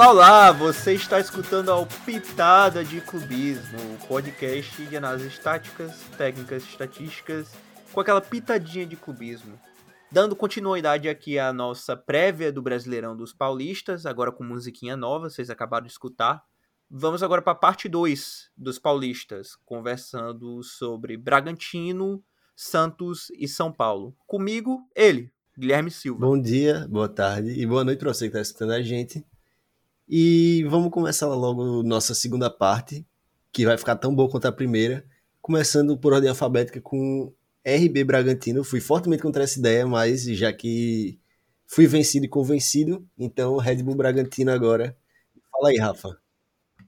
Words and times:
Olá, 0.00 0.12
olá! 0.12 0.52
Você 0.52 0.94
está 0.94 1.20
escutando 1.20 1.70
a 1.70 1.86
Pitada 2.06 2.82
de 2.82 3.02
Clubismo, 3.02 3.78
o 3.78 4.06
podcast 4.06 4.82
de 4.86 4.96
análises 4.96 5.38
táticas, 5.38 6.00
técnicas, 6.16 6.62
estatísticas, 6.62 7.52
com 7.92 8.00
aquela 8.00 8.22
pitadinha 8.22 8.86
de 8.86 8.96
clubismo. 8.96 9.60
Dando 10.10 10.34
continuidade 10.34 11.06
aqui 11.06 11.38
à 11.38 11.52
nossa 11.52 11.98
prévia 11.98 12.50
do 12.50 12.62
Brasileirão 12.62 13.14
dos 13.14 13.34
Paulistas, 13.34 14.06
agora 14.06 14.32
com 14.32 14.42
musiquinha 14.42 14.96
nova, 14.96 15.28
vocês 15.28 15.50
acabaram 15.50 15.84
de 15.84 15.92
escutar. 15.92 16.42
Vamos 16.90 17.22
agora 17.22 17.42
para 17.42 17.52
a 17.52 17.56
parte 17.56 17.86
2 17.86 18.52
dos 18.56 18.78
Paulistas, 18.78 19.54
conversando 19.66 20.62
sobre 20.62 21.14
Bragantino, 21.18 22.24
Santos 22.56 23.30
e 23.38 23.46
São 23.46 23.70
Paulo. 23.70 24.16
Comigo, 24.26 24.80
ele, 24.96 25.30
Guilherme 25.58 25.90
Silva. 25.90 26.26
Bom 26.26 26.40
dia, 26.40 26.88
boa 26.88 27.06
tarde 27.06 27.50
e 27.50 27.66
boa 27.66 27.84
noite 27.84 27.98
para 27.98 28.14
você 28.14 28.30
que 28.30 28.36
está 28.38 28.40
escutando 28.40 28.72
a 28.72 28.80
gente. 28.80 29.22
E 30.12 30.64
vamos 30.64 30.90
começar 30.90 31.28
logo 31.28 31.84
nossa 31.84 32.16
segunda 32.16 32.50
parte, 32.50 33.06
que 33.52 33.64
vai 33.64 33.78
ficar 33.78 33.94
tão 33.94 34.12
boa 34.12 34.28
quanto 34.28 34.46
a 34.46 34.52
primeira, 34.52 35.06
começando 35.40 35.96
por 35.96 36.12
ordem 36.12 36.28
alfabética 36.28 36.80
com 36.80 37.32
RB 37.64 38.02
Bragantino. 38.02 38.64
Fui 38.64 38.80
fortemente 38.80 39.22
contra 39.22 39.44
essa 39.44 39.60
ideia, 39.60 39.86
mas 39.86 40.24
já 40.24 40.52
que 40.52 41.20
fui 41.64 41.86
vencido 41.86 42.26
e 42.26 42.28
convencido, 42.28 43.08
então 43.16 43.56
Red 43.56 43.84
Bull 43.84 43.94
Bragantino 43.94 44.50
agora. 44.50 44.98
Fala 45.52 45.68
aí, 45.68 45.78
Rafa. 45.78 46.20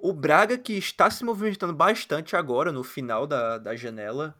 O 0.01 0.13
Braga 0.13 0.59
que 0.59 0.73
está 0.73 1.09
se 1.09 1.25
movimentando 1.25 1.73
bastante 1.73 2.35
agora 2.35 2.73
no 2.73 2.83
final 2.83 3.25
da, 3.25 3.57
da 3.57 3.77
janela, 3.77 4.35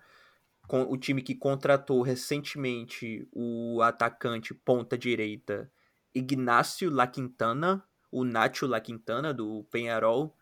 com 0.67 0.83
o 0.83 0.97
time 0.97 1.23
que 1.23 1.37
contratou 1.37 2.03
recentemente 2.03 3.29
o 3.31 3.81
atacante 3.81 4.53
ponta 4.53 4.99
direita 4.99 5.71
Ignacio 6.13 6.91
La 6.91 7.07
Quintana, 7.07 7.85
o 8.13 8.25
Nacho 8.25 8.67
La 8.67 8.81
Quintana, 8.81 9.35
do 9.35 9.65
Penharol, 9.71 10.37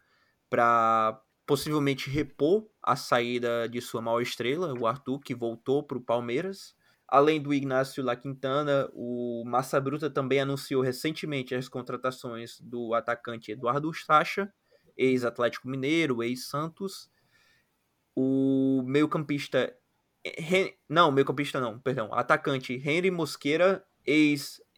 para 0.51 1.23
possivelmente 1.47 2.11
repor 2.11 2.69
a 2.83 2.97
saída 2.97 3.69
de 3.69 3.81
sua 3.81 4.03
maior 4.03 4.21
estrela, 4.21 4.75
o 4.79 4.87
Arthur, 4.87 5.21
que 5.21 5.35
voltou 5.35 5.83
para 5.83 5.97
o 5.97 6.03
Palmeiras. 6.03 6.75
Além 7.09 7.41
do 7.41 7.55
Ignacio 7.55 8.05
La 8.05 8.15
Quintana, 8.15 8.89
o 8.93 9.43
Massa 9.47 9.81
Bruta 9.81 10.11
também 10.11 10.41
anunciou 10.41 10.83
recentemente 10.83 11.55
as 11.55 11.69
contratações 11.69 12.61
do 12.61 12.95
atacante 12.95 13.51
Eduardo 13.51 13.93
Sacha, 13.95 14.53
ex-Atlético 14.97 15.69
Mineiro, 15.69 16.23
ex-Santos. 16.23 17.11
O 18.15 18.83
meio-campista. 18.87 19.75
Não, 20.89 21.11
meio-campista 21.11 21.61
não, 21.61 21.81
perdão. 21.81 22.13
Atacante 22.13 22.75
Henry 22.75 23.11
Mosqueira 23.11 23.85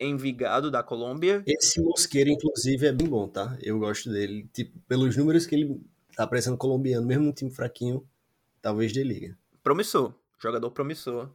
ex-envigado 0.02 0.70
da 0.70 0.82
Colômbia. 0.82 1.42
Esse 1.46 1.80
Mosqueira, 1.80 2.30
inclusive, 2.30 2.86
é 2.86 2.92
bem 2.92 3.08
bom, 3.08 3.28
tá? 3.28 3.56
Eu 3.60 3.78
gosto 3.78 4.10
dele. 4.10 4.48
Tipo, 4.52 4.78
pelos 4.88 5.16
números 5.16 5.46
que 5.46 5.54
ele 5.54 5.80
tá 6.16 6.26
parecendo 6.26 6.56
colombiano, 6.56 7.06
mesmo 7.06 7.24
no 7.24 7.32
time 7.32 7.50
fraquinho, 7.50 8.06
talvez 8.60 8.92
de 8.92 9.02
liga. 9.02 9.38
Promissor, 9.62 10.14
jogador 10.38 10.70
promissor. 10.70 11.30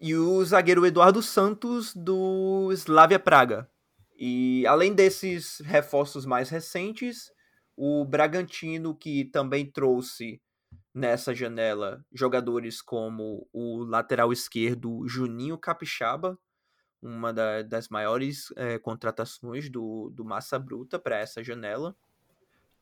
E 0.00 0.14
o 0.14 0.44
zagueiro 0.44 0.86
Eduardo 0.86 1.22
Santos 1.22 1.94
do 1.94 2.70
Slavia 2.72 3.18
Praga. 3.18 3.68
E 4.16 4.66
além 4.66 4.94
desses 4.94 5.60
reforços 5.64 6.26
mais 6.26 6.48
recentes, 6.48 7.30
o 7.76 8.04
Bragantino, 8.04 8.94
que 8.94 9.24
também 9.26 9.64
trouxe 9.64 10.40
nessa 10.92 11.32
janela 11.34 12.04
jogadores 12.12 12.82
como 12.82 13.48
o 13.52 13.84
lateral 13.84 14.32
esquerdo 14.32 15.06
Juninho 15.06 15.56
Capixaba, 15.56 16.36
uma 17.02 17.32
da, 17.32 17.62
das 17.62 17.88
maiores 17.88 18.52
é, 18.56 18.78
contratações 18.78 19.68
do, 19.68 20.10
do 20.14 20.24
Massa 20.24 20.58
Bruta 20.58 20.98
para 20.98 21.18
essa 21.18 21.42
janela. 21.42 21.94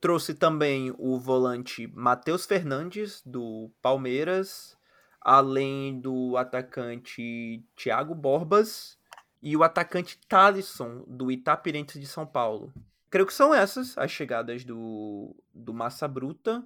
Trouxe 0.01 0.35
também 0.35 0.95
o 0.99 1.19
volante 1.19 1.87
Matheus 1.95 2.45
Fernandes, 2.45 3.23
do 3.25 3.71
Palmeiras, 3.81 4.77
além 5.21 6.01
do 6.01 6.37
atacante 6.37 7.65
Thiago 7.75 8.15
Borbas 8.15 8.99
e 9.43 9.57
o 9.57 9.63
atacante 9.63 10.19
Thalisson, 10.29 11.05
do 11.07 11.31
Itapirense 11.31 11.99
de 11.99 12.07
São 12.07 12.27
Paulo. 12.27 12.73
Creio 13.11 13.27
que 13.27 13.35
são 13.35 13.55
essas 13.55 13.97
as 13.97 14.11
chegadas 14.11 14.65
do, 14.65 15.35
do 15.55 15.73
Massa 15.73 16.07
Bruta. 16.07 16.65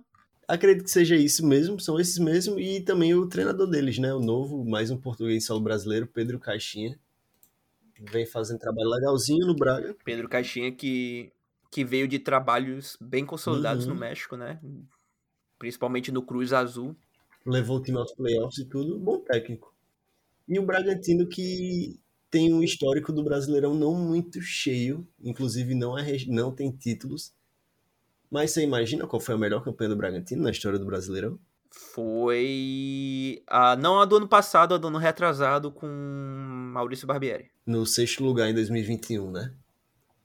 Acredito 0.49 0.85
que 0.85 0.91
seja 0.91 1.15
isso 1.15 1.47
mesmo, 1.47 1.79
são 1.79 2.01
esses 2.01 2.19
mesmo, 2.19 2.59
e 2.59 2.81
também 2.81 3.15
o 3.15 3.29
treinador 3.29 3.69
deles, 3.69 3.99
né? 3.99 4.13
O 4.13 4.19
novo, 4.19 4.65
mais 4.65 4.91
um 4.91 4.99
português 4.99 5.47
solo 5.47 5.61
brasileiro, 5.61 6.09
Pedro 6.09 6.41
Caixinha 6.41 6.99
vem 8.01 8.25
fazendo 8.25 8.59
trabalho 8.59 8.89
legalzinho 8.89 9.47
no 9.47 9.55
Braga. 9.55 9.95
Pedro 10.05 10.29
Caixinha 10.29 10.73
que, 10.73 11.33
que 11.71 11.85
veio 11.85 12.09
de 12.09 12.19
trabalhos 12.19 12.97
bem 13.01 13.27
consolidados 13.27 13.87
uhum. 13.87 13.95
no 13.95 14.01
México, 14.01 14.37
né? 14.37 14.59
Principalmente 15.59 16.11
no 16.11 16.23
Cruz 16.23 16.53
Azul. 16.53 16.97
Levou 17.45 17.79
o 17.79 17.83
time 17.83 17.99
aos 17.99 18.15
playoffs 18.15 18.59
e 18.59 18.65
tudo, 18.65 18.99
bom 18.99 19.19
técnico. 19.19 19.75
E 20.49 20.59
o 20.59 20.65
Bragantino 20.65 21.29
que 21.29 21.99
tem 22.31 22.53
um 22.53 22.63
histórico 22.63 23.13
do 23.13 23.25
Brasileirão 23.25 23.75
não 23.75 23.95
muito 23.95 24.41
cheio, 24.41 25.07
inclusive 25.23 25.75
não, 25.75 25.99
é, 25.99 26.17
não 26.29 26.53
tem 26.53 26.71
títulos. 26.71 27.33
Mas 28.31 28.53
você 28.53 28.63
imagina 28.63 29.07
qual 29.07 29.21
foi 29.21 29.35
a 29.35 29.39
melhor 29.39 29.63
campanha 29.63 29.91
do 29.91 29.97
Bragantino 29.97 30.43
na 30.43 30.51
história 30.51 30.79
do 30.79 30.87
Brasileirão? 30.87 31.39
Foi. 31.71 33.43
A, 33.47 33.77
não 33.77 34.01
a 34.01 34.05
do 34.05 34.17
ano 34.17 34.29
passado, 34.29 34.75
a 34.75 34.79
do 34.79 34.89
ano 34.89 34.99
retrasado 34.99 35.71
com 35.71 35.87
Maurício 35.87 37.07
Barbieri. 37.07 37.51
No 37.65 37.87
sexto 37.87 38.25
lugar 38.25 38.51
em 38.51 38.55
2021, 38.55 39.31
né? 39.31 39.55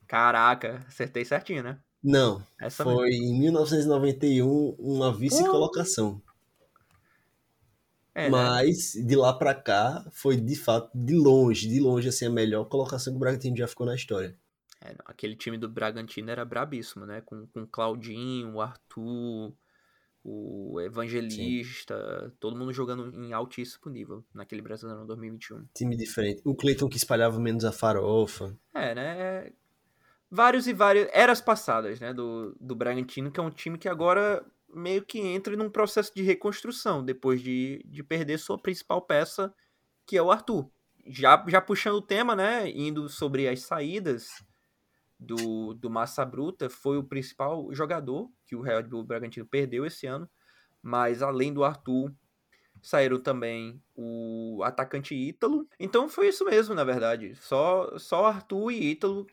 Caraca, 0.07 0.83
acertei 0.87 1.23
certinho, 1.23 1.63
né? 1.63 1.79
Não. 2.03 2.43
Essa 2.59 2.83
foi 2.83 3.09
mesmo. 3.09 3.25
em 3.25 3.39
1991 3.39 4.75
uma 4.77 5.13
vice-colocação. 5.13 6.21
É, 8.13 8.23
né? 8.23 8.29
Mas 8.29 8.95
né? 8.95 9.03
de 9.03 9.15
lá 9.15 9.33
para 9.33 9.53
cá 9.53 10.05
foi 10.11 10.37
de 10.37 10.55
fato, 10.55 10.89
de 10.95 11.13
longe, 11.13 11.67
de 11.67 11.79
longe, 11.79 12.07
assim, 12.07 12.25
a 12.25 12.29
melhor 12.29 12.65
colocação 12.65 13.11
que 13.11 13.17
o 13.17 13.19
Bragantino 13.19 13.57
já 13.57 13.67
ficou 13.67 13.85
na 13.85 13.95
história. 13.95 14.37
É, 14.81 14.89
não, 14.89 15.05
aquele 15.05 15.35
time 15.35 15.57
do 15.57 15.67
Bragantino 15.67 16.29
era 16.29 16.45
brabíssimo, 16.45 17.05
né? 17.05 17.21
Com, 17.21 17.47
com 17.47 17.65
Claudinho, 17.65 18.53
o 18.53 18.61
Arthur, 18.61 19.53
o 20.27 20.81
Evangelista, 20.81 22.25
Sim. 22.25 22.35
todo 22.39 22.57
mundo 22.57 22.73
jogando 22.73 23.15
em 23.15 23.31
altíssimo 23.31 23.91
nível 23.91 24.25
naquele 24.33 24.59
Brasileirão 24.59 25.05
2021. 25.05 25.67
Time 25.71 25.95
diferente. 25.95 26.41
O 26.43 26.55
Cleiton 26.55 26.89
que 26.89 26.97
espalhava 26.97 27.39
menos 27.39 27.63
a 27.63 27.71
farofa. 27.71 28.57
É, 28.73 28.95
né? 28.95 29.51
Vários 30.31 30.65
e 30.65 30.73
várias 30.73 31.07
eras 31.13 31.41
passadas, 31.41 31.99
né, 31.99 32.11
do, 32.11 32.57
do 32.59 32.75
Bragantino, 32.75 33.31
que 33.31 33.39
é 33.39 33.43
um 33.43 33.51
time 33.51 33.77
que 33.77 33.87
agora 33.87 34.43
meio 34.73 35.05
que 35.05 35.19
entra 35.19 35.55
num 35.55 35.69
processo 35.69 36.11
de 36.15 36.23
reconstrução 36.23 37.05
depois 37.05 37.39
de, 37.39 37.85
de 37.85 38.03
perder 38.03 38.39
sua 38.39 38.57
principal 38.57 39.03
peça, 39.03 39.53
que 40.07 40.17
é 40.17 40.21
o 40.21 40.31
Arthur. 40.31 40.67
Já, 41.05 41.45
já 41.47 41.61
puxando 41.61 41.97
o 41.97 42.01
tema, 42.01 42.35
né, 42.35 42.67
indo 42.71 43.07
sobre 43.07 43.47
as 43.47 43.61
saídas, 43.61 44.43
do, 45.19 45.73
do 45.73 45.89
Massa 45.89 46.25
Bruta 46.25 46.69
foi 46.69 46.97
o 46.97 47.03
principal 47.03 47.73
jogador 47.73 48.29
que 48.45 48.55
o 48.55 48.61
Real 48.61 48.83
Bull 48.83 49.03
Bragantino 49.03 49.45
perdeu 49.45 49.85
esse 49.85 50.05
ano, 50.05 50.29
mas 50.81 51.21
além 51.21 51.53
do 51.53 51.63
Arthur, 51.63 52.13
saíram 52.81 53.19
também 53.19 53.81
o 53.95 54.61
atacante 54.63 55.15
Ítalo. 55.15 55.67
Então 55.79 56.07
foi 56.07 56.27
isso 56.27 56.45
mesmo, 56.45 56.75
na 56.75 56.83
verdade. 56.83 57.35
Só, 57.35 57.97
só 57.97 58.25
Arthur 58.25 58.71
e 58.71 58.91
Ítalo 58.91 59.25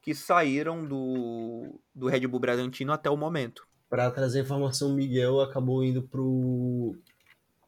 que 0.00 0.14
saíram 0.14 0.84
do, 0.84 1.80
do 1.94 2.06
Red 2.06 2.26
Bull 2.26 2.40
Bragantino 2.40 2.92
até 2.92 3.10
o 3.10 3.16
momento. 3.16 3.66
Para 3.88 4.10
trazer 4.10 4.40
informação, 4.40 4.94
Miguel 4.94 5.40
acabou 5.40 5.82
indo 5.82 6.02
pro 6.02 6.96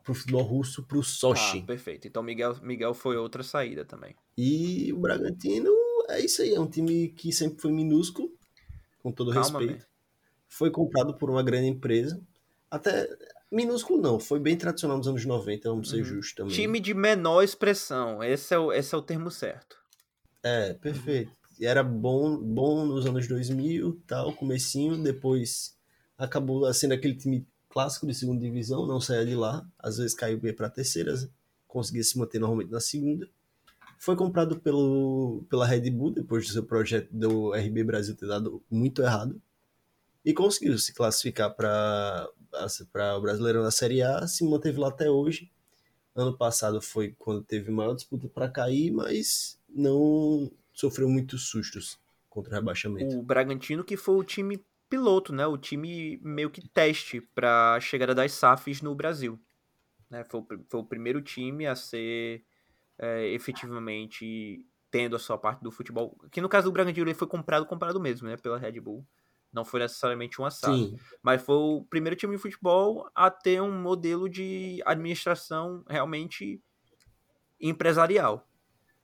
pro 0.04 0.14
futebol 0.14 0.42
russo, 0.42 0.82
pro 0.84 1.02
Sochi. 1.02 1.60
Ah, 1.62 1.66
perfeito. 1.66 2.08
Então 2.08 2.22
Miguel, 2.22 2.56
Miguel 2.62 2.94
foi 2.94 3.18
outra 3.18 3.42
saída 3.42 3.84
também. 3.84 4.16
E 4.38 4.90
o 4.94 4.98
Bragantino 4.98 5.70
é 6.08 6.20
isso 6.20 6.42
aí, 6.42 6.54
é 6.54 6.60
um 6.60 6.66
time 6.66 7.08
que 7.08 7.32
sempre 7.32 7.60
foi 7.60 7.72
minúsculo, 7.72 8.32
com 9.02 9.12
todo 9.12 9.32
Calma, 9.32 9.58
respeito. 9.58 9.86
Foi 10.48 10.70
comprado 10.70 11.14
por 11.14 11.30
uma 11.30 11.42
grande 11.42 11.68
empresa. 11.68 12.20
Até 12.70 13.08
minúsculo 13.50 14.00
não, 14.00 14.18
foi 14.18 14.38
bem 14.38 14.56
tradicional 14.56 14.98
nos 14.98 15.08
anos 15.08 15.24
90, 15.24 15.68
vamos 15.68 15.90
ser 15.90 15.98
uhum. 15.98 16.04
justos 16.04 16.34
também. 16.34 16.54
Time 16.54 16.80
de 16.80 16.94
menor 16.94 17.42
expressão, 17.42 18.22
esse 18.22 18.54
é 18.54 18.58
o, 18.58 18.72
esse 18.72 18.94
é 18.94 18.98
o 18.98 19.02
termo 19.02 19.30
certo. 19.30 19.76
É, 20.42 20.74
perfeito. 20.74 21.32
era 21.60 21.82
bom, 21.82 22.36
bom 22.36 22.86
nos 22.86 23.06
anos 23.06 23.26
2000, 23.26 24.00
tal, 24.06 24.32
comecinho, 24.32 25.02
depois 25.02 25.76
acabou 26.16 26.72
sendo 26.72 26.94
aquele 26.94 27.14
time 27.14 27.46
clássico 27.68 28.06
de 28.06 28.14
segunda 28.14 28.40
divisão, 28.40 28.86
não 28.86 29.00
saía 29.00 29.24
de 29.24 29.34
lá, 29.34 29.66
às 29.78 29.98
vezes 29.98 30.14
caiu 30.14 30.38
bem 30.38 30.54
para 30.54 30.70
terceira, 30.70 31.14
conseguia 31.66 32.02
se 32.02 32.18
manter 32.18 32.38
normalmente 32.38 32.70
na 32.70 32.80
segunda. 32.80 33.28
Foi 33.98 34.16
comprado 34.16 34.60
pelo, 34.60 35.44
pela 35.50 35.66
Red 35.66 35.90
Bull 35.90 36.12
depois 36.12 36.46
do 36.46 36.52
seu 36.52 36.64
projeto 36.64 37.08
do 37.10 37.52
RB 37.52 37.82
Brasil 37.84 38.16
ter 38.16 38.26
dado 38.26 38.62
muito 38.70 39.02
errado 39.02 39.40
e 40.24 40.32
conseguiu 40.32 40.78
se 40.78 40.94
classificar 40.94 41.54
para 41.54 42.28
o 43.16 43.20
Brasileirão 43.20 43.62
da 43.62 43.70
Série 43.70 44.02
A, 44.02 44.26
se 44.26 44.44
manteve 44.44 44.78
lá 44.78 44.88
até 44.88 45.10
hoje. 45.10 45.50
Ano 46.14 46.36
passado 46.36 46.80
foi 46.80 47.14
quando 47.18 47.42
teve 47.42 47.70
maior 47.70 47.94
disputa 47.94 48.28
para 48.28 48.48
cair, 48.48 48.90
mas 48.92 49.58
não 49.68 50.50
sofreu 50.72 51.08
muitos 51.08 51.48
sustos 51.48 51.98
contra 52.28 52.52
o 52.52 52.54
rebaixamento. 52.54 53.18
O 53.18 53.22
Bragantino 53.22 53.84
que 53.84 53.96
foi 53.96 54.16
o 54.16 54.24
time 54.24 54.64
piloto, 54.88 55.32
né? 55.32 55.46
O 55.46 55.58
time 55.58 56.18
meio 56.22 56.50
que 56.50 56.66
teste 56.68 57.20
para 57.20 57.74
a 57.74 57.80
chegada 57.80 58.14
das 58.14 58.32
SAFs 58.32 58.80
no 58.80 58.94
Brasil. 58.94 59.38
Né? 60.10 60.24
Foi, 60.24 60.42
foi 60.68 60.80
o 60.80 60.84
primeiro 60.84 61.20
time 61.20 61.66
a 61.66 61.74
ser 61.74 62.44
é, 62.98 63.28
efetivamente 63.28 64.66
tendo 64.90 65.16
a 65.16 65.18
sua 65.18 65.38
parte 65.38 65.62
do 65.62 65.70
futebol. 65.70 66.18
Que 66.30 66.40
no 66.40 66.48
caso 66.48 66.68
do 66.68 66.72
Bragantino 66.72 67.06
ele 67.06 67.14
foi 67.14 67.28
comprado, 67.28 67.66
comprado 67.66 68.00
mesmo, 68.00 68.28
né? 68.28 68.36
Pela 68.36 68.58
Red 68.58 68.80
Bull. 68.80 69.06
Não 69.52 69.64
foi 69.64 69.80
necessariamente 69.80 70.38
uma 70.38 70.50
SAF. 70.50 70.76
Sim. 70.76 70.98
Mas 71.22 71.42
foi 71.42 71.56
o 71.56 71.84
primeiro 71.88 72.16
time 72.16 72.36
de 72.36 72.42
futebol 72.42 73.08
a 73.14 73.30
ter 73.30 73.62
um 73.62 73.72
modelo 73.80 74.28
de 74.28 74.82
administração 74.84 75.84
realmente 75.88 76.62
empresarial, 77.60 78.46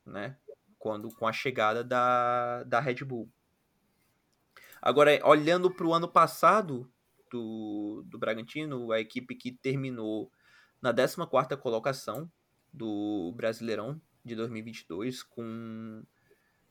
né? 0.04 0.36
Quando, 0.78 1.08
com 1.14 1.26
a 1.26 1.32
chegada 1.32 1.82
da, 1.82 2.62
da 2.64 2.80
Red 2.80 3.04
Bull. 3.04 3.30
Agora, 4.82 5.18
olhando 5.24 5.70
para 5.70 5.86
o 5.86 5.94
ano 5.94 6.06
passado 6.06 6.90
do, 7.30 8.04
do 8.06 8.18
Bragantino, 8.18 8.92
a 8.92 9.00
equipe 9.00 9.34
que 9.34 9.50
terminou 9.50 10.30
na 10.80 10.92
14ª 10.92 11.56
colocação 11.56 12.30
do 12.74 13.32
Brasileirão 13.36 14.00
de 14.24 14.34
2022, 14.34 15.22
com 15.22 16.02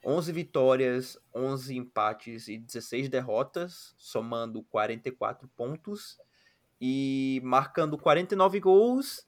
11 0.06 0.32
vitórias, 0.34 1.18
11 1.34 1.78
empates 1.78 2.48
e 2.50 2.58
16 2.58 3.08
derrotas, 3.08 3.96
somando 3.98 4.62
44 4.64 5.48
pontos 5.56 6.20
e 6.82 7.40
marcando 7.44 7.98
49 7.98 8.60
gols 8.60 9.26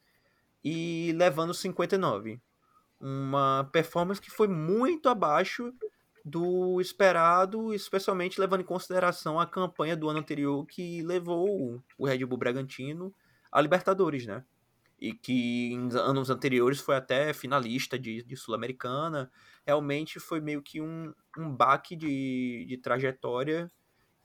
e 0.64 1.14
levando 1.16 1.54
59. 1.54 2.42
Uma 3.00 3.70
performance 3.72 4.20
que 4.20 4.30
foi 4.30 4.48
muito 4.48 5.08
abaixo 5.08 5.74
do 6.26 6.82
esperado, 6.82 7.74
especialmente 7.74 8.42
levando 8.42 8.62
em 8.62 8.66
consideração 8.66 9.40
a 9.40 9.46
campanha 9.46 9.96
do 9.96 10.10
ano 10.10 10.20
anterior 10.20 10.66
que 10.66 11.02
levou 11.04 11.82
o 11.98 12.06
Red 12.06 12.26
Bull 12.26 12.38
Bragantino 12.38 13.14
à 13.52 13.62
Libertadores, 13.62 14.26
né? 14.26 14.44
E 15.00 15.14
que 15.14 15.74
em 15.74 15.90
anos 15.94 16.30
anteriores 16.30 16.80
foi 16.80 16.96
até 16.96 17.34
finalista 17.34 18.00
de, 18.00 18.24
de 18.24 18.36
Sul-Americana. 18.36 19.30
Realmente 19.66 20.20
foi 20.20 20.40
meio 20.40 20.62
que 20.62 20.80
um, 20.82 21.14
um 21.38 21.50
baque 21.50 21.96
de, 21.96 22.66
de 22.68 22.78
trajetória 22.78 23.70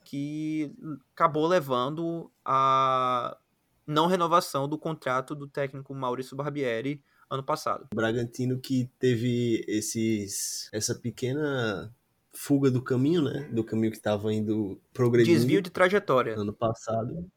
que 0.03 0.73
acabou 1.13 1.47
levando 1.47 2.31
a 2.43 3.37
não 3.85 4.07
renovação 4.07 4.67
do 4.67 4.77
contrato 4.77 5.35
do 5.35 5.47
técnico 5.47 5.93
Maurício 5.93 6.35
Barbieri 6.35 7.03
ano 7.29 7.43
passado. 7.43 7.87
O 7.91 7.95
Bragantino 7.95 8.59
que 8.59 8.89
teve 8.99 9.63
esses 9.67 10.69
essa 10.71 10.93
pequena 10.93 11.93
fuga 12.33 12.69
do 12.69 12.81
caminho, 12.81 13.21
né? 13.21 13.49
Do 13.51 13.63
caminho 13.63 13.91
que 13.91 13.97
estava 13.97 14.33
indo 14.33 14.81
progredindo. 14.93 15.35
Desvio 15.37 15.61
de 15.61 15.69
trajetória. 15.69 16.35
Ano 16.37 16.53
passado. 16.53 17.29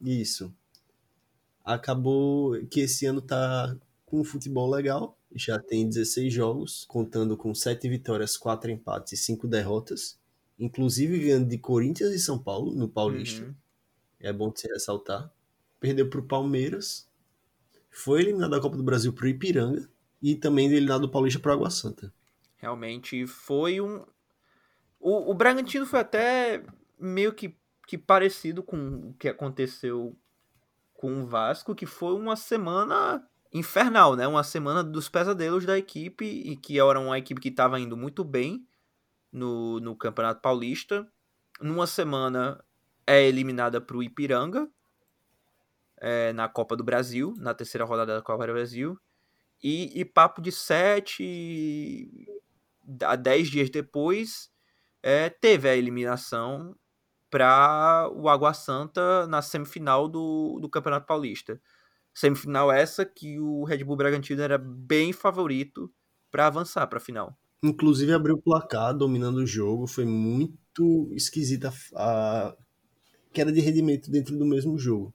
Isso. 0.00 0.54
Acabou 1.66 2.64
que 2.70 2.78
esse 2.78 3.06
ano 3.06 3.20
tá 3.20 3.76
com 4.04 4.20
um 4.20 4.24
futebol 4.24 4.70
legal. 4.70 5.18
Já 5.34 5.58
tem 5.58 5.88
16 5.88 6.32
jogos, 6.32 6.84
contando 6.86 7.36
com 7.36 7.52
7 7.52 7.88
vitórias, 7.88 8.36
4 8.36 8.70
empates 8.70 9.14
e 9.14 9.16
5 9.16 9.48
derrotas. 9.48 10.16
Inclusive 10.56 11.18
ganhando 11.18 11.48
de 11.48 11.58
Corinthians 11.58 12.12
e 12.12 12.20
São 12.20 12.38
Paulo 12.38 12.72
no 12.72 12.88
Paulista. 12.88 13.44
Uhum. 13.44 13.54
É 14.20 14.32
bom 14.32 14.52
de 14.52 14.60
se 14.60 14.68
ressaltar. 14.68 15.28
Perdeu 15.80 16.08
para 16.08 16.20
o 16.20 16.26
Palmeiras, 16.26 17.08
foi 17.90 18.22
eliminado 18.22 18.52
da 18.52 18.60
Copa 18.60 18.76
do 18.76 18.84
Brasil 18.84 19.12
para 19.12 19.24
o 19.24 19.28
Ipiranga 19.28 19.88
e 20.22 20.36
também 20.36 20.66
eliminado 20.66 21.02
do 21.02 21.10
Paulista 21.10 21.40
para 21.40 21.50
o 21.50 21.54
Água 21.54 21.70
Santa. 21.70 22.14
Realmente 22.58 23.26
foi 23.26 23.80
um. 23.80 24.04
O, 25.00 25.32
o 25.32 25.34
Bragantino 25.34 25.84
foi 25.84 25.98
até 25.98 26.62
meio 26.98 27.34
que, 27.34 27.56
que 27.88 27.98
parecido 27.98 28.62
com 28.62 29.10
o 29.10 29.14
que 29.14 29.28
aconteceu 29.28 30.16
com 30.96 31.22
o 31.22 31.26
Vasco, 31.26 31.74
que 31.74 31.86
foi 31.86 32.14
uma 32.14 32.36
semana 32.36 33.26
infernal, 33.52 34.16
né? 34.16 34.26
Uma 34.26 34.42
semana 34.42 34.82
dos 34.82 35.08
pesadelos 35.08 35.64
da 35.64 35.78
equipe 35.78 36.24
e 36.24 36.56
que 36.56 36.78
era 36.78 36.98
uma 36.98 37.18
equipe 37.18 37.40
que 37.40 37.48
estava 37.48 37.78
indo 37.78 37.96
muito 37.96 38.24
bem 38.24 38.66
no, 39.32 39.80
no 39.80 39.96
Campeonato 39.96 40.40
Paulista. 40.40 41.06
Numa 41.60 41.86
semana 41.86 42.62
é 43.06 43.22
eliminada 43.22 43.80
para 43.80 43.96
o 43.96 44.02
Ipiranga, 44.02 44.68
é, 45.98 46.32
na 46.32 46.48
Copa 46.48 46.76
do 46.76 46.84
Brasil, 46.84 47.34
na 47.38 47.54
terceira 47.54 47.84
rodada 47.84 48.14
da 48.14 48.22
Copa 48.22 48.46
do 48.46 48.52
Brasil. 48.52 48.98
E, 49.62 49.98
e 49.98 50.04
papo 50.04 50.42
de 50.42 50.52
sete 50.52 52.08
a 53.02 53.16
dez 53.16 53.48
dias 53.48 53.68
depois, 53.68 54.50
é, 55.02 55.28
teve 55.28 55.68
a 55.68 55.76
eliminação 55.76 56.76
para 57.30 58.08
o 58.14 58.28
Água 58.28 58.54
Santa 58.54 59.26
na 59.26 59.42
semifinal 59.42 60.08
do, 60.08 60.58
do 60.60 60.68
Campeonato 60.68 61.06
Paulista. 61.06 61.60
Semifinal 62.14 62.72
essa 62.72 63.04
que 63.04 63.38
o 63.38 63.64
Red 63.64 63.84
Bull 63.84 63.96
Bragantino 63.96 64.40
era 64.40 64.56
bem 64.56 65.12
favorito 65.12 65.92
para 66.30 66.46
avançar 66.46 66.86
para 66.86 66.98
a 66.98 67.00
final. 67.00 67.36
Inclusive 67.62 68.12
abriu 68.12 68.36
o 68.36 68.42
placar, 68.42 68.94
dominando 68.94 69.38
o 69.38 69.46
jogo, 69.46 69.86
foi 69.86 70.04
muito 70.04 71.10
esquisita 71.12 71.72
a 71.94 72.54
queda 73.32 73.52
de 73.52 73.60
rendimento 73.60 74.10
dentro 74.10 74.36
do 74.38 74.46
mesmo 74.46 74.78
jogo 74.78 75.14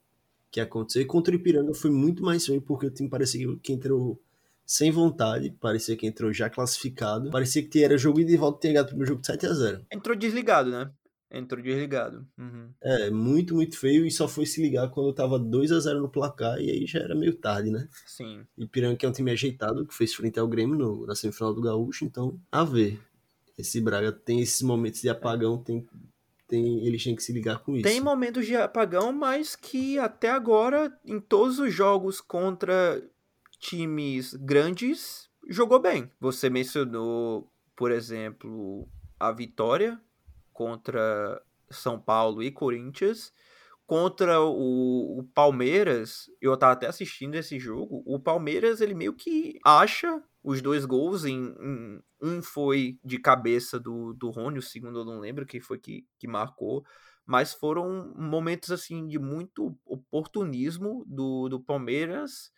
que 0.50 0.60
aconteceu. 0.60 1.02
E 1.02 1.06
contra 1.06 1.32
o 1.32 1.36
Ipiranga 1.36 1.74
foi 1.74 1.90
muito 1.90 2.22
mais 2.22 2.44
feio, 2.44 2.60
porque 2.60 2.86
o 2.86 2.90
time 2.90 3.08
parecia 3.08 3.46
que 3.62 3.72
entrou 3.72 4.20
sem 4.64 4.90
vontade, 4.90 5.50
parecia 5.60 5.96
que 5.96 6.06
entrou 6.06 6.32
já 6.32 6.48
classificado, 6.48 7.30
parecia 7.30 7.66
que 7.66 7.82
era 7.82 7.98
jogo 7.98 8.24
de 8.24 8.36
volta 8.36 8.58
e 8.58 8.60
tinha 8.60 8.82
ganhado 8.82 9.02
o 9.02 9.04
jogo 9.04 9.20
de 9.20 9.26
7 9.26 9.46
a 9.46 9.52
0 9.52 9.86
Entrou 9.90 10.16
desligado, 10.16 10.70
né? 10.70 10.90
Entrou 11.32 11.62
desligado. 11.62 12.26
Uhum. 12.38 12.68
É, 12.82 13.10
muito, 13.10 13.54
muito 13.54 13.78
feio 13.78 14.04
e 14.04 14.10
só 14.10 14.28
foi 14.28 14.44
se 14.44 14.60
ligar 14.60 14.90
quando 14.90 15.14
tava 15.14 15.38
2 15.38 15.72
a 15.72 15.80
0 15.80 16.02
no 16.02 16.10
placar 16.10 16.60
e 16.60 16.70
aí 16.70 16.86
já 16.86 16.98
era 16.98 17.14
meio 17.14 17.34
tarde, 17.34 17.70
né? 17.70 17.88
Sim. 18.06 18.46
Ipiranga 18.58 18.96
que 18.96 19.06
é 19.06 19.08
um 19.08 19.12
time 19.12 19.30
ajeitado, 19.30 19.86
que 19.86 19.94
fez 19.94 20.14
frente 20.14 20.38
ao 20.38 20.46
Grêmio 20.46 20.76
no, 20.76 21.06
na 21.06 21.14
semifinal 21.14 21.54
do 21.54 21.62
Gaúcho, 21.62 22.04
então 22.04 22.38
a 22.50 22.64
ver. 22.64 23.00
Esse 23.58 23.80
Braga 23.80 24.12
tem 24.12 24.40
esses 24.40 24.60
momentos 24.62 25.00
de 25.00 25.08
apagão, 25.08 25.56
tem 25.56 25.86
tem, 26.52 26.86
eles 26.86 27.02
têm 27.02 27.16
que 27.16 27.22
se 27.22 27.32
ligar 27.32 27.60
com 27.60 27.74
isso. 27.74 27.84
Tem 27.84 27.98
momentos 27.98 28.44
de 28.44 28.54
apagão, 28.54 29.10
mas 29.10 29.56
que 29.56 29.98
até 29.98 30.28
agora, 30.28 30.94
em 31.02 31.18
todos 31.18 31.58
os 31.58 31.72
jogos 31.72 32.20
contra 32.20 33.02
times 33.58 34.34
grandes, 34.34 35.30
jogou 35.48 35.80
bem. 35.80 36.10
Você 36.20 36.50
mencionou, 36.50 37.50
por 37.74 37.90
exemplo, 37.90 38.86
a 39.18 39.32
vitória 39.32 39.98
contra 40.52 41.42
São 41.70 42.00
Paulo 42.00 42.42
e 42.42 42.50
Corinthians. 42.50 43.32
Contra 43.86 44.40
o, 44.40 45.18
o 45.18 45.24
Palmeiras, 45.34 46.30
eu 46.40 46.56
tava 46.56 46.72
até 46.72 46.86
assistindo 46.86 47.34
esse 47.34 47.58
jogo. 47.58 48.02
O 48.06 48.18
Palmeiras, 48.18 48.80
ele 48.80 48.94
meio 48.94 49.12
que 49.12 49.58
acha 49.64 50.22
os 50.42 50.62
dois 50.62 50.84
gols. 50.84 51.24
Em, 51.24 51.54
em, 51.60 52.02
um 52.20 52.42
foi 52.42 52.98
de 53.04 53.18
cabeça 53.18 53.78
do, 53.78 54.14
do 54.14 54.30
Rony, 54.30 54.58
o 54.58 54.62
segundo 54.62 55.00
eu 55.00 55.04
não 55.04 55.20
lembro 55.20 55.46
quem 55.46 55.60
foi 55.60 55.78
que, 55.78 56.06
que 56.18 56.28
marcou. 56.28 56.84
Mas 57.26 57.52
foram 57.52 58.14
momentos 58.16 58.70
assim 58.70 59.06
de 59.06 59.18
muito 59.18 59.76
oportunismo 59.84 61.04
do, 61.06 61.48
do 61.48 61.60
Palmeiras, 61.60 62.50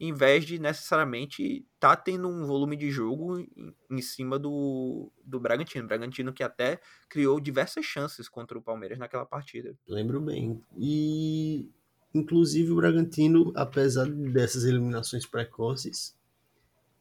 em 0.00 0.12
vez 0.12 0.44
de 0.44 0.58
necessariamente 0.58 1.66
estar 1.74 1.96
tá 1.96 1.96
tendo 1.96 2.28
um 2.28 2.46
volume 2.46 2.76
de 2.76 2.90
jogo 2.90 3.40
em, 3.40 3.74
em 3.90 4.00
cima 4.00 4.38
do, 4.38 5.10
do 5.24 5.40
Bragantino. 5.40 5.88
Bragantino 5.88 6.32
que 6.32 6.42
até 6.42 6.80
criou 7.08 7.40
diversas 7.40 7.84
chances 7.84 8.28
contra 8.28 8.56
o 8.56 8.62
Palmeiras 8.62 8.98
naquela 8.98 9.26
partida. 9.26 9.74
Lembro 9.86 10.20
bem. 10.20 10.62
E 10.76 11.68
inclusive 12.14 12.70
o 12.70 12.76
Bragantino, 12.76 13.52
apesar 13.56 14.06
dessas 14.06 14.64
eliminações 14.64 15.26
precoces, 15.26 16.16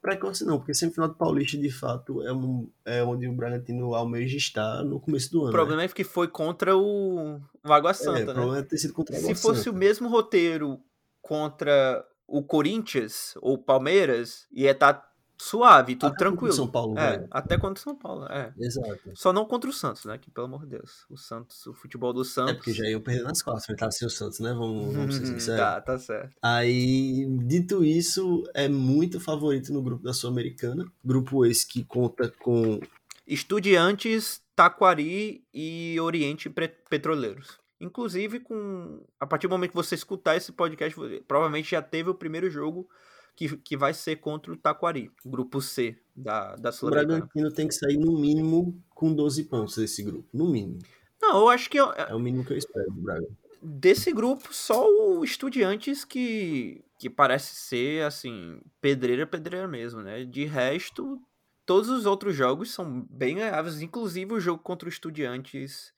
precoce 0.02 0.46
não, 0.46 0.58
porque 0.58 0.74
semifinal 0.74 1.10
do 1.10 1.16
Paulista, 1.16 1.58
de 1.58 1.72
fato, 1.72 2.22
é, 2.24 2.34
um, 2.34 2.70
é 2.86 3.04
onde 3.04 3.28
o 3.28 3.34
Bragantino 3.34 3.94
almeja 3.94 4.38
estar 4.38 4.84
no 4.84 5.00
começo 5.00 5.32
do 5.32 5.42
ano. 5.42 5.50
O 5.50 5.52
problema 5.52 5.82
né? 5.82 5.86
é 5.86 5.88
que 5.88 6.04
foi 6.04 6.28
contra 6.28 6.76
o, 6.76 7.40
o 7.64 7.74
Água 7.74 7.94
Santa, 7.94 8.20
é, 8.20 8.26
né? 8.26 8.32
O 8.32 8.36
problema 8.36 8.60
é 8.60 8.64
ter 8.64 8.78
sido 8.78 8.94
contra 8.94 9.16
o 9.16 9.20
Água 9.20 9.36
Se 9.36 9.42
fosse 9.42 9.64
Santa. 9.66 9.76
o 9.76 9.80
mesmo 9.80 10.10
roteiro 10.10 10.80
contra 11.22 12.06
o 12.28 12.44
Corinthians 12.44 13.34
ou 13.42 13.54
o 13.54 13.58
Palmeiras, 13.58 14.46
ia 14.52 14.72
estar 14.72 14.94
tá 14.94 15.08
suave, 15.40 15.96
tudo 15.96 16.08
Até 16.10 16.18
tranquilo. 16.18 16.40
contra 16.50 16.54
o 16.54 16.56
São 16.56 16.68
Paulo, 16.68 16.98
é, 16.98 17.12
velho. 17.12 17.28
até 17.30 17.58
contra 17.60 17.80
o 17.80 17.84
São 17.84 17.96
Paulo, 17.96 18.26
é. 18.26 18.52
Exato. 18.60 19.12
Só 19.14 19.32
não 19.32 19.46
contra 19.46 19.70
o 19.70 19.74
Santos, 19.74 20.04
né? 20.06 20.18
Que 20.18 20.32
pelo 20.32 20.48
amor 20.48 20.62
de 20.66 20.72
Deus. 20.72 21.06
O 21.12 21.16
Santos, 21.16 21.64
o 21.68 21.74
futebol 21.76 22.12
do 22.12 22.26
Santos. 22.26 22.54
É 22.54 22.56
porque 22.56 22.74
já 22.74 22.86
iam 22.90 23.00
perder 23.00 23.22
nas 23.24 23.44
quartas, 23.44 23.68
vai 23.68 23.76
estar 23.76 23.92
sem 23.92 24.08
o 24.08 24.10
Santos, 24.12 24.40
né? 24.40 24.52
Vamos, 24.54 24.96
vamos 24.96 25.16
ser 25.16 25.22
Hum, 25.24 25.26
sinceros. 25.28 25.62
tá, 25.62 25.80
tá 25.82 26.00
certo. 26.00 26.36
Aí, 26.42 27.28
dito 27.46 27.86
isso, 27.86 28.44
é 28.56 28.68
muito 28.68 29.20
favorito 29.20 29.72
no 29.72 29.82
grupo 29.84 30.04
da 30.04 30.12
Sul-Americana. 30.12 30.84
Grupo 31.06 31.46
esse 31.46 31.68
que 31.68 31.84
conta 31.84 32.34
com. 32.40 32.80
Estudiantes, 33.28 34.42
Taquari 34.56 35.44
e 35.54 36.00
Oriente 36.02 36.50
Petroleiros. 36.90 37.60
Inclusive, 37.80 38.40
com 38.40 39.04
a 39.20 39.26
partir 39.28 39.48
do 39.48 39.52
momento 39.52 39.70
que 39.72 39.76
você 39.76 39.96
escutar 39.96 40.36
esse 40.36 40.52
podcast, 40.52 40.98
provavelmente 41.28 41.72
já 41.72 41.82
teve 41.82 42.10
o 42.10 42.16
primeiro 42.16 42.50
jogo 42.50 42.90
que, 43.36 43.56
que 43.58 43.78
vai 43.78 43.94
ser 43.94 44.16
contra 44.16 44.52
o 44.52 44.58
Taquari, 44.58 45.12
grupo 45.24 45.62
C 45.62 45.96
da, 46.16 46.56
da 46.56 46.70
O 46.70 46.74
Sul-Americana. 46.74 47.20
Bragantino 47.20 47.52
tem 47.52 47.68
que 47.68 47.76
sair 47.76 47.98
no 47.98 48.18
mínimo 48.20 48.82
com 48.90 49.14
12 49.14 49.44
pontos 49.44 49.78
desse 49.78 50.02
grupo. 50.02 50.28
No 50.34 50.50
mínimo. 50.50 50.80
Não, 51.22 51.38
eu 51.42 51.50
acho 51.50 51.70
que 51.70 51.80
eu- 51.80 51.92
É 51.94 52.14
o 52.16 52.20
mínimo 52.20 52.44
que 52.44 52.54
eu 52.54 52.58
espero 52.58 52.90
do 52.92 53.02
Braga. 53.02 53.28
desse 53.62 54.12
grupo, 54.12 54.52
só 54.54 54.88
o 54.90 55.24
Estudiantes 55.24 56.04
que, 56.04 56.84
que 57.00 57.10
parece 57.12 57.56
ser, 57.56 58.04
assim, 58.06 58.60
pedreira, 58.82 59.26
pedreira 59.28 59.68
mesmo, 59.68 60.02
né? 60.02 60.24
De 60.26 60.46
resto, 60.46 61.22
todos 61.66 61.90
os 61.90 62.06
outros 62.08 62.36
jogos 62.36 62.72
são 62.74 63.06
bem 63.10 63.36
ganháveis, 63.36 63.82
inclusive 63.82 64.34
o 64.34 64.40
jogo 64.40 64.64
contra 64.64 64.88
o 64.88 64.92
Estudiantes. 64.92 65.94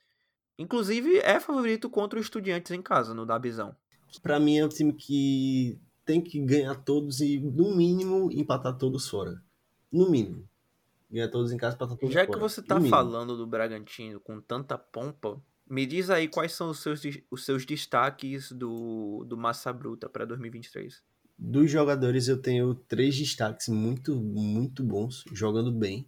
Inclusive, 0.60 1.20
é 1.20 1.39
favorito 1.39 1.89
contra 1.89 2.20
o 2.20 2.22
Estudiantes 2.22 2.72
em 2.72 2.82
casa, 2.82 3.13
no 3.13 3.25
Dabizão. 3.25 3.74
Pra 4.22 4.42
mim 4.42 4.58
é 4.58 4.66
um 4.66 4.68
time 4.68 4.92
que 4.92 5.80
tem 6.06 6.20
que 6.20 6.38
ganhar 6.38 6.75
todos 6.75 7.22
e, 7.22 7.39
no 7.39 7.74
mínimo, 7.74 8.30
empatar 8.30 8.78
todos 8.78 9.08
fora. 9.08 9.42
No 9.89 10.12
mínimo. 10.12 10.46
Ganhar 11.10 11.30
todos 11.30 11.54
em 11.54 11.58
casa 11.58 11.74
e 11.74 11.78
empatar 11.78 11.98
todos 11.98 12.13
Já 12.13 12.25
fora. 12.25 12.38
que 12.38 12.39
você 12.42 12.62
tá 12.62 12.82
falando 12.82 13.38
do 13.38 13.48
Bragantino 13.48 14.20
com 14.20 14.42
tanta 14.42 14.78
pompa, 14.78 15.42
me 15.66 15.86
diz 15.86 16.10
aí 16.10 16.28
quais 16.28 16.51
são 16.51 16.72
os 16.72 16.80
seus, 16.80 17.01
os 17.32 17.46
seus 17.46 17.66
destaques 17.66 18.51
do, 18.51 19.24
do 19.25 19.38
Massa 19.38 19.72
Bruta 19.72 20.10
para 20.10 20.25
2023. 20.25 21.01
Dos 21.38 21.72
jogadores 21.72 22.28
eu 22.28 22.42
tenho 22.42 22.75
três 22.75 23.18
destaques 23.18 23.70
muito, 23.70 24.13
muito 24.13 24.84
bons, 24.84 25.24
jogando 25.32 25.72
bem. 25.72 26.06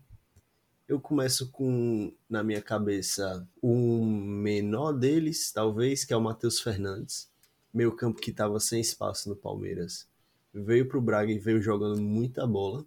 Eu 0.91 1.00
começo 1.00 1.50
com, 1.51 2.12
na 2.29 2.43
minha 2.43 2.62
cabeça, 2.62 3.48
o 3.62 4.03
menor 4.03 4.91
deles, 4.91 5.50
talvez, 5.50 6.03
que 6.03 6.12
é 6.12 6.17
o 6.17 6.21
Matheus 6.21 6.60
Fernandes. 6.60 7.31
Meio 7.74 7.95
campo 7.95 8.19
que 8.19 8.29
estava 8.29 8.60
sem 8.60 8.81
espaço 8.81 9.29
no 9.29 9.36
Palmeiras. 9.38 10.05
Veio 10.53 10.86
pro 10.89 11.01
Braga 11.01 11.31
e 11.31 11.39
veio 11.39 11.62
jogando 11.62 12.01
muita 12.01 12.45
bola. 12.45 12.86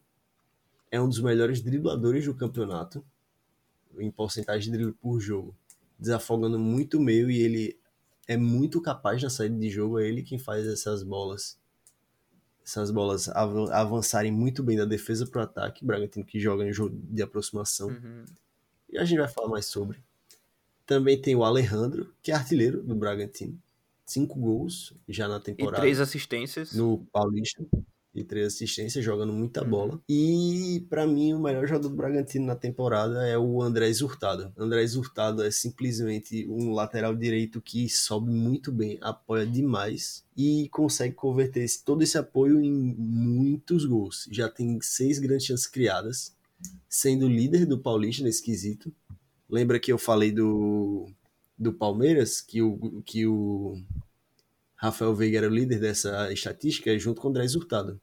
É 0.90 1.00
um 1.00 1.08
dos 1.08 1.18
melhores 1.18 1.62
dribladores 1.62 2.26
do 2.26 2.34
campeonato, 2.34 3.02
em 3.99 4.11
porcentagem 4.11 4.70
de 4.70 4.76
drible 4.76 4.92
por 5.00 5.18
jogo. 5.18 5.56
Desafogando 5.99 6.58
muito 6.58 6.99
o 6.99 7.02
meio 7.02 7.30
e 7.30 7.38
ele 7.40 7.78
é 8.28 8.37
muito 8.37 8.82
capaz 8.82 9.23
na 9.23 9.30
saída 9.30 9.56
de 9.56 9.70
jogo. 9.70 9.99
É 9.99 10.06
ele 10.06 10.23
quem 10.23 10.38
faz 10.38 10.66
essas 10.66 11.02
bolas 11.02 11.58
essas 12.64 12.90
bolas 12.90 13.28
av- 13.28 13.71
avançarem 13.73 14.33
muito 14.33 14.62
bem 14.62 14.76
da 14.76 14.85
defesa 14.85 15.26
para 15.26 15.40
o 15.40 15.44
ataque. 15.44 15.85
Bragantino 15.85 16.25
que 16.25 16.40
joga 16.40 16.64
em 16.66 16.73
jogo 16.73 16.97
de 17.11 17.23
aproximação. 17.23 17.88
Uhum. 17.88 18.25
E 18.90 18.99
a 18.99 19.04
gente 19.04 19.18
vai 19.18 19.28
falar 19.28 19.49
mais 19.49 19.66
sobre. 19.66 19.99
Também 20.87 21.21
tem 21.21 21.35
o 21.35 21.44
Alejandro, 21.44 22.12
que 22.23 22.30
é 22.30 22.35
artilheiro 22.35 22.83
do 22.83 22.94
Bragantino. 22.94 23.59
Cinco 24.06 24.38
gols 24.38 24.92
já 25.09 25.26
na 25.28 25.38
E 25.38 25.40
temporada. 25.40 25.80
três 25.80 25.99
assistências. 26.00 26.75
no 26.75 26.99
Paulista. 27.12 27.64
E 28.14 28.23
três 28.23 28.47
assistências, 28.54 29.04
jogando 29.04 29.33
muita 29.33 29.64
Uhum. 29.64 29.71
bola. 29.71 30.00
E 30.09 30.87
para 30.88 31.04
mim, 31.06 31.35
o 31.35 31.40
melhor 31.40 31.66
jogador 31.66 31.88
do 31.88 31.97
Bragantino 31.97 32.47
na 32.47 32.54
temporada 32.54 33.26
é 33.26 33.37
o 33.37 33.61
Andrés 33.61 34.00
Hurtado. 34.02 34.52
Andrés 34.56 34.94
Hurtado 34.94 35.42
é 35.42 35.50
simplesmente 35.50 36.47
um 36.49 36.73
lateral 36.73 37.14
direito 37.16 37.61
que 37.61 37.88
sobe 37.88 38.30
muito 38.30 38.71
bem, 38.71 38.99
apoia 39.00 39.44
demais 39.44 40.25
e 40.37 40.68
consegue 40.71 41.14
converter 41.14 41.66
todo 41.85 42.02
esse 42.02 42.16
apoio 42.16 42.61
em 42.61 42.73
muitos 42.73 43.85
gols. 43.85 44.28
Já 44.30 44.49
tem 44.49 44.78
seis 44.80 45.18
grandes 45.18 45.47
chances 45.47 45.66
criadas, 45.66 46.37
sendo 46.88 47.28
líder 47.28 47.66
do 47.66 47.78
Paulista 47.78 48.23
nesse 48.23 48.42
quesito. 48.42 48.92
Lembra 49.50 49.80
que 49.80 49.92
eu 49.92 49.99
falei 49.99 50.30
do, 50.30 51.09
do 51.59 51.73
Palmeiras, 51.73 52.40
que 52.40 52.62
o, 52.62 53.02
que 53.04 53.26
o 53.26 53.80
Rafael 54.75 55.14
Veiga 55.14 55.38
era 55.38 55.49
o 55.49 55.54
líder 55.54 55.80
dessa 55.80 56.33
estatística, 56.33 56.97
junto 56.99 57.21
com 57.21 57.28
o 57.28 57.30
Andrés 57.30 57.54
Hurtado, 57.54 58.00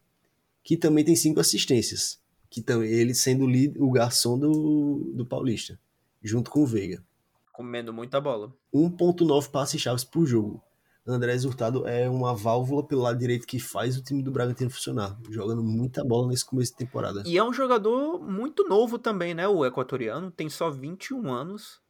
que 0.64 0.78
também 0.78 1.04
tem 1.04 1.16
cinco 1.16 1.40
assistências, 1.40 2.20
que 2.50 2.62
tam- 2.62 2.84
ele 2.84 3.14
sendo 3.14 3.46
o, 3.80 3.92
garçom 3.92 4.38
do, 4.38 5.12
do 5.16 5.26
Paulista, 5.26 5.80
junto 6.22 6.50
com 6.52 6.62
o 6.64 6.66
Veiga. 6.66 7.04
Comendo 7.52 7.94
muita 7.94 8.20
bola. 8.22 8.54
1.9 8.74 9.50
passes 9.50 9.80
chaves 9.82 10.04
por 10.04 10.26
jogo. 10.26 10.64
Andrés 11.06 11.46
Hurtado 11.46 11.88
é 11.88 12.08
uma 12.08 12.36
válvula 12.36 12.86
pelo 12.86 13.02
lado 13.02 13.18
direito 13.18 13.48
que 13.48 13.60
faz 13.60 13.98
o 13.98 14.04
time 14.04 14.22
do 14.22 14.32
Bragantino 14.32 14.70
funcionar, 14.70 15.20
jogando 15.32 15.64
muita 15.64 16.04
bola 16.04 16.28
nesse 16.28 16.46
começo 16.46 16.72
de 16.72 16.78
temporada. 16.78 17.24
E 17.26 17.38
é 17.38 17.44
um 17.44 17.52
jogador 17.52 18.20
muito 18.22 18.64
novo 18.68 19.00
também, 19.00 19.34
né? 19.34 19.48
O 19.48 19.66
equatoriano. 19.66 20.30
Tem 20.30 20.48
só 20.48 20.70
21 20.70 21.32
anos. 21.34 21.82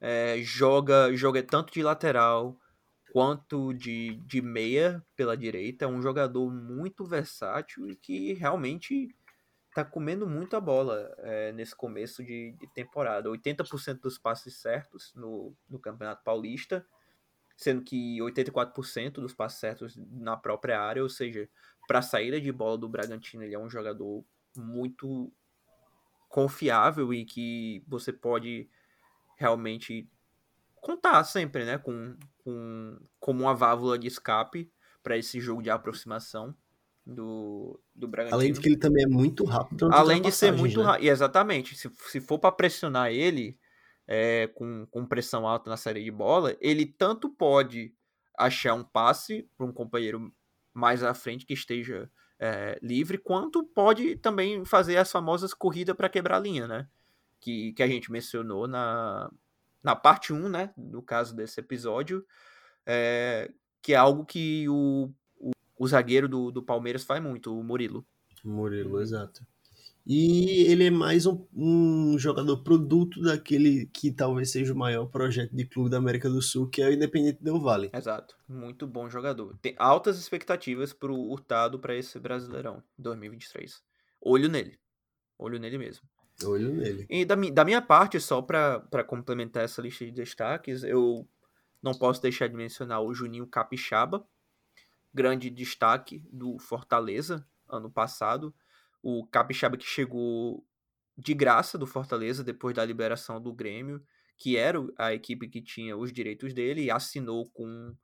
É, 0.00 0.38
joga, 0.42 1.14
joga 1.14 1.42
tanto 1.42 1.72
de 1.72 1.82
lateral 1.82 2.56
quanto 3.12 3.72
de, 3.74 4.16
de 4.26 4.40
meia 4.40 5.04
pela 5.16 5.36
direita. 5.36 5.84
É 5.84 5.88
um 5.88 6.02
jogador 6.02 6.50
muito 6.50 7.04
versátil 7.04 7.88
e 7.88 7.96
que 7.96 8.32
realmente 8.34 9.14
tá 9.74 9.84
comendo 9.84 10.28
muita 10.28 10.60
bola 10.60 11.14
é, 11.18 11.52
nesse 11.52 11.74
começo 11.74 12.24
de, 12.24 12.52
de 12.52 12.66
temporada. 12.68 13.28
80% 13.28 14.00
dos 14.00 14.18
passes 14.18 14.56
certos 14.56 15.12
no, 15.14 15.54
no 15.68 15.78
Campeonato 15.78 16.24
Paulista, 16.24 16.86
sendo 17.56 17.82
que 17.82 18.18
84% 18.18 19.14
dos 19.14 19.34
passes 19.34 19.58
certos 19.58 19.96
na 19.96 20.36
própria 20.36 20.80
área, 20.80 21.02
ou 21.02 21.08
seja, 21.08 21.48
para 21.86 22.00
a 22.00 22.02
saída 22.02 22.40
de 22.40 22.50
bola 22.50 22.78
do 22.78 22.88
Bragantino, 22.88 23.42
ele 23.42 23.54
é 23.54 23.58
um 23.58 23.70
jogador 23.70 24.24
muito 24.56 25.32
confiável 26.28 27.12
e 27.12 27.24
que 27.24 27.84
você 27.86 28.12
pode 28.12 28.68
realmente 29.36 30.08
contar 30.80 31.22
sempre, 31.24 31.64
né, 31.64 31.78
com, 31.78 32.16
com 32.50 32.98
como 33.18 33.44
uma 33.44 33.54
válvula 33.54 33.98
de 33.98 34.06
escape 34.06 34.70
para 35.02 35.16
esse 35.16 35.40
jogo 35.40 35.62
de 35.62 35.70
aproximação 35.70 36.54
do, 37.06 37.80
do 37.94 38.06
Bragantino. 38.06 38.40
Além 38.40 38.52
de 38.52 38.60
que 38.60 38.68
ele 38.68 38.76
também 38.76 39.04
é 39.04 39.08
muito 39.08 39.44
rápido. 39.44 39.88
Além 39.92 40.20
de 40.20 40.32
ser 40.32 40.52
muito 40.52 40.80
né? 40.80 40.86
rápido. 40.86 41.08
Exatamente. 41.08 41.76
Se, 41.76 41.90
se 42.08 42.20
for 42.20 42.38
para 42.38 42.52
pressionar 42.52 43.10
ele 43.10 43.58
é, 44.06 44.48
com, 44.48 44.86
com 44.90 45.06
pressão 45.06 45.46
alta 45.46 45.70
na 45.70 45.76
série 45.76 46.04
de 46.04 46.10
bola, 46.10 46.56
ele 46.60 46.86
tanto 46.86 47.28
pode 47.28 47.94
achar 48.36 48.74
um 48.74 48.84
passe 48.84 49.48
para 49.56 49.66
um 49.66 49.72
companheiro 49.72 50.32
mais 50.72 51.02
à 51.02 51.12
frente 51.14 51.44
que 51.44 51.54
esteja 51.54 52.10
é, 52.38 52.78
livre, 52.82 53.18
quanto 53.18 53.64
pode 53.64 54.16
também 54.16 54.64
fazer 54.64 54.96
as 54.96 55.10
famosas 55.10 55.52
corridas 55.52 55.96
para 55.96 56.08
quebrar 56.08 56.36
a 56.36 56.40
linha, 56.40 56.66
né? 56.66 56.88
Que, 57.38 57.72
que 57.72 57.82
a 57.82 57.86
gente 57.86 58.10
mencionou 58.10 58.66
na, 58.66 59.30
na 59.82 59.96
parte 59.96 60.32
1, 60.32 60.48
né? 60.48 60.72
No 60.76 61.02
caso 61.02 61.34
desse 61.34 61.60
episódio, 61.60 62.24
é, 62.86 63.50
que 63.82 63.92
é 63.92 63.96
algo 63.96 64.24
que 64.24 64.68
o, 64.68 65.10
o, 65.36 65.50
o 65.78 65.88
zagueiro 65.88 66.28
do, 66.28 66.50
do 66.50 66.62
Palmeiras 66.62 67.04
faz 67.04 67.22
muito, 67.22 67.58
o 67.58 67.62
Murilo. 67.62 68.06
Murilo, 68.44 69.00
exato. 69.00 69.44
E 70.06 70.62
ele 70.70 70.86
é 70.86 70.90
mais 70.90 71.26
um, 71.26 71.46
um 71.54 72.18
jogador 72.18 72.62
produto 72.62 73.20
daquele 73.20 73.86
que 73.92 74.10
talvez 74.10 74.50
seja 74.50 74.72
o 74.72 74.76
maior 74.76 75.06
projeto 75.06 75.54
de 75.54 75.64
clube 75.64 75.90
da 75.90 75.98
América 75.98 76.28
do 76.28 76.40
Sul, 76.40 76.68
que 76.68 76.82
é 76.82 76.88
o 76.88 76.92
Independente 76.92 77.42
Del 77.42 77.60
Vale. 77.60 77.90
Exato. 77.92 78.36
Muito 78.48 78.86
bom 78.86 79.08
jogador. 79.08 79.56
Tem 79.60 79.74
altas 79.78 80.18
expectativas 80.18 80.92
pro 80.92 81.14
Hurtado 81.14 81.78
para 81.78 81.94
esse 81.94 82.18
Brasileirão 82.18 82.82
2023. 82.98 83.82
Olho 84.20 84.48
nele. 84.48 84.78
Olho 85.38 85.58
nele 85.58 85.78
mesmo. 85.78 86.08
Olho 86.44 86.72
nele. 86.74 87.06
E 87.08 87.24
da, 87.24 87.34
da 87.34 87.64
minha 87.64 87.82
parte, 87.82 88.20
só 88.20 88.40
para 88.40 89.04
complementar 89.06 89.64
essa 89.64 89.82
lista 89.82 90.04
de 90.04 90.10
destaques, 90.10 90.82
eu 90.82 91.28
não 91.82 91.94
posso 91.94 92.20
deixar 92.20 92.48
de 92.48 92.54
mencionar 92.54 93.02
o 93.02 93.14
Juninho 93.14 93.46
Capixaba, 93.46 94.26
grande 95.12 95.50
destaque 95.50 96.22
do 96.30 96.58
Fortaleza 96.58 97.46
ano 97.68 97.90
passado. 97.90 98.54
O 99.02 99.26
Capixaba 99.26 99.76
que 99.76 99.86
chegou 99.86 100.66
de 101.16 101.34
graça 101.34 101.76
do 101.76 101.86
Fortaleza 101.86 102.42
depois 102.42 102.74
da 102.74 102.84
liberação 102.84 103.40
do 103.40 103.52
Grêmio, 103.52 104.02
que 104.36 104.56
era 104.56 104.78
a 104.98 105.12
equipe 105.12 105.48
que 105.48 105.60
tinha 105.60 105.96
os 105.96 106.12
direitos 106.12 106.54
dele, 106.54 106.84
e 106.84 106.90
assinou 106.90 107.48
com 107.50 107.94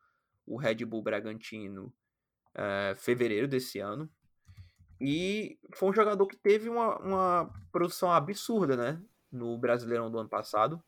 o 0.46 0.56
Red 0.56 0.84
Bull 0.84 1.02
Bragantino 1.02 1.92
em 2.54 2.94
fevereiro 2.94 3.48
desse 3.48 3.78
ano. 3.78 4.10
E 5.00 5.58
foi 5.74 5.90
um 5.90 5.92
jogador 5.92 6.26
que 6.26 6.36
teve 6.36 6.68
uma, 6.68 6.98
uma 6.98 7.50
produção 7.70 8.10
absurda, 8.10 8.76
né? 8.76 9.02
No 9.30 9.58
Brasileirão 9.58 10.10
do 10.10 10.18
ano 10.18 10.28
passado. 10.28 10.82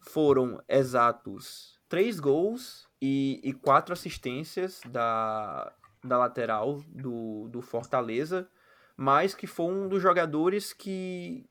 Foram 0.00 0.62
exatos 0.68 1.78
três 1.88 2.18
gols 2.18 2.88
e, 3.02 3.40
e 3.42 3.52
quatro 3.52 3.92
assistências 3.92 4.80
da, 4.86 5.72
da 6.02 6.16
lateral 6.16 6.80
do, 6.88 7.48
do 7.48 7.60
Fortaleza. 7.60 8.48
mas 8.96 9.34
que 9.34 9.46
foi 9.46 9.66
um 9.66 9.88
dos 9.88 10.00
jogadores 10.00 10.72
que, 10.72 11.48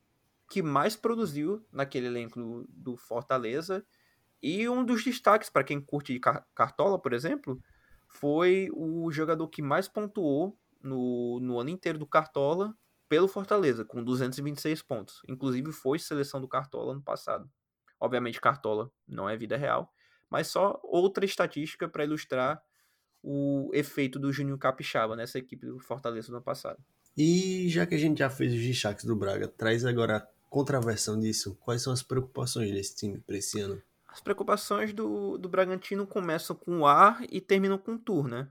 que 0.49 0.61
mais 0.61 0.95
produziu 0.95 1.65
naquele 1.71 2.07
elenco 2.07 2.39
do, 2.39 2.65
do 2.69 2.97
Fortaleza. 2.97 3.85
E 4.41 4.69
um 4.69 4.85
dos 4.85 5.03
destaques 5.03 5.49
para 5.49 5.63
quem 5.63 5.81
curte 5.81 6.19
Cartola, 6.55 6.99
por 6.99 7.11
exemplo, 7.11 7.59
foi 8.07 8.69
o 8.73 9.11
jogador 9.11 9.47
que 9.49 9.61
mais 9.61 9.88
pontuou 9.88 10.57
no, 10.81 11.39
no 11.41 11.59
ano 11.59 11.69
inteiro 11.69 11.98
do 11.98 12.07
Cartola 12.07 12.75
pelo 13.07 13.27
Fortaleza, 13.27 13.83
com 13.83 14.03
226 14.03 14.81
pontos. 14.83 15.21
Inclusive 15.27 15.71
foi 15.71 15.98
seleção 15.98 16.39
do 16.39 16.48
Cartola 16.48 16.93
no 16.93 17.01
passado. 17.01 17.50
Obviamente, 18.00 18.39
Cartola 18.39 18.91
não 19.07 19.29
é 19.29 19.36
vida 19.36 19.57
real, 19.57 19.91
mas 20.29 20.48
só 20.48 20.79
outra 20.83 21.25
estatística 21.25 21.89
para 21.89 22.03
ilustrar 22.03 22.62
o 23.21 23.69
efeito 23.74 24.17
do 24.19 24.31
Juninho 24.31 24.57
Capixaba 24.57 25.15
nessa 25.15 25.39
equipe 25.39 25.65
do 25.65 25.79
Fortaleza 25.79 26.29
no 26.29 26.38
ano 26.38 26.45
passado. 26.45 26.81
E 27.17 27.67
já 27.67 27.86
que 27.86 27.95
a 27.95 27.98
gente 27.98 28.19
já 28.19 28.29
fez 28.29 28.53
os 28.53 28.62
destaques 28.62 29.03
do 29.03 29.15
Braga, 29.15 29.48
traz 29.48 29.83
agora 29.83 30.17
a 30.17 30.27
contraversão 30.50 31.19
disso. 31.19 31.57
Quais 31.59 31.81
são 31.81 31.91
as 31.91 32.01
preocupações 32.01 32.71
desse 32.71 32.95
time 32.95 33.19
para 33.19 33.38
esse 33.38 33.59
ano? 33.59 33.81
As 34.07 34.21
preocupações 34.21 34.93
do, 34.93 35.38
do 35.38 35.50
Bragantino 35.50 36.07
começam 36.07 36.55
com 36.55 36.79
o 36.79 36.88
ar 36.88 37.21
e 37.29 37.41
terminam 37.41 37.77
com 37.77 37.93
o 37.93 38.00
Tour, 38.00 38.27
né? 38.27 38.48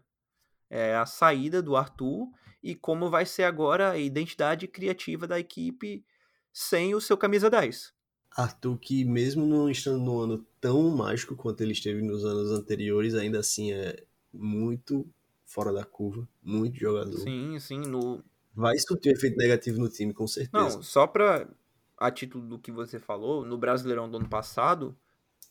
É 0.70 0.96
a 0.96 1.06
saída 1.06 1.62
do 1.62 1.76
Arthur 1.76 2.28
e 2.62 2.74
como 2.74 3.08
vai 3.08 3.24
ser 3.24 3.44
agora 3.44 3.90
a 3.90 3.98
identidade 3.98 4.66
criativa 4.66 5.26
da 5.26 5.38
equipe 5.38 6.04
sem 6.52 6.94
o 6.94 7.00
seu 7.00 7.16
camisa 7.16 7.48
10. 7.48 7.92
Arthur, 8.36 8.78
que 8.78 9.04
mesmo 9.04 9.46
não 9.46 9.70
estando 9.70 9.98
num 9.98 10.18
ano 10.20 10.46
tão 10.60 10.90
mágico 10.90 11.34
quanto 11.34 11.62
ele 11.62 11.72
esteve 11.72 12.02
nos 12.02 12.24
anos 12.24 12.50
anteriores, 12.50 13.14
ainda 13.14 13.38
assim 13.38 13.72
é 13.72 14.02
muito 14.32 15.08
fora 15.44 15.72
da 15.72 15.84
curva, 15.84 16.28
muito 16.42 16.78
jogador. 16.78 17.18
Sim, 17.18 17.58
sim. 17.58 17.80
No... 17.80 18.22
Vai 18.54 18.78
surtir 18.78 19.12
efeito 19.12 19.36
negativo 19.36 19.78
no 19.78 19.88
time, 19.88 20.12
com 20.12 20.26
certeza. 20.26 20.76
Não, 20.76 20.82
só 20.82 21.06
para 21.06 21.48
a 21.96 22.10
título 22.10 22.46
do 22.46 22.58
que 22.58 22.70
você 22.70 22.98
falou, 22.98 23.44
no 23.44 23.56
Brasileirão 23.56 24.10
do 24.10 24.18
ano 24.18 24.28
passado, 24.28 24.96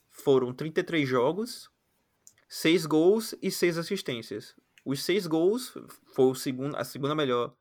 foram 0.10 0.54
33 0.54 1.08
jogos, 1.08 1.70
6 2.48 2.86
gols 2.86 3.36
e 3.42 3.52
6 3.52 3.78
assistências. 3.78 4.56
Os 4.88 5.04
6 5.04 5.28
gols 5.28 5.74
foi 6.16 6.34
segundo, 6.34 6.78
a 6.78 6.86
segunda 6.86 7.14
melhor 7.14 7.54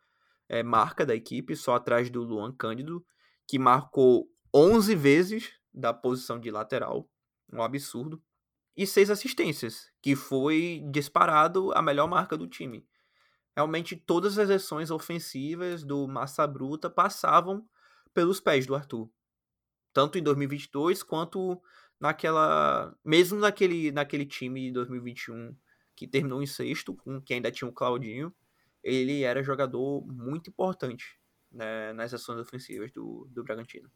é, 0.49 0.63
marca 0.63 1.05
da 1.05 1.13
equipe, 1.13 1.57
só 1.57 1.75
atrás 1.75 2.09
do 2.09 2.23
Luan 2.23 2.53
Cândido, 2.53 3.05
que 3.49 3.59
marcou 3.59 4.31
11 4.55 4.95
vezes 4.95 5.51
da 5.75 5.93
posição 5.93 6.39
de 6.39 6.53
lateral. 6.53 7.11
Um 7.53 7.61
absurdo. 7.61 8.23
E 8.77 8.87
6 8.87 9.11
assistências, 9.11 9.91
que 10.01 10.15
foi 10.15 10.85
disparado 10.89 11.73
a 11.73 11.83
melhor 11.83 12.07
marca 12.07 12.37
do 12.37 12.47
time. 12.47 12.87
Realmente 13.57 13.97
todas 13.97 14.39
as 14.39 14.49
ações 14.49 14.93
ofensivas 14.93 15.83
do 15.83 16.07
Massa 16.07 16.47
Bruta 16.47 16.89
passavam 16.89 17.69
pelos 18.15 18.39
pés 18.39 18.67
do 18.67 18.75
Arthur. 18.77 19.11
Tanto 19.93 20.17
em 20.17 20.23
2022 20.23 21.03
quanto 21.03 21.61
naquela. 21.99 22.97
Mesmo 23.05 23.41
naquele, 23.41 23.91
naquele 23.91 24.27
time 24.27 24.69
de 24.69 24.73
2021 24.75 25.57
que 25.97 26.07
terminou 26.07 26.43
em 26.43 26.47
sexto, 26.47 26.95
com 26.95 27.21
que 27.21 27.35
ainda 27.35 27.51
tinha 27.51 27.69
o 27.69 27.73
Claudinho, 27.73 28.33
ele 28.85 29.23
era 29.23 29.43
jogador 29.43 30.07
muito 30.07 30.51
importante 30.51 31.19
né, 31.51 31.93
nas 31.95 32.15
ações 32.15 32.39
ofensivas 32.39 32.93
do, 32.93 33.27
do 33.31 33.43
Bragantino. 33.43 33.91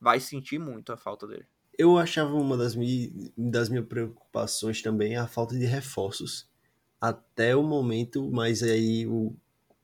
Vai 0.00 0.20
sentir 0.20 0.58
muito 0.58 0.92
a 0.92 0.96
falta 0.96 1.26
dele. 1.26 1.46
Eu 1.78 1.96
achava 1.96 2.34
uma 2.34 2.56
das, 2.56 2.74
mi, 2.74 3.32
das 3.36 3.68
minhas 3.68 3.86
preocupações 3.86 4.82
também 4.82 5.16
a 5.16 5.26
falta 5.26 5.56
de 5.56 5.64
reforços 5.64 6.48
até 7.00 7.54
o 7.54 7.62
momento, 7.62 8.30
mas 8.30 8.62
aí 8.62 9.06
o 9.06 9.34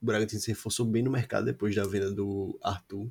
Bragantino 0.00 0.40
se 0.40 0.49
reforçou 0.49 0.85
bem 0.85 1.02
no 1.02 1.11
mercado 1.11 1.45
depois 1.45 1.75
da 1.75 1.85
venda 1.85 2.11
do 2.11 2.59
Arthur. 2.62 3.11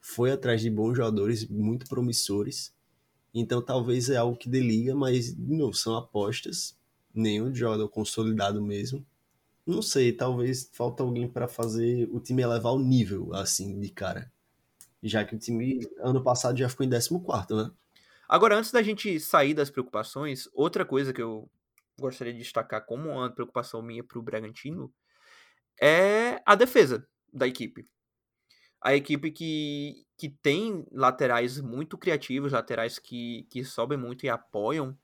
Foi 0.00 0.30
atrás 0.30 0.60
de 0.60 0.70
bons 0.70 0.94
jogadores, 0.96 1.48
muito 1.48 1.86
promissores, 1.86 2.74
então 3.34 3.62
talvez 3.62 4.10
é 4.10 4.16
algo 4.16 4.36
que 4.36 4.48
deliga, 4.48 4.94
mas 4.94 5.36
não 5.36 5.72
são 5.72 5.96
apostas. 5.96 6.76
Nenhum 7.14 7.54
jogador 7.54 7.88
consolidado 7.88 8.60
mesmo. 8.62 9.04
Não 9.66 9.82
sei, 9.82 10.12
talvez 10.12 10.68
falta 10.72 11.02
alguém 11.02 11.28
para 11.28 11.46
fazer 11.46 12.08
o 12.12 12.18
time 12.18 12.42
elevar 12.42 12.72
o 12.72 12.78
nível, 12.78 13.32
assim, 13.34 13.78
de 13.78 13.90
cara. 13.90 14.30
Já 15.02 15.24
que 15.24 15.34
o 15.34 15.38
time 15.38 15.80
ano 15.98 16.22
passado 16.22 16.58
já 16.58 16.68
ficou 16.68 16.86
em 16.86 16.90
14, 16.90 17.54
né? 17.54 17.70
Agora, 18.28 18.56
antes 18.56 18.72
da 18.72 18.82
gente 18.82 19.20
sair 19.20 19.54
das 19.54 19.70
preocupações, 19.70 20.48
outra 20.54 20.84
coisa 20.84 21.12
que 21.12 21.22
eu 21.22 21.50
gostaria 22.00 22.32
de 22.32 22.38
destacar 22.40 22.84
como 22.86 23.10
uma 23.10 23.30
preocupação 23.30 23.82
minha 23.82 24.02
para 24.02 24.18
o 24.18 24.22
Bragantino 24.22 24.92
é 25.80 26.40
a 26.46 26.54
defesa 26.54 27.06
da 27.32 27.46
equipe 27.46 27.86
a 28.82 28.96
equipe 28.96 29.30
que, 29.30 30.04
que 30.18 30.28
tem 30.28 30.84
laterais 30.90 31.60
muito 31.60 31.96
criativos, 31.96 32.52
laterais 32.52 32.98
que, 32.98 33.46
que 33.48 33.64
sobem 33.64 33.96
muito 33.96 34.26
e 34.26 34.28
apoiam 34.28 34.98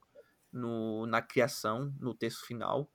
no, 0.52 1.06
na 1.06 1.22
criação, 1.22 1.94
no 2.00 2.14
texto 2.14 2.46
final, 2.46 2.90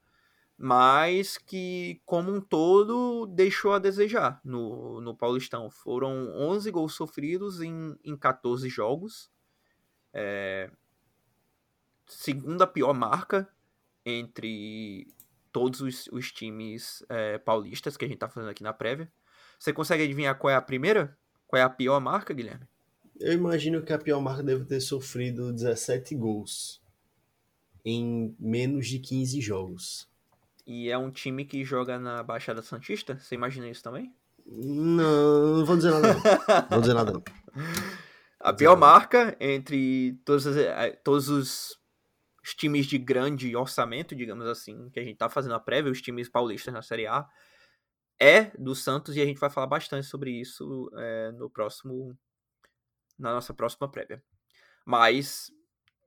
mas 0.57 1.37
que, 1.37 2.01
como 2.05 2.31
um 2.31 2.39
todo, 2.39 3.25
deixou 3.25 3.73
a 3.73 3.79
desejar 3.79 4.39
no, 4.43 5.01
no 5.01 5.15
Paulistão. 5.15 5.69
Foram 5.69 6.29
11 6.35 6.71
gols 6.71 6.93
sofridos 6.93 7.61
em, 7.61 7.97
em 8.03 8.15
14 8.15 8.69
jogos. 8.69 9.31
É, 10.13 10.69
segunda 12.07 12.67
pior 12.67 12.93
marca 12.93 13.49
entre 14.05 15.07
todos 15.51 15.81
os, 15.81 16.07
os 16.07 16.31
times 16.31 17.03
é, 17.09 17.37
paulistas 17.37 17.97
que 17.97 18.05
a 18.05 18.07
gente 18.07 18.17
está 18.17 18.29
fazendo 18.29 18.49
aqui 18.49 18.63
na 18.63 18.73
prévia. 18.73 19.11
Você 19.57 19.73
consegue 19.73 20.03
adivinhar 20.03 20.37
qual 20.37 20.51
é 20.51 20.55
a 20.55 20.61
primeira? 20.61 21.17
Qual 21.47 21.59
é 21.59 21.63
a 21.63 21.69
pior 21.69 21.99
marca, 21.99 22.33
Guilherme? 22.33 22.67
Eu 23.19 23.33
imagino 23.33 23.81
que 23.83 23.93
a 23.93 23.97
pior 23.97 24.19
marca 24.19 24.43
deve 24.43 24.65
ter 24.65 24.81
sofrido 24.81 25.53
17 25.53 26.15
gols 26.15 26.82
em 27.83 28.35
menos 28.39 28.87
de 28.87 28.99
15 28.99 29.41
jogos. 29.41 30.09
E 30.65 30.89
é 30.89 30.97
um 30.97 31.11
time 31.11 31.43
que 31.43 31.63
joga 31.63 31.99
na 31.99 32.23
Baixada 32.23 32.61
Santista? 32.61 33.19
Você 33.19 33.35
imagina 33.35 33.69
isso 33.69 33.83
também? 33.83 34.13
Não, 34.45 35.57
não 35.57 35.65
vou 35.65 35.75
dizer 35.75 35.91
nada. 35.91 36.13
Não. 36.13 36.69
vou 36.69 36.81
dizer 36.81 36.93
nada. 36.93 37.11
Não. 37.11 37.23
A 38.39 38.53
pior 38.53 38.77
marca 38.77 39.35
entre 39.39 40.19
todos, 40.25 40.45
eh, 40.47 40.91
todos 41.03 41.29
os, 41.29 41.79
os, 42.43 42.53
times 42.53 42.85
de 42.85 42.97
grande 42.97 43.55
orçamento, 43.55 44.15
digamos 44.15 44.45
assim, 44.47 44.89
que 44.89 44.99
a 44.99 45.03
gente 45.03 45.17
tá 45.17 45.29
fazendo 45.29 45.55
a 45.55 45.59
prévia, 45.59 45.91
os 45.91 46.01
times 46.01 46.27
paulistas 46.27 46.73
na 46.73 46.81
Série 46.81 47.07
A, 47.07 47.25
é 48.19 48.51
do 48.57 48.75
Santos 48.75 49.15
e 49.15 49.21
a 49.21 49.25
gente 49.25 49.39
vai 49.39 49.49
falar 49.49 49.67
bastante 49.67 50.07
sobre 50.07 50.31
isso 50.31 50.89
é, 50.95 51.31
no 51.31 51.49
próximo 51.49 52.17
na 53.17 53.33
nossa 53.33 53.53
próxima 53.53 53.89
prévia. 53.89 54.21
Mas 54.85 55.51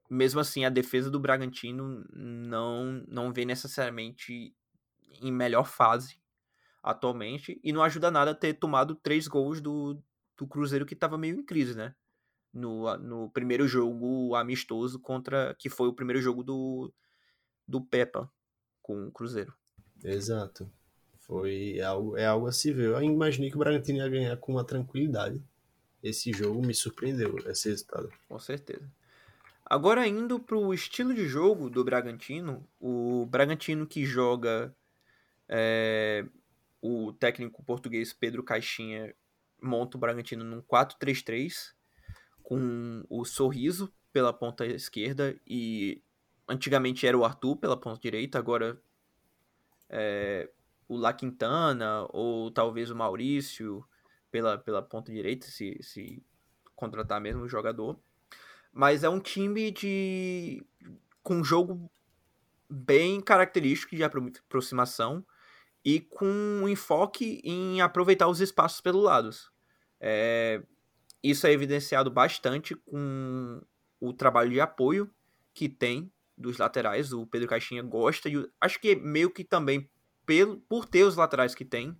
mesmo 0.09 0.39
assim 0.39 0.65
a 0.65 0.69
defesa 0.69 1.09
do 1.09 1.19
Bragantino 1.19 2.05
não 2.13 3.03
não 3.07 3.33
vem 3.33 3.45
necessariamente 3.45 4.55
em 5.21 5.31
melhor 5.31 5.65
fase 5.65 6.19
atualmente 6.81 7.59
e 7.63 7.73
não 7.73 7.83
ajuda 7.83 8.09
nada 8.09 8.33
ter 8.33 8.53
tomado 8.53 8.95
três 8.95 9.27
gols 9.27 9.59
do, 9.59 10.01
do 10.37 10.47
Cruzeiro 10.47 10.85
que 10.85 10.93
estava 10.93 11.17
meio 11.17 11.39
em 11.39 11.43
crise, 11.43 11.75
né? 11.75 11.93
No, 12.53 12.97
no 12.97 13.29
primeiro 13.29 13.67
jogo 13.67 14.33
amistoso 14.35 14.99
contra 14.99 15.55
que 15.59 15.69
foi 15.69 15.87
o 15.87 15.93
primeiro 15.93 16.21
jogo 16.21 16.43
do 16.43 16.93
do 17.67 17.81
Pepa 17.81 18.31
com 18.81 19.07
o 19.07 19.11
Cruzeiro. 19.11 19.53
Exato. 20.03 20.71
Foi 21.19 21.81
algo, 21.81 22.15
é 22.15 22.25
algo 22.25 22.47
a 22.47 22.53
se 22.53 22.71
ver. 22.71 22.91
Eu 22.91 23.01
imaginei 23.03 23.49
que 23.49 23.57
o 23.57 23.59
Bragantino 23.59 23.97
ia 23.97 24.07
ganhar 24.07 24.37
com 24.37 24.53
uma 24.53 24.63
tranquilidade. 24.63 25.43
Esse 26.01 26.31
jogo 26.31 26.65
me 26.65 26.73
surpreendeu, 26.73 27.35
esse 27.49 27.67
resultado. 27.67 28.09
Com 28.29 28.39
certeza. 28.39 28.89
Agora 29.69 30.07
indo 30.07 30.39
para 30.39 30.57
o 30.57 30.73
estilo 30.73 31.13
de 31.13 31.27
jogo 31.27 31.69
do 31.69 31.83
Bragantino, 31.83 32.65
o 32.79 33.25
Bragantino 33.25 33.85
que 33.85 34.05
joga 34.05 34.73
é, 35.49 36.25
o 36.81 37.11
técnico 37.11 37.61
português 37.63 38.13
Pedro 38.13 38.43
Caixinha 38.43 39.13
monta 39.61 39.97
o 39.97 39.99
Bragantino 39.99 40.45
num 40.45 40.61
4-3-3 40.61 41.73
com 42.41 43.03
o 43.09 43.25
Sorriso 43.25 43.93
pela 44.13 44.31
ponta 44.31 44.65
esquerda 44.65 45.37
e 45.45 46.01
antigamente 46.47 47.05
era 47.05 47.17
o 47.17 47.25
Arthur 47.25 47.57
pela 47.57 47.75
ponta 47.75 47.99
direita, 47.99 48.39
agora 48.39 48.81
é, 49.89 50.49
o 50.87 50.95
La 50.95 51.11
Quintana 51.11 52.07
ou 52.11 52.49
talvez 52.51 52.89
o 52.89 52.95
Maurício 52.95 53.85
pela, 54.31 54.57
pela 54.57 54.81
ponta 54.81 55.11
direita, 55.11 55.45
se, 55.47 55.77
se 55.81 56.23
contratar 56.73 57.19
mesmo 57.19 57.43
o 57.43 57.49
jogador. 57.49 57.99
Mas 58.77 59.03
é 59.03 59.09
um 59.09 59.19
time 59.19 59.71
de 59.71 60.63
com 61.23 61.43
jogo 61.43 61.89
bem 62.69 63.19
característico 63.19 63.95
de 63.95 64.03
aproximação 64.03 65.25
e 65.83 65.99
com 65.99 66.27
um 66.27 66.69
enfoque 66.69 67.41
em 67.43 67.81
aproveitar 67.81 68.27
os 68.27 68.39
espaços 68.39 68.79
pelos 68.79 69.03
lados. 69.03 69.51
É, 69.99 70.61
isso 71.23 71.47
é 71.47 71.51
evidenciado 71.51 72.11
bastante 72.11 72.75
com 72.75 73.59
o 73.99 74.13
trabalho 74.13 74.51
de 74.51 74.61
apoio 74.61 75.09
que 75.55 75.67
tem 75.67 76.11
dos 76.37 76.59
laterais. 76.59 77.11
O 77.11 77.25
Pedro 77.25 77.47
Caixinha 77.47 77.81
gosta 77.81 78.29
e 78.29 78.47
acho 78.61 78.79
que 78.79 78.95
meio 78.95 79.31
que 79.31 79.43
também 79.43 79.89
pelo, 80.23 80.59
por 80.69 80.85
ter 80.85 81.03
os 81.03 81.15
laterais 81.15 81.55
que 81.55 81.65
tem, 81.65 81.97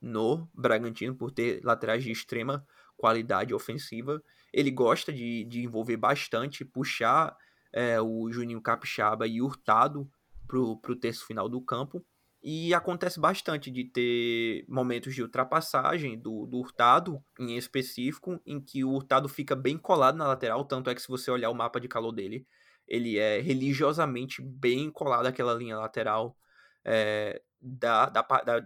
no 0.00 0.48
Bragantino 0.54 1.14
por 1.14 1.30
ter 1.30 1.60
laterais 1.62 2.02
de 2.02 2.10
extrema 2.10 2.66
qualidade 2.96 3.52
ofensiva. 3.52 4.22
Ele 4.54 4.70
gosta 4.70 5.12
de, 5.12 5.44
de 5.44 5.64
envolver 5.64 5.96
bastante, 5.96 6.64
puxar 6.64 7.36
é, 7.72 8.00
o 8.00 8.30
Juninho 8.30 8.62
Capixaba 8.62 9.26
e 9.26 9.42
Hurtado 9.42 10.08
pro, 10.46 10.76
pro 10.76 10.94
terço 10.94 11.26
final 11.26 11.48
do 11.48 11.60
campo. 11.60 12.06
E 12.40 12.72
acontece 12.72 13.18
bastante 13.18 13.68
de 13.68 13.84
ter 13.84 14.64
momentos 14.68 15.12
de 15.12 15.22
ultrapassagem 15.22 16.16
do, 16.16 16.46
do 16.46 16.58
Hurtado, 16.58 17.20
em 17.40 17.56
específico, 17.56 18.40
em 18.46 18.60
que 18.60 18.84
o 18.84 18.92
Hurtado 18.92 19.28
fica 19.28 19.56
bem 19.56 19.76
colado 19.76 20.16
na 20.16 20.28
lateral, 20.28 20.64
tanto 20.64 20.88
é 20.88 20.94
que 20.94 21.02
se 21.02 21.08
você 21.08 21.30
olhar 21.32 21.50
o 21.50 21.54
mapa 21.54 21.80
de 21.80 21.88
calor 21.88 22.12
dele, 22.12 22.46
ele 22.86 23.18
é 23.18 23.40
religiosamente 23.40 24.40
bem 24.40 24.88
colado 24.88 25.26
àquela 25.26 25.54
linha 25.54 25.76
lateral 25.78 26.36
é, 26.84 27.42
da, 27.60 28.10
da, 28.10 28.22
da, 28.22 28.64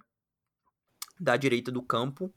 da 1.18 1.36
direita 1.36 1.70
do 1.70 1.80
campo, 1.80 2.34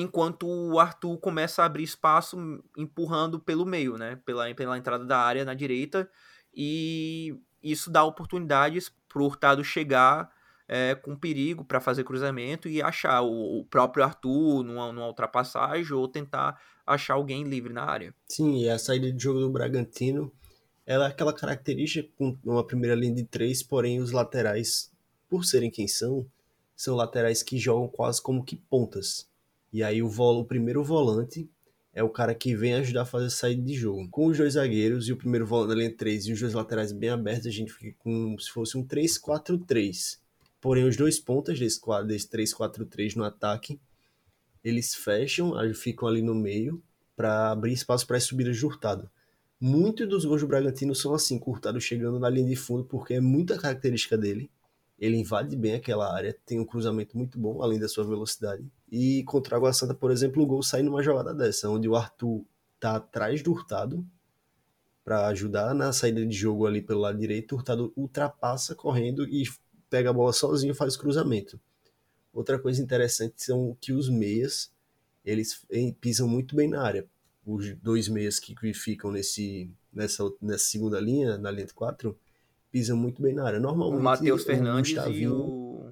enquanto 0.00 0.46
o 0.46 0.78
Arthur 0.78 1.18
começa 1.18 1.62
a 1.62 1.66
abrir 1.66 1.84
espaço 1.84 2.36
empurrando 2.76 3.38
pelo 3.38 3.66
meio, 3.66 3.96
né? 3.96 4.16
Pela, 4.24 4.52
pela 4.54 4.78
entrada 4.78 5.04
da 5.04 5.18
área 5.18 5.44
na 5.44 5.54
direita, 5.54 6.08
e 6.54 7.36
isso 7.62 7.90
dá 7.90 8.04
oportunidades 8.04 8.92
para 9.08 9.22
o 9.22 9.26
Hurtado 9.26 9.64
chegar 9.64 10.30
é, 10.68 10.94
com 10.94 11.16
perigo 11.16 11.64
para 11.64 11.80
fazer 11.80 12.04
cruzamento 12.04 12.68
e 12.68 12.82
achar 12.82 13.22
o, 13.22 13.60
o, 13.60 13.64
próprio 13.64 14.04
Arthur 14.04 14.62
numa, 14.62 14.92
numa 14.92 15.06
ultrapassagem 15.06 15.92
ou 15.92 16.06
tentar 16.06 16.60
achar 16.86 17.14
alguém 17.14 17.44
livre 17.44 17.72
na 17.72 17.84
área. 17.84 18.14
Sim, 18.28 18.58
e 18.58 18.68
a 18.68 18.78
saída 18.78 19.10
de 19.10 19.22
jogo 19.22 19.40
do 19.40 19.50
Bragantino 19.50 20.30
ela 20.86 21.06
é 21.06 21.08
aquela 21.08 21.34
característica 21.34 22.08
com 22.16 22.36
uma 22.44 22.66
primeira 22.66 22.94
linha 22.94 23.14
de 23.14 23.24
três, 23.24 23.62
porém 23.62 24.00
os 24.00 24.10
laterais, 24.10 24.90
por 25.28 25.44
serem 25.44 25.70
quem 25.70 25.86
são, 25.86 26.26
são 26.74 26.96
laterais 26.96 27.42
que 27.42 27.58
jogam 27.58 27.88
quase 27.88 28.22
como 28.22 28.42
que 28.42 28.56
pontas. 28.56 29.28
E 29.72 29.82
aí 29.82 30.02
o, 30.02 30.08
vol 30.08 30.40
o 30.40 30.44
primeiro 30.44 30.82
volante 30.82 31.48
é 31.92 32.02
o 32.02 32.08
cara 32.08 32.34
que 32.34 32.54
vem 32.54 32.74
ajudar 32.74 33.02
a 33.02 33.06
fazer 33.06 33.30
saída 33.30 33.62
de 33.62 33.74
jogo. 33.74 34.08
Com 34.10 34.26
os 34.26 34.38
dois 34.38 34.54
zagueiros 34.54 35.08
e 35.08 35.12
o 35.12 35.16
primeiro 35.16 35.46
volante 35.46 35.70
da 35.70 35.74
linha 35.74 35.96
3 35.96 36.26
e 36.26 36.32
os 36.32 36.40
dois 36.40 36.54
laterais 36.54 36.92
bem 36.92 37.10
abertos, 37.10 37.46
a 37.46 37.50
gente 37.50 37.72
fica 37.72 37.96
com 37.98 38.38
se 38.38 38.50
fosse 38.50 38.78
um 38.78 38.86
3-4-3. 38.86 40.18
Porém, 40.60 40.84
os 40.84 40.96
dois 40.96 41.18
pontas 41.18 41.58
desse, 41.58 41.80
desse 42.06 42.28
3-4-3 42.28 43.16
no 43.16 43.24
ataque, 43.24 43.80
eles 44.62 44.94
fecham, 44.94 45.52
ficam 45.74 46.08
ali 46.08 46.22
no 46.22 46.34
meio 46.34 46.82
para 47.16 47.50
abrir 47.50 47.72
espaço 47.72 48.06
para 48.06 48.16
as 48.16 48.24
subidas 48.24 48.56
de 48.56 48.64
Hurtado. 48.64 49.10
Muitos 49.60 50.08
dos 50.08 50.24
gols 50.24 50.40
do 50.40 50.46
Bragantino 50.46 50.94
são 50.94 51.12
assim, 51.14 51.40
Hurtado 51.44 51.80
chegando 51.80 52.20
na 52.20 52.30
linha 52.30 52.48
de 52.48 52.56
fundo, 52.56 52.84
porque 52.84 53.14
é 53.14 53.20
muita 53.20 53.58
característica 53.58 54.16
dele. 54.16 54.48
Ele 54.98 55.16
invade 55.16 55.56
bem 55.56 55.74
aquela 55.74 56.14
área, 56.14 56.36
tem 56.46 56.60
um 56.60 56.64
cruzamento 56.64 57.16
muito 57.16 57.38
bom, 57.38 57.60
além 57.62 57.78
da 57.78 57.88
sua 57.88 58.04
velocidade. 58.04 58.64
E 58.90 59.22
contra 59.24 59.56
a 59.56 59.58
Água 59.58 59.72
Santa, 59.72 59.94
por 59.94 60.10
exemplo, 60.10 60.42
o 60.42 60.46
gol 60.46 60.62
sai 60.62 60.82
numa 60.82 61.02
jogada 61.02 61.34
dessa, 61.34 61.68
onde 61.68 61.88
o 61.88 61.94
Arthur 61.96 62.44
tá 62.80 62.96
atrás 62.96 63.42
do 63.42 63.52
Hurtado 63.52 64.06
para 65.04 65.26
ajudar 65.28 65.74
na 65.74 65.92
saída 65.92 66.24
de 66.24 66.34
jogo 66.34 66.66
ali 66.66 66.82
pelo 66.82 67.00
lado 67.00 67.18
direito. 67.18 67.52
O 67.52 67.58
Hurtado 67.58 67.92
ultrapassa 67.96 68.74
correndo 68.74 69.26
e 69.26 69.44
pega 69.90 70.10
a 70.10 70.12
bola 70.12 70.32
sozinho 70.32 70.72
e 70.72 70.76
faz 70.76 70.96
cruzamento. 70.96 71.60
Outra 72.32 72.58
coisa 72.58 72.82
interessante 72.82 73.42
são 73.42 73.76
que 73.80 73.92
os 73.92 74.08
meias, 74.08 74.70
eles 75.24 75.66
pisam 76.00 76.28
muito 76.28 76.54
bem 76.54 76.68
na 76.68 76.82
área. 76.82 77.06
Os 77.44 77.74
dois 77.76 78.08
meias 78.08 78.38
que 78.38 78.54
ficam 78.74 79.10
nesse, 79.10 79.70
nessa, 79.92 80.24
nessa 80.40 80.64
segunda 80.64 81.00
linha, 81.00 81.38
na 81.38 81.50
linha 81.50 81.66
de 81.66 81.74
quatro, 81.74 82.18
pisam 82.70 82.96
muito 82.96 83.22
bem 83.22 83.34
na 83.34 83.44
área. 83.46 83.58
Normalmente, 83.58 84.00
o 84.00 84.04
Matheus 84.04 84.44
Fernandes 84.44 84.96
o 84.96 85.10
e 85.10 85.26
o... 85.26 85.90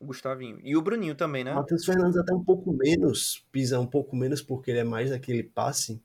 o 0.00 0.06
Gustavinho. 0.06 0.58
E 0.64 0.74
o 0.76 0.82
Bruninho 0.82 1.14
também, 1.14 1.44
né? 1.44 1.52
O 1.52 1.56
Matheus 1.56 1.84
Fernandes 1.84 2.16
até 2.16 2.32
um 2.32 2.42
pouco 2.42 2.72
menos, 2.72 3.46
pisa 3.52 3.78
um 3.78 3.86
pouco 3.86 4.16
menos 4.16 4.40
porque 4.40 4.70
ele 4.70 4.80
é 4.80 4.84
mais 4.84 5.10
daquele 5.10 5.42
passe. 5.42 6.02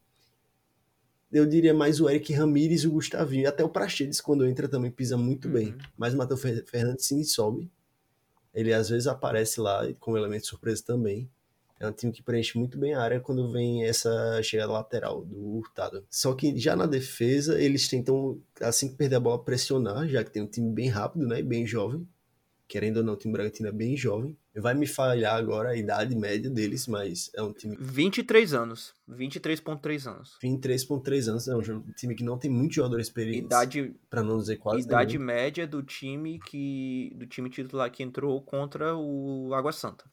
Eu 1.31 1.45
diria 1.45 1.73
mais 1.73 1.99
o 1.99 2.09
Eric 2.09 2.31
Ramírez 2.33 2.81
e 2.81 2.87
o 2.87 2.91
Gustavinho. 2.91 3.43
E 3.43 3.47
até 3.47 3.63
o 3.63 3.69
Praxedes, 3.69 4.21
quando 4.21 4.45
entra, 4.45 4.67
também 4.67 4.91
pisa 4.91 5.17
muito 5.17 5.47
uhum. 5.47 5.53
bem. 5.53 5.75
Mas 5.97 6.13
o 6.13 6.17
Matheus 6.17 6.41
Fernandes 6.41 7.05
sim 7.05 7.23
sobe. 7.23 7.71
Ele 8.53 8.73
às 8.73 8.89
vezes 8.89 9.07
aparece 9.07 9.59
lá 9.59 9.81
como 9.99 10.17
elemento 10.17 10.45
surpresa 10.45 10.83
também. 10.85 11.29
É 11.77 11.87
um 11.87 11.91
time 11.91 12.11
que 12.11 12.23
preenche 12.23 12.57
muito 12.57 12.77
bem 12.77 12.93
a 12.93 13.01
área 13.01 13.19
quando 13.19 13.51
vem 13.51 13.83
essa 13.83 14.41
chegada 14.41 14.71
lateral 14.71 15.25
do 15.25 15.57
Hurtado. 15.57 16.05
Só 16.09 16.33
que 16.33 16.57
já 16.57 16.73
na 16.73 16.85
defesa, 16.85 17.61
eles 17.61 17.89
tentam, 17.89 18.39
assim 18.61 18.89
que 18.89 18.95
perder 18.95 19.15
a 19.17 19.19
bola, 19.19 19.43
pressionar, 19.43 20.07
já 20.07 20.23
que 20.23 20.31
tem 20.31 20.41
um 20.41 20.47
time 20.47 20.71
bem 20.71 20.87
rápido 20.87 21.27
né, 21.27 21.39
e 21.39 21.43
bem 21.43 21.65
jovem. 21.65 22.07
Querendo 22.67 22.97
ou 22.97 23.03
não, 23.03 23.13
o 23.13 23.15
time 23.15 23.31
Bragantino 23.31 23.69
é 23.69 23.71
bem 23.71 23.95
jovem. 23.95 24.35
Vai 24.55 24.73
me 24.73 24.87
falhar 24.87 25.35
agora 25.35 25.69
a 25.69 25.75
idade 25.75 26.15
média 26.15 26.49
deles, 26.49 26.87
mas 26.87 27.29
é 27.35 27.41
um 27.43 27.53
time. 27.53 27.77
23 27.79 28.53
anos. 28.53 28.93
23,3 29.07 30.11
anos. 30.11 30.37
23,3 30.43 31.27
anos. 31.27 31.47
É 31.47 31.55
um 31.55 31.81
time 31.95 32.15
que 32.15 32.23
não 32.23 32.37
tem 32.37 32.49
muito 32.49 32.75
jogador 32.75 32.99
experiente. 32.99 33.45
Idade. 33.45 33.95
Para 34.09 34.23
não 34.23 34.39
dizer 34.39 34.57
quase. 34.57 34.81
Idade 34.81 35.17
nenhum. 35.17 35.25
média 35.25 35.67
do 35.67 35.83
time 35.83 36.39
que. 36.39 37.13
do 37.15 37.27
time 37.27 37.49
titular 37.49 37.91
que 37.91 38.01
entrou 38.01 38.41
contra 38.41 38.95
o 38.95 39.53
Água 39.53 39.71
Santa 39.71 40.05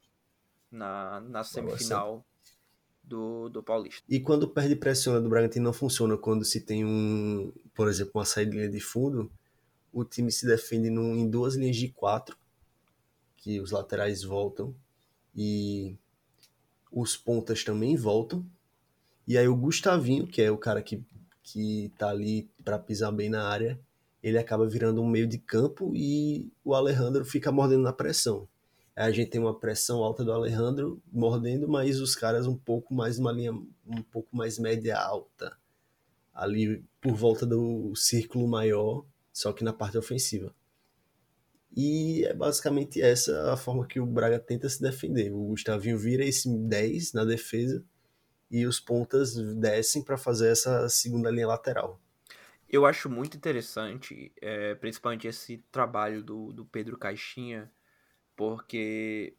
na, 0.70 1.20
na 1.20 1.44
semifinal 1.44 2.24
do, 3.02 3.48
do 3.48 3.62
Paulista. 3.62 4.02
E 4.08 4.20
quando 4.20 4.48
perde 4.48 4.74
pressão 4.76 5.22
do 5.22 5.28
Bragantino 5.28 5.66
não 5.66 5.72
funciona 5.72 6.16
quando 6.16 6.44
se 6.44 6.60
tem 6.60 6.84
um, 6.84 7.52
por 7.74 7.88
exemplo, 7.88 8.12
uma 8.14 8.24
saída 8.24 8.68
de 8.68 8.80
fundo, 8.80 9.30
o 9.92 10.04
time 10.04 10.32
se 10.32 10.46
defende 10.46 10.88
num, 10.88 11.16
em 11.16 11.28
duas 11.28 11.54
linhas 11.54 11.76
de 11.76 11.88
quatro, 11.88 12.36
que 13.42 13.60
os 13.60 13.70
laterais 13.70 14.22
voltam 14.22 14.74
e 15.36 15.94
os 16.90 17.14
pontas 17.14 17.62
também 17.62 17.94
voltam. 17.94 18.42
E 19.28 19.36
aí 19.36 19.46
o 19.46 19.54
Gustavinho, 19.54 20.26
que 20.26 20.40
é 20.40 20.50
o 20.50 20.56
cara 20.56 20.80
que, 20.80 21.04
que 21.42 21.92
tá 21.98 22.08
ali 22.08 22.48
para 22.64 22.78
pisar 22.78 23.12
bem 23.12 23.28
na 23.28 23.46
área, 23.46 23.78
ele 24.22 24.38
acaba 24.38 24.66
virando 24.66 25.02
um 25.02 25.06
meio 25.06 25.26
de 25.26 25.36
campo 25.36 25.92
e 25.94 26.50
o 26.64 26.74
Alejandro 26.74 27.22
fica 27.26 27.52
mordendo 27.52 27.82
na 27.82 27.92
pressão 27.92 28.48
a 28.94 29.10
gente 29.10 29.30
tem 29.30 29.40
uma 29.40 29.58
pressão 29.58 30.02
alta 30.02 30.24
do 30.24 30.32
Alejandro 30.32 31.02
mordendo, 31.10 31.66
mas 31.68 32.00
os 32.00 32.14
caras 32.14 32.46
um 32.46 32.56
pouco 32.56 32.94
mais 32.94 33.18
uma 33.18 33.32
linha 33.32 33.52
um 33.52 34.02
pouco 34.10 34.36
mais 34.36 34.58
média 34.58 34.98
alta 34.98 35.56
ali 36.32 36.84
por 37.00 37.14
volta 37.14 37.46
do 37.46 37.94
círculo 37.94 38.46
maior, 38.46 39.04
só 39.32 39.52
que 39.52 39.64
na 39.64 39.72
parte 39.72 39.98
ofensiva. 39.98 40.54
E 41.74 42.24
é 42.24 42.34
basicamente 42.34 43.00
essa 43.00 43.52
a 43.52 43.56
forma 43.56 43.86
que 43.86 43.98
o 43.98 44.06
Braga 44.06 44.38
tenta 44.38 44.68
se 44.68 44.80
defender. 44.80 45.32
O 45.32 45.48
Gustavinho 45.48 45.98
vira 45.98 46.24
esse 46.24 46.48
10 46.48 47.14
na 47.14 47.24
defesa 47.24 47.84
e 48.50 48.66
os 48.66 48.78
pontas 48.78 49.34
descem 49.56 50.02
para 50.02 50.18
fazer 50.18 50.48
essa 50.48 50.88
segunda 50.88 51.30
linha 51.30 51.46
lateral. 51.46 51.98
Eu 52.68 52.84
acho 52.86 53.08
muito 53.08 53.36
interessante, 53.36 54.32
é, 54.40 54.74
principalmente 54.74 55.26
esse 55.26 55.58
trabalho 55.70 56.22
do, 56.22 56.52
do 56.52 56.64
Pedro 56.64 56.98
Caixinha, 56.98 57.70
porque 58.36 59.34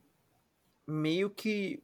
meio 0.87 1.29
que 1.29 1.83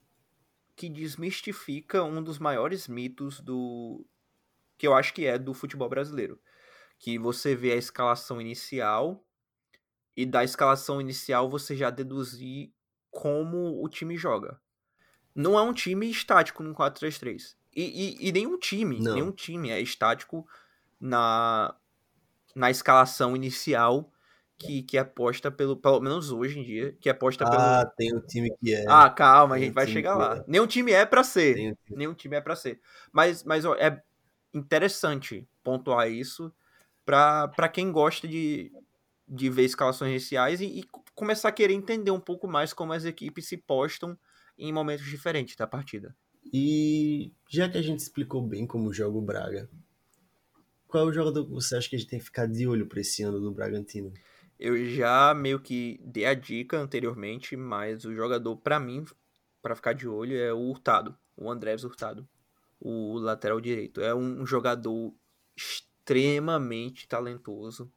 que 0.75 0.87
desmistifica 0.87 2.05
um 2.05 2.23
dos 2.23 2.39
maiores 2.39 2.87
mitos 2.87 3.41
do 3.41 4.05
que 4.77 4.87
eu 4.87 4.93
acho 4.93 5.13
que 5.13 5.25
é 5.25 5.37
do 5.37 5.53
futebol 5.53 5.89
brasileiro, 5.89 6.39
que 6.97 7.19
você 7.19 7.53
vê 7.53 7.73
a 7.73 7.75
escalação 7.75 8.39
inicial 8.39 9.21
e 10.19 10.25
da 10.25 10.43
escalação 10.43 10.99
inicial 10.99 11.49
você 11.49 11.73
já 11.73 11.89
deduzir 11.89 12.73
como 13.09 13.81
o 13.81 13.87
time 13.87 14.17
joga. 14.17 14.59
Não 15.33 15.57
é 15.57 15.61
um 15.61 15.71
time 15.71 16.11
estático 16.11 16.61
no 16.61 16.75
4-3-3. 16.75 17.55
E, 17.73 17.83
e, 17.83 18.27
e, 18.27 18.31
nenhum 18.33 18.57
time, 18.57 18.99
Não. 18.99 19.13
nenhum 19.13 19.31
time 19.31 19.69
é 19.69 19.79
estático 19.79 20.45
na, 20.99 21.73
na 22.53 22.69
escalação 22.69 23.33
inicial 23.33 24.11
que, 24.57 24.83
que 24.83 24.97
aposta 24.97 25.49
pelo, 25.49 25.77
pelo 25.77 26.01
menos 26.01 26.33
hoje 26.33 26.59
em 26.59 26.63
dia, 26.63 26.97
que 26.99 27.09
aposta 27.09 27.45
ah, 27.45 27.49
pelo. 27.49 27.61
Ah, 27.61 27.85
tem 27.95 28.13
um 28.13 28.19
time 28.19 28.53
que 28.59 28.75
é. 28.75 28.83
Ah, 28.89 29.09
calma, 29.09 29.55
a 29.55 29.59
gente 29.59 29.71
vai 29.71 29.87
chegar 29.87 30.17
lá. 30.17 30.35
É. 30.35 30.43
Nenhum 30.45 30.67
time 30.67 30.91
é 30.91 31.05
para 31.05 31.23
ser. 31.23 31.77
Um 31.89 31.95
Nenhum 31.95 32.13
time 32.13 32.35
é 32.35 32.41
para 32.41 32.57
ser. 32.57 32.81
Mas, 33.09 33.41
mas 33.45 33.63
ó, 33.63 33.73
é 33.75 34.03
interessante 34.53 35.47
pontuar 35.63 36.11
isso 36.11 36.53
para 37.05 37.69
quem 37.71 37.89
gosta 37.89 38.27
de, 38.27 38.69
de 39.29 39.49
ver 39.49 39.63
escalações 39.63 40.11
iniciais 40.11 40.59
e, 40.59 40.65
e, 40.65 40.83
começar 41.13 41.49
a 41.49 41.51
querer 41.51 41.73
entender 41.73 42.11
um 42.11 42.19
pouco 42.19 42.47
mais 42.47 42.73
como 42.73 42.93
as 42.93 43.05
equipes 43.05 43.47
se 43.47 43.57
postam 43.57 44.17
em 44.57 44.73
momentos 44.73 45.05
diferentes 45.05 45.55
da 45.55 45.67
partida. 45.67 46.15
E 46.51 47.31
já 47.47 47.69
que 47.69 47.77
a 47.77 47.81
gente 47.81 47.99
explicou 47.99 48.41
bem 48.41 48.65
como 48.65 48.91
joga 48.91 49.17
o 49.17 49.21
Braga, 49.21 49.69
qual 50.87 51.05
é 51.05 51.07
o 51.07 51.13
jogador 51.13 51.45
que 51.45 51.51
você 51.51 51.75
acha 51.75 51.87
que 51.87 51.95
a 51.95 51.99
gente 51.99 52.09
tem 52.09 52.19
que 52.19 52.25
ficar 52.25 52.47
de 52.47 52.67
olho 52.67 52.87
para 52.87 52.99
esse 52.99 53.21
ano 53.21 53.39
do 53.39 53.51
Bragantino? 53.51 54.11
Eu 54.59 54.85
já 54.89 55.33
meio 55.33 55.59
que 55.59 56.01
dei 56.03 56.25
a 56.25 56.33
dica 56.33 56.77
anteriormente, 56.77 57.55
mas 57.55 58.03
o 58.03 58.13
jogador, 58.13 58.57
para 58.57 58.79
mim, 58.79 59.05
para 59.61 59.75
ficar 59.75 59.93
de 59.93 60.07
olho, 60.07 60.35
é 60.35 60.51
o 60.51 60.69
Hurtado, 60.69 61.15
o 61.37 61.49
Andrés 61.49 61.83
Hurtado, 61.83 62.27
o 62.79 63.17
lateral 63.19 63.61
direito. 63.61 64.01
É 64.01 64.13
um 64.15 64.45
jogador 64.45 65.13
extremamente 65.55 67.07
talentoso. 67.07 67.91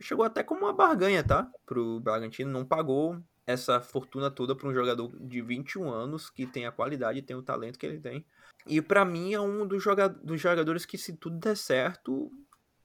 Chegou 0.00 0.24
até 0.24 0.42
como 0.42 0.62
uma 0.62 0.72
barganha, 0.72 1.22
tá? 1.22 1.50
Pro 1.66 2.00
Bragantino, 2.00 2.50
não 2.50 2.64
pagou. 2.64 3.20
essa 3.46 3.80
fortuna 3.80 4.30
toda 4.30 4.54
para 4.54 4.68
um 4.68 4.72
jogador 4.72 5.12
de 5.20 5.42
21 5.42 5.90
anos 5.90 6.30
que 6.30 6.46
tem 6.46 6.66
a 6.66 6.72
qualidade, 6.72 7.22
tem 7.22 7.36
o 7.36 7.42
talento 7.42 7.78
que 7.78 7.86
ele 7.86 7.98
tem. 7.98 8.24
E 8.66 8.80
para 8.80 9.04
mim 9.04 9.34
é 9.34 9.40
um 9.40 9.66
dos, 9.66 9.82
joga 9.82 10.08
dos 10.08 10.40
jogadores 10.40 10.86
que, 10.86 10.96
se 10.96 11.16
tudo 11.16 11.38
der 11.38 11.56
certo, 11.56 12.30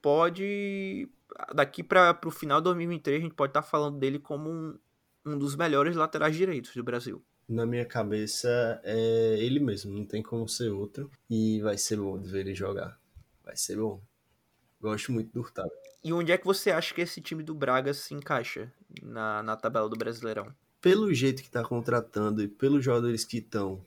pode. 0.02 1.10
Daqui 1.54 1.84
para 1.84 2.20
o 2.26 2.32
final 2.32 2.60
de 2.60 2.66
2023, 2.66 3.20
a 3.20 3.24
gente 3.24 3.36
pode 3.36 3.52
estar 3.52 3.62
tá 3.62 3.68
falando 3.68 3.98
dele 3.98 4.20
como 4.20 4.50
um, 4.50 4.78
um 5.26 5.38
dos 5.38 5.56
melhores 5.56 5.96
laterais 5.96 6.36
direitos 6.36 6.76
do 6.76 6.84
Brasil. 6.84 7.24
Na 7.48 7.66
minha 7.66 7.86
cabeça 7.86 8.82
é 8.84 9.38
ele 9.40 9.60
mesmo, 9.60 9.96
não 9.96 10.06
tem 10.06 10.24
como 10.24 10.48
ser 10.48 10.70
outro. 10.70 11.12
E 11.30 11.62
vai 11.62 11.78
ser 11.78 11.98
bom 11.98 12.20
de 12.20 12.30
ver 12.30 12.42
ele 12.42 12.56
jogar. 12.56 13.00
Vai 13.44 13.56
ser 13.56 13.78
bom. 13.78 14.02
Gosto 14.86 15.12
muito 15.12 15.34
do 15.34 15.40
Hurtado. 15.40 15.72
E 16.04 16.14
onde 16.14 16.32
é 16.32 16.38
que 16.38 16.46
você 16.46 16.70
acha 16.70 16.94
que 16.94 17.02
esse 17.02 17.20
time 17.20 17.42
do 17.42 17.56
Braga 17.56 17.92
se 17.92 18.14
encaixa 18.14 18.72
na, 19.02 19.42
na 19.42 19.56
tabela 19.56 19.90
do 19.90 19.98
Brasileirão? 19.98 20.54
Pelo 20.80 21.12
jeito 21.12 21.42
que 21.42 21.48
está 21.48 21.64
contratando 21.64 22.44
e 22.44 22.48
pelos 22.48 22.86
jogadores 22.86 23.26
que 23.26 23.40
estão 23.40 23.84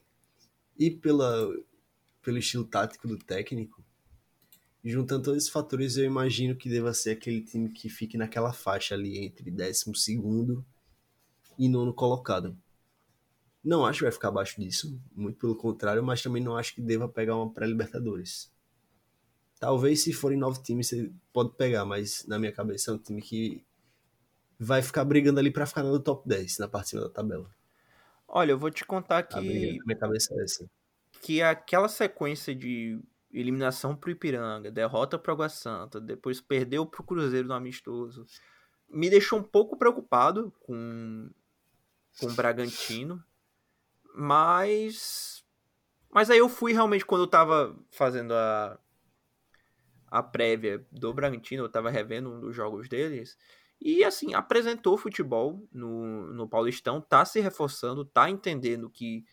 e 0.77 0.91
pela, 0.91 1.49
pelo 2.21 2.39
estilo 2.39 2.65
tático 2.65 3.07
do 3.07 3.17
técnico, 3.17 3.81
juntando 4.85 5.23
todos 5.23 5.39
esses 5.39 5.53
fatores, 5.53 5.97
eu 5.97 6.05
imagino 6.05 6.57
que 6.57 6.69
deva 6.69 6.93
ser 6.93 7.13
aquele 7.13 7.43
time 7.43 7.71
que 7.71 7.89
fique 7.89 8.19
naquela 8.19 8.53
faixa 8.53 8.97
ali 8.97 9.25
entre 9.25 9.53
12 9.53 10.25
e 11.57 11.69
nono 11.69 11.95
colocado. 11.95 12.59
Não 13.63 13.87
acho 13.87 14.01
que 14.01 14.05
vai 14.05 14.13
ficar 14.13 14.29
abaixo 14.29 14.61
disso, 14.61 15.01
muito 15.15 15.39
pelo 15.39 15.55
contrário, 15.55 16.03
mas 16.03 16.21
também 16.21 16.43
não 16.43 16.57
acho 16.57 16.75
que 16.75 16.81
deva 16.81 17.09
pegar 17.09 17.37
uma 17.37 17.53
pré-Libertadores. 17.53 18.51
Talvez 19.59 20.03
se 20.03 20.13
forem 20.13 20.39
nove 20.39 20.63
times 20.63 20.89
você 20.89 21.11
pode 21.33 21.51
pegar, 21.57 21.85
mas 21.85 22.25
na 22.27 22.39
minha 22.39 22.53
cabeça 22.53 22.91
é 22.91 22.95
um 22.95 22.99
time 22.99 23.21
que 23.21 23.65
vai 24.59 24.83
ficar 24.83 25.05
brigando 25.05 25.41
ali 25.41 25.51
para 25.51 25.67
ficar 25.67 25.83
no 25.83 25.99
top 26.01 26.29
10, 26.29 26.59
na 26.59 26.69
parte 26.69 26.91
cima 26.91 27.03
da 27.03 27.09
tabela. 27.09 27.51
Olha, 28.27 28.53
eu 28.53 28.59
vou 28.59 28.71
te 28.71 28.85
contar 28.85 29.23
que. 29.23 29.37
A 29.37 29.41
briga, 29.41 29.85
minha 29.85 29.99
cabeça 29.99 30.35
é 30.35 30.45
essa. 30.45 30.71
Que 31.23 31.43
aquela 31.43 31.89
sequência 31.89 32.55
de 32.55 33.01
eliminação 33.33 33.97
pro 33.97 34.11
Ipiranga, 34.11 34.71
derrota 34.71 35.19
pro 35.19 35.33
Água 35.33 35.49
Santa, 35.49 36.01
depois 36.01 36.41
perdeu 36.41 36.87
pro 36.87 37.03
Cruzeiro 37.03 37.49
no 37.49 37.55
amistoso, 37.55 38.27
me 38.89 39.11
deixou 39.11 39.39
um 39.39 39.43
pouco 39.43 39.77
preocupado 39.77 40.53
com, 40.61 41.31
com 42.21 42.27
o 42.27 42.35
Bragantino, 42.35 43.23
mas. 44.15 45.45
Mas 46.11 46.31
aí 46.31 46.39
eu 46.39 46.49
fui 46.49 46.73
realmente, 46.73 47.05
quando 47.05 47.23
eu 47.23 47.29
tava 47.29 47.77
fazendo 47.91 48.33
a, 48.33 48.79
a 50.11 50.23
prévia 50.23 50.85
do 50.91 51.13
Bragantino, 51.13 51.65
eu 51.65 51.69
tava 51.69 51.91
revendo 51.91 52.31
um 52.31 52.41
dos 52.41 52.55
jogos 52.55 52.89
deles. 52.89 53.37
E 53.81 54.03
assim, 54.03 54.35
apresentou 54.35 54.99
futebol 54.99 55.67
no, 55.73 56.33
no 56.33 56.49
Paulistão, 56.49 57.01
tá 57.01 57.25
se 57.25 57.41
reforçando, 57.41 58.05
tá 58.05 58.29
entendendo 58.29 58.91
que, 58.91 59.25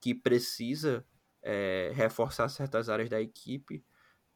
que 0.00 0.14
precisa 0.14 1.04
é, 1.42 1.92
reforçar 1.94 2.48
certas 2.48 2.88
áreas 2.88 3.08
da 3.08 3.20
equipe. 3.20 3.84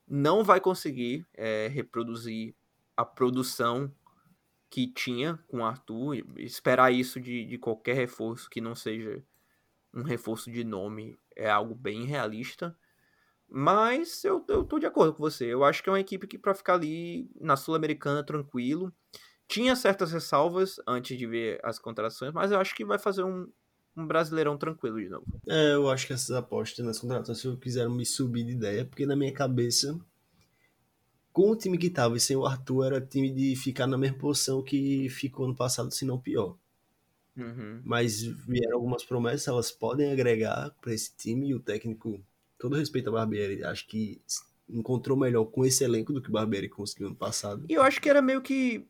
Não 0.09 0.42
vai 0.42 0.61
conseguir 0.61 1.26
é, 1.35 1.68
reproduzir 1.68 2.55
a 2.96 3.05
produção 3.05 3.94
que 4.70 4.87
tinha 4.87 5.38
com 5.48 5.59
o 5.59 5.64
Arthur. 5.64 6.24
Esperar 6.37 6.92
isso 6.92 7.20
de, 7.20 7.44
de 7.44 7.59
qualquer 7.59 7.94
reforço 7.94 8.48
que 8.48 8.61
não 8.61 8.74
seja 8.74 9.22
um 9.92 10.03
reforço 10.03 10.50
de 10.50 10.64
nome 10.64 11.18
é 11.37 11.50
algo 11.50 11.74
bem 11.74 12.05
realista. 12.05 12.76
Mas 13.50 14.22
eu, 14.24 14.44
eu 14.48 14.64
tô 14.64 14.78
de 14.78 14.86
acordo 14.86 15.12
com 15.12 15.22
você. 15.22 15.46
Eu 15.46 15.64
acho 15.64 15.82
que 15.82 15.88
é 15.88 15.92
uma 15.92 16.00
equipe 16.00 16.26
que 16.26 16.38
para 16.38 16.54
ficar 16.54 16.74
ali 16.74 17.28
na 17.40 17.56
Sul-Americana 17.56 18.24
tranquilo. 18.24 18.92
Tinha 19.48 19.74
certas 19.74 20.12
ressalvas 20.12 20.76
antes 20.86 21.18
de 21.18 21.26
ver 21.26 21.58
as 21.64 21.76
contratações, 21.76 22.32
mas 22.32 22.52
eu 22.52 22.60
acho 22.60 22.72
que 22.72 22.84
vai 22.84 23.00
fazer 23.00 23.24
um, 23.24 23.48
um 23.96 24.06
brasileirão 24.06 24.56
tranquilo 24.56 25.00
de 25.00 25.08
novo. 25.08 25.26
É, 25.48 25.74
eu 25.74 25.90
acho 25.90 26.06
que 26.06 26.12
essas 26.12 26.30
apostas 26.30 26.86
nas 26.86 27.00
contratações 27.00 27.58
quiseram 27.58 27.90
me 27.90 28.06
subir 28.06 28.44
de 28.44 28.52
ideia, 28.52 28.84
porque 28.84 29.04
na 29.04 29.16
minha 29.16 29.32
cabeça, 29.32 29.98
com 31.32 31.50
o 31.50 31.56
time 31.56 31.76
que 31.76 31.90
tava 31.90 32.16
e 32.16 32.20
sem 32.20 32.36
o 32.36 32.46
Arthur, 32.46 32.86
era 32.86 33.00
time 33.00 33.32
de 33.32 33.56
ficar 33.56 33.88
na 33.88 33.98
mesma 33.98 34.18
posição 34.18 34.62
que 34.62 35.08
ficou 35.08 35.46
ano 35.46 35.56
passado, 35.56 35.92
se 35.92 36.04
não 36.04 36.20
pior. 36.20 36.56
Uhum. 37.36 37.80
Mas 37.84 38.22
vieram 38.22 38.76
algumas 38.76 39.04
promessas, 39.04 39.48
elas 39.48 39.72
podem 39.72 40.12
agregar 40.12 40.70
para 40.80 40.94
esse 40.94 41.16
time 41.16 41.48
e 41.48 41.54
o 41.54 41.60
técnico 41.60 42.22
todo 42.61 42.77
respeito 42.77 43.09
a 43.09 43.12
Barbieri, 43.12 43.64
acho 43.64 43.88
que 43.88 44.23
encontrou 44.68 45.16
melhor 45.16 45.46
com 45.46 45.64
esse 45.64 45.83
elenco 45.83 46.12
do 46.12 46.23
que 46.23 46.29
o 46.29 46.33
Barbieri 46.33 46.68
conseguiu 46.68 47.09
ano 47.09 47.16
passado. 47.16 47.64
E 47.68 47.73
eu 47.73 47.83
acho 47.83 48.01
que 48.01 48.09
era 48.09 48.23
meio 48.23 48.42
que 48.42 48.87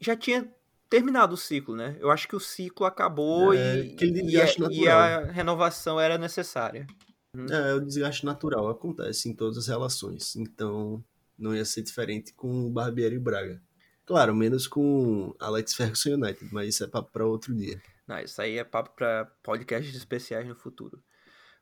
já 0.00 0.16
tinha 0.16 0.52
terminado 0.90 1.34
o 1.34 1.38
ciclo, 1.38 1.76
né? 1.76 1.96
Eu 2.00 2.10
acho 2.10 2.26
que 2.26 2.36
o 2.36 2.40
ciclo 2.40 2.84
acabou 2.84 3.54
é, 3.54 3.78
e, 3.78 3.96
e, 4.30 4.40
a, 4.40 4.46
e, 4.70 4.88
a, 4.88 5.24
renovação 5.30 6.00
era 6.00 6.18
necessária. 6.18 6.86
Uhum. 7.34 7.46
É, 7.46 7.74
o 7.74 7.80
desgaste 7.80 8.24
natural 8.26 8.68
acontece 8.68 9.28
em 9.28 9.34
todas 9.34 9.56
as 9.56 9.68
relações, 9.68 10.34
então 10.34 11.02
não 11.38 11.54
ia 11.54 11.64
ser 11.64 11.82
diferente 11.82 12.32
com 12.34 12.66
o 12.66 12.70
Barbieri 12.70 13.14
e 13.14 13.18
o 13.18 13.22
Braga. 13.22 13.62
Claro, 14.04 14.34
menos 14.34 14.66
com 14.66 15.34
Alex 15.38 15.74
Ferguson 15.74 16.14
United, 16.14 16.48
mas 16.52 16.70
isso 16.70 16.84
é 16.84 16.86
papo 16.86 17.12
para 17.12 17.26
outro 17.26 17.54
dia. 17.54 17.80
Não, 18.06 18.18
isso 18.18 18.40
aí 18.40 18.56
é 18.56 18.64
papo 18.64 18.90
para 18.96 19.26
podcasts 19.42 19.94
especiais 19.94 20.48
no 20.48 20.56
futuro. 20.56 21.02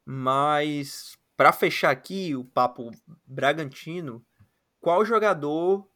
Mas 0.06 1.18
para 1.36 1.52
fechar 1.52 1.90
aqui 1.90 2.36
o 2.36 2.44
papo 2.44 2.92
Bragantino, 3.26 4.24
qual 4.80 5.04
jogador 5.04 5.86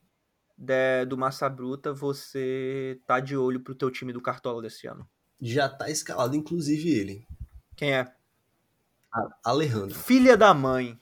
de, 0.59 1.07
do 1.07 1.17
Massa 1.17 1.49
Bruta 1.49 1.93
você 1.93 3.01
tá 3.07 3.21
de 3.21 3.37
olho 3.37 3.61
pro 3.61 3.75
teu 3.75 3.91
time 3.91 4.13
do 4.13 4.21
Cartola 4.21 4.61
desse 4.61 4.89
ano? 4.89 5.09
Já 5.41 5.69
tá 5.69 5.89
escalado, 5.89 6.35
inclusive 6.35 6.91
ele. 6.91 7.27
Quem 7.77 7.95
é? 7.95 8.13
Alejandro. 9.45 9.95
Filha 9.95 10.37
da 10.37 10.53
mãe. 10.53 10.99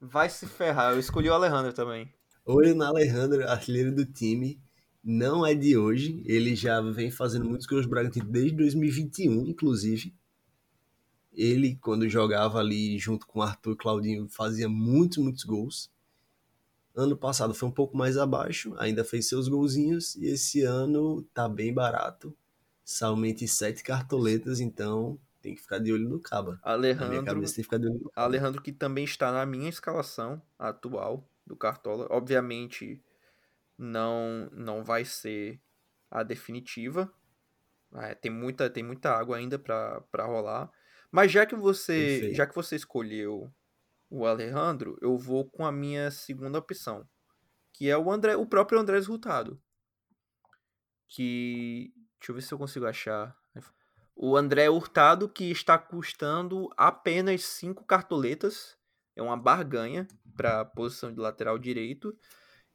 Vai 0.00 0.28
se 0.28 0.46
ferrar. 0.46 0.92
Eu 0.92 0.98
escolhi 0.98 1.30
o 1.30 1.34
Alejandro 1.34 1.72
também. 1.72 2.12
Olho 2.44 2.74
no 2.74 2.84
Alejandro, 2.84 3.48
artilheiro 3.48 3.94
do 3.94 4.04
time. 4.04 4.60
Não 5.02 5.46
é 5.46 5.54
de 5.54 5.78
hoje. 5.78 6.22
Ele 6.26 6.54
já 6.54 6.80
vem 6.80 7.10
fazendo 7.10 7.46
muitos 7.46 7.66
gols 7.66 7.86
Bragantino 7.86 8.30
desde 8.30 8.56
2021, 8.56 9.46
inclusive. 9.46 10.14
Ele, 11.34 11.76
quando 11.76 12.08
jogava 12.08 12.58
ali 12.58 12.98
junto 12.98 13.26
com 13.26 13.42
Arthur 13.42 13.72
e 13.72 13.76
Claudinho, 13.76 14.28
fazia 14.28 14.68
muitos, 14.68 15.18
muitos 15.18 15.44
gols. 15.44 15.90
Ano 16.94 17.16
passado 17.16 17.52
foi 17.54 17.68
um 17.68 17.72
pouco 17.72 17.96
mais 17.96 18.16
abaixo, 18.16 18.74
ainda 18.78 19.04
fez 19.04 19.28
seus 19.28 19.48
golzinhos, 19.48 20.14
e 20.14 20.26
esse 20.26 20.62
ano 20.62 21.22
tá 21.34 21.48
bem 21.48 21.74
barato. 21.74 22.34
Somente 22.84 23.48
sete 23.48 23.82
cartoletas, 23.82 24.60
então 24.60 25.18
tem 25.42 25.54
que 25.54 25.60
ficar 25.60 25.78
de 25.78 25.92
olho 25.92 26.08
no 26.08 26.20
Caba. 26.20 26.60
Alejandro, 26.62 27.40
tem 27.40 27.42
que 27.42 27.62
ficar 27.62 27.78
de 27.78 27.86
olho 27.86 27.98
no 27.98 28.10
Caba. 28.10 28.26
Alejandro 28.26 28.62
que 28.62 28.72
também 28.72 29.04
está 29.04 29.32
na 29.32 29.44
minha 29.44 29.68
escalação 29.68 30.40
atual 30.58 31.28
do 31.46 31.56
Cartola. 31.56 32.06
Obviamente 32.10 33.02
não 33.76 34.48
não 34.52 34.84
vai 34.84 35.04
ser 35.04 35.60
a 36.10 36.22
definitiva. 36.22 37.12
É, 37.96 38.14
tem, 38.14 38.30
muita, 38.30 38.70
tem 38.70 38.82
muita 38.82 39.10
água 39.10 39.36
ainda 39.36 39.58
para 39.58 40.24
rolar. 40.24 40.70
Mas 41.14 41.30
já 41.30 41.46
que 41.46 41.54
você, 41.54 42.34
já 42.34 42.44
que 42.44 42.56
você 42.56 42.74
escolheu 42.74 43.48
o 44.10 44.26
Alejandro, 44.26 44.98
eu 45.00 45.16
vou 45.16 45.48
com 45.48 45.64
a 45.64 45.70
minha 45.70 46.10
segunda 46.10 46.58
opção, 46.58 47.08
que 47.72 47.88
é 47.88 47.96
o 47.96 48.10
André, 48.10 48.34
o 48.34 48.44
próprio 48.44 48.80
André 48.80 48.96
Resultado. 48.96 49.56
Que 51.08 51.92
deixa 52.18 52.32
eu 52.32 52.34
ver 52.34 52.42
se 52.42 52.52
eu 52.52 52.58
consigo 52.58 52.84
achar. 52.84 53.32
O 54.16 54.36
André 54.36 54.68
Hurtado 54.68 55.28
que 55.28 55.52
está 55.52 55.78
custando 55.78 56.68
apenas 56.76 57.44
cinco 57.44 57.84
cartoletas, 57.84 58.76
é 59.14 59.22
uma 59.22 59.36
barganha 59.36 60.08
para 60.36 60.62
a 60.62 60.64
posição 60.64 61.12
de 61.12 61.20
lateral 61.20 61.60
direito. 61.60 62.12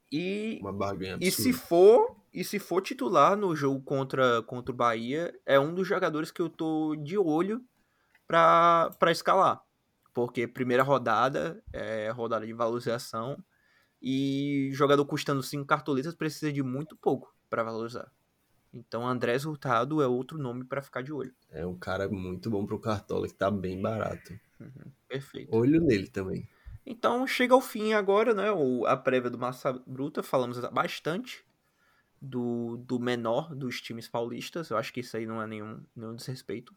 E 0.09 0.59
uma 0.61 0.71
barganha 0.71 1.15
absurda. 1.15 1.27
E 1.27 1.31
se 1.43 1.51
for, 1.51 2.15
e 2.33 2.45
se 2.45 2.57
for 2.57 2.81
titular 2.81 3.35
no 3.35 3.53
jogo 3.53 3.83
contra 3.83 4.41
contra 4.43 4.73
o 4.73 4.77
Bahia, 4.77 5.37
é 5.45 5.59
um 5.59 5.75
dos 5.75 5.85
jogadores 5.85 6.31
que 6.31 6.41
eu 6.41 6.49
tô 6.49 6.95
de 6.95 7.17
olho 7.17 7.61
para 8.29 9.11
escalar. 9.11 9.61
Porque 10.13 10.47
primeira 10.47 10.83
rodada 10.83 11.61
é 11.73 12.09
rodada 12.11 12.45
de 12.45 12.53
valorização 12.53 13.43
e 14.01 14.69
jogador 14.71 15.03
custando 15.05 15.41
5 15.41 15.65
cartoletas 15.65 16.13
precisa 16.13 16.53
de 16.53 16.61
muito 16.61 16.95
pouco 16.95 17.35
para 17.49 17.63
valorizar. 17.63 18.11
Então 18.71 19.07
Andrés 19.07 19.45
Hurtado 19.45 20.01
é 20.01 20.07
outro 20.07 20.37
nome 20.37 20.63
para 20.63 20.81
ficar 20.81 21.01
de 21.01 21.11
olho. 21.11 21.33
É 21.49 21.65
um 21.65 21.75
cara 21.75 22.07
muito 22.07 22.51
bom 22.51 22.65
pro 22.65 22.79
Cartola 22.79 23.27
que 23.27 23.33
tá 23.33 23.49
bem 23.49 23.81
barato. 23.81 24.39
Uhum, 24.59 24.91
perfeito. 25.07 25.55
Olho 25.55 25.81
nele 25.81 26.07
também. 26.07 26.47
Então 26.85 27.25
chega 27.25 27.53
ao 27.53 27.61
fim 27.61 27.93
agora, 27.93 28.33
né? 28.33 28.51
O, 28.51 28.85
a 28.85 28.95
prévia 28.95 29.29
do 29.29 29.39
Massa 29.39 29.73
Bruta. 29.87 30.21
Falamos 30.21 30.59
bastante 30.71 31.43
do, 32.21 32.77
do 32.77 32.99
menor 32.99 33.55
dos 33.55 33.81
times 33.81 34.07
paulistas. 34.07 34.69
Eu 34.69 34.77
acho 34.77 34.93
que 34.93 34.99
isso 34.99 35.17
aí 35.17 35.25
não 35.25 35.41
é 35.41 35.47
nenhum, 35.47 35.83
nenhum 35.95 36.15
desrespeito. 36.15 36.75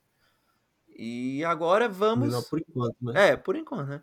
E 0.96 1.44
agora 1.44 1.88
vamos. 1.88 2.32
Não, 2.32 2.42
por 2.42 2.60
enquanto, 2.60 2.96
né? 3.00 3.28
É, 3.30 3.36
por 3.36 3.56
enquanto, 3.56 3.88
né? 3.88 4.02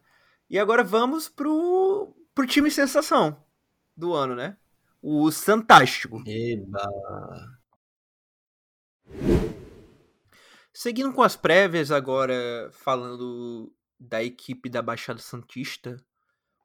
E 0.49 0.57
agora 0.57 0.83
vamos 0.83 1.29
pro, 1.29 2.13
pro 2.33 2.47
time 2.47 2.71
sensação 2.71 3.43
do 3.95 4.13
ano, 4.13 4.35
né? 4.35 4.57
O 5.01 5.31
Santástico. 5.31 6.23
Eba! 6.25 6.87
Seguindo 10.73 11.13
com 11.13 11.21
as 11.21 11.35
prévias, 11.35 11.91
agora 11.91 12.69
falando 12.71 13.73
da 13.99 14.23
equipe 14.23 14.69
da 14.69 14.81
Baixada 14.81 15.19
Santista, 15.19 16.01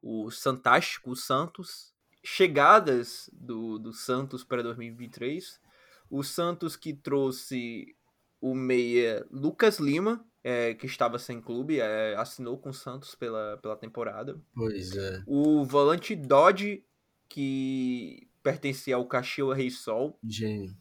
o 0.00 0.30
Santástico, 0.30 1.10
o 1.10 1.16
Santos. 1.16 1.92
Chegadas 2.22 3.28
do, 3.32 3.78
do 3.78 3.92
Santos 3.92 4.44
para 4.44 4.62
2023. 4.62 5.60
O 6.08 6.22
Santos 6.22 6.76
que 6.76 6.94
trouxe 6.94 7.96
o 8.44 8.54
meia 8.54 9.26
Lucas 9.30 9.78
Lima, 9.78 10.22
é, 10.42 10.74
que 10.74 10.84
estava 10.84 11.18
sem 11.18 11.40
clube, 11.40 11.80
é, 11.80 12.14
assinou 12.14 12.58
com 12.58 12.68
o 12.68 12.74
Santos 12.74 13.14
pela, 13.14 13.56
pela 13.56 13.74
temporada. 13.74 14.38
Pois 14.54 14.94
é. 14.94 15.22
O 15.26 15.64
volante 15.64 16.14
Dodge, 16.14 16.84
que 17.26 18.28
pertencia 18.42 18.96
ao 18.96 19.06
Caxias 19.06 19.56
Rei 19.56 19.70
Sol. 19.70 20.18
Gênio. 20.22 20.76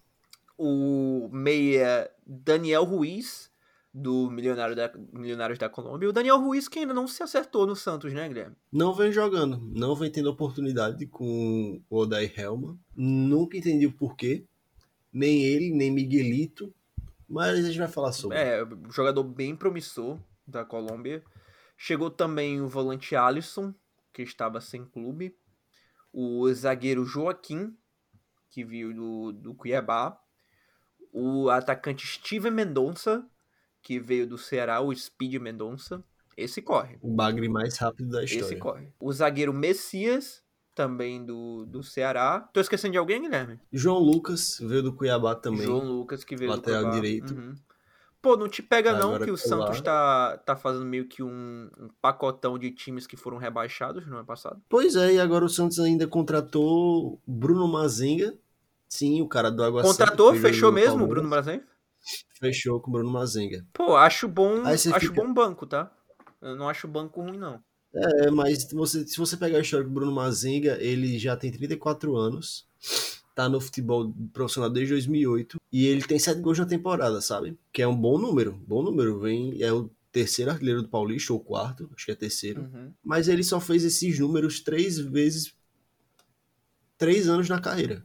O 0.58 1.30
meia 1.32 2.12
Daniel 2.28 2.84
Ruiz, 2.84 3.50
do 3.94 4.30
Milionário 4.30 4.76
da, 4.76 4.92
Milionários 5.14 5.58
da 5.58 5.70
Colômbia. 5.70 6.08
E 6.08 6.10
o 6.10 6.14
Daniel 6.14 6.42
Ruiz, 6.42 6.68
que 6.68 6.80
ainda 6.80 6.94
não 6.94 7.08
se 7.08 7.24
acertou 7.24 7.66
no 7.66 7.78
Santos, 7.78 8.12
né, 8.12 8.28
Guilherme? 8.28 8.58
Não 8.70 8.94
vem 8.94 9.10
jogando, 9.10 9.58
não 9.74 9.96
vem 9.96 10.12
tendo 10.12 10.30
oportunidade 10.30 11.06
com 11.08 11.82
o 11.90 11.98
Odair 11.98 12.38
Helma. 12.38 12.78
Nunca 12.94 13.56
entendi 13.56 13.88
o 13.88 13.94
porquê. 13.94 14.46
Nem 15.14 15.44
ele, 15.46 15.72
nem 15.72 15.90
Miguelito. 15.90 16.74
Mas 17.34 17.60
a 17.60 17.62
gente 17.64 17.80
vai 17.80 17.88
falar 17.88 18.12
sobre. 18.12 18.38
É, 18.38 18.64
jogador 18.92 19.24
bem 19.24 19.56
promissor 19.56 20.20
da 20.48 20.64
Colômbia. 20.64 21.24
Chegou 21.76 22.12
também 22.12 22.62
o 22.62 22.68
volante 22.68 23.16
Alisson, 23.16 23.74
que 24.14 24.22
estava 24.22 24.62
sem 24.62 24.86
clube. 24.86 25.36
O 26.12 26.48
zagueiro 26.54 27.04
Joaquim, 27.04 27.76
que 28.52 28.64
veio 28.64 28.94
do, 28.94 29.32
do 29.32 29.56
Cuiabá. 29.56 30.20
O 31.12 31.50
atacante 31.50 32.06
Steven 32.06 32.52
Mendonça, 32.52 33.28
que 33.82 34.00
veio 34.00 34.28
do 34.28 34.38
Ceará, 34.38 34.80
o 34.80 34.96
Speed 34.96 35.36
Mendonça. 35.36 36.04
Esse 36.38 36.62
corre. 36.62 36.98
O 37.02 37.12
bagre 37.12 37.50
mais 37.50 37.78
rápido 37.78 38.10
da 38.10 38.24
história. 38.24 38.46
Esse 38.46 38.56
corre. 38.58 38.94
O 39.00 39.12
zagueiro 39.12 39.54
Messias, 39.54 40.43
também 40.74 41.24
do, 41.24 41.66
do 41.66 41.84
Ceará. 41.84 42.40
Tô 42.54 42.60
esquecendo 42.60 42.94
de 42.94 42.98
alguém, 42.98 43.22
Guilherme? 43.22 43.60
João 43.72 44.00
Lucas 44.00 44.58
veio 44.62 44.84
do 44.84 44.94
Cuiabá 44.94 45.36
também. 45.36 45.64
João 45.64 45.84
Lucas, 45.84 46.24
que 46.24 46.36
veio 46.36 46.52
lateral 46.52 46.82
do 46.82 46.90
Cuiabá. 46.90 47.02
direito. 47.02 47.34
Uhum. 47.34 47.56
Pô, 48.22 48.38
não 48.38 48.48
te 48.48 48.64
pega 48.64 48.94
não 48.94 49.10
Agora 49.10 49.26
que 49.26 49.32
o 49.32 49.36
tá. 49.36 49.42
Santos 49.42 49.82
tá, 49.82 50.38
tá 50.46 50.56
fazendo 50.56 50.86
meio 50.86 51.06
que 51.08 51.22
um, 51.22 51.70
um 51.78 51.90
pacotão 52.02 52.58
de 52.58 52.72
times 52.72 53.06
que 53.06 53.18
foram 53.18 53.38
rebaixados 53.38 54.08
no 54.08 54.16
ano 54.16 54.26
passado. 54.26 54.62
Pois 54.70 54.96
é, 54.96 55.16
e 55.16 55.20
agora 55.20 55.44
o 55.44 55.50
Santos 55.50 55.78
ainda 55.80 56.08
contratou 56.08 57.20
Bruno 57.28 57.68
Mazenga. 57.68 58.34
Sim, 58.88 59.22
o 59.22 59.28
cara 59.28 59.52
do 59.52 59.62
Água 59.64 59.82
Contratou, 59.82 60.34
fechou 60.36 60.72
mesmo 60.72 61.04
o. 61.04 61.08
Bruno 61.08 61.30
Brasil? 61.30 61.62
Fechou 62.40 62.80
com 62.80 62.90
o 62.90 62.94
Bruno 62.94 63.12
Mazenga. 63.12 63.66
Pô, 63.74 63.96
acho 63.98 64.28
bom, 64.28 64.62
acho 64.66 64.92
fica- 65.00 65.14
bom 65.14 65.34
banco, 65.34 65.66
tá? 65.66 65.92
Eu 66.42 66.56
não 66.56 66.70
acho 66.70 66.88
banco 66.88 67.22
ruim, 67.22 67.38
não. 67.38 67.60
É, 67.94 68.32
mas 68.32 68.68
você, 68.72 69.06
se 69.06 69.18
você 69.18 69.38
pegar 69.38 69.60
a 69.60 69.62
história 69.62 69.86
do 69.86 69.92
Bruno 69.92 70.12
Mazenga, 70.12 70.78
ele 70.82 71.20
já 71.20 71.38
tem 71.38 71.52
34 71.52 72.16
anos, 72.16 72.66
tá 73.36 73.48
no 73.48 73.62
futebol 73.62 74.12
profissional 74.34 74.70
desde 74.70 74.94
2008, 74.94 75.60
e 75.72 75.86
ele 75.86 76.02
tem 76.02 76.18
7 76.18 76.42
gols 76.42 76.58
na 76.58 76.66
temporada, 76.66 77.22
sabe? 77.22 77.58
Que 77.72 77.82
é 77.82 77.88
um 77.88 77.96
bom 77.96 78.18
número, 78.18 78.54
bom 78.68 78.82
número. 78.82 79.20
Vem, 79.20 79.62
é 79.62 79.72
o 79.72 79.90
terceiro 80.12 80.52
artilheiro 80.52 80.82
do 80.82 80.90
Paulista, 80.90 81.34
ou 81.34 81.40
quarto, 81.40 81.90
acho 81.96 82.06
que 82.06 82.12
é 82.12 82.16
terceiro. 82.16 82.62
Uhum. 82.62 82.92
Mas 83.04 83.28
ele 83.28 83.44
só 83.44 83.60
fez 83.60 83.84
esses 83.84 84.18
números 84.18 84.60
três 84.60 84.98
vezes, 84.98 85.54
três 86.98 87.30
anos 87.30 87.48
na 87.48 87.60
carreira. 87.60 88.04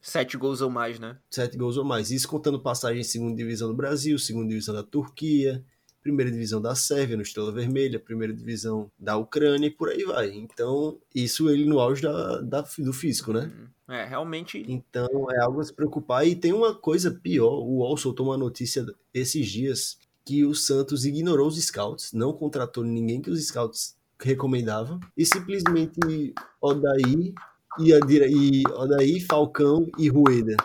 Sete 0.00 0.36
gols 0.36 0.60
ou 0.60 0.70
mais, 0.70 1.00
né? 1.00 1.18
Sete 1.28 1.58
gols 1.58 1.76
ou 1.76 1.84
mais. 1.84 2.10
Isso 2.10 2.28
contando 2.28 2.60
passagem 2.60 3.00
em 3.00 3.04
segunda 3.04 3.34
divisão 3.34 3.68
do 3.68 3.74
Brasil, 3.74 4.18
segunda 4.18 4.48
divisão 4.48 4.74
da 4.74 4.82
Turquia, 4.82 5.64
primeira 6.06 6.30
divisão 6.30 6.60
da 6.62 6.74
Sérvia, 6.76 7.16
no 7.16 7.22
Estrela 7.22 7.50
Vermelha, 7.50 7.98
primeira 7.98 8.32
divisão 8.32 8.88
da 8.96 9.16
Ucrânia 9.16 9.66
e 9.66 9.70
por 9.70 9.88
aí 9.88 10.04
vai. 10.04 10.30
Então, 10.30 10.98
isso 11.12 11.50
ele 11.50 11.64
no 11.64 11.80
auge 11.80 12.02
da, 12.02 12.40
da- 12.40 12.64
do 12.78 12.92
físico, 12.92 13.32
né? 13.32 13.50
Uhum. 13.88 13.94
É, 13.94 14.04
realmente. 14.04 14.64
Então, 14.68 15.08
é 15.32 15.40
algo 15.40 15.60
a 15.60 15.64
se 15.64 15.72
preocupar. 15.72 16.24
E 16.26 16.36
tem 16.36 16.52
uma 16.52 16.72
coisa 16.74 17.10
pior: 17.10 17.58
o 17.58 17.78
UOL 17.78 17.96
soltou 17.96 18.26
uma 18.26 18.36
notícia 18.38 18.86
esses 19.12 19.48
dias 19.48 19.98
que 20.24 20.44
o 20.44 20.54
Santos 20.54 21.04
ignorou 21.04 21.48
os 21.48 21.56
scouts, 21.60 22.12
não 22.12 22.32
contratou 22.32 22.84
ninguém 22.84 23.20
que 23.20 23.30
os 23.30 23.44
scouts 23.46 23.96
recomendavam, 24.20 24.98
e 25.16 25.24
simplesmente 25.26 26.32
Odaí 26.60 27.34
e, 27.80 27.92
a 27.92 28.00
dire- 28.00 28.28
e 28.30 28.62
Odaí, 28.68 29.20
Falcão 29.20 29.86
e 29.98 30.08
Rueda 30.08 30.56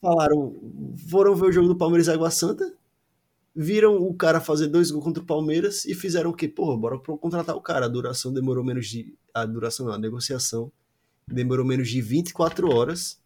falaram, 0.00 0.54
foram 1.10 1.34
ver 1.34 1.46
o 1.46 1.52
jogo 1.52 1.68
do 1.68 1.76
Palmeiras 1.76 2.06
e 2.06 2.10
Água 2.12 2.30
Santa, 2.30 2.72
viram 3.56 3.96
o 3.96 4.12
cara 4.14 4.38
fazer 4.38 4.66
dois 4.66 4.90
gols 4.90 5.02
contra 5.02 5.22
o 5.22 5.26
Palmeiras 5.26 5.86
e 5.86 5.94
fizeram 5.94 6.30
o 6.30 6.34
quê? 6.34 6.46
Porra, 6.46 6.76
bora 6.76 6.98
contratar 6.98 7.56
o 7.56 7.60
cara. 7.62 7.86
A 7.86 7.88
duração 7.88 8.30
demorou 8.32 8.62
menos 8.62 8.86
de. 8.86 9.16
A 9.32 9.46
duração 9.46 9.86
não, 9.86 9.94
a 9.94 9.98
negociação 9.98 10.70
demorou 11.26 11.64
menos 11.64 11.88
de 11.88 12.00
24 12.02 12.70
horas 12.70 13.20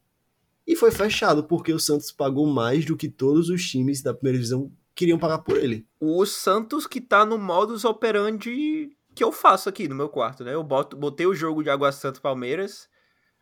e 0.66 0.76
foi 0.76 0.92
fechado 0.92 1.44
porque 1.44 1.72
o 1.72 1.80
Santos 1.80 2.12
pagou 2.12 2.46
mais 2.46 2.84
do 2.84 2.96
que 2.96 3.08
todos 3.08 3.48
os 3.48 3.68
times 3.68 4.02
da 4.02 4.14
primeira 4.14 4.38
divisão 4.38 4.70
queriam 4.94 5.18
pagar 5.18 5.38
por 5.38 5.56
ele. 5.56 5.86
O 5.98 6.24
Santos 6.24 6.86
que 6.86 7.00
tá 7.00 7.26
no 7.26 7.36
modus 7.36 7.84
operandi 7.84 8.96
que 9.14 9.24
eu 9.24 9.32
faço 9.32 9.68
aqui 9.68 9.88
no 9.88 9.94
meu 9.94 10.08
quarto, 10.08 10.44
né? 10.44 10.54
Eu 10.54 10.62
boto, 10.62 10.96
botei 10.96 11.26
o 11.26 11.34
jogo 11.34 11.62
de 11.62 11.70
Água 11.70 11.90
Santa 11.90 12.20
Palmeiras, 12.20 12.88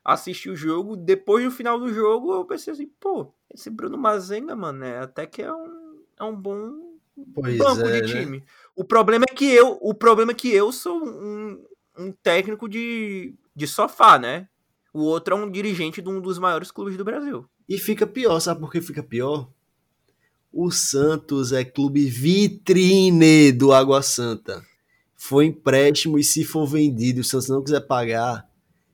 assisti 0.03 0.49
o 0.49 0.57
jogo, 0.57 0.97
depois 0.97 1.45
no 1.45 1.51
final 1.51 1.79
do 1.79 1.93
jogo 1.93 2.33
eu 2.33 2.45
pensei 2.47 2.73
assim, 2.73 2.87
pô, 2.99 3.33
esse 3.53 3.69
Bruno 3.69 3.99
Mazenga, 3.99 4.57
mano, 4.57 4.85
é, 4.85 4.99
até 5.01 5.27
que 5.27 5.43
é 5.43 5.53
um, 5.53 5.78
é 6.19 6.25
um 6.25 6.35
bom 6.35 6.89
Pois 7.35 7.59
banco 7.59 7.87
é, 7.87 8.01
de 8.01 8.15
né? 8.15 8.21
time. 8.21 8.45
O 8.77 8.85
problema 8.85 9.25
é 9.29 9.35
que 9.35 9.45
eu, 9.45 9.79
o 9.81 9.95
problema 9.95 10.33
é 10.33 10.35
que 10.35 10.51
eu 10.51 10.71
sou 10.73 11.03
um, 11.05 11.65
um 11.99 12.13
técnico 12.13 12.69
de, 12.69 13.35
de 13.55 13.67
sofá, 13.67 14.19
né? 14.19 14.49
O 14.93 15.01
outro 15.01 15.35
é 15.35 15.37
um 15.37 15.51
dirigente 15.51 16.01
de 16.01 16.09
um 16.09 16.21
dos 16.21 16.39
maiores 16.39 16.71
clubes 16.71 16.97
do 16.97 17.05
Brasil. 17.05 17.49
E 17.69 17.77
fica 17.79 18.07
pior, 18.07 18.41
sabe 18.41 18.61
por 18.61 18.71
que 18.71 18.81
fica 18.81 19.03
pior? 19.03 19.51
O 20.53 20.71
Santos 20.71 21.53
é 21.53 21.65
clube 21.65 22.09
vitrine 22.09 23.53
do 23.53 23.73
Água 23.73 24.01
Santa. 24.01 24.65
Foi 25.15 25.47
empréstimo 25.47 26.19
e 26.19 26.25
se 26.25 26.45
for 26.45 26.67
vendido 26.67 27.21
o 27.21 27.25
Santos 27.25 27.49
não 27.49 27.63
quiser 27.63 27.81
pagar, 27.81 28.48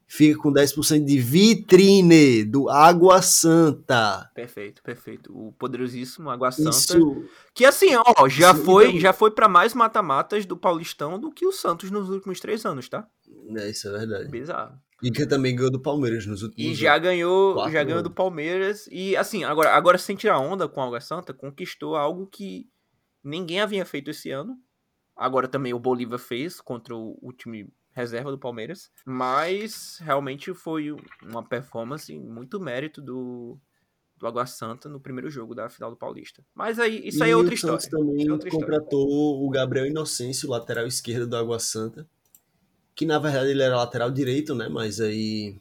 fica 0.07 0.39
com 0.41 0.53
10% 0.53 1.05
de 1.05 1.19
vitrine 1.19 2.45
do 2.45 2.69
Água 2.69 3.21
Santa. 3.23 4.31
Perfeito, 4.35 4.83
perfeito. 4.83 5.33
O 5.37 5.53
poderosíssimo 5.53 6.31
Água 6.31 6.51
Santa. 6.53 6.71
Isso, 6.71 7.25
Que 7.55 7.65
assim, 7.65 7.95
ó, 7.97 8.29
já 8.29 8.53
Isso, 8.53 8.65
foi, 8.65 8.89
então- 8.89 9.01
já 9.01 9.13
foi 9.13 9.31
para 9.31 9.49
mais 9.49 9.75
mata-matas 9.75 10.45
do 10.47 10.57
Paulistão 10.57 11.19
do 11.19 11.31
que 11.31 11.47
o 11.47 11.53
Santos 11.53 11.91
nos 11.91 12.09
últimos 12.11 12.41
três 12.41 12.65
anos, 12.65 12.89
tá? 12.89 13.07
é, 13.57 13.71
isso 13.71 13.89
é 13.89 13.93
verdade. 13.93 14.29
Bizarro. 14.31 14.79
E 15.03 15.11
que 15.11 15.27
também 15.27 15.55
ganhou 15.55 15.71
do 15.71 15.81
Palmeiras 15.81 16.25
nos 16.27 16.43
últimos 16.43 16.65
E 16.71 16.75
já 16.75 16.97
ganhou, 16.97 17.57
já 17.69 17.83
ganhou 17.85 17.99
anos. 17.99 18.05
do 18.05 18.11
Palmeiras 18.11 18.89
e 18.91 19.15
assim, 19.17 19.45
agora, 19.45 19.71
agora 19.75 19.99
sem 19.99 20.17
tirar 20.17 20.39
onda 20.39 20.67
com 20.67 20.81
o 20.81 20.85
Água 20.85 21.01
Santa, 21.01 21.35
conquistou 21.35 21.95
algo 21.97 22.27
que 22.27 22.67
ninguém 23.23 23.61
havia 23.61 23.85
feito 23.85 24.11
esse 24.11 24.31
ano. 24.31 24.57
Agora 25.17 25.47
também 25.47 25.75
o 25.75 25.79
Bolívar 25.79 26.19
fez 26.19 26.61
contra 26.61 26.95
o, 26.97 27.19
o 27.21 27.33
time 27.33 27.69
reserva 27.95 28.31
do 28.31 28.39
Palmeiras, 28.39 28.91
mas 29.07 29.99
realmente 30.03 30.53
foi 30.53 30.95
uma 31.23 31.43
performance 31.43 32.13
muito 32.19 32.61
mérito 32.61 33.01
do 33.01 33.59
do 34.19 34.27
Água 34.29 34.47
Santa 34.47 34.89
no 34.89 35.01
primeiro 35.01 35.29
jogo 35.29 35.55
da 35.55 35.69
final 35.69 35.91
do 35.91 35.97
Paulista. 35.97 36.43
Mas 36.55 36.79
aí 36.79 37.07
isso 37.07 37.23
aí 37.23 37.31
é 37.31 37.37
outra 37.37 37.51
o 37.51 37.55
história. 37.55 37.81
Santos 37.81 37.91
também 37.91 38.27
é 38.27 38.33
outra 38.33 38.49
história. 38.49 38.67
contratou 38.67 39.45
o 39.45 39.51
Gabriel 39.51 39.87
Inocêncio, 39.87 40.49
lateral 40.49 40.87
esquerdo 40.87 41.27
do 41.27 41.37
Água 41.37 41.59
Santa, 41.59 42.07
que 42.95 43.05
na 43.05 43.19
verdade 43.19 43.51
ele 43.51 43.63
era 43.63 43.77
lateral 43.77 44.11
direito, 44.11 44.55
né? 44.55 44.69
Mas 44.69 45.01
aí, 45.01 45.57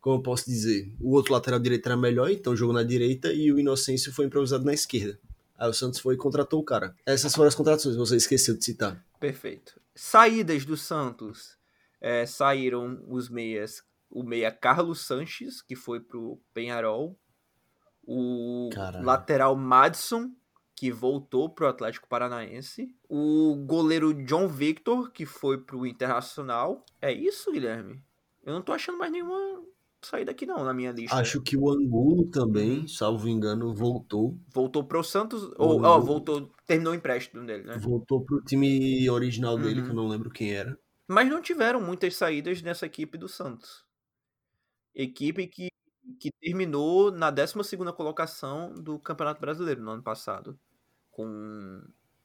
como 0.00 0.16
eu 0.16 0.22
posso 0.22 0.44
dizer, 0.44 0.92
o 1.00 1.12
outro 1.12 1.32
lateral 1.32 1.58
direito 1.58 1.86
era 1.86 1.96
melhor, 1.96 2.30
então 2.30 2.54
jogou 2.54 2.74
na 2.74 2.82
direita 2.82 3.32
e 3.32 3.50
o 3.50 3.58
Inocêncio 3.58 4.12
foi 4.12 4.26
improvisado 4.26 4.64
na 4.64 4.74
esquerda. 4.74 5.18
Aí 5.58 5.68
o 5.68 5.74
Santos 5.74 6.00
foi 6.00 6.14
e 6.14 6.18
contratou 6.18 6.60
o 6.60 6.64
cara. 6.64 6.94
Essas 7.04 7.34
foram 7.34 7.48
as 7.48 7.54
contratações, 7.54 7.96
você 7.96 8.16
esqueceu 8.16 8.56
de 8.56 8.64
citar. 8.64 9.04
Perfeito. 9.18 9.78
Saídas 9.94 10.64
do 10.64 10.76
Santos. 10.76 11.59
É, 12.00 12.24
saíram 12.26 13.02
os 13.08 13.28
meias. 13.28 13.82
O 14.10 14.22
meia 14.24 14.50
Carlos 14.50 15.06
Sanches, 15.06 15.62
que 15.62 15.76
foi 15.76 16.00
pro 16.00 16.40
Penharol. 16.52 17.16
O 18.06 18.70
Caralho. 18.72 19.04
lateral 19.04 19.54
Madison, 19.56 20.30
que 20.74 20.90
voltou 20.90 21.48
pro 21.48 21.68
Atlético 21.68 22.08
Paranaense. 22.08 22.94
O 23.08 23.54
goleiro 23.66 24.12
John 24.24 24.48
Victor, 24.48 25.12
que 25.12 25.24
foi 25.26 25.58
pro 25.58 25.86
Internacional. 25.86 26.84
É 27.00 27.12
isso, 27.12 27.52
Guilherme? 27.52 28.02
Eu 28.44 28.54
não 28.54 28.62
tô 28.62 28.72
achando 28.72 28.98
mais 28.98 29.12
nenhuma 29.12 29.62
saída 30.02 30.30
aqui 30.30 30.46
não 30.46 30.64
na 30.64 30.72
minha 30.72 30.90
lista. 30.90 31.14
Acho 31.16 31.40
que 31.42 31.56
o 31.56 31.68
Angulo 31.70 32.24
também, 32.30 32.88
salvo 32.88 33.28
engano, 33.28 33.72
voltou. 33.74 34.36
Voltou 34.48 34.82
pro 34.82 35.04
Santos. 35.04 35.44
Ou, 35.58 35.78
O- 35.80 35.84
ó, 35.84 36.00
voltou. 36.00 36.50
Terminou 36.66 36.92
o 36.94 36.96
empréstimo 36.96 37.44
dele, 37.44 37.64
né? 37.64 37.76
Voltou 37.78 38.24
pro 38.24 38.40
time 38.42 39.08
original 39.10 39.58
dele, 39.58 39.80
Uhum. 39.80 39.84
que 39.86 39.92
eu 39.92 39.96
não 39.96 40.08
lembro 40.08 40.30
quem 40.30 40.52
era. 40.54 40.76
Mas 41.10 41.28
não 41.28 41.42
tiveram 41.42 41.80
muitas 41.80 42.14
saídas 42.14 42.62
nessa 42.62 42.86
equipe 42.86 43.18
do 43.18 43.28
Santos. 43.28 43.84
Equipe 44.94 45.48
que 45.48 45.68
que 46.20 46.30
terminou 46.40 47.10
na 47.10 47.30
12 47.30 47.54
colocação 47.96 48.72
do 48.74 48.98
Campeonato 48.98 49.40
Brasileiro 49.40 49.82
no 49.82 49.90
ano 49.90 50.02
passado, 50.02 50.58
com 51.10 51.82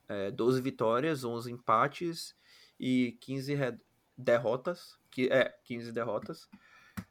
é, 0.07 0.29
12 0.31 0.61
vitórias, 0.61 1.23
11 1.23 1.51
empates 1.51 2.35
e 2.79 3.17
15 3.21 3.55
derrotas, 4.15 4.97
que, 5.09 5.29
é, 5.31 5.49
15 5.63 5.91
derrotas. 5.91 6.47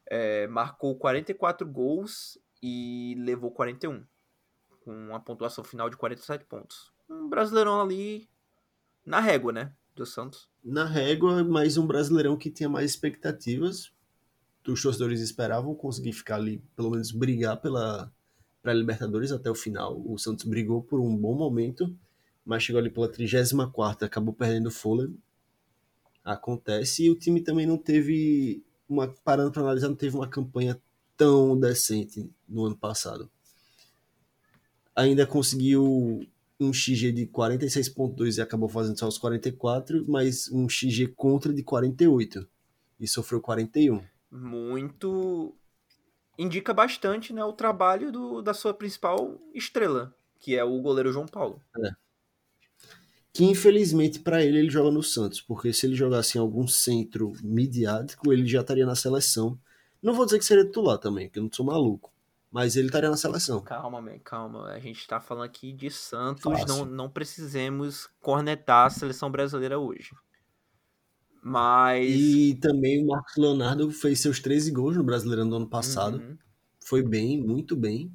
É, 0.06 0.46
marcou 0.46 0.96
44 0.96 1.66
gols 1.66 2.38
e 2.62 3.16
levou 3.18 3.50
41, 3.50 4.06
com 4.80 4.92
uma 4.92 5.20
pontuação 5.20 5.64
final 5.64 5.90
de 5.90 5.96
47 5.96 6.44
pontos. 6.44 6.92
Um 7.08 7.28
brasileirão 7.28 7.80
ali 7.80 8.28
na 9.04 9.18
régua, 9.18 9.52
né? 9.52 9.74
Do 9.94 10.06
Santos. 10.06 10.53
Na 10.64 10.86
régua, 10.86 11.44
mas 11.44 11.76
um 11.76 11.86
brasileirão 11.86 12.38
que 12.38 12.50
tinha 12.50 12.68
mais 12.68 12.92
expectativas. 12.92 13.92
Os 14.66 14.80
torcedores 14.82 15.20
esperavam 15.20 15.74
conseguir 15.74 16.14
ficar 16.14 16.36
ali, 16.36 16.62
pelo 16.74 16.90
menos 16.90 17.12
brigar 17.12 17.60
pela 17.60 18.10
para 18.64 18.72
Libertadores 18.72 19.30
até 19.30 19.50
o 19.50 19.54
final. 19.54 20.02
O 20.06 20.18
Santos 20.18 20.46
brigou 20.46 20.82
por 20.82 20.98
um 20.98 21.14
bom 21.14 21.34
momento, 21.34 21.94
mas 22.46 22.62
chegou 22.62 22.80
ali 22.80 22.88
pela 22.88 23.06
34 23.06 24.06
acabou 24.06 24.32
perdendo 24.32 24.68
o 24.68 24.72
fôlego. 24.72 25.14
Acontece. 26.24 27.04
E 27.04 27.10
o 27.10 27.14
time 27.14 27.42
também 27.42 27.66
não 27.66 27.76
teve 27.76 28.64
uma 28.88 29.06
parando 29.22 29.52
para 29.52 29.60
analisar, 29.60 29.88
não 29.88 29.94
teve 29.94 30.16
uma 30.16 30.26
campanha 30.26 30.80
tão 31.14 31.60
decente 31.60 32.30
no 32.48 32.64
ano 32.64 32.76
passado. 32.76 33.30
Ainda 34.96 35.26
conseguiu 35.26 36.26
um 36.64 36.72
XG 36.72 37.12
de 37.12 37.26
46.2 37.26 38.38
e 38.38 38.40
acabou 38.40 38.68
fazendo 38.68 38.98
só 38.98 39.06
os 39.06 39.18
44, 39.18 40.04
mas 40.08 40.50
um 40.50 40.68
XG 40.68 41.08
contra 41.08 41.52
de 41.52 41.62
48 41.62 42.46
e 42.98 43.06
sofreu 43.06 43.40
41. 43.40 44.02
Muito 44.30 45.54
indica 46.38 46.74
bastante, 46.74 47.32
né, 47.32 47.44
o 47.44 47.52
trabalho 47.52 48.10
do, 48.10 48.42
da 48.42 48.52
sua 48.52 48.74
principal 48.74 49.40
estrela, 49.54 50.14
que 50.40 50.56
é 50.56 50.64
o 50.64 50.80
goleiro 50.80 51.12
João 51.12 51.26
Paulo. 51.26 51.60
É. 51.78 51.90
Que 53.32 53.44
infelizmente 53.44 54.20
para 54.20 54.44
ele 54.44 54.58
ele 54.58 54.70
joga 54.70 54.90
no 54.90 55.02
Santos, 55.02 55.40
porque 55.40 55.72
se 55.72 55.86
ele 55.86 55.94
jogasse 55.94 56.38
em 56.38 56.40
algum 56.40 56.66
centro 56.66 57.32
midiático, 57.42 58.32
ele 58.32 58.46
já 58.46 58.60
estaria 58.60 58.86
na 58.86 58.94
seleção. 58.94 59.58
Não 60.02 60.14
vou 60.14 60.24
dizer 60.24 60.38
que 60.38 60.44
seria 60.44 60.64
titular 60.64 60.98
também, 60.98 61.26
porque 61.26 61.38
eu 61.38 61.44
não 61.44 61.52
sou 61.52 61.66
maluco 61.66 62.13
mas 62.54 62.76
ele 62.76 62.86
estaria 62.86 63.10
na 63.10 63.16
seleção. 63.16 63.60
Calma, 63.62 64.00
man, 64.00 64.16
calma. 64.20 64.68
A 64.68 64.78
gente 64.78 65.04
tá 65.08 65.18
falando 65.18 65.42
aqui 65.42 65.72
de 65.72 65.90
Santos, 65.90 66.64
não, 66.68 66.84
não 66.84 67.10
precisemos 67.10 68.08
cornetar 68.20 68.86
a 68.86 68.90
seleção 68.90 69.28
brasileira 69.28 69.76
hoje. 69.76 70.12
Mas. 71.42 72.08
E 72.08 72.54
também 72.62 73.02
o 73.02 73.08
Marcos 73.08 73.34
Leonardo 73.36 73.90
fez 73.90 74.20
seus 74.20 74.38
13 74.38 74.70
gols 74.70 74.96
no 74.96 75.02
Brasileirão 75.02 75.48
do 75.48 75.56
ano 75.56 75.68
passado. 75.68 76.18
Uhum. 76.18 76.38
Foi 76.78 77.02
bem, 77.02 77.42
muito 77.42 77.74
bem. 77.74 78.12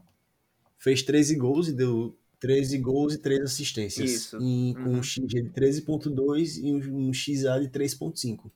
Fez 0.78 1.04
13 1.04 1.36
gols 1.36 1.68
e 1.68 1.74
deu 1.74 2.18
13 2.40 2.78
gols 2.78 3.16
e 3.16 3.18
3 3.18 3.42
assistências. 3.42 4.10
Isso. 4.10 4.38
E, 4.38 4.74
com 4.76 4.92
uhum. 4.92 5.00
um 5.00 5.04
XG 5.04 5.28
de 5.28 5.50
13.2 5.50 6.64
e 6.64 6.72
um, 6.72 7.10
um 7.10 7.14
XA 7.14 7.60
de 7.60 7.68
3.5 7.68 8.50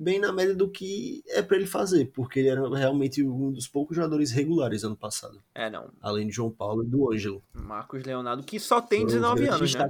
bem 0.00 0.18
na 0.18 0.32
média 0.32 0.54
do 0.54 0.68
que 0.68 1.22
é 1.28 1.42
para 1.42 1.58
ele 1.58 1.66
fazer, 1.66 2.06
porque 2.06 2.40
ele 2.40 2.48
era 2.48 2.66
realmente 2.74 3.22
um 3.22 3.52
dos 3.52 3.68
poucos 3.68 3.94
jogadores 3.94 4.30
regulares 4.30 4.82
ano 4.82 4.96
passado. 4.96 5.42
É, 5.54 5.68
não. 5.68 5.92
Além 6.00 6.26
de 6.26 6.32
João 6.32 6.50
Paulo 6.50 6.82
e 6.82 6.86
do 6.86 7.12
Ângelo. 7.12 7.42
Marcos 7.52 8.02
Leonardo, 8.04 8.42
que 8.42 8.58
só 8.58 8.80
tem 8.80 9.04
19 9.04 9.46
anos, 9.46 9.74
né? 9.74 9.86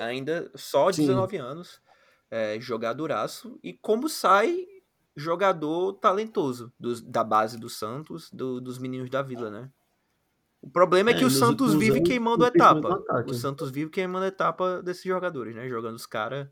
Ainda 0.00 0.50
só 0.54 0.90
19 0.90 1.36
Sim. 1.36 1.42
anos. 1.42 1.80
É, 2.30 2.60
jogadoraço. 2.60 3.58
E 3.60 3.72
como 3.72 4.08
sai 4.08 4.64
jogador 5.16 5.94
talentoso 5.94 6.72
do, 6.78 7.02
da 7.02 7.24
base 7.24 7.58
do 7.58 7.68
Santos, 7.68 8.30
do, 8.30 8.60
dos 8.60 8.78
meninos 8.78 9.10
da 9.10 9.20
Vila, 9.20 9.50
né? 9.50 9.68
O 10.62 10.70
problema 10.70 11.10
é, 11.10 11.14
é 11.14 11.16
que 11.18 11.24
o 11.24 11.30
Santos 11.30 11.74
vive 11.74 12.02
queimando 12.02 12.46
etapa. 12.46 13.02
O 13.26 13.34
Santos 13.34 13.70
vive 13.70 13.90
queimando 13.90 14.26
etapa 14.26 14.80
desses 14.80 15.02
jogadores, 15.02 15.56
né? 15.56 15.68
Jogando 15.68 15.96
os 15.96 16.06
caras 16.06 16.48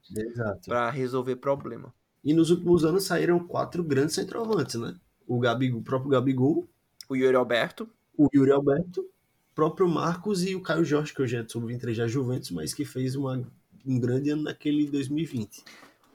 para 0.66 0.90
resolver 0.90 1.36
problema. 1.36 1.94
E 2.29 2.35
nos 2.35 2.51
últimos 2.51 2.85
anos 2.85 3.05
saíram 3.05 3.39
quatro 3.39 3.83
grandes 3.83 4.14
centroavantes, 4.14 4.74
né? 4.74 4.95
O, 5.26 5.39
Gabigol, 5.41 5.81
o 5.81 5.83
próprio 5.83 6.11
Gabigol. 6.11 6.68
O 7.09 7.16
Yuri 7.16 7.35
Alberto. 7.35 7.89
O 8.18 8.29
Yuri 8.35 8.51
Alberto. 8.51 9.01
O 9.01 9.55
próprio 9.55 9.89
Marcos 9.89 10.45
e 10.45 10.55
o 10.55 10.61
Caio 10.61 10.85
Jorge, 10.85 11.14
que 11.14 11.22
hoje 11.22 11.37
é 11.37 11.49
sub-23 11.49 11.97
da 11.97 12.07
Juventus, 12.07 12.51
mas 12.51 12.74
que 12.74 12.85
fez 12.85 13.16
uma, 13.16 13.43
um 13.87 13.99
grande 13.99 14.29
ano 14.29 14.43
naquele 14.43 14.87
2020. 14.91 15.64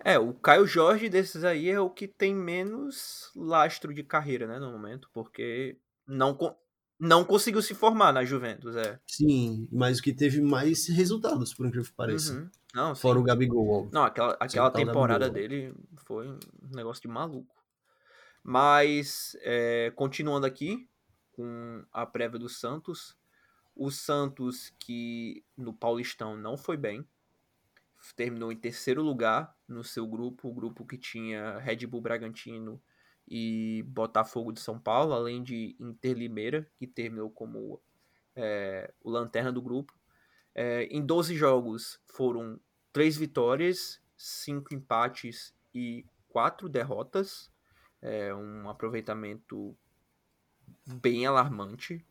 É, 0.06 0.20
o 0.20 0.36
Caio 0.36 0.68
Jorge 0.68 1.10
desses 1.10 1.44
aí 1.44 1.68
é 1.68 1.80
o 1.80 1.90
que 1.90 2.08
tem 2.08 2.36
menos 2.36 3.32
lastro 3.36 3.92
de 3.92 4.04
carreira, 4.04 4.46
né, 4.46 4.60
no 4.60 4.72
momento, 4.72 5.10
porque 5.16 5.78
não, 6.08 6.38
não 7.00 7.24
conseguiu 7.24 7.62
se 7.62 7.74
formar 7.74 8.12
na 8.12 8.24
Juventus, 8.24 8.76
é. 8.76 9.00
Sim, 9.06 9.68
mas 9.72 10.00
o 10.00 10.04
que 10.04 10.14
teve 10.14 10.42
mais 10.42 10.88
resultados, 10.88 11.54
por 11.54 11.66
incrível 11.66 11.90
que 11.90 11.96
pareça. 11.96 12.34
Uhum. 12.34 12.50
Não, 12.74 12.96
Fora 12.96 13.20
o 13.20 13.24
Gabigol. 13.24 13.90
Não, 13.92 14.04
aquela, 14.04 14.38
aquela 14.40 14.72
temporada 14.72 15.30
dele 15.30 15.76
foi 15.98 16.28
um 16.28 16.40
negócio 16.72 17.02
de 17.02 17.08
maluco. 17.08 17.56
Mas, 18.44 19.38
é, 19.42 19.92
continuando 19.96 20.46
aqui 20.46 20.88
com 21.34 21.84
a 21.92 22.06
prévia 22.06 22.40
do 22.40 22.50
Santos, 22.50 23.16
o 23.76 23.90
Santos 23.90 24.74
que 24.80 25.44
no 25.58 25.74
Paulistão 25.74 26.36
não 26.36 26.58
foi 26.58 26.78
bem, 26.78 27.06
terminou 28.16 28.52
em 28.52 28.58
terceiro 28.58 29.02
lugar 29.02 29.56
no 29.68 29.84
seu 29.84 30.06
grupo, 30.06 30.50
o 30.50 30.54
grupo 30.54 30.86
que 30.86 30.98
tinha 30.98 31.58
Red 31.60 31.88
Bull 31.88 32.02
Bragantino, 32.02 32.82
e 33.36 33.82
Botafogo 33.88 34.52
de 34.52 34.60
São 34.60 34.80
Paulo, 34.80 35.12
além 35.12 35.42
de 35.42 35.76
Inter 35.80 36.16
Limeira, 36.16 36.70
que 36.78 36.86
terminou 36.86 37.32
como 37.32 37.82
é, 38.36 38.94
o 39.02 39.10
lanterna 39.10 39.52
do 39.52 39.60
grupo. 39.60 39.92
É, 40.54 40.84
em 40.84 41.04
12 41.04 41.36
jogos 41.36 42.00
foram 42.06 42.60
3 42.92 43.18
vitórias, 43.18 44.00
5 44.16 44.76
empates 44.76 45.52
e 45.74 46.06
4 46.30 46.70
derrotas. 46.70 47.52
É 48.00 48.36
um 48.36 48.70
aproveitamento 48.70 49.76
bem 50.86 51.26
alarmante 51.26 52.06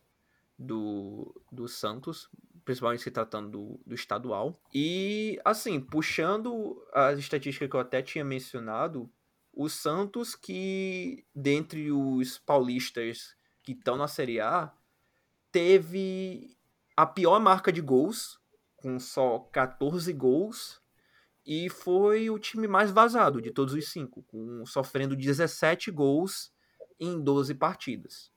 do, 0.59 1.41
do 1.49 1.69
Santos, 1.69 2.29
principalmente 2.65 3.01
se 3.01 3.11
tratando 3.11 3.49
do, 3.49 3.79
do 3.85 3.95
estadual. 3.95 4.59
E, 4.73 5.39
assim, 5.45 5.79
puxando 5.79 6.85
as 6.91 7.17
estatísticas 7.17 7.69
que 7.69 7.75
eu 7.77 7.79
até 7.79 8.01
tinha 8.01 8.25
mencionado, 8.25 9.09
o 9.53 9.69
Santos, 9.69 10.35
que 10.35 11.25
dentre 11.33 11.91
os 11.91 12.39
paulistas 12.39 13.35
que 13.61 13.73
estão 13.73 13.95
na 13.95 14.07
Série 14.07 14.39
A, 14.39 14.73
teve 15.51 16.57
a 16.97 17.05
pior 17.05 17.39
marca 17.39 17.71
de 17.71 17.79
gols, 17.79 18.39
com 18.75 18.99
só 18.99 19.39
14 19.51 20.11
gols, 20.11 20.81
e 21.45 21.69
foi 21.69 22.29
o 22.29 22.39
time 22.39 22.67
mais 22.67 22.91
vazado 22.91 23.41
de 23.41 23.51
todos 23.51 23.73
os 23.73 23.89
cinco, 23.89 24.23
com, 24.23 24.65
sofrendo 24.65 25.15
17 25.15 25.91
gols 25.91 26.51
em 26.99 27.21
12 27.21 27.53
partidas. 27.53 28.31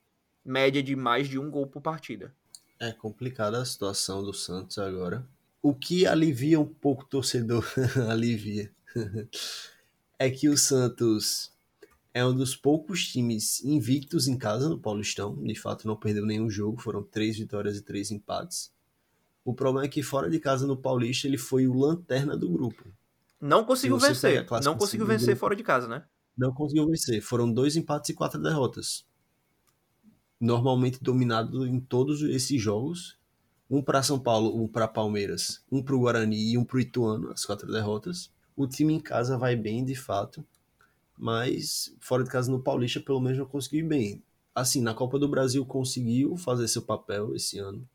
Média 0.44 0.82
de 0.82 0.94
mais 0.94 1.28
de 1.28 1.38
um 1.38 1.50
gol 1.50 1.66
por 1.66 1.80
partida. 1.80 2.34
É 2.78 2.92
complicada 2.92 3.60
a 3.60 3.64
situação 3.64 4.22
do 4.22 4.34
Santos 4.34 4.78
agora. 4.78 5.26
O 5.62 5.74
que 5.74 6.06
alivia 6.06 6.60
um 6.60 6.66
pouco 6.66 7.04
o 7.04 7.06
torcedor, 7.06 7.64
alivia, 8.08 8.70
é 10.18 10.30
que 10.30 10.48
o 10.48 10.56
Santos 10.56 11.52
é 12.12 12.24
um 12.24 12.34
dos 12.34 12.56
poucos 12.56 13.06
times 13.06 13.62
invictos 13.62 14.26
em 14.26 14.38
casa 14.38 14.68
no 14.68 14.78
Paulistão. 14.78 15.36
De 15.42 15.54
fato, 15.54 15.86
não 15.86 15.96
perdeu 15.96 16.24
nenhum 16.24 16.48
jogo, 16.48 16.80
foram 16.80 17.02
três 17.02 17.36
vitórias 17.36 17.76
e 17.76 17.82
três 17.82 18.10
empates. 18.10 18.72
O 19.44 19.54
problema 19.54 19.84
é 19.84 19.88
que 19.88 20.02
fora 20.02 20.30
de 20.30 20.40
casa 20.40 20.66
no 20.66 20.76
Paulista 20.76 21.26
ele 21.26 21.38
foi 21.38 21.68
o 21.68 21.74
lanterna 21.74 22.36
do 22.36 22.48
grupo. 22.48 22.84
Não 23.40 23.64
conseguiu 23.64 23.98
vencer. 23.98 24.46
Não 24.64 24.76
conseguiu 24.76 25.06
vencer 25.06 25.26
grupo, 25.26 25.40
fora 25.40 25.54
de 25.54 25.62
casa, 25.62 25.86
né? 25.86 26.04
Não 26.36 26.52
conseguiu 26.52 26.86
vencer. 26.86 27.20
Foram 27.20 27.52
dois 27.52 27.76
empates 27.76 28.10
e 28.10 28.14
quatro 28.14 28.42
derrotas. 28.42 29.04
Normalmente 30.40 30.98
dominado 31.02 31.66
em 31.66 31.78
todos 31.78 32.22
esses 32.22 32.60
jogos. 32.60 33.18
Um 33.68 33.82
para 33.82 34.02
São 34.02 34.18
Paulo, 34.18 34.56
um 34.56 34.66
para 34.66 34.88
Palmeiras, 34.88 35.62
um 35.70 35.82
para 35.82 35.94
o 35.94 36.00
Guarani 36.00 36.52
e 36.52 36.56
um 36.56 36.64
para 36.64 36.76
o 36.76 36.80
Ituano, 36.80 37.30
as 37.30 37.44
quatro 37.44 37.70
derrotas. 37.70 38.30
O 38.56 38.66
time 38.66 38.94
em 38.94 39.00
casa 39.00 39.36
vai 39.36 39.54
bem, 39.54 39.84
de 39.84 39.94
fato, 39.94 40.44
mas 41.16 41.94
fora 42.00 42.24
de 42.24 42.30
casa 42.30 42.50
no 42.50 42.62
Paulista, 42.62 43.00
pelo 43.00 43.20
menos 43.20 43.38
não 43.38 43.46
conseguiu 43.46 43.80
ir 43.80 43.88
bem. 43.88 44.22
Assim, 44.54 44.80
na 44.80 44.94
Copa 44.94 45.18
do 45.18 45.28
Brasil 45.28 45.64
conseguiu 45.66 46.36
fazer 46.36 46.66
seu 46.68 46.82
papel 46.82 47.34
esse 47.34 47.58
ano, 47.58 47.86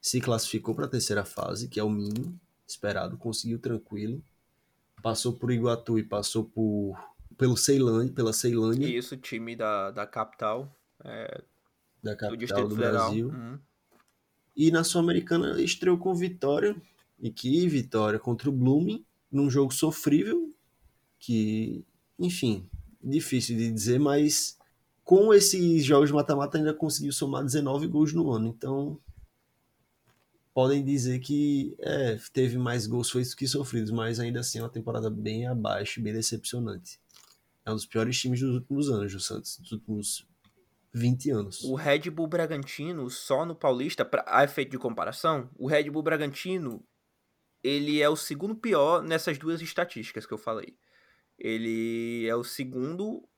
se 0.00 0.20
classificou 0.20 0.74
para 0.74 0.86
a 0.86 0.88
terceira 0.88 1.24
fase, 1.24 1.68
que 1.68 1.78
é 1.78 1.84
o 1.84 1.90
mínimo 1.90 2.40
esperado, 2.66 3.18
conseguiu 3.18 3.58
tranquilo, 3.58 4.22
passou 5.02 5.34
por 5.34 5.52
Iguatu 5.52 5.98
e 5.98 6.02
passou 6.02 6.44
por 6.44 6.96
pelo 7.36 7.56
Ceilândia, 7.56 8.14
pela 8.14 8.32
Ceilândia. 8.32 8.86
Isso, 8.86 9.16
time 9.16 9.54
da, 9.54 9.90
da 9.90 10.06
capital, 10.06 10.74
é, 11.04 11.42
da 12.02 12.16
capital 12.16 12.62
do, 12.62 12.68
do 12.70 12.76
Brasil. 12.76 13.28
Uhum. 13.28 13.58
E 14.56 14.70
na 14.70 14.82
Sul-Americana 14.82 15.60
estreou 15.60 15.98
com 15.98 16.14
vitória, 16.14 16.74
e 17.18 17.30
que 17.30 17.68
vitória 17.68 18.18
contra 18.18 18.48
o 18.48 18.52
Blooming, 18.52 19.04
num 19.30 19.50
jogo 19.50 19.72
sofrível, 19.72 20.52
que, 21.18 21.84
enfim, 22.18 22.68
difícil 23.02 23.56
de 23.56 23.70
dizer, 23.70 23.98
mas 23.98 24.58
com 25.04 25.32
esses 25.32 25.84
jogos 25.84 26.08
de 26.08 26.14
mata-mata 26.14 26.58
ainda 26.58 26.74
conseguiu 26.74 27.12
somar 27.12 27.44
19 27.44 27.86
gols 27.86 28.12
no 28.12 28.30
ano. 28.30 28.48
Então, 28.48 29.00
podem 30.52 30.84
dizer 30.84 31.20
que 31.20 31.76
é, 31.78 32.18
teve 32.32 32.58
mais 32.58 32.86
gols 32.86 33.10
feitos 33.10 33.34
que 33.34 33.46
sofridos, 33.46 33.90
mas 33.90 34.18
ainda 34.18 34.40
assim 34.40 34.58
é 34.58 34.62
uma 34.62 34.68
temporada 34.68 35.08
bem 35.10 35.46
abaixo, 35.46 36.00
bem 36.00 36.12
decepcionante. 36.12 36.98
É 37.64 37.70
um 37.70 37.74
dos 37.74 37.86
piores 37.86 38.18
times 38.18 38.40
dos 38.40 38.54
últimos 38.54 38.90
anos 38.90 39.12
do 39.12 39.20
Santos, 39.20 39.58
dos 39.58 39.72
últimos 39.72 40.26
20 40.92 41.30
anos. 41.30 41.62
O 41.64 41.74
Red 41.74 42.10
Bull 42.10 42.26
Bragantino, 42.26 43.10
só 43.10 43.44
no 43.44 43.54
Paulista, 43.54 44.04
pra, 44.04 44.24
a 44.26 44.44
efeito 44.44 44.70
de 44.70 44.78
comparação, 44.78 45.50
o 45.56 45.66
Red 45.66 45.90
Bull 45.90 46.02
Bragantino, 46.02 46.82
ele 47.66 48.00
é 48.00 48.08
o 48.08 48.14
segundo 48.14 48.54
pior 48.54 49.02
nessas 49.02 49.38
duas 49.38 49.60
estatísticas 49.60 50.24
que 50.24 50.32
eu 50.32 50.38
falei. 50.38 50.78
Ele 51.36 52.26
é 52.26 52.36
o 52.36 52.44
segundo 52.44 53.28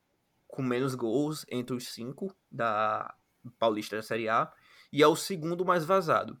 com 0.47 0.61
menos 0.61 0.93
gols 0.93 1.45
entre 1.49 1.75
os 1.75 1.87
cinco 1.87 2.35
da 2.51 3.15
Paulista 3.57 3.95
da 3.95 4.03
Série 4.03 4.29
A 4.29 4.51
e 4.93 5.01
é 5.01 5.07
o 5.07 5.15
segundo 5.15 5.65
mais 5.65 5.83
vazado. 5.83 6.39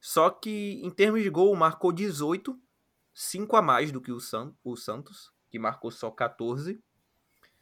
Só 0.00 0.30
que 0.30 0.80
em 0.82 0.90
termos 0.90 1.22
de 1.22 1.30
gol, 1.30 1.54
marcou 1.54 1.92
18, 1.92 2.60
5 3.14 3.56
a 3.56 3.62
mais 3.62 3.92
do 3.92 4.00
que 4.00 4.10
o, 4.10 4.18
San, 4.18 4.52
o 4.64 4.76
Santos, 4.76 5.32
que 5.48 5.60
marcou 5.60 5.92
só 5.92 6.10
14. 6.10 6.82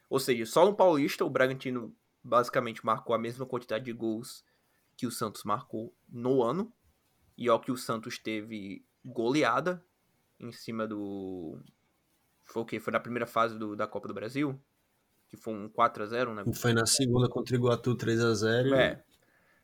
Ou 0.08 0.18
seja, 0.18 0.46
só 0.46 0.64
no 0.64 0.74
Paulista 0.74 1.22
o 1.22 1.30
Bragantino 1.30 1.94
basicamente 2.24 2.84
marcou 2.84 3.14
a 3.14 3.18
mesma 3.18 3.44
quantidade 3.44 3.84
de 3.84 3.92
gols 3.92 4.42
que 4.96 5.06
o 5.06 5.10
Santos 5.10 5.44
marcou 5.44 5.94
no 6.08 6.42
ano. 6.42 6.72
E 7.36 7.50
ó 7.50 7.58
que 7.58 7.70
o 7.70 7.76
Santos 7.76 8.18
teve 8.18 8.84
goleada 9.04 9.84
em 10.38 10.52
cima 10.52 10.86
do. 10.86 11.58
Foi 12.44 12.62
o 12.62 12.64
quê? 12.64 12.80
Foi 12.80 12.92
na 12.92 13.00
primeira 13.00 13.26
fase 13.26 13.58
do, 13.58 13.76
da 13.76 13.86
Copa 13.86 14.08
do 14.08 14.14
Brasil? 14.14 14.60
Que 15.28 15.36
foi 15.36 15.54
um 15.54 15.68
4x0, 15.68 16.34
né? 16.34 16.52
Foi 16.54 16.72
na 16.72 16.86
segunda 16.86 17.28
contra 17.28 17.54
o 17.54 17.58
Iguatu 17.58 17.96
3x0. 17.96 18.74
É. 18.74 19.02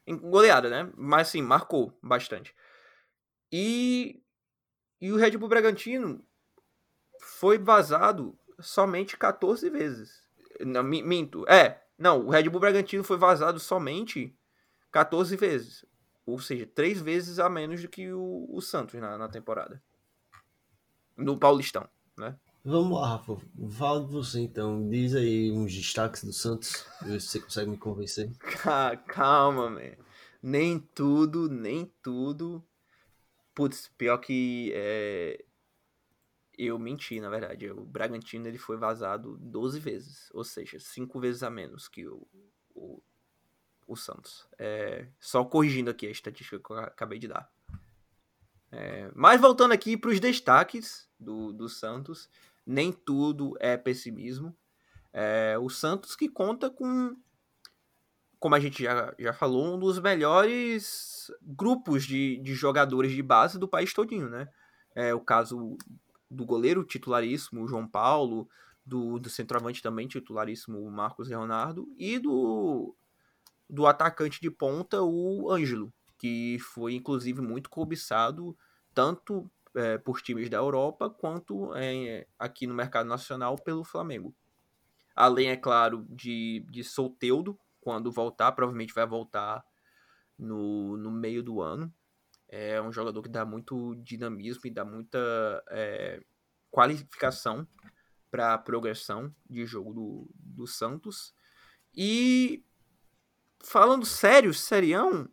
Goleada, 0.08 0.70
né? 0.70 0.90
Mas 0.96 1.28
sim, 1.28 1.42
marcou 1.42 1.92
bastante. 2.00 2.54
E, 3.50 4.22
e 5.00 5.10
o 5.10 5.16
Red 5.16 5.36
Bull 5.36 5.48
Bragantino 5.48 6.24
foi 7.20 7.58
vazado 7.58 8.38
somente 8.60 9.16
14 9.16 9.68
vezes. 9.68 10.22
Não, 10.60 10.82
minto. 10.82 11.44
É, 11.48 11.82
não, 11.98 12.26
o 12.26 12.30
Red 12.30 12.48
Bull 12.48 12.60
Bragantino 12.60 13.02
foi 13.02 13.16
vazado 13.16 13.58
somente 13.58 14.36
14 14.92 15.36
vezes. 15.36 15.84
Ou 16.26 16.40
seja, 16.40 16.66
três 16.66 17.00
vezes 17.00 17.38
a 17.38 17.48
menos 17.48 17.80
do 17.80 17.88
que 17.88 18.12
o, 18.12 18.48
o 18.50 18.60
Santos 18.60 19.00
na, 19.00 19.16
na 19.16 19.28
temporada. 19.28 19.80
No 21.16 21.38
Paulistão, 21.38 21.88
né? 22.18 22.36
Vamos 22.64 22.98
lá, 22.98 23.10
Rafa. 23.10 23.36
Fala 23.78 24.04
de 24.04 24.12
você 24.12 24.40
então. 24.40 24.88
Diz 24.90 25.14
aí 25.14 25.52
uns 25.52 25.72
destaques 25.72 26.24
do 26.24 26.32
Santos. 26.32 26.84
Ver 27.00 27.20
se 27.20 27.28
você 27.28 27.40
consegue 27.40 27.70
me 27.70 27.78
convencer. 27.78 28.28
Calma, 29.06 29.70
man. 29.70 29.94
Nem 30.42 30.80
tudo, 30.80 31.48
nem 31.48 31.86
tudo. 32.02 32.60
Putz, 33.54 33.88
pior 33.96 34.18
que 34.18 34.72
é... 34.74 35.44
eu 36.58 36.76
menti, 36.76 37.20
na 37.20 37.30
verdade. 37.30 37.70
O 37.70 37.84
Bragantino 37.84 38.48
ele 38.48 38.58
foi 38.58 38.76
vazado 38.76 39.38
12 39.38 39.78
vezes. 39.78 40.28
Ou 40.34 40.42
seja, 40.42 40.80
5 40.80 41.20
vezes 41.20 41.44
a 41.44 41.50
menos 41.50 41.86
que 41.86 42.04
o, 42.08 42.26
o 42.74 43.00
o 43.86 43.96
Santos. 43.96 44.46
É, 44.58 45.06
só 45.18 45.44
corrigindo 45.44 45.90
aqui 45.90 46.06
a 46.06 46.10
estatística 46.10 46.58
que 46.58 46.70
eu 46.70 46.78
acabei 46.78 47.18
de 47.18 47.28
dar. 47.28 47.50
É, 48.70 49.10
mas 49.14 49.40
voltando 49.40 49.72
aqui 49.72 49.96
para 49.96 50.10
os 50.10 50.20
destaques 50.20 51.08
do, 51.18 51.52
do 51.52 51.68
Santos, 51.68 52.28
nem 52.66 52.92
tudo 52.92 53.56
é 53.60 53.76
pessimismo. 53.76 54.56
É, 55.12 55.56
o 55.58 55.70
Santos 55.70 56.16
que 56.16 56.28
conta 56.28 56.68
com, 56.68 57.16
como 58.38 58.54
a 58.54 58.60
gente 58.60 58.82
já, 58.82 59.14
já 59.18 59.32
falou, 59.32 59.74
um 59.74 59.78
dos 59.78 59.98
melhores 59.98 61.30
grupos 61.40 62.04
de, 62.04 62.38
de 62.38 62.54
jogadores 62.54 63.12
de 63.12 63.22
base 63.22 63.58
do 63.58 63.68
país 63.68 63.94
todinho, 63.94 64.28
né? 64.28 64.48
É 64.94 65.14
o 65.14 65.20
caso 65.20 65.76
do 66.30 66.44
goleiro 66.44 66.84
titularíssimo, 66.84 67.68
João 67.68 67.86
Paulo, 67.86 68.48
do, 68.84 69.18
do 69.18 69.28
centroavante 69.28 69.82
também 69.82 70.06
titularíssimo, 70.06 70.90
Marcos 70.90 71.28
Leonardo, 71.28 71.88
e 71.98 72.18
do 72.18 72.94
do 73.68 73.86
atacante 73.86 74.40
de 74.40 74.50
ponta, 74.50 75.02
o 75.02 75.50
Ângelo, 75.50 75.92
que 76.18 76.58
foi 76.60 76.94
inclusive 76.94 77.40
muito 77.40 77.68
cobiçado 77.68 78.56
tanto 78.94 79.50
é, 79.74 79.98
por 79.98 80.22
times 80.22 80.48
da 80.48 80.56
Europa 80.56 81.10
quanto 81.10 81.74
é, 81.74 82.26
aqui 82.38 82.66
no 82.66 82.74
mercado 82.74 83.06
nacional 83.06 83.56
pelo 83.56 83.84
Flamengo. 83.84 84.34
Além, 85.14 85.48
é 85.48 85.56
claro, 85.56 86.06
de, 86.08 86.64
de 86.70 86.82
Solteudo, 86.84 87.58
quando 87.80 88.10
voltar, 88.10 88.52
provavelmente 88.52 88.94
vai 88.94 89.06
voltar 89.06 89.64
no, 90.38 90.96
no 90.96 91.10
meio 91.10 91.42
do 91.42 91.60
ano. 91.60 91.92
É 92.48 92.80
um 92.80 92.92
jogador 92.92 93.22
que 93.22 93.28
dá 93.28 93.44
muito 93.44 93.94
dinamismo 93.96 94.62
e 94.64 94.70
dá 94.70 94.84
muita 94.84 95.18
é, 95.70 96.22
qualificação 96.70 97.66
para 98.30 98.54
a 98.54 98.58
progressão 98.58 99.34
de 99.48 99.64
jogo 99.66 99.92
do, 99.92 100.30
do 100.34 100.66
Santos. 100.66 101.34
E 101.94 102.64
falando 103.66 104.06
sério, 104.06 104.54
serião, 104.54 105.28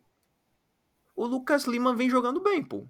o 1.14 1.24
Lucas 1.24 1.64
Lima 1.64 1.94
vem 1.94 2.10
jogando 2.10 2.42
bem, 2.42 2.62
pô. 2.62 2.86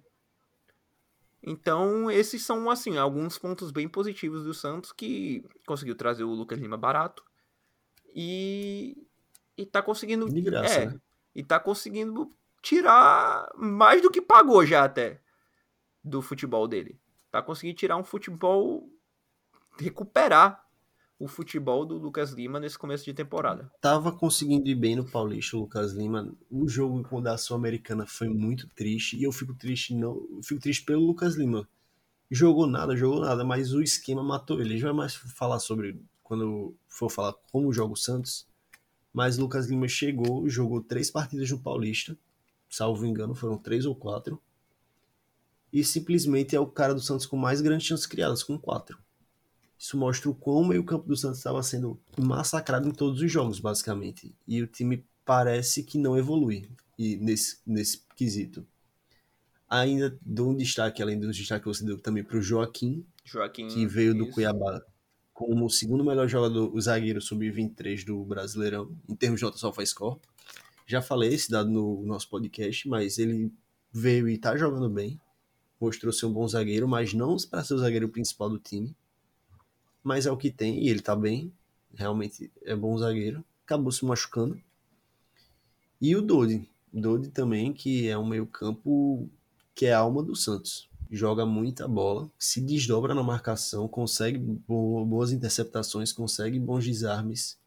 Então, 1.41 2.09
esses 2.09 2.43
são, 2.43 2.69
assim, 2.71 2.97
alguns 2.97 3.37
pontos 3.37 3.69
bem 3.69 3.87
positivos 3.87 4.43
do 4.43 4.53
Santos 4.53 4.91
que 4.91 5.45
conseguiu 5.65 5.95
trazer 5.95 6.23
o 6.23 6.33
Lucas 6.33 6.57
Lima 6.57 6.75
barato 6.75 7.23
e, 8.13 9.07
e 9.55 9.65
tá 9.65 9.81
conseguindo. 9.81 10.27
De 10.27 10.41
graça, 10.41 10.79
é, 10.79 10.85
né? 10.87 10.99
E 11.35 11.43
tá 11.43 11.59
conseguindo 11.59 12.29
tirar 12.61 13.47
mais 13.55 14.01
do 14.01 14.09
que 14.09 14.21
pagou 14.21 14.65
já 14.65 14.85
até 14.85 15.21
do 16.03 16.21
futebol 16.21 16.67
dele. 16.67 16.99
Tá 17.29 17.43
conseguindo 17.43 17.77
tirar 17.77 17.97
um 17.97 18.03
futebol. 18.03 18.89
recuperar 19.77 20.64
o 21.17 21.27
futebol 21.27 21.85
do 21.85 21.97
Lucas 21.97 22.31
Lima 22.31 22.59
nesse 22.59 22.77
começo 22.77 23.05
de 23.05 23.13
temporada. 23.13 23.71
Tava 23.79 24.11
conseguindo 24.11 24.67
ir 24.67 24.75
bem 24.75 24.95
no 24.95 25.09
Paulista, 25.09 25.55
o 25.55 25.61
Lucas 25.61 25.93
Lima. 25.93 26.33
O 26.51 26.67
jogo 26.67 27.01
com 27.03 27.25
a 27.25 27.37
Sul-Americana 27.37 28.05
foi 28.05 28.27
muito 28.27 28.67
triste. 28.69 29.17
E 29.17 29.23
eu 29.23 29.31
fico 29.31 29.53
triste, 29.53 29.95
não. 29.95 30.21
Fico 30.43 30.59
triste 30.59 30.83
pelo 30.83 31.05
Lucas 31.05 31.35
Lima. 31.35 31.67
Jogou 32.29 32.67
nada, 32.67 32.95
jogou 32.95 33.21
nada, 33.21 33.43
mas 33.43 33.73
o 33.73 33.81
esquema 33.81 34.23
matou 34.23 34.59
ele. 34.59 34.69
A 34.69 34.73
gente 34.73 34.83
vai 34.83 34.93
mais 34.93 35.15
falar 35.15 35.59
sobre 35.59 35.99
quando 36.23 36.75
for 36.87 37.09
falar 37.09 37.33
como 37.51 37.71
joga 37.71 37.93
o 37.93 37.97
Santos. 37.97 38.47
Mas 39.13 39.37
o 39.37 39.41
Lucas 39.41 39.67
Lima 39.67 39.87
chegou, 39.87 40.49
jogou 40.49 40.81
três 40.81 41.09
partidas 41.09 41.49
no 41.49 41.59
Paulista. 41.59 42.17
Salvo 42.69 43.05
engano, 43.05 43.33
foram 43.33 43.57
três 43.57 43.85
ou 43.85 43.95
quatro. 43.95 44.41
E 45.71 45.83
simplesmente 45.83 46.55
é 46.55 46.59
o 46.59 46.67
cara 46.67 46.93
do 46.93 46.99
Santos 46.99 47.25
com 47.25 47.37
mais 47.37 47.61
grandes 47.61 47.87
chances 47.87 48.05
criadas, 48.05 48.43
com 48.43 48.57
quatro. 48.57 48.97
Isso 49.77 49.97
mostra 49.97 50.29
o 50.29 50.35
quão 50.35 50.61
o 50.61 50.67
meio-campo 50.67 51.07
do 51.07 51.17
Santos 51.17 51.39
estava 51.39 51.61
sendo 51.61 51.99
massacrado 52.17 52.87
em 52.87 52.91
todos 52.91 53.21
os 53.21 53.31
jogos, 53.31 53.59
basicamente. 53.59 54.33
E 54.47 54.61
o 54.61 54.67
time 54.67 55.05
parece 55.25 55.83
que 55.83 55.97
não 55.97 56.17
evolui 56.17 56.69
e 56.97 57.17
nesse, 57.17 57.57
nesse 57.65 58.01
quesito. 58.15 58.65
Ainda 59.69 60.17
dou 60.21 60.51
um 60.51 60.55
destaque, 60.55 61.01
além 61.01 61.19
do 61.19 61.31
destaque 61.31 61.63
que 61.63 61.67
você 61.67 61.83
deu 61.83 61.97
também 61.97 62.23
para 62.23 62.37
o 62.37 62.41
Joaquim, 62.41 63.05
Joaquim, 63.23 63.67
que 63.67 63.85
veio 63.85 64.13
do 64.13 64.23
isso. 64.23 64.33
Cuiabá 64.33 64.81
como 65.35 65.65
o 65.65 65.69
segundo 65.69 66.01
melhor 66.01 66.29
jogador, 66.29 66.73
o 66.73 66.79
zagueiro 66.79 67.21
sub-23 67.21 68.05
do 68.05 68.23
Brasileirão, 68.23 68.89
em 69.07 69.13
termos 69.13 69.41
de 69.41 69.45
nota 69.45 69.57
SofaScore. 69.57 70.17
Já 70.87 71.01
falei 71.01 71.33
esse 71.33 71.51
dado 71.51 71.69
no 71.69 72.05
nosso 72.05 72.29
podcast, 72.29 72.87
mas 72.87 73.17
ele 73.19 73.51
veio 73.91 74.29
e 74.29 74.35
está 74.35 74.55
jogando 74.55 74.89
bem. 74.89 75.19
Mostrou 75.77 76.13
ser 76.13 76.27
um 76.27 76.31
bom 76.31 76.47
zagueiro, 76.47 76.87
mas 76.87 77.13
não 77.13 77.35
para 77.51 77.65
ser 77.65 77.73
o 77.73 77.79
zagueiro 77.79 78.07
principal 78.07 78.49
do 78.49 78.57
time 78.57 78.95
mas 80.05 80.27
é 80.27 80.31
o 80.31 80.37
que 80.37 80.51
tem 80.51 80.83
e 80.83 80.89
ele 80.89 81.01
tá 81.01 81.15
bem. 81.15 81.51
Realmente 81.95 82.51
é 82.63 82.75
bom 82.75 82.95
zagueiro. 82.95 83.43
Acabou 83.65 83.91
se 83.91 84.05
machucando. 84.05 84.61
E 85.99 86.15
o 86.15 86.21
Dodi. 86.21 86.69
Dodi 86.93 87.29
também, 87.29 87.73
que 87.73 88.07
é 88.07 88.15
um 88.15 88.27
meio-campo 88.27 89.27
que 89.73 89.87
é 89.87 89.93
a 89.93 89.99
alma 89.99 90.21
do 90.21 90.35
Santos. 90.35 90.87
Joga 91.09 91.43
muita 91.43 91.87
bola, 91.87 92.29
se 92.37 92.61
desdobra 92.61 93.15
na 93.15 93.23
marcação, 93.23 93.87
consegue 93.87 94.37
boas 94.37 95.31
interceptações, 95.31 96.11
consegue 96.11 96.59
bons 96.59 96.85
desarmes, 96.85 97.57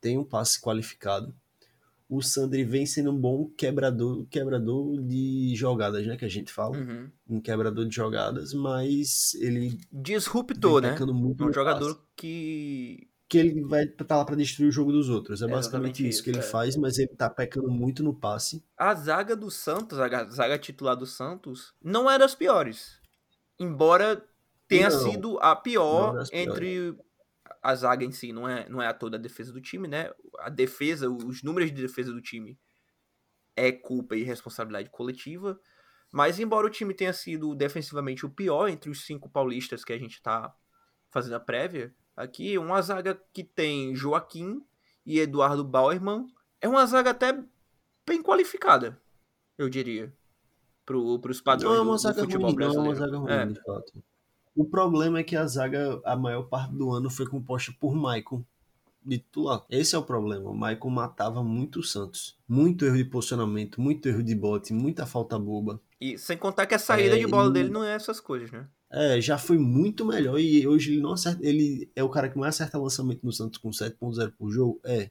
tem 0.00 0.18
um 0.18 0.24
passe 0.24 0.60
qualificado 0.60 1.34
o 2.14 2.20
Sandri 2.20 2.62
vem 2.62 2.84
sendo 2.84 3.10
um 3.10 3.18
bom 3.18 3.48
quebrador, 3.56 4.26
quebrador 4.26 5.00
de 5.00 5.54
jogadas, 5.56 6.06
né? 6.06 6.14
Que 6.14 6.26
a 6.26 6.28
gente 6.28 6.52
fala. 6.52 6.76
Uhum. 6.76 7.10
Um 7.26 7.40
quebrador 7.40 7.86
de 7.86 7.94
jogadas, 7.94 8.52
mas 8.52 9.32
ele. 9.40 9.78
Disruptor, 9.90 10.82
né? 10.82 10.94
muito 11.14 11.42
Um 11.42 11.46
no 11.46 11.52
jogador 11.54 11.94
passe. 11.94 12.06
que. 12.14 13.08
Que 13.28 13.38
ele 13.38 13.62
vai 13.64 13.84
estar 13.84 14.14
lá 14.18 14.26
para 14.26 14.36
destruir 14.36 14.68
o 14.68 14.72
jogo 14.72 14.92
dos 14.92 15.08
outros. 15.08 15.40
É 15.40 15.46
É 15.46 15.48
basicamente 15.48 16.06
isso 16.06 16.22
que 16.22 16.28
ele 16.28 16.40
é. 16.40 16.42
faz, 16.42 16.76
mas 16.76 16.98
ele 16.98 17.08
tá 17.16 17.30
pecando 17.30 17.70
muito 17.70 18.02
no 18.02 18.12
passe. 18.12 18.62
A 18.76 18.94
zaga 18.94 19.34
do 19.34 19.50
Santos, 19.50 19.98
a 19.98 20.28
zaga 20.28 20.58
titular 20.58 20.94
do 20.94 21.06
Santos, 21.06 21.72
não 21.82 22.10
é 22.10 22.18
das 22.18 22.34
piores. 22.34 23.00
Embora 23.58 24.22
tenha 24.68 24.90
Não, 24.90 24.98
sido 24.98 25.38
a 25.40 25.56
pior 25.56 26.22
é 26.30 26.42
entre 26.42 26.94
a 27.62 27.74
zaga 27.74 28.04
em 28.04 28.10
si 28.10 28.32
não 28.32 28.48
é, 28.48 28.68
não 28.68 28.82
é 28.82 28.88
a 28.88 28.94
toda 28.94 29.16
a 29.16 29.20
defesa 29.20 29.52
do 29.52 29.60
time, 29.60 29.86
né? 29.86 30.10
A 30.40 30.50
defesa, 30.50 31.08
os 31.08 31.42
números 31.42 31.70
de 31.72 31.80
defesa 31.80 32.12
do 32.12 32.20
time 32.20 32.58
é 33.54 33.70
culpa 33.70 34.16
e 34.16 34.24
responsabilidade 34.24 34.90
coletiva. 34.90 35.58
Mas 36.10 36.38
embora 36.40 36.66
o 36.66 36.70
time 36.70 36.92
tenha 36.92 37.12
sido 37.12 37.54
defensivamente 37.54 38.26
o 38.26 38.30
pior 38.30 38.68
entre 38.68 38.90
os 38.90 39.06
cinco 39.06 39.30
paulistas 39.30 39.84
que 39.84 39.92
a 39.92 39.98
gente 39.98 40.20
tá 40.20 40.54
fazendo 41.10 41.34
a 41.36 41.40
prévia, 41.40 41.94
aqui 42.16 42.58
uma 42.58 42.82
zaga 42.82 43.18
que 43.32 43.44
tem 43.44 43.94
Joaquim 43.94 44.60
e 45.06 45.20
Eduardo 45.20 45.64
Bauerman 45.64 46.26
é 46.60 46.68
uma 46.68 46.84
zaga 46.86 47.10
até 47.10 47.32
bem 48.06 48.22
qualificada, 48.22 49.00
eu 49.56 49.68
diria, 49.68 50.12
para 50.84 50.96
os 50.96 51.40
padrões 51.40 51.74
não 51.74 51.78
é 51.78 51.82
uma 51.82 51.94
do, 51.94 51.98
zaga 51.98 52.20
do 52.22 52.24
futebol 52.24 52.46
ruim, 52.46 52.56
brasileiro. 52.56 52.82
Não 52.82 52.90
é 52.90 52.94
uma 52.94 53.06
zaga 53.06 53.16
ruim, 53.18 53.30
É. 53.30 53.46
de 53.46 53.62
fato. 53.62 54.04
O 54.54 54.64
problema 54.64 55.18
é 55.18 55.22
que 55.22 55.34
a 55.36 55.46
zaga, 55.46 56.00
a 56.04 56.14
maior 56.16 56.42
parte 56.44 56.74
do 56.74 56.90
ano, 56.90 57.08
foi 57.10 57.26
composta 57.26 57.72
por 57.80 57.94
Maicon 57.94 58.44
de 59.04 59.18
titular. 59.18 59.64
Esse 59.70 59.94
é 59.94 59.98
o 59.98 60.02
problema. 60.02 60.50
O 60.50 60.54
Maicon 60.54 60.90
matava 60.90 61.42
muito 61.42 61.80
o 61.80 61.82
Santos. 61.82 62.36
Muito 62.46 62.84
erro 62.84 62.96
de 62.96 63.04
posicionamento, 63.04 63.80
muito 63.80 64.06
erro 64.08 64.22
de 64.22 64.34
bote, 64.34 64.72
muita 64.72 65.06
falta 65.06 65.38
boba. 65.38 65.80
E 66.00 66.18
sem 66.18 66.36
contar 66.36 66.66
que 66.66 66.74
a 66.74 66.78
saída 66.78 67.16
É, 67.16 67.18
de 67.18 67.26
bola 67.26 67.46
ele- 67.46 67.52
dele 67.54 67.68
não 67.70 67.82
é 67.84 67.94
essas 67.94 68.20
coisas, 68.20 68.50
né? 68.52 68.68
É, 68.90 69.18
já 69.22 69.38
foi 69.38 69.56
muito 69.56 70.04
melhor 70.04 70.38
e 70.38 70.66
hoje 70.66 70.92
ele 70.92 71.00
não 71.00 71.12
acerta. 71.12 71.40
Ele 71.42 71.90
é 71.96 72.04
o 72.04 72.10
cara 72.10 72.28
que 72.28 72.38
mais 72.38 72.54
acerta 72.54 72.76
lançamento 72.78 73.24
no 73.24 73.32
Santos 73.32 73.58
com 73.58 73.70
7.0 73.72 74.32
por 74.38 74.50
jogo? 74.50 74.78
É. 74.84 75.10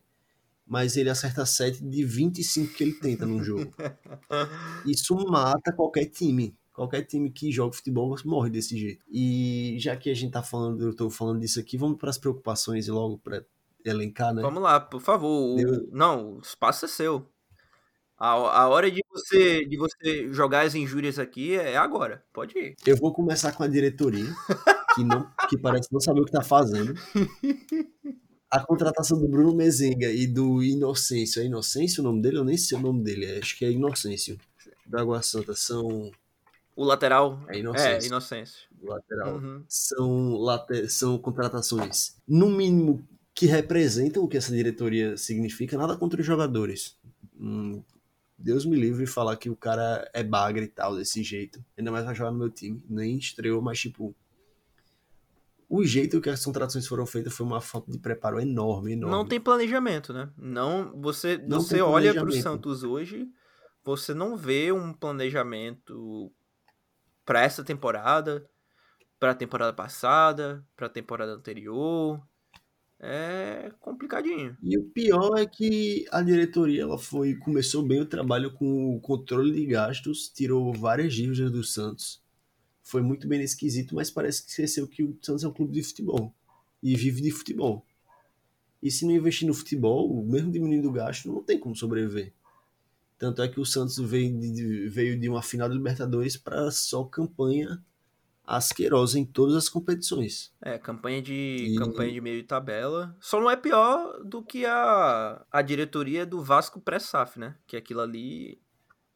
Mas 0.67 0.95
ele 0.95 1.09
acerta 1.09 1.45
7 1.45 1.83
de 1.83 2.05
25 2.05 2.73
que 2.75 2.83
ele 2.83 2.93
tenta 2.93 3.25
num 3.25 3.43
jogo. 3.43 3.73
Isso 4.85 5.15
mata 5.27 5.73
qualquer 5.73 6.05
time. 6.05 6.55
Qualquer 6.73 7.03
time 7.03 7.29
que 7.29 7.51
joga 7.51 7.73
futebol 7.75 8.15
morre 8.25 8.49
desse 8.49 8.77
jeito. 8.77 9.03
E 9.11 9.75
já 9.79 9.95
que 9.95 10.09
a 10.09 10.13
gente 10.13 10.31
tá 10.31 10.41
falando, 10.41 10.81
eu 10.87 10.95
tô 10.95 11.09
falando 11.09 11.39
disso 11.41 11.59
aqui, 11.59 11.77
vamos 11.77 11.97
para 11.97 12.09
as 12.09 12.17
preocupações 12.17 12.87
e 12.87 12.91
logo 12.91 13.17
para 13.17 13.43
elencar, 13.83 14.33
né? 14.33 14.41
Vamos 14.41 14.61
lá, 14.63 14.79
por 14.79 15.01
favor. 15.01 15.57
Deu- 15.57 15.87
Não, 15.91 16.35
o 16.37 16.39
espaço 16.39 16.85
é 16.85 16.87
seu. 16.87 17.27
A, 18.17 18.29
a 18.61 18.69
hora 18.69 18.89
de 18.91 19.01
você, 19.11 19.65
de 19.65 19.75
você 19.77 20.31
jogar 20.31 20.61
as 20.61 20.75
injúrias 20.75 21.17
aqui 21.17 21.55
é 21.55 21.75
agora. 21.75 22.23
Pode 22.31 22.57
ir. 22.57 22.75
Eu 22.85 22.95
vou 22.97 23.11
começar 23.11 23.51
com 23.51 23.63
a 23.63 23.67
diretoria, 23.67 24.25
que 24.95 25.03
não 25.03 25.27
que 25.49 25.57
parece 25.57 25.91
não 25.91 25.99
saber 25.99 26.21
o 26.21 26.25
que 26.25 26.31
tá 26.31 26.43
fazendo. 26.43 26.93
A 28.49 28.59
contratação 28.63 29.17
do 29.19 29.27
Bruno 29.27 29.55
Mezenga 29.55 30.11
e 30.11 30.27
do 30.27 30.61
Inocêncio. 30.61 31.41
É 31.41 31.45
Inocêncio 31.45 32.01
o 32.01 32.03
nome 32.03 32.21
dele? 32.21 32.37
Eu 32.37 32.43
nem 32.43 32.57
sei 32.57 32.77
o 32.77 32.81
nome 32.81 33.01
dele. 33.03 33.39
Acho 33.39 33.57
que 33.57 33.65
é 33.65 33.71
Inocêncio. 33.71 34.37
Do 34.85 34.97
Água 34.99 35.21
Santa. 35.23 35.55
São. 35.55 36.11
O 36.81 36.85
lateral. 36.85 37.39
É 37.47 37.57
É, 37.57 37.59
Inocêncio. 37.59 38.07
inocência. 38.07 38.59
Lateral. 38.81 39.35
Uhum. 39.35 39.63
São, 39.67 40.33
late- 40.37 40.89
são 40.89 41.17
contratações, 41.19 42.15
no 42.27 42.49
mínimo, 42.49 43.07
que 43.35 43.45
representam 43.45 44.23
o 44.23 44.27
que 44.27 44.37
essa 44.37 44.51
diretoria 44.51 45.15
significa. 45.15 45.77
Nada 45.77 45.95
contra 45.95 46.19
os 46.19 46.25
jogadores. 46.25 46.97
Hum, 47.39 47.83
Deus 48.37 48.65
me 48.65 48.75
livre 48.75 49.05
de 49.05 49.11
falar 49.11 49.35
que 49.37 49.49
o 49.49 49.55
cara 49.55 50.09
é 50.13 50.23
bagre 50.23 50.65
e 50.65 50.67
tal, 50.67 50.95
desse 50.95 51.21
jeito. 51.21 51.63
Ainda 51.77 51.91
mais 51.91 52.03
vai 52.03 52.15
jogar 52.15 52.31
no 52.31 52.39
meu 52.39 52.49
time. 52.49 52.83
Nem 52.89 53.15
estreou, 53.17 53.61
mas 53.61 53.79
tipo. 53.79 54.15
O 55.69 55.85
jeito 55.85 56.19
que 56.19 56.29
as 56.29 56.43
contratações 56.43 56.85
foram 56.87 57.05
feitas 57.05 57.31
foi 57.33 57.45
uma 57.45 57.61
falta 57.61 57.89
de 57.91 57.97
preparo 57.99 58.39
enorme, 58.39 58.93
enorme. 58.93 59.15
Não 59.15 59.25
tem 59.25 59.39
planejamento, 59.39 60.11
né? 60.11 60.29
Não, 60.37 60.99
você, 60.99 61.37
Não 61.37 61.61
você 61.61 61.79
olha 61.79 62.11
para 62.13 62.23
o 62.23 62.25
planejamento. 62.25 62.43
Santos 62.43 62.83
hoje, 62.83 63.29
você 63.85 64.13
não 64.13 64.35
vê 64.35 64.71
um 64.73 64.91
planejamento 64.91 66.29
para 67.25 67.41
essa 67.43 67.63
temporada, 67.63 68.47
para 69.19 69.31
a 69.31 69.35
temporada 69.35 69.73
passada, 69.73 70.65
para 70.75 70.87
a 70.87 70.89
temporada 70.89 71.31
anterior. 71.31 72.21
É 72.99 73.71
complicadinho. 73.79 74.55
E 74.61 74.77
o 74.77 74.83
pior 74.83 75.37
é 75.37 75.45
que 75.45 76.05
a 76.11 76.21
diretoria 76.21 76.83
ela 76.83 76.99
foi 76.99 77.35
começou 77.35 77.81
bem 77.81 77.99
o 77.99 78.05
trabalho 78.05 78.53
com 78.53 78.95
o 78.95 78.99
controle 78.99 79.51
de 79.51 79.65
gastos, 79.65 80.29
tirou 80.29 80.71
várias 80.71 81.13
dívidas 81.13 81.51
do 81.51 81.63
Santos. 81.63 82.21
Foi 82.83 83.01
muito 83.01 83.27
bem 83.27 83.39
nesse 83.39 83.57
quesito, 83.57 83.95
mas 83.95 84.11
parece 84.11 84.43
que 84.43 84.51
esqueceu 84.51 84.87
que 84.87 85.03
o 85.03 85.17
Santos 85.21 85.43
é 85.43 85.47
um 85.47 85.53
clube 85.53 85.73
de 85.73 85.83
futebol 85.83 86.35
e 86.81 86.95
vive 86.95 87.21
de 87.21 87.31
futebol. 87.31 87.85
E 88.81 88.89
se 88.89 89.05
não 89.05 89.13
investir 89.13 89.47
no 89.47 89.53
futebol, 89.53 90.23
mesmo 90.23 90.51
diminuindo 90.51 90.89
o 90.89 90.91
gasto, 90.91 91.31
não 91.31 91.43
tem 91.43 91.59
como 91.59 91.75
sobreviver. 91.75 92.33
Tanto 93.21 93.39
é 93.43 93.47
que 93.47 93.59
o 93.59 93.65
Santos 93.65 93.99
veio 93.99 94.35
de, 94.35 94.89
veio 94.89 95.15
de 95.19 95.29
uma 95.29 95.43
final 95.43 95.69
da 95.69 95.75
Libertadores 95.75 96.35
para 96.35 96.71
só 96.71 97.03
campanha 97.03 97.79
asquerosa 98.43 99.19
em 99.19 99.23
todas 99.23 99.55
as 99.55 99.69
competições. 99.69 100.51
É, 100.59 100.79
campanha 100.79 101.21
de 101.21 101.31
E- 101.31 101.75
campanha 101.77 102.11
de 102.11 102.19
meio 102.19 102.41
de 102.41 102.47
tabela. 102.47 103.15
Só 103.19 103.39
não 103.39 103.47
é 103.47 103.55
pior 103.55 104.23
do 104.23 104.41
que 104.41 104.65
a, 104.65 105.45
a 105.51 105.61
diretoria 105.61 106.25
do 106.25 106.41
Vasco 106.41 106.81
pré-SAF, 106.81 107.37
né? 107.37 107.55
Que 107.67 107.77
aquilo 107.77 108.01
ali. 108.01 108.59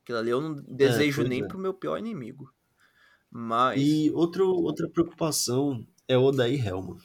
Aquilo 0.04 0.20
ali 0.20 0.30
eu 0.30 0.40
não 0.40 0.54
desejo 0.54 1.22
pois 1.22 1.30
nem 1.30 1.44
é. 1.44 1.48
pro 1.48 1.58
meu 1.58 1.74
pior 1.74 1.98
inimigo. 1.98 2.54
Mas. 3.32 3.82
E 3.82 4.12
outro, 4.14 4.48
outra 4.48 4.88
preocupação 4.88 5.84
é 6.08 6.16
o 6.16 6.26
Odair 6.26 6.64
Helman. 6.64 7.00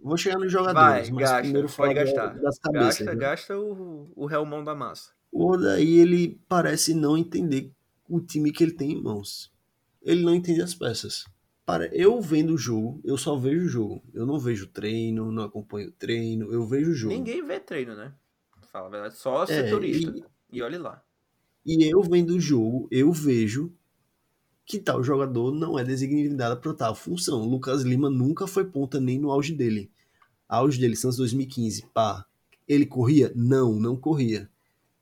Vou 0.00 0.16
chegar 0.16 0.38
nos 0.38 0.52
jogadores, 0.52 1.08
Vai, 1.08 1.10
mas 1.10 1.24
gasta, 1.24 1.40
primeiro 1.42 1.68
falar 1.68 1.92
gastar. 1.94 2.38
das 2.38 2.56
cabeças. 2.60 2.86
Gasta, 2.86 3.04
né? 3.04 3.14
gasta 3.16 3.58
o, 3.58 4.12
o 4.14 4.30
Helmão 4.30 4.62
da 4.62 4.76
massa. 4.76 5.10
O 5.32 5.50
Odair, 5.52 6.00
ele 6.00 6.40
parece 6.48 6.94
não 6.94 7.16
entender 7.16 7.72
o 8.08 8.20
time 8.20 8.52
que 8.52 8.64
ele 8.64 8.72
tem 8.72 8.92
em 8.92 9.02
mãos. 9.02 9.52
Ele 10.02 10.22
não 10.22 10.34
entende 10.34 10.62
as 10.62 10.74
peças. 10.74 11.24
Para 11.64 11.86
eu 11.94 12.20
vendo 12.20 12.54
o 12.54 12.58
jogo, 12.58 13.00
eu 13.04 13.16
só 13.16 13.36
vejo 13.36 13.64
o 13.64 13.68
jogo. 13.68 14.02
Eu 14.12 14.26
não 14.26 14.38
vejo 14.40 14.66
treino, 14.66 15.30
não 15.30 15.44
acompanho 15.44 15.88
o 15.88 15.92
treino, 15.92 16.52
eu 16.52 16.66
vejo 16.66 16.90
o 16.90 16.94
jogo. 16.94 17.14
Ninguém 17.14 17.44
vê 17.44 17.60
treino, 17.60 17.94
né? 17.94 18.12
Fala 18.72 18.88
a 18.88 18.90
verdade, 18.90 19.16
só 19.16 19.44
É, 19.44 19.46
setorista. 19.46 20.12
e- 20.16 20.56
E 20.56 20.62
olhe 20.62 20.78
lá. 20.78 21.02
E 21.64 21.84
eu 21.84 22.02
vendo 22.02 22.30
o 22.34 22.40
jogo, 22.40 22.88
eu 22.90 23.12
vejo 23.12 23.72
que 24.64 24.78
tal 24.78 25.02
jogador 25.02 25.52
não 25.52 25.78
é 25.78 25.84
designado 25.84 26.60
para 26.60 26.74
tal 26.74 26.94
função. 26.94 27.42
O 27.42 27.48
Lucas 27.48 27.82
Lima 27.82 28.08
nunca 28.08 28.46
foi 28.46 28.64
ponta 28.64 29.00
nem 29.00 29.18
no 29.18 29.30
auge 29.30 29.54
dele. 29.54 29.90
Auge 30.48 30.80
dele, 30.80 30.96
Santos 30.96 31.16
2015, 31.18 31.86
pá. 31.94 32.24
Ele 32.68 32.86
corria? 32.86 33.32
Não, 33.34 33.74
não 33.74 33.96
corria. 33.96 34.48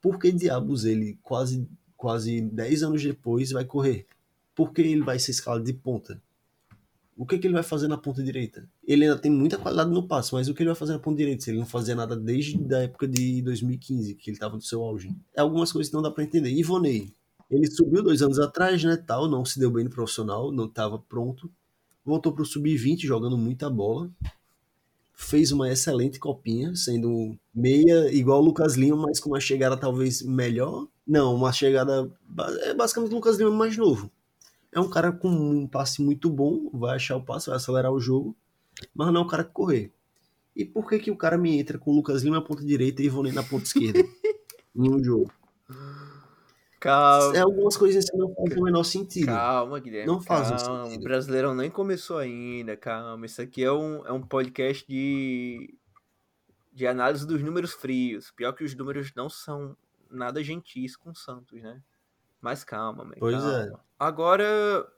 Por 0.09 0.19
que 0.19 0.33
diabos 0.33 0.87
ele, 0.87 1.19
quase, 1.23 1.69
quase 1.95 2.41
10 2.41 2.83
anos 2.83 3.03
depois, 3.03 3.51
vai 3.51 3.67
correr? 3.67 4.07
Por 4.55 4.73
que 4.73 4.81
ele 4.81 5.03
vai 5.03 5.19
ser 5.19 5.33
escalado 5.33 5.63
de 5.63 5.75
ponta? 5.75 6.19
O 7.15 7.27
que, 7.27 7.37
que 7.37 7.47
ele 7.47 7.53
vai 7.53 7.63
fazer 7.63 7.89
na 7.89 7.99
ponta 7.99 8.23
direita? 8.23 8.67
Ele 8.87 9.05
ainda 9.05 9.19
tem 9.19 9.31
muita 9.31 9.59
qualidade 9.59 9.91
no 9.91 10.09
passe, 10.09 10.33
mas 10.33 10.49
o 10.49 10.55
que 10.55 10.63
ele 10.63 10.71
vai 10.71 10.75
fazer 10.75 10.95
na 10.95 10.99
ponta 10.99 11.19
direita 11.19 11.45
se 11.45 11.51
ele 11.51 11.59
não 11.59 11.67
fazia 11.67 11.95
nada 11.95 12.17
desde 12.17 12.75
a 12.75 12.79
época 12.79 13.07
de 13.07 13.43
2015, 13.43 14.15
que 14.15 14.31
ele 14.31 14.37
estava 14.37 14.55
no 14.55 14.63
seu 14.63 14.83
auge? 14.83 15.15
É 15.37 15.43
algumas 15.43 15.71
coisas 15.71 15.91
que 15.91 15.95
não 15.95 16.01
dá 16.01 16.11
pra 16.11 16.25
entender. 16.25 16.53
Ivonei, 16.53 17.13
ele 17.51 17.71
subiu 17.71 18.03
dois 18.03 18.23
anos 18.23 18.39
atrás, 18.39 18.83
né, 18.83 18.97
tal, 18.97 19.29
não 19.29 19.45
se 19.45 19.59
deu 19.59 19.71
bem 19.71 19.85
no 19.85 19.91
profissional, 19.91 20.51
não 20.51 20.65
estava 20.65 20.99
pronto. 20.99 21.53
Voltou 22.03 22.33
pro 22.33 22.47
sub-20 22.47 23.01
jogando 23.01 23.37
muita 23.37 23.69
bola. 23.69 24.11
Fez 25.21 25.51
uma 25.51 25.69
excelente 25.71 26.21
copinha, 26.21 26.77
sendo 26.77 27.37
meia 27.53 28.09
igual 28.15 28.41
o 28.41 28.45
Lucas 28.45 28.77
Lima, 28.77 28.97
mas 28.97 29.19
com 29.19 29.31
uma 29.31 29.41
chegada 29.41 29.77
talvez 29.77 30.23
melhor. 30.23 30.87
Não, 31.05 31.35
uma 31.35 31.53
chegada 31.53 32.09
é 32.63 32.73
basicamente 32.73 33.11
o 33.11 33.17
Lucas 33.17 33.37
Lima 33.37 33.51
mais 33.51 33.77
novo. 33.77 34.11
É 34.73 34.79
um 34.79 34.89
cara 34.89 35.11
com 35.11 35.29
um 35.29 35.67
passe 35.67 36.01
muito 36.01 36.31
bom, 36.31 36.71
vai 36.73 36.95
achar 36.95 37.17
o 37.17 37.25
passe, 37.25 37.49
vai 37.49 37.57
acelerar 37.57 37.93
o 37.93 38.01
jogo, 38.01 38.37
mas 38.95 39.13
não 39.13 39.23
é 39.23 39.25
um 39.25 39.27
cara 39.27 39.43
que 39.43 39.53
correr. 39.53 39.93
E 40.55 40.65
por 40.65 40.89
que 40.89 41.01
que 41.01 41.11
o 41.11 41.17
cara 41.17 41.37
me 41.37 41.59
entra 41.59 41.79
com 41.79 41.91
o 41.91 41.97
Lucas 41.97 42.23
Lima 42.23 42.37
na 42.37 42.43
ponta 42.43 42.65
direita 42.65 43.03
e 43.03 43.07
Ivonei 43.07 43.33
na 43.33 43.43
ponta 43.43 43.65
esquerda 43.65 43.99
em 44.77 44.89
um 44.89 45.03
jogo? 45.03 45.33
Calma, 46.81 47.37
É 47.37 47.41
algumas 47.41 47.77
coisas 47.77 48.09
que 48.09 48.17
não 48.17 48.33
fazem 48.35 48.59
o 48.59 48.63
menor 48.65 48.85
sentido. 48.85 49.27
calma, 49.27 49.79
Guilherme. 49.81 50.07
Não 50.07 50.21
faz 50.21 50.51
um 50.51 50.57
calma. 50.57 50.85
sentido. 50.85 51.01
O 51.01 51.05
Brasileirão 51.05 51.55
nem 51.55 51.71
começou 51.71 52.19
ainda, 52.19 52.77
calma. 52.77 53.27
Isso 53.27 53.43
aqui 53.43 53.65
é 53.65 53.73
um, 53.73 54.07
é 54.07 54.13
um 54.13 54.23
podcast 54.23 54.87
de, 54.87 55.75
de 56.73 56.87
análise 56.87 57.27
dos 57.27 57.43
números 57.43 57.73
frios. 57.73 58.31
Pior 58.31 58.53
que 58.53 58.63
os 58.65 58.75
números 58.75 59.13
não 59.17 59.29
são 59.29 59.77
nada 60.11 60.43
gentis 60.43 60.97
com 60.97 61.11
o 61.11 61.15
Santos, 61.17 61.61
né? 61.63 61.83
Mas 62.41 62.63
calma, 62.63 63.05
man, 63.05 63.15
Pois 63.19 63.35
calma. 63.35 63.59
é. 63.59 63.73
Agora, 63.99 64.89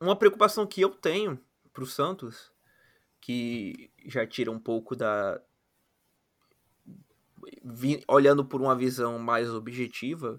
uma 0.00 0.16
preocupação 0.16 0.66
que 0.66 0.80
eu 0.80 0.90
tenho 0.90 1.38
pro 1.72 1.86
Santos, 1.86 2.50
que 3.20 3.90
já 4.06 4.26
tira 4.26 4.50
um 4.50 4.58
pouco 4.58 4.96
da. 4.96 5.40
olhando 8.08 8.44
por 8.44 8.60
uma 8.60 8.74
visão 8.74 9.18
mais 9.18 9.52
objetiva 9.54 10.36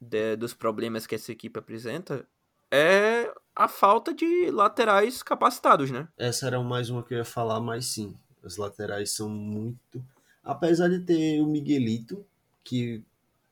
de- 0.00 0.36
dos 0.36 0.54
problemas 0.54 1.06
que 1.06 1.14
essa 1.14 1.32
equipe 1.32 1.58
apresenta, 1.58 2.26
é 2.72 3.32
a 3.54 3.68
falta 3.68 4.14
de 4.14 4.50
laterais 4.50 5.22
capacitados, 5.22 5.90
né? 5.90 6.08
essa 6.16 6.46
era 6.46 6.60
mais 6.62 6.88
uma 6.88 7.02
que 7.02 7.12
eu 7.14 7.18
ia 7.18 7.24
falar, 7.24 7.60
mas 7.60 7.86
sim, 7.86 8.16
as 8.44 8.56
laterais 8.56 9.10
são 9.12 9.28
muito. 9.28 10.02
Apesar 10.42 10.88
de 10.88 11.00
ter 11.00 11.40
o 11.40 11.46
Miguelito, 11.46 12.24
que 12.64 13.02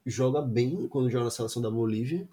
joga 0.06 0.40
bem 0.40 0.88
quando 0.88 1.10
joga 1.10 1.24
na 1.24 1.30
seleção 1.30 1.60
da 1.60 1.70
Bolívia, 1.70 2.26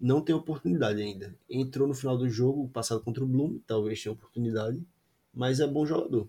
não 0.00 0.20
tem 0.20 0.34
oportunidade 0.34 1.00
ainda. 1.00 1.34
Entrou 1.48 1.86
no 1.86 1.94
final 1.94 2.16
do 2.16 2.28
jogo, 2.28 2.68
passado 2.68 3.02
contra 3.02 3.22
o 3.22 3.26
Bloom, 3.26 3.58
talvez 3.66 4.02
tenha 4.02 4.12
oportunidade, 4.12 4.82
mas 5.32 5.60
é 5.60 5.66
bom 5.66 5.84
jogador. 5.86 6.28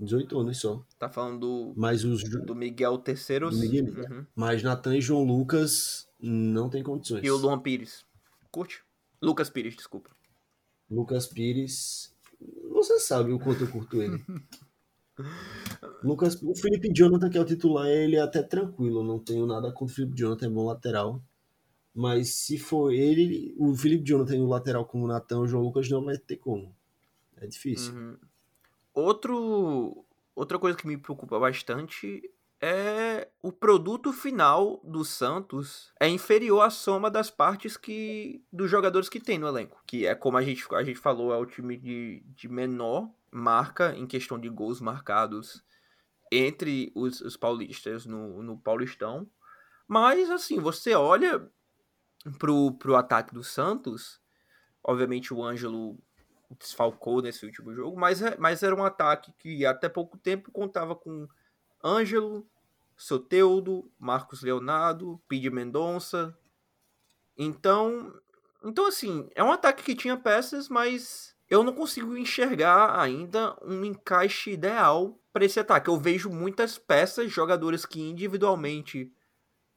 18 0.00 0.38
anos 0.38 0.58
só. 0.58 0.84
Tá 0.98 1.08
falando 1.08 1.40
do, 1.40 1.72
Mas 1.76 2.04
os 2.04 2.22
do 2.24 2.54
Miguel 2.54 2.98
Terceiros. 2.98 3.58
Miguel, 3.60 3.84
Uhum. 3.86 4.26
mas 4.34 4.62
Natan 4.62 4.96
e 4.96 5.00
João 5.00 5.24
Lucas 5.24 6.08
não 6.18 6.68
tem 6.70 6.82
condições. 6.82 7.22
E 7.24 7.30
o 7.30 7.36
Luan 7.36 7.60
Pires. 7.60 8.04
Curte? 8.50 8.82
Lucas 9.22 9.50
Pires, 9.50 9.76
desculpa. 9.76 10.10
Lucas 10.90 11.26
Pires, 11.26 12.16
você 12.72 12.98
sabe 12.98 13.30
o 13.32 13.38
quanto 13.38 13.64
eu 13.64 13.70
curto 13.70 14.00
ele. 14.00 14.24
Lucas, 16.02 16.40
o 16.42 16.54
Felipe 16.54 16.90
Jonathan, 16.94 17.28
que 17.28 17.36
é 17.36 17.40
o 17.40 17.44
titular, 17.44 17.86
ele 17.86 18.16
é 18.16 18.20
até 18.22 18.42
tranquilo, 18.42 19.04
não 19.04 19.18
tenho 19.18 19.44
nada 19.46 19.70
contra 19.70 19.92
o 19.92 19.96
Felipe 19.96 20.16
Jonathan, 20.16 20.46
é 20.46 20.50
bom 20.50 20.64
lateral. 20.64 21.22
Mas 21.94 22.30
se 22.36 22.56
for 22.56 22.92
ele, 22.92 23.54
o 23.58 23.74
Felipe 23.74 24.04
Jonathan 24.04 24.36
e 24.36 24.40
o 24.40 24.46
lateral 24.46 24.86
como 24.86 25.04
o 25.04 25.08
Natan, 25.08 25.40
o 25.40 25.46
João 25.46 25.62
Lucas 25.64 25.88
não 25.90 26.02
vai 26.04 26.16
ter 26.16 26.36
como. 26.36 26.74
É 27.36 27.46
difícil. 27.46 27.92
Uhum. 27.94 28.16
Outro, 28.92 30.04
outra 30.34 30.58
coisa 30.58 30.76
que 30.76 30.86
me 30.86 30.96
preocupa 30.96 31.38
bastante 31.38 32.22
é 32.60 33.28
o 33.42 33.50
produto 33.50 34.12
final 34.12 34.80
do 34.84 35.04
Santos 35.04 35.90
é 35.98 36.06
inferior 36.08 36.60
à 36.60 36.68
soma 36.68 37.10
das 37.10 37.30
partes 37.30 37.76
que 37.76 38.44
dos 38.52 38.70
jogadores 38.70 39.08
que 39.08 39.18
tem 39.18 39.38
no 39.38 39.48
elenco. 39.48 39.82
Que 39.86 40.06
é 40.06 40.14
como 40.14 40.36
a 40.36 40.42
gente, 40.42 40.62
a 40.74 40.82
gente 40.82 40.98
falou, 40.98 41.32
é 41.32 41.38
o 41.38 41.46
time 41.46 41.76
de, 41.76 42.22
de 42.26 42.48
menor 42.48 43.08
marca 43.30 43.94
em 43.96 44.06
questão 44.06 44.38
de 44.38 44.48
gols 44.48 44.80
marcados 44.80 45.64
entre 46.30 46.92
os, 46.94 47.20
os 47.20 47.36
paulistas 47.36 48.04
no, 48.04 48.42
no 48.42 48.58
Paulistão. 48.58 49.28
Mas, 49.88 50.30
assim, 50.30 50.60
você 50.60 50.94
olha 50.94 51.50
pro, 52.38 52.72
pro 52.74 52.94
ataque 52.94 53.34
do 53.34 53.42
Santos, 53.42 54.20
obviamente 54.84 55.32
o 55.32 55.42
Ângelo 55.42 55.98
desfalcou 56.58 57.22
nesse 57.22 57.44
último 57.46 57.74
jogo, 57.74 57.98
mas, 57.98 58.22
é- 58.22 58.36
mas 58.38 58.62
era 58.62 58.74
um 58.74 58.84
ataque 58.84 59.32
que 59.38 59.64
até 59.64 59.88
pouco 59.88 60.18
tempo 60.18 60.50
contava 60.50 60.94
com 60.94 61.28
Ângelo, 61.82 62.46
Soteudo, 62.96 63.90
Marcos 63.98 64.42
Leonardo, 64.42 65.20
Pide 65.28 65.50
Mendonça. 65.50 66.36
Então, 67.36 68.12
então 68.64 68.86
assim, 68.86 69.28
é 69.34 69.42
um 69.42 69.52
ataque 69.52 69.82
que 69.82 69.94
tinha 69.94 70.16
peças, 70.16 70.68
mas 70.68 71.34
eu 71.48 71.64
não 71.64 71.72
consigo 71.72 72.16
enxergar 72.16 73.00
ainda 73.00 73.56
um 73.62 73.84
encaixe 73.84 74.52
ideal 74.52 75.18
para 75.32 75.44
esse 75.44 75.58
ataque. 75.58 75.88
Eu 75.88 75.98
vejo 75.98 76.28
muitas 76.28 76.78
peças, 76.78 77.30
jogadores 77.30 77.86
que 77.86 78.00
individualmente 78.00 79.12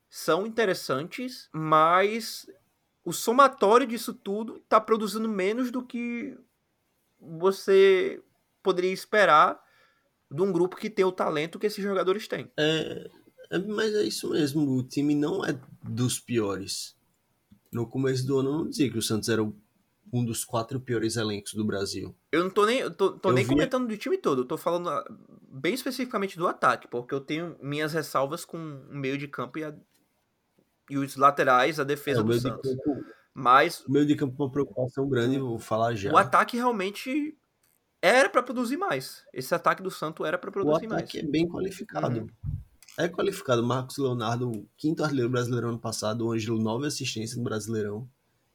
são 0.09 0.45
interessantes, 0.45 1.49
mas 1.51 2.47
o 3.03 3.11
somatório 3.11 3.87
disso 3.87 4.13
tudo 4.13 4.59
tá 4.69 4.79
produzindo 4.79 5.27
menos 5.27 5.71
do 5.71 5.83
que 5.83 6.37
você 7.39 8.21
poderia 8.61 8.91
esperar 8.91 9.61
de 10.31 10.41
um 10.41 10.51
grupo 10.51 10.75
que 10.75 10.89
tem 10.89 11.05
o 11.05 11.11
talento 11.11 11.59
que 11.59 11.67
esses 11.67 11.83
jogadores 11.83 12.27
têm. 12.27 12.51
É, 12.57 13.09
é- 13.51 13.59
mas 13.59 13.93
é 13.93 14.03
isso 14.03 14.29
mesmo, 14.31 14.77
o 14.77 14.83
time 14.83 15.13
não 15.15 15.45
é 15.45 15.57
dos 15.83 16.19
piores. 16.19 16.95
No 17.71 17.87
começo 17.87 18.25
do 18.25 18.37
ano 18.39 18.49
eu 18.49 18.57
não 18.59 18.69
dizia 18.69 18.89
que 18.91 18.97
o 18.97 19.01
Santos 19.01 19.29
era 19.29 19.43
um 19.43 20.23
dos 20.25 20.45
quatro 20.45 20.79
piores 20.79 21.15
elencos 21.15 21.53
do 21.53 21.65
Brasil. 21.65 22.15
Eu 22.31 22.43
não 22.43 22.49
tô 22.51 22.65
nem, 22.65 22.79
eu 22.79 22.91
tô, 22.93 23.13
tô 23.13 23.29
Eu 23.29 23.33
nem 23.33 23.43
vi- 23.43 23.49
comentando 23.49 23.87
do 23.87 23.97
time 23.97 24.17
todo, 24.17 24.41
eu 24.41 24.45
tô 24.45 24.57
falando 24.57 24.89
ah, 24.89 25.03
bem 25.49 25.73
especificamente 25.73 26.37
do 26.37 26.47
ataque, 26.47 26.87
porque 26.87 27.13
eu 27.13 27.19
tenho 27.21 27.57
minhas 27.61 27.93
ressalvas 27.93 28.45
com 28.45 28.57
o 28.57 28.95
meio 28.95 29.17
de 29.17 29.27
campo 29.27 29.57
e, 29.59 29.63
a- 29.63 29.75
e 30.89 30.97
os 30.97 31.15
laterais, 31.15 31.79
a 31.79 31.83
É, 31.83 31.85
defesa 31.85 32.19
o 32.21 32.23
do 32.23 32.27
meio 32.29 32.39
de 32.41 32.47
Santos. 32.47 32.69
campo, 32.75 33.05
Mas 33.33 33.83
o 33.85 33.91
meio 33.91 34.05
de 34.05 34.15
campo 34.15 34.35
é 34.41 34.45
uma 34.45 34.51
preocupação 34.51 35.07
grande, 35.09 35.39
vou 35.39 35.57
falar 35.57 35.95
já. 35.95 36.11
o 36.13 36.17
ataque 36.17 36.55
realmente 36.55 37.35
era 38.01 38.29
pra 38.29 38.43
produzir 38.43 38.77
mais. 38.77 39.23
Esse 39.33 39.55
ataque 39.55 39.81
do 39.81 39.89
Santos 39.89 40.25
era 40.25 40.37
pra 40.37 40.49
O 40.49 40.53
produzir 40.53 40.87
mais. 40.87 41.03
ataque 41.03 41.19
é 41.19 41.23
bem 41.23 41.47
qualificado. 41.47 42.19
Uhum. 42.21 42.27
É 42.97 43.07
qualificado. 43.07 43.63
Marcos 43.63 43.97
Leonardo, 43.97 44.67
quinto 44.77 45.03
artilheiro 45.03 45.29
brasileiro 45.31 45.69
ano 45.69 45.79
passado. 45.79 46.25
O 46.27 46.31
Ângelo, 46.31 46.61
nove 46.61 46.85
assistências 46.85 47.37
no 47.37 47.43
Brasileirão. 47.43 48.07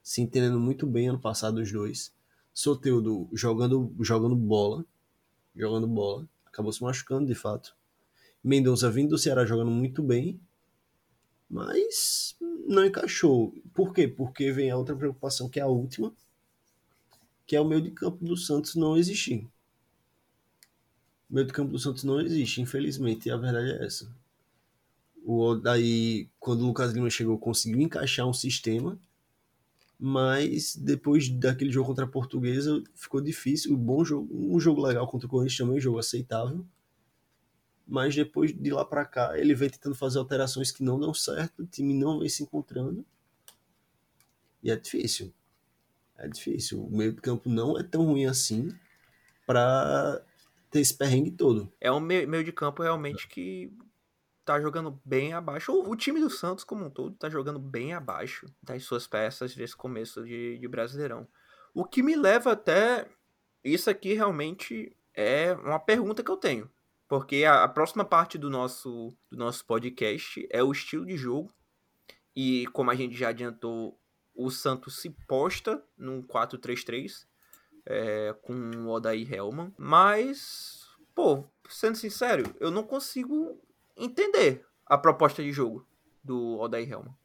Se 0.03 0.21
entendendo 0.21 0.61
muito 0.61 0.87
bem 0.87 1.09
ano 1.09 1.19
passado 1.19 1.59
os 1.59 1.73
dois. 1.73 2.15
Soteudo 2.55 3.29
jogando, 3.33 3.93
jogando 4.01 4.37
bola. 4.37 4.85
Jogando 5.57 5.89
bola. 5.89 6.29
Acabou 6.47 6.73
se 6.73 6.83
machucando, 6.83 7.27
de 7.27 7.35
fato. 7.35 7.77
Mendonça 8.45 8.89
vindo 8.91 9.11
do 9.11 9.19
Ceará 9.19 9.45
jogando 9.45 9.71
muito 9.71 10.03
bem. 10.03 10.41
Mas 11.51 12.37
não 12.67 12.85
encaixou. 12.85 13.55
Por 13.73 13.95
quê? 13.95 14.07
Porque 14.07 14.53
vem 14.53 14.71
a 14.71 14.77
outra 14.77 14.95
preocupação, 14.95 15.49
que 15.49 15.59
é 15.59 15.63
a 15.63 15.67
última. 15.67 16.13
Que 17.47 17.57
é 17.57 17.61
o 17.61 17.65
meio 17.65 17.81
de 17.81 17.91
campo 17.91 18.25
do 18.25 18.37
Santos 18.37 18.75
não 18.75 18.97
existir. 18.97 19.49
O 21.31 21.35
meio 21.35 21.47
de 21.47 21.53
campo 21.53 21.73
do 21.73 21.79
Santos 21.79 22.05
não 22.05 22.21
existe, 22.21 22.61
infelizmente, 22.61 23.29
e 23.29 23.31
a 23.31 23.37
verdade 23.37 23.71
é 23.71 23.85
essa. 23.85 24.11
O 25.25 25.55
quando 26.39 26.63
o 26.63 26.67
Lucas 26.67 26.93
Lima 26.93 27.11
chegou, 27.11 27.39
conseguiu 27.39 27.81
encaixar 27.81 28.27
um 28.27 28.33
sistema, 28.33 28.99
mas 29.99 30.77
depois 30.77 31.29
daquele 31.29 31.73
jogo 31.73 31.89
contra 31.89 32.05
a 32.05 32.09
Portuguesa 32.09 32.83
ficou 32.95 33.21
difícil. 33.21 33.75
Um 33.75 33.77
bom 33.77 34.05
jogo, 34.05 34.29
um 34.33 34.59
jogo 34.59 34.81
legal 34.81 35.07
contra 35.07 35.27
o 35.27 35.31
Corinthians 35.31 35.59
também, 35.59 35.77
um 35.77 35.81
jogo 35.81 35.99
aceitável. 35.99 36.65
Mas 37.89 38.15
depois 38.15 38.53
de 38.53 38.71
lá 38.71 38.85
pra 38.85 39.07
cá, 39.07 39.39
ele 39.39 39.55
vem 39.55 39.71
tentando 39.71 39.95
fazer 39.95 40.19
alterações 40.19 40.71
que 40.71 40.85
não 40.85 41.01
dão 41.01 41.15
certo, 41.15 41.63
o 41.63 41.67
time 41.67 41.95
não 41.95 42.19
vem 42.19 42.29
se 42.29 42.43
encontrando. 42.43 43.05
E 44.63 44.71
é 44.71 44.77
difícil. 44.77 45.33
É 46.19 46.29
difícil. 46.29 46.85
O 46.85 46.95
meio 46.95 47.15
de 47.15 47.23
campo 47.23 47.49
não 47.49 47.79
é 47.79 47.83
tão 47.83 48.05
ruim 48.05 48.27
assim 48.27 48.77
pra 49.47 50.21
ter 50.71 50.81
esse 50.81 50.93
perrengue 50.93 51.31
todo. 51.31 51.73
É 51.81 51.91
um 51.91 52.01
meio, 52.01 52.45
de 52.45 52.53
campo 52.53 52.83
realmente 52.83 53.27
que 53.27 53.73
tá 54.45 54.61
jogando 54.61 55.01
bem 55.03 55.33
abaixo. 55.33 55.73
O, 55.73 55.91
o 55.91 55.97
time 55.97 56.21
do 56.21 56.29
Santos, 56.29 56.65
como 56.65 56.85
um 56.85 56.91
todo, 56.91 57.17
tá 57.17 57.31
jogando 57.31 57.59
bem 57.59 57.95
abaixo 57.95 58.47
das 58.63 58.83
suas 58.85 59.07
peças 59.07 59.55
desse 59.55 59.75
começo 59.75 60.23
de, 60.25 60.59
de 60.59 60.69
Brasileirão. 60.69 61.27
O 61.73 61.85
que 61.85 62.03
me 62.03 62.15
leva 62.15 62.53
até. 62.53 63.09
Isso 63.65 63.89
aqui 63.89 64.13
realmente 64.13 64.95
é 65.15 65.55
uma 65.55 65.81
pergunta 65.81 66.23
que 66.23 66.31
eu 66.31 66.37
tenho. 66.37 66.71
Porque 67.09 67.45
a, 67.45 67.65
a 67.65 67.69
próxima 67.69 68.05
parte 68.05 68.37
do 68.37 68.51
nosso, 68.51 69.17
do 69.31 69.37
nosso 69.37 69.65
podcast 69.65 70.47
é 70.51 70.63
o 70.63 70.71
estilo 70.71 71.07
de 71.07 71.17
jogo. 71.17 71.53
E 72.37 72.67
como 72.69 72.91
a 72.91 72.95
gente 72.95 73.17
já 73.17 73.31
adiantou, 73.31 73.99
o 74.35 74.51
Santos 74.51 75.01
se 75.01 75.11
posta 75.27 75.83
num 75.97 76.23
4-3-3 76.23 77.27
é, 77.87 78.37
com 78.43 78.53
o 78.53 78.89
Odair 78.91 79.33
Helman. 79.33 79.75
Mas, 79.77 80.87
pô, 81.15 81.45
sendo 81.69 81.97
sincero, 81.97 82.55
eu 82.61 82.71
não 82.71 82.85
consigo 82.85 83.59
entender 83.97 84.65
a 84.87 84.97
proposta 84.97 85.43
de 85.43 85.51
jogo 85.51 85.89
do 86.23 86.59
Odair 86.59 86.89
Helman. 86.93 87.17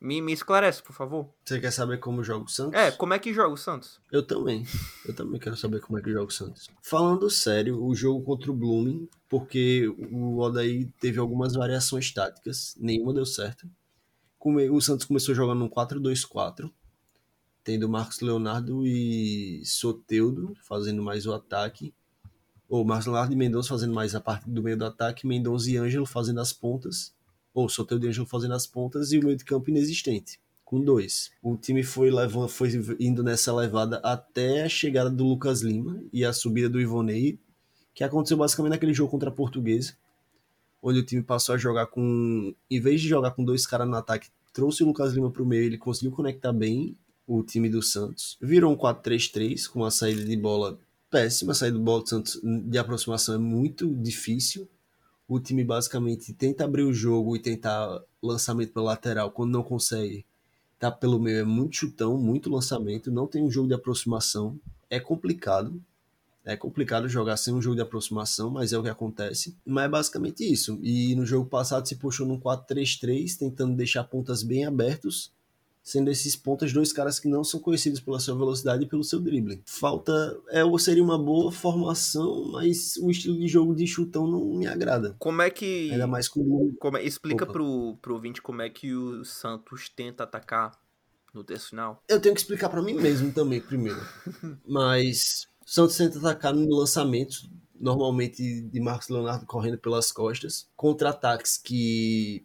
Me, 0.00 0.22
me 0.22 0.32
esclarece, 0.32 0.82
por 0.82 0.94
favor. 0.94 1.28
Você 1.44 1.60
quer 1.60 1.70
saber 1.70 1.98
como 1.98 2.24
joga 2.24 2.46
o 2.46 2.48
Santos? 2.48 2.72
É, 2.72 2.90
como 2.90 3.12
é 3.12 3.18
que 3.18 3.34
joga 3.34 3.52
o 3.52 3.56
Santos? 3.56 4.00
Eu 4.10 4.22
também. 4.22 4.64
Eu 5.04 5.14
também 5.14 5.38
quero 5.38 5.56
saber 5.56 5.80
como 5.80 5.98
é 5.98 6.02
que 6.02 6.10
joga 6.10 6.26
o 6.26 6.30
Santos. 6.30 6.70
Falando 6.82 7.28
sério, 7.28 7.84
o 7.84 7.94
jogo 7.94 8.24
contra 8.24 8.50
o 8.50 8.54
Blooming, 8.54 9.06
porque 9.28 9.86
o 10.10 10.38
Odaí 10.38 10.86
teve 10.98 11.18
algumas 11.18 11.52
variações 11.52 12.10
táticas, 12.10 12.74
nenhuma 12.80 13.12
deu 13.12 13.26
certo. 13.26 13.68
O 14.42 14.80
Santos 14.80 15.04
começou 15.04 15.34
jogando 15.34 15.58
no 15.58 15.68
4-2-4, 15.68 16.72
tendo 17.62 17.86
Marcos 17.86 18.20
Leonardo 18.20 18.86
e 18.86 19.62
Soteudo 19.66 20.56
fazendo 20.62 21.02
mais 21.02 21.26
o 21.26 21.34
ataque. 21.34 21.92
Ou 22.70 22.86
Marcos 22.86 23.06
Leonardo 23.06 23.34
e 23.34 23.36
Mendonça 23.36 23.68
fazendo 23.68 23.92
mais 23.92 24.14
a 24.14 24.20
parte 24.20 24.48
do 24.48 24.62
meio 24.62 24.78
do 24.78 24.86
ataque, 24.86 25.26
Mendonça 25.26 25.70
e 25.70 25.76
Ângelo 25.76 26.06
fazendo 26.06 26.40
as 26.40 26.54
pontas. 26.54 27.12
Ou 27.52 27.68
Soteudo 27.68 28.06
e 28.06 28.08
Ângelo 28.08 28.26
fazendo 28.26 28.54
as 28.54 28.66
pontas 28.66 29.12
e 29.12 29.18
o 29.18 29.24
meio 29.24 29.36
de 29.36 29.44
campo 29.44 29.70
inexistente 29.70 30.38
com 30.70 30.80
dois. 30.80 31.32
O 31.42 31.56
time 31.56 31.82
foi 31.82 32.12
levando, 32.12 32.48
foi 32.48 32.70
indo 33.00 33.24
nessa 33.24 33.52
levada 33.52 33.96
até 34.04 34.62
a 34.62 34.68
chegada 34.68 35.10
do 35.10 35.24
Lucas 35.24 35.62
Lima 35.62 36.00
e 36.12 36.24
a 36.24 36.32
subida 36.32 36.68
do 36.68 36.80
Ivonei, 36.80 37.40
que 37.92 38.04
aconteceu 38.04 38.36
basicamente 38.36 38.70
naquele 38.70 38.94
jogo 38.94 39.10
contra 39.10 39.30
a 39.30 39.32
Portuguesa, 39.32 39.96
onde 40.80 41.00
o 41.00 41.04
time 41.04 41.24
passou 41.24 41.56
a 41.56 41.58
jogar 41.58 41.86
com, 41.86 42.54
em 42.70 42.80
vez 42.80 43.00
de 43.00 43.08
jogar 43.08 43.32
com 43.32 43.44
dois 43.44 43.66
caras 43.66 43.88
no 43.88 43.96
ataque, 43.96 44.28
trouxe 44.52 44.84
o 44.84 44.86
Lucas 44.86 45.12
Lima 45.12 45.28
para 45.28 45.42
o 45.42 45.46
meio, 45.46 45.64
ele 45.64 45.76
conseguiu 45.76 46.12
conectar 46.12 46.52
bem 46.52 46.96
o 47.26 47.42
time 47.42 47.68
do 47.68 47.82
Santos. 47.82 48.38
Virou 48.40 48.72
um 48.72 48.76
4-3-3 48.76 49.68
com 49.68 49.80
uma 49.80 49.90
saída 49.90 50.24
de 50.24 50.36
bola 50.36 50.78
péssima, 51.10 51.50
a 51.50 51.54
saída 51.56 51.78
de 51.78 51.82
bola 51.82 52.02
do 52.02 52.08
Santos 52.08 52.40
de 52.44 52.78
aproximação 52.78 53.34
é 53.34 53.38
muito 53.38 53.92
difícil. 53.96 54.68
O 55.30 55.38
time 55.38 55.62
basicamente 55.62 56.32
tenta 56.32 56.64
abrir 56.64 56.82
o 56.82 56.92
jogo 56.92 57.36
e 57.36 57.38
tentar 57.38 58.02
lançamento 58.20 58.72
pela 58.72 58.86
lateral, 58.86 59.30
quando 59.30 59.52
não 59.52 59.62
consegue, 59.62 60.26
tá 60.76 60.90
pelo 60.90 61.20
meio 61.20 61.38
é 61.38 61.44
muito 61.44 61.76
chutão, 61.76 62.18
muito 62.18 62.50
lançamento, 62.50 63.12
não 63.12 63.28
tem 63.28 63.40
um 63.40 63.48
jogo 63.48 63.68
de 63.68 63.74
aproximação, 63.74 64.58
é 64.90 64.98
complicado. 64.98 65.80
É 66.44 66.56
complicado 66.56 67.08
jogar 67.08 67.36
sem 67.36 67.54
um 67.54 67.62
jogo 67.62 67.76
de 67.76 67.82
aproximação, 67.82 68.50
mas 68.50 68.72
é 68.72 68.78
o 68.78 68.82
que 68.82 68.88
acontece. 68.88 69.56
Mas 69.64 69.84
é 69.84 69.88
basicamente 69.88 70.42
isso. 70.42 70.80
E 70.82 71.14
no 71.14 71.24
jogo 71.24 71.48
passado 71.48 71.86
se 71.86 71.94
puxou 71.94 72.26
num 72.26 72.40
4-3-3, 72.40 73.38
tentando 73.38 73.76
deixar 73.76 74.02
pontas 74.02 74.42
bem 74.42 74.64
abertos 74.64 75.30
sendo 75.82 76.10
esses 76.10 76.36
pontas 76.36 76.72
dois 76.72 76.92
caras 76.92 77.18
que 77.18 77.26
não 77.28 77.42
são 77.42 77.58
conhecidos 77.58 78.00
pela 78.00 78.20
sua 78.20 78.34
velocidade 78.36 78.84
e 78.84 78.88
pelo 78.88 79.02
seu 79.02 79.18
drible. 79.20 79.62
Falta 79.66 80.12
é 80.50 80.64
ou 80.64 80.78
seria 80.78 81.02
uma 81.02 81.18
boa 81.18 81.50
formação, 81.50 82.44
mas 82.52 82.96
o 82.98 83.10
estilo 83.10 83.38
de 83.38 83.48
jogo 83.48 83.74
de 83.74 83.86
chutão 83.86 84.26
não 84.26 84.44
me 84.54 84.66
agrada. 84.66 85.16
Como 85.18 85.42
é 85.42 85.50
que 85.50 85.90
Ainda 85.90 86.06
mais 86.06 86.28
com 86.28 86.74
como 86.78 86.96
é- 86.96 87.04
explica 87.04 87.44
Opa. 87.44 87.52
pro 87.52 87.96
pro 88.00 88.14
ouvinte 88.14 88.40
como 88.42 88.62
é 88.62 88.68
que 88.70 88.94
o 88.94 89.24
Santos 89.24 89.88
tenta 89.88 90.24
atacar 90.24 90.78
no 91.34 91.42
terço 91.42 91.70
final? 91.70 92.02
Eu 92.08 92.20
tenho 92.20 92.34
que 92.34 92.40
explicar 92.40 92.68
pra 92.68 92.82
mim 92.82 92.94
mesmo 92.94 93.32
também, 93.32 93.60
primeiro. 93.60 94.00
Mas 94.66 95.46
o 95.66 95.70
Santos 95.70 95.96
tenta 95.96 96.18
atacar 96.18 96.54
no 96.54 96.68
lançamento, 96.76 97.48
normalmente 97.78 98.62
de 98.62 98.80
Marcos 98.80 99.08
Leonardo 99.08 99.46
correndo 99.46 99.78
pelas 99.78 100.12
costas. 100.12 100.68
Contra-ataques 100.76 101.56
que 101.56 102.44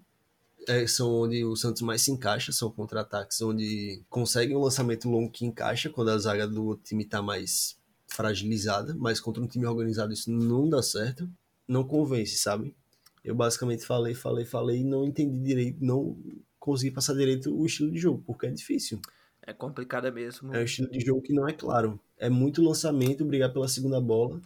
é, 0.68 0.86
são 0.88 1.12
onde 1.12 1.44
o 1.44 1.56
Santos 1.56 1.82
mais 1.82 2.02
se 2.02 2.12
encaixa, 2.12 2.52
são 2.52 2.70
contra-ataques 2.72 3.42
onde 3.42 4.04
conseguem 4.10 4.56
um 4.56 4.62
lançamento 4.62 5.10
longo 5.10 5.32
que 5.32 5.46
encaixa 5.46 5.90
quando 5.90 6.10
a 6.10 6.18
zaga 6.18 6.48
do 6.48 6.76
time 6.78 7.06
tá 7.06 7.22
mais 7.22 7.78
fragilizada, 8.08 8.96
mas 8.98 9.20
contra 9.20 9.44
um 9.44 9.48
time 9.48 9.66
organizado 9.66 10.14
isso 10.14 10.32
não 10.32 10.70
dá 10.70 10.82
certo. 10.82 11.30
Não 11.68 11.84
convence, 11.84 12.38
sabe? 12.38 12.76
Eu 13.24 13.34
basicamente 13.34 13.86
falei, 13.86 14.14
falei, 14.14 14.46
falei 14.46 14.82
e 14.82 14.84
não 14.84 15.04
entendi 15.04 15.40
direito, 15.40 15.84
não 15.84 16.16
consegui 16.60 16.92
passar 16.92 17.16
direito 17.16 17.56
o 17.56 17.66
estilo 17.66 17.92
de 17.92 17.98
jogo, 17.98 18.24
porque 18.26 18.46
é 18.46 18.52
difícil. 18.52 19.00
É 19.42 19.54
complicada 19.54 20.12
mesmo. 20.12 20.54
É 20.54 20.60
um 20.60 20.64
estilo 20.64 20.90
de 20.90 21.00
jogo 21.00 21.22
que 21.22 21.34
não 21.34 21.48
é 21.48 21.54
claro. 21.54 22.00
É 22.18 22.30
muito 22.30 22.64
lançamento, 22.64 23.26
brigar 23.26 23.52
pela 23.52 23.68
segunda 23.68 24.00
bola, 24.00 24.42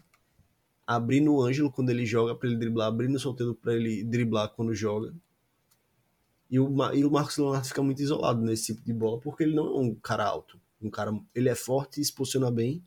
abrir 0.85 1.21
no 1.21 1.41
Ângelo 1.41 1.71
quando 1.71 1.89
ele 1.89 2.05
joga 2.05 2.33
para 2.35 2.49
ele 2.49 2.57
driblar, 2.57 2.87
abrir 2.87 3.07
no 3.07 3.19
solteiro 3.19 3.53
para 3.53 3.75
ele 3.75 4.03
driblar 4.03 4.49
quando 4.49 4.73
joga. 4.73 5.13
E 6.49 6.59
o, 6.59 6.67
e 6.93 7.05
o 7.05 7.11
Marcos 7.11 7.37
Leonardo 7.37 7.67
fica 7.67 7.81
muito 7.83 8.01
isolado 8.01 8.41
nesse 8.41 8.73
tipo 8.73 8.81
de 8.83 8.93
bola, 8.93 9.19
porque 9.19 9.43
ele 9.43 9.55
não 9.55 9.67
é 9.67 9.79
um 9.79 9.93
cara 9.95 10.25
alto. 10.25 10.59
Um 10.81 10.89
cara, 10.89 11.11
ele 11.35 11.49
é 11.49 11.55
forte, 11.55 12.03
se 12.03 12.11
posiciona 12.11 12.49
bem, 12.49 12.83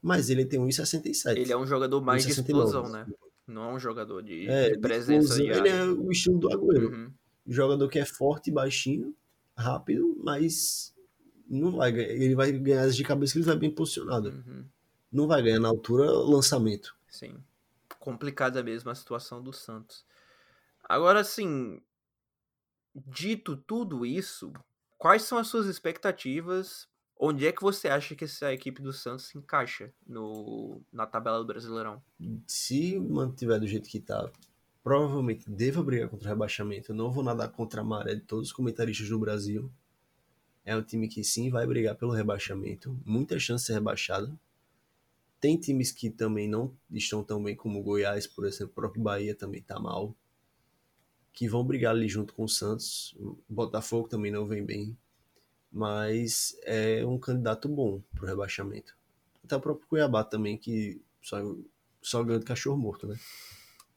mas 0.00 0.30
ele 0.30 0.44
tem 0.44 0.58
1,67. 0.60 1.36
Ele 1.36 1.52
é 1.52 1.56
um 1.56 1.66
jogador 1.66 2.00
mais 2.00 2.24
de 2.24 2.32
1,69. 2.32 2.40
explosão, 2.40 2.88
né? 2.88 3.06
Não 3.46 3.70
é 3.70 3.74
um 3.74 3.78
jogador 3.78 4.22
de, 4.22 4.48
É, 4.48 4.68
de 4.70 4.74
de 4.76 4.80
presença. 4.80 5.34
de 5.34 5.46
ele 5.48 5.68
é 5.68 5.84
o 5.84 6.10
estilo 6.10 6.38
do 6.38 6.48
Agüero. 6.48 6.90
Uhum. 6.90 7.12
jogador 7.46 7.88
que 7.88 7.98
é 7.98 8.04
forte, 8.04 8.50
baixinho, 8.50 9.14
rápido, 9.56 10.16
mas 10.22 10.94
não 11.48 11.72
vai. 11.72 11.90
Ele 11.90 12.34
vai 12.34 12.50
ganhar 12.52 12.88
de 12.88 13.04
cabeça 13.04 13.32
que 13.32 13.40
ele 13.40 13.46
vai 13.46 13.56
bem 13.56 13.70
posicionado. 13.70 14.28
Uhum. 14.30 14.64
Não 15.10 15.26
vai 15.26 15.42
ganhar 15.42 15.58
na 15.60 15.68
altura 15.68 16.10
lançamento. 16.10 16.94
Sim. 17.08 17.34
Complicada 17.98 18.62
mesmo 18.62 18.90
a 18.90 18.94
situação 18.94 19.42
do 19.42 19.52
Santos. 19.52 20.04
Agora, 20.88 21.20
assim, 21.20 21.80
dito 22.94 23.56
tudo 23.56 24.04
isso, 24.04 24.52
quais 24.98 25.22
são 25.22 25.38
as 25.38 25.48
suas 25.48 25.66
expectativas? 25.66 26.88
Onde 27.18 27.46
é 27.46 27.52
que 27.52 27.62
você 27.62 27.88
acha 27.88 28.16
que 28.16 28.24
essa 28.24 28.52
equipe 28.52 28.82
do 28.82 28.92
Santos 28.92 29.26
se 29.26 29.38
encaixa 29.38 29.92
no, 30.06 30.82
na 30.92 31.06
tabela 31.06 31.38
do 31.38 31.46
Brasileirão? 31.46 32.02
Se 32.46 32.98
mantiver 32.98 33.60
do 33.60 33.66
jeito 33.66 33.88
que 33.88 34.00
tá, 34.00 34.28
provavelmente 34.82 35.48
deva 35.48 35.82
brigar 35.82 36.08
contra 36.08 36.26
o 36.26 36.28
rebaixamento. 36.30 36.90
Eu 36.90 36.96
não 36.96 37.12
vou 37.12 37.22
nadar 37.22 37.48
contra 37.52 37.80
a 37.80 37.84
maré 37.84 38.16
de 38.16 38.22
todos 38.22 38.48
os 38.48 38.52
comentaristas 38.52 39.08
do 39.08 39.18
Brasil. 39.18 39.70
É 40.64 40.76
um 40.76 40.82
time 40.82 41.08
que 41.08 41.22
sim 41.22 41.50
vai 41.50 41.66
brigar 41.66 41.94
pelo 41.94 42.12
rebaixamento. 42.12 42.98
Muita 43.04 43.38
chance 43.38 43.62
de 43.62 43.66
ser 43.68 43.74
rebaixado. 43.74 44.38
Tem 45.40 45.56
times 45.56 45.90
que 45.90 46.10
também 46.10 46.48
não 46.48 46.76
estão 46.90 47.22
tão 47.22 47.42
bem 47.42 47.54
como 47.54 47.80
o 47.80 47.82
Goiás, 47.82 48.26
por 48.26 48.46
exemplo. 48.46 48.72
O 48.72 48.74
próprio 48.74 49.02
Bahia 49.02 49.34
também 49.34 49.62
tá 49.62 49.78
mal. 49.78 50.14
Que 51.32 51.48
vão 51.48 51.64
brigar 51.64 51.94
ali 51.94 52.08
junto 52.08 52.34
com 52.34 52.44
o 52.44 52.48
Santos. 52.48 53.14
O 53.18 53.38
Botafogo 53.48 54.08
também 54.08 54.30
não 54.30 54.46
vem 54.46 54.64
bem. 54.64 54.96
Mas 55.70 56.56
é 56.64 57.04
um 57.06 57.18
candidato 57.18 57.68
bom 57.68 58.02
pro 58.14 58.26
rebaixamento. 58.26 58.94
Até 59.42 59.56
o 59.56 59.60
próprio 59.60 59.88
Cuiabá 59.88 60.22
também, 60.22 60.58
que 60.58 61.02
só, 61.22 61.38
só 62.02 62.22
ganha 62.22 62.38
de 62.38 62.44
cachorro 62.44 62.76
morto, 62.76 63.06
né? 63.06 63.16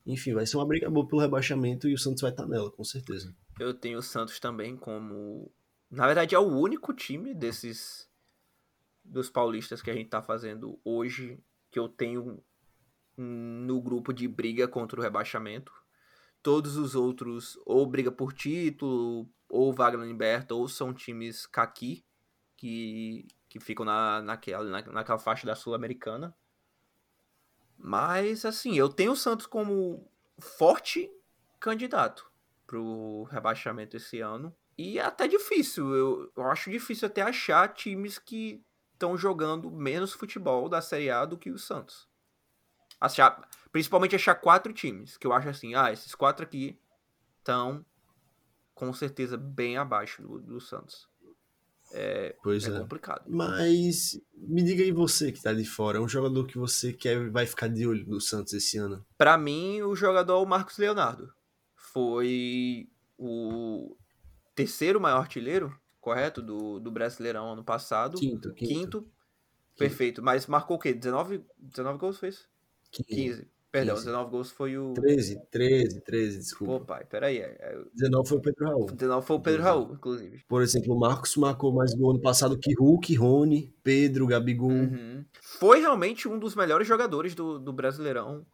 Enfim, 0.05 0.33
vai 0.33 0.45
ser 0.45 0.57
uma 0.57 0.65
briga 0.65 0.89
boa 0.89 1.07
pelo 1.07 1.21
rebaixamento 1.21 1.88
e 1.89 1.93
o 1.93 1.97
Santos 1.97 2.21
vai 2.21 2.31
estar 2.31 2.45
nela, 2.47 2.71
com 2.71 2.83
certeza. 2.83 3.36
Eu 3.59 3.73
tenho 3.73 3.99
o 3.99 4.03
Santos 4.03 4.39
também 4.39 4.77
como. 4.77 5.51
Na 5.89 6.05
verdade, 6.05 6.36
é 6.36 6.39
o 6.39 6.47
único 6.47 6.93
time 6.93 7.33
desses. 7.33 8.09
dos 9.03 9.29
paulistas 9.29 9.81
que 9.81 9.91
a 9.91 9.93
gente 9.93 10.09
tá 10.09 10.21
fazendo 10.21 10.79
hoje 10.83 11.39
que 11.71 11.79
eu 11.79 11.89
tenho 11.89 12.41
no 13.17 13.81
grupo 13.81 14.13
de 14.13 14.27
briga 14.27 14.67
contra 14.67 14.99
o 14.99 15.03
rebaixamento. 15.03 15.71
Todos 16.45 16.77
os 16.77 16.93
outros, 16.93 17.59
ou 17.65 17.87
briga 17.87 18.11
por 18.11 18.31
título, 18.31 19.27
ou 19.49 19.73
na 19.75 20.05
Liberta, 20.05 20.53
ou 20.53 20.67
são 20.67 20.93
times 20.93 21.47
caqui, 21.47 22.05
que, 22.55 23.27
que 23.49 23.59
ficam 23.59 23.83
na, 23.83 24.21
naquela, 24.21 24.63
na, 24.63 24.81
naquela 24.91 25.17
faixa 25.17 25.47
da 25.47 25.55
Sul-Americana. 25.55 26.37
Mas, 27.75 28.45
assim, 28.45 28.75
eu 28.75 28.87
tenho 28.87 29.13
o 29.13 29.15
Santos 29.15 29.47
como 29.47 30.07
forte 30.37 31.11
candidato 31.59 32.31
pro 32.67 33.23
rebaixamento 33.23 33.97
esse 33.97 34.19
ano. 34.19 34.55
E 34.77 34.99
é 34.99 35.03
até 35.03 35.27
difícil. 35.27 35.95
Eu, 35.95 36.31
eu 36.37 36.43
acho 36.43 36.69
difícil 36.69 37.07
até 37.07 37.23
achar 37.23 37.73
times 37.73 38.19
que 38.19 38.63
estão 38.93 39.17
jogando 39.17 39.71
menos 39.71 40.13
futebol 40.13 40.69
da 40.69 40.79
Série 40.79 41.09
A 41.09 41.25
do 41.25 41.39
que 41.39 41.49
o 41.49 41.57
Santos. 41.57 42.07
Achar, 43.01 43.49
principalmente 43.76 44.15
achar 44.15 44.36
quatro 44.36 44.71
times, 44.71 45.17
que 45.17 45.28
eu 45.28 45.34
acho 45.34 45.49
assim, 45.49 45.76
ah, 45.76 45.91
esses 45.91 46.15
quatro 46.15 46.45
aqui 46.45 46.80
estão 47.39 47.86
com 48.73 48.93
certeza 48.93 49.36
bem 49.36 49.76
abaixo 49.76 50.21
do, 50.21 50.39
do 50.39 50.61
Santos. 50.61 51.09
Pois 52.41 52.65
É 52.65 52.73
é. 52.73 52.80
complicado. 52.80 53.26
Mas 53.28 54.17
me 54.34 54.63
diga 54.63 54.82
aí 54.82 54.93
você 54.93 55.30
que 55.30 55.41
tá 55.41 55.51
de 55.51 55.65
fora, 55.65 55.97
é 55.97 56.01
um 56.01 56.07
jogador 56.07 56.47
que 56.47 56.57
você 56.57 56.93
quer 56.93 57.30
vai 57.30 57.45
ficar 57.45 57.67
de 57.67 57.86
olho 57.86 58.07
no 58.07 58.21
Santos 58.21 58.53
esse 58.53 58.78
ano? 58.78 59.05
Pra 59.17 59.38
mim, 59.38 59.82
o 59.82 59.93
jogador 59.93 60.36
é 60.36 60.38
o 60.38 60.45
Marcos 60.45 60.78
Leonardo. 60.78 61.34
Foi 61.76 62.89
o 63.17 63.97
terceiro 64.55 65.01
maior 65.01 65.19
artilheiro, 65.19 65.78
correto? 65.99 66.41
Do, 66.41 66.80
do 66.80 66.91
Brasileirão 66.91 67.51
ano 67.51 67.63
passado. 67.65 68.17
Quinto, 68.17 68.53
quinto. 68.53 68.73
Quinto. 68.73 69.11
Perfeito. 69.78 70.23
Mas 70.23 70.47
marcou 70.47 70.78
o 70.78 70.80
quê? 70.80 70.93
19, 70.93 71.43
19 71.59 71.99
gols 71.99 72.19
fez? 72.19 72.47
15. 72.89 73.53
Perdão, 73.80 73.95
15. 73.95 74.05
19 74.05 74.32
gols 74.32 74.51
foi 74.51 74.78
o. 74.78 74.93
13, 74.93 75.41
13, 75.51 76.01
13, 76.01 76.36
Pô, 76.38 76.39
desculpa. 76.39 76.86
pai, 76.86 77.05
peraí. 77.05 77.38
é- 77.39 77.57
é- 77.59 77.84
19 77.93 78.30
foi 78.30 78.38
o 78.38 78.41
Pedro 78.41 78.65
Raul. 78.65 78.86
19 78.88 79.26
foi 79.28 79.36
o 79.36 79.39
Pedro 79.39 79.63
Raul, 79.63 79.93
inclusive. 79.93 80.43
Por 80.47 80.61
exemplo, 80.61 80.93
o 80.93 80.99
Marcos 80.99 81.36
marcou 81.38 81.73
mais 81.73 81.93
gol 81.93 82.11
ano 82.11 82.21
passado 82.21 82.57
que 82.57 82.73
Hulk, 82.73 83.15
Rony, 83.15 83.73
Pedro, 83.84 84.28
Gabigol. 84.28 84.69
Uhum. 84.71 85.26
Foi 85.59 85.80
realmente 85.80 86.28
um 86.28 86.38
dos 86.39 86.55
melhores 86.55 86.88
jogadores 86.88 87.36
do, 87.36 87.59
do 87.59 87.73
Brasileirão. 87.73 88.45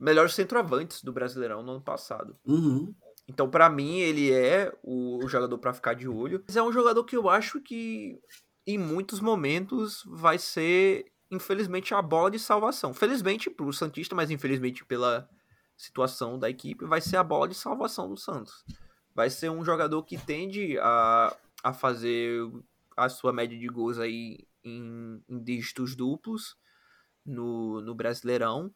Melhores 0.00 0.34
centroavantes 0.34 1.02
do 1.02 1.12
Brasileirão 1.12 1.62
no 1.62 1.72
ano 1.72 1.80
passado. 1.82 2.36
Uhum. 2.46 2.94
Então, 3.28 3.50
pra 3.50 3.68
mim, 3.68 3.98
ele 3.98 4.32
é 4.32 4.72
o, 4.82 5.22
o 5.24 5.28
jogador 5.28 5.58
pra 5.58 5.74
ficar 5.74 5.94
de 5.94 6.08
olho. 6.08 6.42
Mas 6.46 6.56
é 6.56 6.62
um 6.62 6.72
jogador 6.72 7.04
que 7.04 7.16
eu 7.16 7.28
acho 7.28 7.60
que, 7.60 8.18
em 8.66 8.78
muitos 8.78 9.20
momentos, 9.20 10.02
vai 10.06 10.38
ser, 10.38 11.04
infelizmente, 11.30 11.94
a 11.94 12.02
bola 12.02 12.30
de 12.30 12.38
salvação. 12.38 12.94
Felizmente 12.94 13.50
pro 13.50 13.72
Santista, 13.72 14.14
mas 14.14 14.30
infelizmente 14.30 14.84
pela 14.84 15.28
situação 15.76 16.38
da 16.38 16.50
equipe, 16.50 16.84
vai 16.84 17.00
ser 17.00 17.16
a 17.16 17.24
bola 17.24 17.48
de 17.48 17.54
salvação 17.54 18.08
do 18.08 18.16
Santos. 18.16 18.64
Vai 19.14 19.30
ser 19.30 19.50
um 19.50 19.64
jogador 19.64 20.02
que 20.02 20.18
tende 20.18 20.78
a, 20.78 21.36
a 21.62 21.72
fazer 21.72 22.42
a 22.96 23.08
sua 23.08 23.32
média 23.32 23.58
de 23.58 23.66
gols 23.68 23.98
aí 23.98 24.38
em, 24.64 25.22
em 25.28 25.42
dígitos 25.42 25.94
duplos 25.94 26.56
no, 27.24 27.80
no 27.80 27.94
Brasileirão 27.94 28.74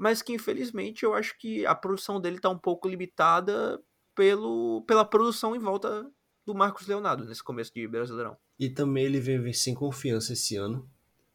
mas 0.00 0.22
que 0.22 0.32
infelizmente 0.32 1.02
eu 1.04 1.12
acho 1.12 1.36
que 1.38 1.66
a 1.66 1.74
produção 1.74 2.18
dele 2.18 2.40
tá 2.40 2.48
um 2.48 2.56
pouco 2.56 2.88
limitada 2.88 3.78
pelo, 4.14 4.82
pela 4.86 5.04
produção 5.04 5.54
em 5.54 5.58
volta 5.58 6.10
do 6.46 6.54
Marcos 6.54 6.86
Leonardo 6.86 7.26
nesse 7.26 7.44
começo 7.44 7.70
de 7.74 7.86
Brasileirão. 7.86 8.34
E 8.58 8.70
também 8.70 9.04
ele 9.04 9.20
vem 9.20 9.52
sem 9.52 9.74
confiança 9.74 10.32
esse 10.32 10.56
ano. 10.56 10.90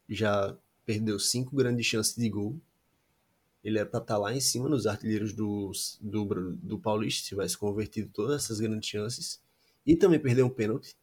Já 0.08 0.56
perdeu 0.86 1.20
cinco 1.20 1.56
grandes 1.56 1.86
chances 1.86 2.16
de 2.16 2.30
gol. 2.30 2.60
Ele 3.64 3.80
é 3.80 3.86
pra 3.86 4.00
estar 4.00 4.18
lá 4.18 4.34
em 4.34 4.40
cima 4.40 4.70
nos 4.70 4.86
artilheiros 4.86 5.34
do, 5.34 5.72
do, 6.00 6.56
do 6.58 6.80
Paulista, 6.80 7.24
se 7.24 7.30
tivesse 7.30 7.58
convertido 7.58 8.10
todas 8.14 8.44
essas 8.44 8.60
grandes 8.60 8.88
chances. 8.88 9.42
E 9.86 9.96
também 9.96 10.20
perdeu 10.20 10.46
um 10.46 10.50
pênalti. 10.50 10.96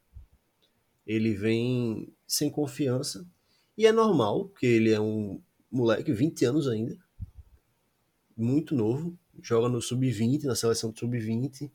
Ele 1.05 1.35
vem 1.35 2.13
sem 2.27 2.49
confiança. 2.49 3.27
E 3.77 3.87
é 3.87 3.93
normal, 3.93 4.47
porque 4.47 4.67
ele 4.67 4.91
é 4.91 5.01
um 5.01 5.41
moleque, 5.71 6.13
20 6.13 6.45
anos 6.45 6.69
ainda. 6.69 6.97
Muito 8.37 8.75
novo. 8.75 9.19
Joga 9.43 9.69
no 9.69 9.81
sub-20, 9.81 10.45
na 10.45 10.55
seleção 10.55 10.91
do 10.91 10.99
sub-20 10.99 11.71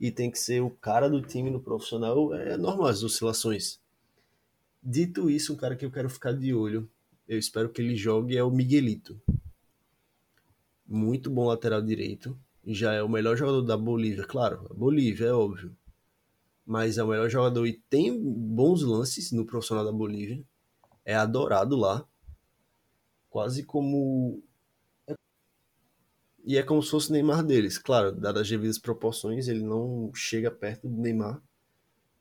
e 0.00 0.10
tem 0.10 0.30
que 0.30 0.38
ser 0.38 0.62
o 0.62 0.70
cara 0.70 1.10
do 1.10 1.20
time 1.20 1.50
no 1.50 1.60
profissional, 1.60 2.34
é 2.34 2.56
normal 2.56 2.88
as 2.88 3.02
oscilações. 3.02 3.78
Dito 4.82 5.28
isso, 5.30 5.52
um 5.52 5.56
cara 5.56 5.76
que 5.76 5.84
eu 5.84 5.90
quero 5.90 6.08
ficar 6.08 6.32
de 6.32 6.54
olho, 6.54 6.90
eu 7.28 7.38
espero 7.38 7.68
que 7.70 7.80
ele 7.82 7.94
jogue, 7.96 8.36
é 8.36 8.42
o 8.42 8.50
Miguelito. 8.50 9.20
Muito 10.86 11.30
bom 11.30 11.46
lateral 11.46 11.80
direito, 11.82 12.38
já 12.64 12.92
é 12.92 13.02
o 13.02 13.08
melhor 13.08 13.36
jogador 13.36 13.62
da 13.62 13.76
Bolívia, 13.76 14.24
claro, 14.24 14.66
a 14.70 14.74
Bolívia, 14.74 15.26
é 15.26 15.32
óbvio. 15.32 15.76
mas 16.70 16.98
é 16.98 17.02
o 17.02 17.08
melhor 17.08 17.28
jogador 17.28 17.66
e 17.66 17.72
tem 17.90 18.16
bons 18.22 18.82
lances 18.82 19.32
no 19.32 19.44
profissional 19.44 19.84
da 19.84 19.90
Bolívia. 19.90 20.40
É 21.04 21.16
adorado 21.16 21.76
lá. 21.76 22.06
Quase 23.28 23.64
como. 23.64 24.40
E 26.44 26.56
é 26.56 26.62
como 26.62 26.80
se 26.82 26.90
fosse 26.90 27.10
o 27.10 27.12
Neymar 27.12 27.44
deles. 27.44 27.76
Claro, 27.76 28.12
dadas 28.12 28.42
as 28.42 28.48
devidas 28.48 28.78
proporções, 28.78 29.48
ele 29.48 29.62
não 29.62 30.12
chega 30.14 30.50
perto 30.50 30.88
do 30.88 30.96
Neymar. 30.96 31.42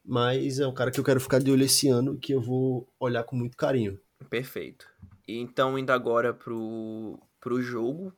Mas 0.10 0.60
é 0.60 0.66
um 0.66 0.74
cara 0.74 0.90
que 0.90 1.00
eu 1.00 1.04
quero 1.04 1.20
ficar 1.20 1.38
de 1.38 1.52
olho 1.52 1.64
esse 1.64 1.88
ano 1.88 2.18
que 2.18 2.34
eu 2.34 2.42
vou 2.42 2.92
olhar 3.00 3.24
com 3.24 3.36
muito 3.36 3.56
carinho. 3.56 4.00
Perfeito. 4.28 4.88
Então, 5.28 5.78
indo 5.78 5.92
agora 5.92 6.34
pro, 6.34 7.20
pro 7.40 7.62
jogo, 7.62 8.12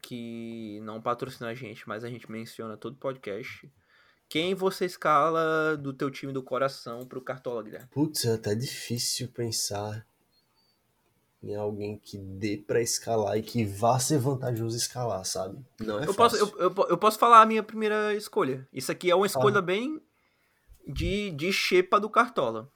que 0.00 0.78
não 0.84 1.02
patrocina 1.02 1.50
a 1.50 1.54
gente, 1.54 1.88
mas 1.88 2.04
a 2.04 2.08
gente 2.08 2.30
menciona 2.30 2.76
todo 2.76 2.94
podcast. 2.98 3.68
Quem 4.28 4.54
você 4.54 4.84
escala 4.84 5.76
do 5.76 5.92
teu 5.92 6.08
time 6.08 6.32
do 6.32 6.40
coração 6.40 7.04
pro 7.04 7.20
Cartola, 7.20 7.64
Guilherme? 7.64 7.88
Putz, 7.88 8.24
é 8.24 8.34
até 8.34 8.54
difícil 8.54 9.26
pensar 9.26 10.06
em 11.42 11.56
alguém 11.56 11.98
que 11.98 12.16
dê 12.16 12.58
para 12.64 12.80
escalar 12.80 13.36
e 13.36 13.42
que 13.42 13.64
vá 13.64 13.98
ser 13.98 14.18
vantajoso 14.18 14.76
escalar, 14.76 15.24
sabe? 15.24 15.58
Não 15.80 15.98
é 15.98 16.06
eu 16.06 16.14
fácil. 16.14 16.46
Posso, 16.46 16.62
eu, 16.62 16.70
eu, 16.70 16.86
eu, 16.90 16.96
posso 16.96 17.18
falar 17.18 17.42
a 17.42 17.46
minha 17.46 17.62
primeira 17.64 18.14
escolha. 18.14 18.68
Isso 18.72 18.92
aqui 18.92 19.10
é 19.10 19.16
uma 19.16 19.26
escolha 19.26 19.58
ah. 19.58 19.62
bem 19.62 20.00
de, 20.86 21.30
de 21.30 21.52
xepa 21.52 21.98
do 21.98 22.10
Cartola. 22.10 22.70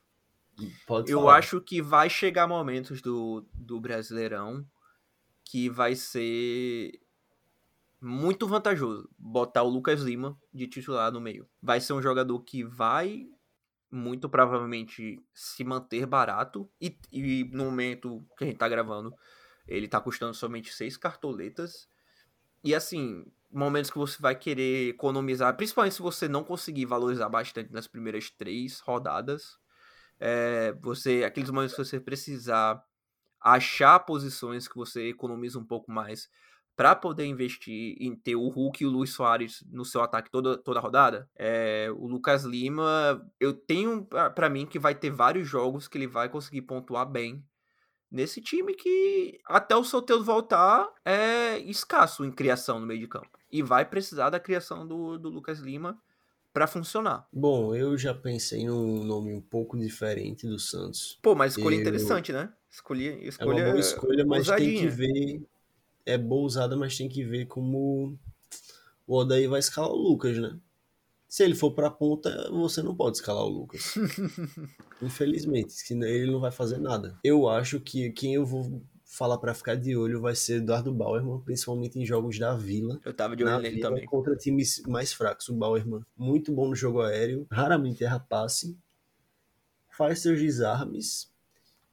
Pode 0.86 1.10
eu 1.10 1.20
falar. 1.20 1.36
acho 1.36 1.60
que 1.60 1.80
vai 1.80 2.10
chegar 2.10 2.48
momentos 2.48 3.00
do, 3.00 3.46
do 3.54 3.80
Brasileirão 3.80 4.66
que 5.44 5.70
vai 5.70 5.94
ser 5.94 7.00
muito 8.00 8.46
vantajoso 8.46 9.08
botar 9.18 9.62
o 9.62 9.68
Lucas 9.68 10.02
Lima 10.02 10.38
de 10.52 10.66
titular 10.66 11.10
no 11.12 11.20
meio. 11.20 11.48
Vai 11.62 11.80
ser 11.80 11.92
um 11.92 12.02
jogador 12.02 12.40
que 12.40 12.64
vai 12.64 13.28
muito 13.90 14.28
provavelmente 14.28 15.22
se 15.32 15.64
manter 15.64 16.06
barato 16.06 16.70
e, 16.80 16.98
e 17.10 17.44
no 17.52 17.64
momento 17.64 18.24
que 18.36 18.44
a 18.44 18.46
gente 18.46 18.58
tá 18.58 18.68
gravando 18.68 19.14
ele 19.66 19.88
tá 19.88 20.00
custando 20.00 20.34
somente 20.34 20.74
seis 20.74 20.96
cartoletas 20.96 21.88
e 22.62 22.74
assim 22.74 23.24
momentos 23.50 23.90
que 23.90 23.98
você 23.98 24.20
vai 24.20 24.34
querer 24.34 24.90
economizar 24.90 25.56
principalmente 25.56 25.94
se 25.94 26.02
você 26.02 26.28
não 26.28 26.44
conseguir 26.44 26.86
valorizar 26.86 27.28
bastante 27.28 27.72
nas 27.72 27.86
primeiras 27.86 28.30
três 28.30 28.80
rodadas 28.80 29.56
é, 30.20 30.72
você 30.80 31.24
aqueles 31.24 31.50
momentos 31.50 31.74
que 31.74 31.84
você 31.84 32.00
precisar 32.00 32.82
achar 33.40 34.00
posições 34.00 34.68
que 34.68 34.74
você 34.74 35.08
economiza 35.08 35.58
um 35.58 35.64
pouco 35.64 35.90
mais 35.90 36.28
para 36.78 36.94
poder 36.94 37.24
investir 37.24 37.96
em 37.98 38.14
ter 38.14 38.36
o 38.36 38.46
Hulk 38.46 38.84
e 38.84 38.86
o 38.86 38.90
Luiz 38.90 39.10
Soares 39.10 39.64
no 39.68 39.84
seu 39.84 40.00
ataque 40.00 40.30
toda, 40.30 40.56
toda 40.56 40.78
a 40.78 40.82
rodada, 40.82 41.28
é, 41.34 41.88
o 41.90 42.06
Lucas 42.06 42.44
Lima, 42.44 43.20
eu 43.40 43.52
tenho 43.52 44.06
para 44.06 44.48
mim 44.48 44.64
que 44.64 44.78
vai 44.78 44.94
ter 44.94 45.10
vários 45.10 45.48
jogos 45.48 45.88
que 45.88 45.98
ele 45.98 46.06
vai 46.06 46.28
conseguir 46.28 46.62
pontuar 46.62 47.04
bem 47.04 47.44
nesse 48.10 48.40
time 48.40 48.74
que 48.74 49.40
até 49.46 49.74
o 49.74 49.82
Soteldo 49.82 50.24
voltar 50.24 50.88
é 51.04 51.58
escasso 51.58 52.24
em 52.24 52.30
criação 52.30 52.78
no 52.78 52.86
meio 52.86 53.00
de 53.00 53.08
campo. 53.08 53.37
E 53.50 53.62
vai 53.62 53.84
precisar 53.84 54.30
da 54.30 54.40
criação 54.40 54.86
do, 54.86 55.18
do 55.18 55.28
Lucas 55.28 55.58
Lima 55.60 55.98
para 56.52 56.66
funcionar. 56.66 57.26
Bom, 57.32 57.74
eu 57.74 57.96
já 57.96 58.14
pensei 58.14 58.66
num 58.66 59.04
nome 59.04 59.32
um 59.32 59.40
pouco 59.40 59.78
diferente 59.78 60.46
do 60.46 60.58
Santos. 60.58 61.18
Pô, 61.22 61.34
mas 61.34 61.56
escolha 61.56 61.76
eu... 61.76 61.80
interessante, 61.80 62.32
né? 62.32 62.52
Escolhi, 62.70 63.26
escolha 63.26 63.60
é 63.60 63.64
uma 63.64 63.70
boa 63.70 63.80
escolha, 63.80 64.26
mas 64.26 64.38
ousadinha. 64.40 64.80
tem 64.80 64.80
que 64.80 64.88
ver 64.88 65.42
é 66.08 66.16
boa 66.16 66.46
usada, 66.46 66.74
mas 66.74 66.96
tem 66.96 67.08
que 67.08 67.22
ver 67.22 67.46
como 67.46 68.18
o 69.06 69.14
Odaí 69.14 69.46
vai 69.46 69.60
escalar 69.60 69.90
o 69.90 69.96
Lucas, 69.96 70.38
né? 70.38 70.58
Se 71.28 71.44
ele 71.44 71.54
for 71.54 71.72
pra 71.72 71.90
ponta, 71.90 72.50
você 72.50 72.82
não 72.82 72.94
pode 72.94 73.18
escalar 73.18 73.44
o 73.44 73.48
Lucas. 73.48 73.94
Infelizmente, 75.02 75.74
senão 75.74 76.08
ele 76.08 76.30
não 76.32 76.40
vai 76.40 76.50
fazer 76.50 76.78
nada. 76.78 77.18
Eu 77.22 77.46
acho 77.46 77.78
que 77.78 78.10
quem 78.12 78.34
eu 78.34 78.46
vou 78.46 78.82
falar 79.08 79.38
para 79.38 79.54
ficar 79.54 79.74
de 79.74 79.96
olho 79.96 80.20
vai 80.20 80.34
ser 80.34 80.56
Eduardo 80.56 80.92
Bauerman, 80.92 81.40
principalmente 81.40 81.98
em 81.98 82.04
jogos 82.04 82.38
da 82.38 82.54
Vila. 82.54 83.00
Eu 83.04 83.14
tava 83.14 83.34
de 83.34 83.42
olho 83.42 83.58
nele 83.58 83.80
também. 83.80 84.04
Contra 84.04 84.36
times 84.36 84.82
mais 84.86 85.12
fracos. 85.12 85.48
O 85.48 85.54
Bauerman, 85.54 86.04
muito 86.16 86.52
bom 86.52 86.68
no 86.68 86.76
jogo 86.76 87.00
aéreo, 87.00 87.46
raramente 87.50 88.04
erra 88.04 88.20
passe, 88.20 88.78
faz 89.88 90.20
seus 90.20 90.38
desarmes 90.38 91.32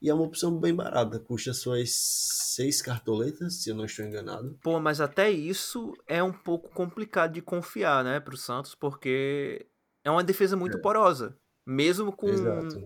e 0.02 0.10
é 0.10 0.14
uma 0.14 0.26
opção 0.26 0.60
bem 0.60 0.76
barata, 0.76 1.20
custa 1.20 1.54
suas 1.54 1.92
seis 1.92 2.82
cartoletas, 2.82 3.64
se 3.64 3.70
eu 3.70 3.76
não 3.76 3.86
estou 3.86 4.06
enganado. 4.06 4.56
Pô, 4.62 4.80
mas 4.80 5.02
até 5.02 5.32
isso 5.32 5.94
é 6.06 6.22
um 6.22 6.34
pouco 6.34 6.70
complicado 6.70 7.34
de 7.34 7.42
confiar, 7.42 8.04
né, 8.04 8.20
pro 8.20 8.38
Santos, 8.38 8.76
porque 8.76 9.66
é 10.04 10.12
uma 10.12 10.24
defesa 10.24 10.56
muito 10.56 10.78
é. 10.78 10.82
porosa. 10.82 11.36
Mesmo 11.66 12.12
com, 12.12 12.28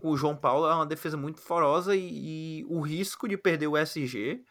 o 0.01 0.15
João 0.15 0.35
Paulo, 0.35 0.67
é 0.67 0.73
uma 0.73 0.85
defesa 0.85 1.17
muito 1.17 1.41
forosa 1.41 1.95
e, 1.95 2.61
e 2.61 2.65
o 2.65 2.79
risco 2.79 3.27
de 3.27 3.37
perder 3.37 3.67
o 3.67 3.77
SG 3.77 4.41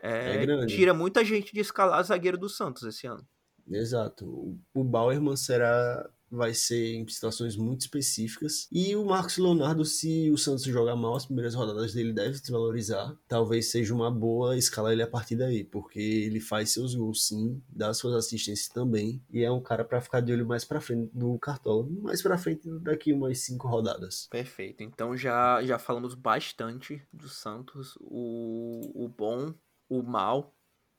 é, 0.00 0.44
é 0.44 0.66
tira 0.66 0.94
muita 0.94 1.24
gente 1.24 1.52
de 1.52 1.60
escalar 1.60 2.04
zagueiro 2.04 2.38
do 2.38 2.48
Santos 2.48 2.82
esse 2.84 3.06
ano. 3.06 3.26
Exato. 3.66 4.58
O 4.74 4.84
Bauerman 4.84 5.36
será 5.36 6.08
vai 6.34 6.54
ser 6.54 6.94
em 6.94 7.06
situações 7.08 7.56
muito 7.56 7.82
específicas. 7.82 8.68
E 8.70 8.94
o 8.96 9.04
Marcos 9.04 9.38
Leonardo, 9.38 9.84
se 9.84 10.30
o 10.30 10.38
Santos 10.38 10.64
jogar 10.64 10.96
mal, 10.96 11.16
as 11.16 11.26
primeiras 11.26 11.54
rodadas 11.54 11.92
dele 11.92 12.12
deve 12.12 12.38
se 12.38 12.50
valorizar. 12.50 13.16
Talvez 13.28 13.70
seja 13.70 13.94
uma 13.94 14.10
boa 14.10 14.56
escalar 14.56 14.92
ele 14.92 15.02
a 15.02 15.06
partir 15.06 15.36
daí, 15.36 15.64
porque 15.64 16.00
ele 16.00 16.40
faz 16.40 16.72
seus 16.72 16.94
gols 16.94 17.26
sim, 17.26 17.62
dá 17.68 17.92
suas 17.94 18.14
assistências 18.14 18.68
também. 18.68 19.22
E 19.30 19.42
é 19.42 19.50
um 19.50 19.62
cara 19.62 19.84
para 19.84 20.00
ficar 20.00 20.20
de 20.20 20.32
olho 20.32 20.46
mais 20.46 20.64
para 20.64 20.80
frente 20.80 21.10
do 21.14 21.38
Cartola, 21.38 21.86
mais 22.02 22.22
para 22.22 22.38
frente 22.38 22.68
daqui 22.80 23.12
umas 23.12 23.38
cinco 23.38 23.68
rodadas. 23.68 24.26
Perfeito. 24.30 24.82
Então 24.82 25.16
já, 25.16 25.62
já 25.62 25.78
falamos 25.78 26.14
bastante 26.14 27.02
do 27.12 27.28
Santos, 27.28 27.96
o, 28.00 29.04
o 29.04 29.08
bom, 29.08 29.54
o 29.88 30.02
mal 30.02 30.54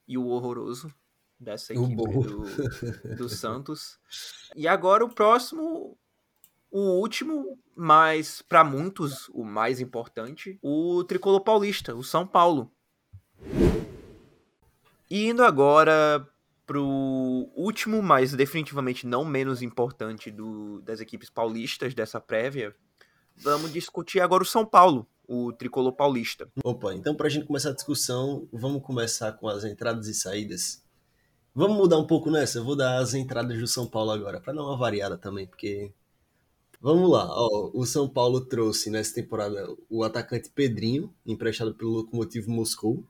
e 0.07 0.17
o 0.17 0.27
horroroso 0.27 0.93
dessa 1.39 1.73
equipe 1.73 1.95
do, 1.95 2.45
do 3.17 3.29
Santos. 3.29 3.99
E 4.55 4.67
agora 4.67 5.03
o 5.03 5.13
próximo, 5.13 5.97
o 6.71 6.99
último, 6.99 7.57
mas 7.75 8.41
para 8.41 8.63
muitos 8.63 9.29
o 9.29 9.43
mais 9.43 9.79
importante, 9.79 10.57
o 10.61 11.03
tricolor 11.03 11.41
paulista, 11.41 11.95
o 11.95 12.03
São 12.03 12.25
Paulo. 12.25 12.71
E 15.09 15.27
indo 15.27 15.43
agora 15.43 16.27
pro 16.65 17.51
último, 17.55 18.01
mas 18.01 18.33
definitivamente 18.33 19.05
não 19.05 19.23
menos 19.23 19.61
importante 19.61 20.31
do, 20.31 20.81
das 20.81 20.99
equipes 20.99 21.29
paulistas 21.29 21.93
dessa 21.93 22.19
prévia, 22.19 22.75
vamos 23.35 23.71
discutir 23.71 24.19
agora 24.19 24.41
o 24.41 24.47
São 24.47 24.65
Paulo, 24.65 25.07
o 25.27 25.53
tricolor 25.53 25.93
paulista. 25.93 26.49
Opa, 26.63 26.93
então 26.93 27.15
para 27.15 27.27
a 27.27 27.29
gente 27.29 27.45
começar 27.45 27.69
a 27.69 27.73
discussão, 27.73 28.47
vamos 28.51 28.81
começar 28.81 29.33
com 29.33 29.47
as 29.47 29.63
entradas 29.63 30.07
e 30.07 30.13
saídas. 30.13 30.83
Vamos 31.55 31.77
mudar 31.77 31.97
um 31.97 32.05
pouco 32.05 32.29
nessa? 32.29 32.59
Eu 32.59 32.65
vou 32.65 32.75
dar 32.75 32.97
as 32.97 33.13
entradas 33.13 33.57
do 33.57 33.65
São 33.65 33.87
Paulo 33.87 34.11
agora, 34.11 34.41
para 34.41 34.51
dar 34.51 34.61
uma 34.61 34.75
variada 34.75 35.17
também, 35.17 35.47
porque. 35.47 35.89
Vamos 36.81 37.09
lá, 37.09 37.25
ó, 37.29 37.71
o 37.73 37.85
São 37.85 38.09
Paulo 38.09 38.41
trouxe 38.41 38.89
nessa 38.89 39.15
temporada 39.15 39.65
o 39.89 40.03
atacante 40.03 40.49
Pedrinho, 40.49 41.11
emprestado 41.25 41.73
pelo 41.73 41.91
Lokomotiv 41.91 42.47
Moscou, 42.47 43.03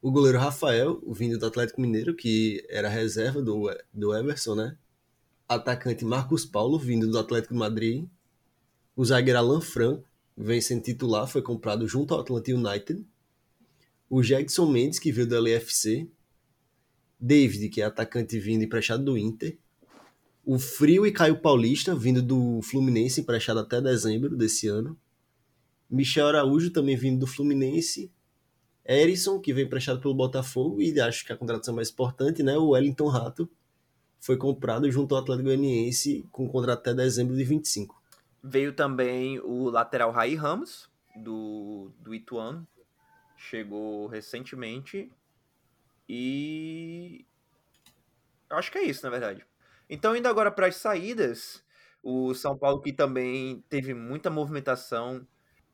o 0.00 0.10
goleiro 0.12 0.38
Rafael, 0.38 1.02
vindo 1.08 1.36
do 1.36 1.46
Atlético 1.46 1.80
Mineiro, 1.80 2.14
que 2.14 2.64
era 2.70 2.88
reserva 2.88 3.42
do, 3.42 3.68
do 3.92 4.14
Everson, 4.16 4.54
né? 4.54 4.78
Atacante 5.48 6.04
Marcos 6.04 6.46
Paulo, 6.46 6.78
vindo 6.78 7.10
do 7.10 7.18
Atlético 7.18 7.54
de 7.54 7.58
Madrid, 7.58 8.06
o 8.94 9.04
zagueiro 9.04 9.40
Alan 9.40 9.60
Franco, 9.60 10.04
vem 10.36 10.60
sendo 10.60 10.82
titular, 10.84 11.26
foi 11.26 11.42
comprado 11.42 11.88
junto 11.88 12.14
ao 12.14 12.20
Atlanta 12.20 12.52
United, 12.52 13.04
o 14.08 14.22
Jackson 14.22 14.66
Mendes, 14.66 15.00
que 15.00 15.10
veio 15.10 15.26
do 15.26 15.36
LFC, 15.36 16.08
David, 17.18 17.68
que 17.68 17.80
é 17.80 17.84
atacante 17.84 18.38
vindo 18.38 18.64
emprestado 18.64 19.04
do 19.04 19.18
Inter. 19.18 19.58
O 20.44 20.58
Frio 20.58 21.06
e 21.06 21.12
Caio 21.12 21.40
Paulista, 21.40 21.94
vindo 21.94 22.22
do 22.22 22.60
Fluminense, 22.62 23.20
emprestado 23.20 23.60
até 23.60 23.80
dezembro 23.80 24.36
desse 24.36 24.68
ano. 24.68 24.98
Michel 25.90 26.28
Araújo, 26.28 26.70
também 26.70 26.96
vindo 26.96 27.20
do 27.20 27.26
Fluminense. 27.26 28.12
Erisson, 28.84 29.38
que 29.38 29.52
vem 29.52 29.66
emprestado 29.66 30.00
pelo 30.00 30.14
Botafogo, 30.14 30.80
e 30.80 30.98
acho 31.00 31.26
que 31.26 31.32
a 31.32 31.36
contratação 31.36 31.74
mais 31.74 31.90
importante, 31.90 32.42
né? 32.42 32.56
O 32.56 32.70
Wellington 32.70 33.08
Rato, 33.08 33.50
foi 34.20 34.36
comprado 34.36 34.90
junto 34.90 35.14
ao 35.14 35.22
Atlético 35.22 35.46
Goianiense 35.46 36.26
com 36.32 36.48
contrato 36.48 36.80
até 36.80 36.94
dezembro 36.94 37.36
de 37.36 37.44
25. 37.44 38.00
Veio 38.42 38.72
também 38.72 39.38
o 39.40 39.68
lateral 39.70 40.10
Rai 40.10 40.34
Ramos, 40.34 40.88
do, 41.16 41.90
do 42.00 42.14
Ituano. 42.14 42.66
Chegou 43.36 44.06
recentemente. 44.06 45.10
E 46.08 47.26
acho 48.50 48.72
que 48.72 48.78
é 48.78 48.84
isso, 48.84 49.04
na 49.04 49.10
verdade. 49.10 49.44
Então, 49.88 50.16
indo 50.16 50.28
agora 50.28 50.50
para 50.50 50.66
as 50.66 50.76
saídas, 50.76 51.64
o 52.02 52.34
São 52.34 52.56
Paulo 52.56 52.80
que 52.80 52.92
também 52.92 53.64
teve 53.68 53.94
muita 53.94 54.30
movimentação 54.30 55.26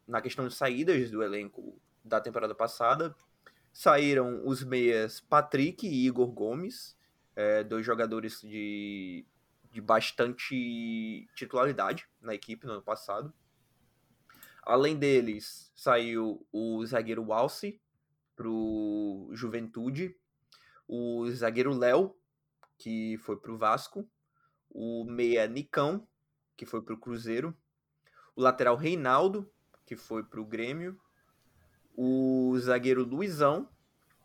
na 0.07 0.21
questão 0.21 0.47
de 0.47 0.55
saídas 0.55 1.11
do 1.11 1.23
elenco 1.23 1.81
da 2.05 2.21
temporada 2.21 2.55
passada. 2.55 3.15
Saíram 3.73 4.47
os 4.47 4.63
meias 4.63 5.21
Patrick 5.21 5.87
e 5.87 6.07
Igor 6.07 6.29
Gomes, 6.29 6.97
é, 7.35 7.65
dois 7.65 7.85
jogadores 7.85 8.41
de, 8.41 9.25
de 9.73 9.81
bastante 9.81 11.29
titularidade 11.35 12.09
na 12.21 12.35
equipe 12.35 12.67
no 12.67 12.75
ano 12.75 12.83
passado. 12.83 13.33
Além 14.63 14.97
deles, 14.97 15.71
saiu 15.75 16.47
o 16.53 16.85
zagueiro 16.87 17.25
Walsi 17.25 17.81
pro 18.37 19.29
Juventude, 19.33 20.17
o 20.89 21.29
zagueiro 21.31 21.77
Léo, 21.77 22.15
que 22.79 23.17
foi 23.19 23.37
pro 23.37 23.57
Vasco, 23.57 24.09
o 24.71 25.05
meia 25.05 25.47
Nicão, 25.47 26.07
que 26.57 26.67
foi 26.67 26.83
pro 26.83 26.99
Cruzeiro, 26.99 27.57
o 28.35 28.43
lateral 28.43 28.77
Reinaldo, 28.77 29.51
que 29.87 29.97
foi 29.97 30.23
pro 30.25 30.45
Grêmio, 30.45 30.99
o 31.97 32.57
zagueiro 32.59 33.05
Luizão, 33.05 33.69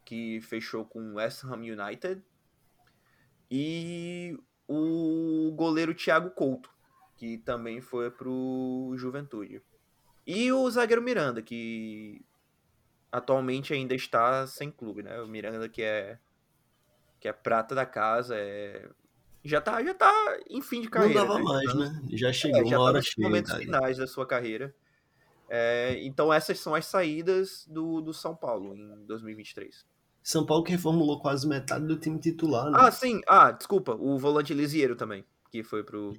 que 0.05 0.41
fechou 0.41 0.85
com 0.85 0.99
o 0.99 1.15
West 1.15 1.43
Ham 1.43 1.61
United, 1.61 2.23
e 3.51 4.37
o 4.67 5.51
goleiro 5.55 5.93
Thiago 5.93 6.31
Couto, 6.31 6.69
que 7.17 7.37
também 7.39 7.81
foi 7.81 8.09
pro 8.09 8.93
Juventude. 8.95 9.61
E 10.25 10.51
o 10.51 10.69
zagueiro 10.69 11.01
Miranda, 11.01 11.41
que 11.41 12.23
atualmente 13.11 13.73
ainda 13.73 13.95
está 13.95 14.45
sem 14.45 14.71
clube, 14.71 15.01
né? 15.01 15.19
O 15.21 15.27
Miranda 15.27 15.67
que 15.67 15.81
é 15.81 16.19
que 17.19 17.27
é 17.27 17.33
prata 17.33 17.75
da 17.75 17.85
casa, 17.85 18.35
é 18.35 18.89
já 19.43 19.61
tá 19.61 19.83
já 19.83 19.93
tá 19.93 20.37
em 20.49 20.61
fim 20.61 20.81
de 20.81 20.89
carreira. 20.89 21.21
Não 21.21 21.27
dava 21.27 21.39
né? 21.39 21.43
mais, 21.43 21.63
então, 21.63 21.79
né? 21.79 22.01
Já 22.11 22.33
chegou 22.33 22.61
é, 22.61 22.65
já 22.65 22.77
uma 22.77 22.85
tá 22.85 22.91
hora 22.91 23.01
cheia. 23.01 23.27
momentos 23.27 23.51
cara. 23.51 23.63
finais 23.63 23.97
da 23.97 24.07
sua 24.07 24.25
carreira. 24.25 24.75
É, 25.49 25.97
então 26.03 26.31
essas 26.31 26.59
são 26.59 26.75
as 26.75 26.85
saídas 26.85 27.65
do, 27.67 28.01
do 28.01 28.13
São 28.13 28.35
Paulo 28.35 28.75
em 28.75 29.05
2023. 29.05 29.85
São 30.21 30.45
Paulo 30.45 30.63
que 30.63 30.71
reformulou 30.71 31.19
quase 31.19 31.47
metade 31.47 31.87
do 31.87 31.97
time 31.97 32.19
titular, 32.19 32.69
né? 32.69 32.77
Ah, 32.79 32.91
sim. 32.91 33.21
Ah, 33.27 33.51
desculpa. 33.51 33.95
O 33.95 34.19
volante 34.19 34.53
Lisieiro 34.53 34.95
também, 34.95 35.25
que 35.49 35.63
foi 35.63 35.83
pro, 35.83 36.13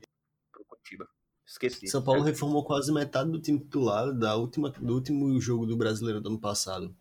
pro 0.51 0.64
Curitiba. 0.64 1.07
Esqueci. 1.46 1.86
São 1.88 2.03
Paulo 2.03 2.22
É. 2.22 2.26
reformou 2.26 2.64
quase 2.64 2.92
metade 2.92 3.30
do 3.30 3.40
time 3.40 3.59
titular 3.59 4.12
da 4.12 4.34
última, 4.34 4.70
do 4.70 4.94
último 4.94 5.40
jogo 5.40 5.66
do 5.66 5.76
Brasileiro 5.76 6.20
do 6.20 6.30
ano 6.30 6.38
passado. 6.40 6.94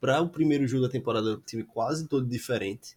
Para 0.00 0.20
o 0.20 0.28
primeiro 0.28 0.66
jogo 0.66 0.84
da 0.84 0.90
temporada, 0.90 1.34
o 1.34 1.40
time 1.40 1.62
quase 1.62 2.08
todo 2.08 2.26
diferente. 2.26 2.96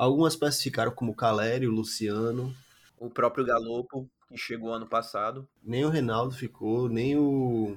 Algumas 0.00 0.34
peças 0.34 0.62
ficaram 0.62 0.92
como 0.92 1.12
o 1.12 1.14
Caleri, 1.14 1.66
o 1.66 1.70
Luciano, 1.70 2.56
O 2.98 3.10
próprio 3.10 3.44
Galopo, 3.44 4.08
que 4.26 4.34
chegou 4.38 4.72
ano 4.72 4.86
passado. 4.86 5.46
nem 5.62 5.84
o 5.84 5.90
Reinaldo 5.90 6.34
ficou, 6.34 6.88
nem 6.88 7.18
o. 7.18 7.76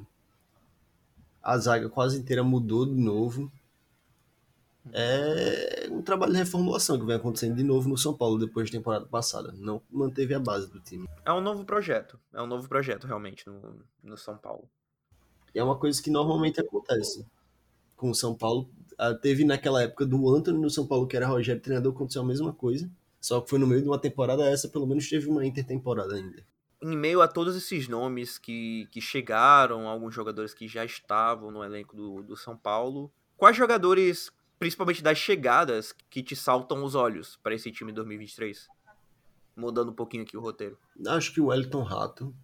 A 1.42 1.58
zaga 1.58 1.90
quase 1.90 2.18
inteira 2.18 2.42
mudou 2.42 2.86
de 2.86 2.94
novo. 2.94 3.52
É 4.94 5.90
um 5.92 6.02
trabalho 6.02 6.32
de 6.32 6.38
reformulação 6.38 6.98
que 6.98 7.06
vem 7.06 7.18
acontecendo 7.18 7.58
de 7.58 7.64
novo 7.64 7.90
no 7.90 7.98
São 7.98 8.14
Paulo 8.14 8.40
depois 8.40 8.72
da 8.72 8.78
temporada 8.78 9.06
passada. 9.06 9.52
Não 9.58 9.82
manteve 9.92 10.34
a 10.34 10.40
base 10.40 10.72
do 10.72 10.80
time. 10.80 11.06
É 11.26 11.34
um 11.34 11.42
novo 11.42 11.66
projeto. 11.66 12.18
É 12.34 12.42
um 12.42 12.48
novo 12.48 12.70
projeto, 12.70 13.06
realmente, 13.06 13.46
no, 13.48 13.84
no 14.02 14.16
São 14.16 14.38
Paulo. 14.38 14.70
É 15.54 15.62
uma 15.62 15.78
coisa 15.78 16.02
que 16.02 16.10
normalmente 16.10 16.62
acontece 16.62 17.26
com 17.98 18.10
o 18.10 18.16
São 18.16 18.34
Paulo. 18.34 18.70
Teve 19.22 19.44
naquela 19.44 19.82
época 19.84 20.06
do 20.06 20.30
Antony 20.30 20.60
no 20.60 20.70
São 20.70 20.86
Paulo, 20.86 21.08
que 21.08 21.16
era 21.16 21.28
Rogério 21.28 21.62
treinador, 21.62 21.94
aconteceu 21.94 22.22
a 22.22 22.26
mesma 22.26 22.54
coisa. 22.54 22.89
Só 23.24 23.39
que 23.39 23.50
foi 23.50 23.58
no 23.58 23.66
meio 23.66 23.82
de 23.82 23.88
uma 23.88 23.98
temporada, 23.98 24.44
essa 24.50 24.68
pelo 24.68 24.86
menos 24.86 25.08
teve 25.08 25.30
uma 25.30 25.46
intertemporada 25.46 26.14
ainda. 26.14 26.46
Em 26.82 26.98
meio 26.98 27.22
a 27.22 27.28
todos 27.28 27.56
esses 27.56 27.88
nomes 27.88 28.38
que, 28.38 28.86
que 28.91 29.00
chegaram, 29.00 29.88
alguns 29.88 30.14
jogadores 30.14 30.54
que 30.54 30.68
já 30.68 30.84
estavam 30.84 31.50
no 31.50 31.64
elenco 31.64 31.96
do, 31.96 32.22
do 32.22 32.36
São 32.36 32.58
Paulo, 32.58 33.10
quais 33.38 33.56
jogadores, 33.56 34.30
principalmente 34.60 35.02
das 35.02 35.18
chegadas, 35.18 35.96
que 36.10 36.22
te 36.22 36.36
saltam 36.36 36.84
os 36.84 36.96
olhos 36.96 37.39
para 37.41 37.56
esse 37.56 37.72
time 37.72 37.94
de 37.94 37.96
2023? 37.96 38.68
Mudando 39.56 39.91
um 39.91 39.96
pouquinho 39.96 40.24
aqui 40.24 40.36
o 40.36 40.41
roteiro. 40.41 40.78
Acho 41.08 41.34
que 41.34 41.39
o 41.39 41.46
Wellington 41.46 41.84
Rato, 41.84 42.36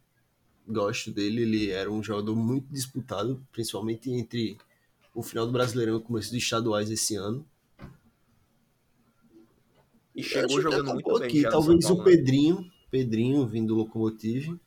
gosto 0.66 1.12
dele, 1.12 1.42
ele 1.42 1.72
era 1.72 1.92
um 1.92 2.02
jogador 2.02 2.38
muito 2.38 2.72
disputado, 2.72 3.46
principalmente 3.52 4.10
entre 4.10 4.58
o 5.20 5.24
final 5.24 5.46
do 5.46 5.52
Brasileirão 5.52 5.96
e 5.96 5.98
o 5.98 6.02
começo 6.02 6.32
dos 6.32 6.42
estaduais 6.42 6.90
esse 6.90 7.18
ano. 7.18 7.46
E 10.16 10.24
chegou 10.24 10.56
que 10.56 10.62
jogando 10.62 10.94
muito 10.94 11.20
bem. 11.20 11.28
aqui, 11.28 11.42
já 11.42 11.50
no 11.50 11.52
talvez 11.52 11.84
São 11.84 11.94
o 11.94 11.98
Paulo, 11.98 12.12
né? 12.12 12.18
Pedrinho, 12.18 12.72
Pedrinho 12.90 13.46
vindo 13.46 13.68
do 13.68 13.76
Locomotive, 13.76 14.58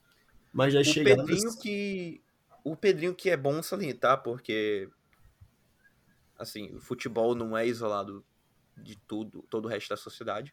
mas 0.52 0.74
já 0.74 0.82
O. 0.82 1.04
Pedrinho 1.04 1.58
que. 1.58 2.22
O 2.62 2.76
Pedrinho 2.76 3.14
que 3.14 3.30
é 3.30 3.36
bom 3.36 3.62
salientar, 3.62 4.22
porque. 4.22 4.90
Assim, 6.38 6.74
o 6.74 6.80
futebol 6.80 7.34
não 7.34 7.56
é 7.56 7.66
isolado 7.66 8.22
de 8.76 8.96
tudo, 8.96 9.42
todo 9.48 9.64
o 9.64 9.68
resto 9.68 9.88
da 9.88 9.96
sociedade. 9.96 10.52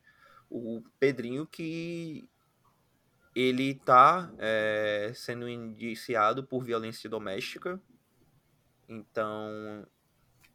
O 0.49 0.81
Pedrinho 0.97 1.45
que. 1.45 2.27
Ele 3.35 3.75
tá 3.75 4.31
é, 4.37 5.11
sendo 5.13 5.47
indiciado 5.47 6.43
por 6.43 6.63
violência 6.63 7.09
doméstica. 7.09 7.81
Então. 8.89 9.85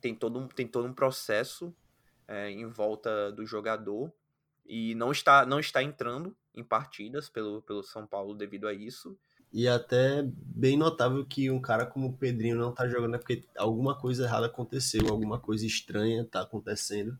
Tem 0.01 0.15
todo 0.15 0.39
um, 0.39 0.47
tem 0.47 0.69
todo 0.69 0.87
um 0.87 0.93
processo 0.93 1.75
é, 2.29 2.51
em 2.51 2.67
volta 2.67 3.33
do 3.33 3.47
jogador. 3.47 4.13
E 4.67 4.95
não 4.95 5.13
está, 5.13 5.47
não 5.47 5.61
está 5.61 5.83
entrando 5.83 6.37
em 6.55 6.65
partidas 6.65 7.29
pelo, 7.29 7.63
pelo 7.63 7.83
São 7.83 8.07
Paulo 8.07 8.35
devido 8.35 8.67
a 8.67 8.73
isso. 8.73 9.17
E 9.53 9.69
até 9.69 10.23
bem 10.27 10.77
notável 10.77 11.25
que 11.25 11.51
um 11.51 11.61
cara 11.61 11.87
como 11.87 12.09
o 12.09 12.17
Pedrinho 12.17 12.57
não 12.57 12.73
tá 12.73 12.89
jogando 12.89 13.15
é 13.15 13.19
porque 13.19 13.45
alguma 13.57 13.97
coisa 13.97 14.25
errada 14.25 14.47
aconteceu, 14.47 15.07
alguma 15.09 15.39
coisa 15.39 15.65
estranha 15.65 16.25
tá 16.25 16.41
acontecendo, 16.41 17.17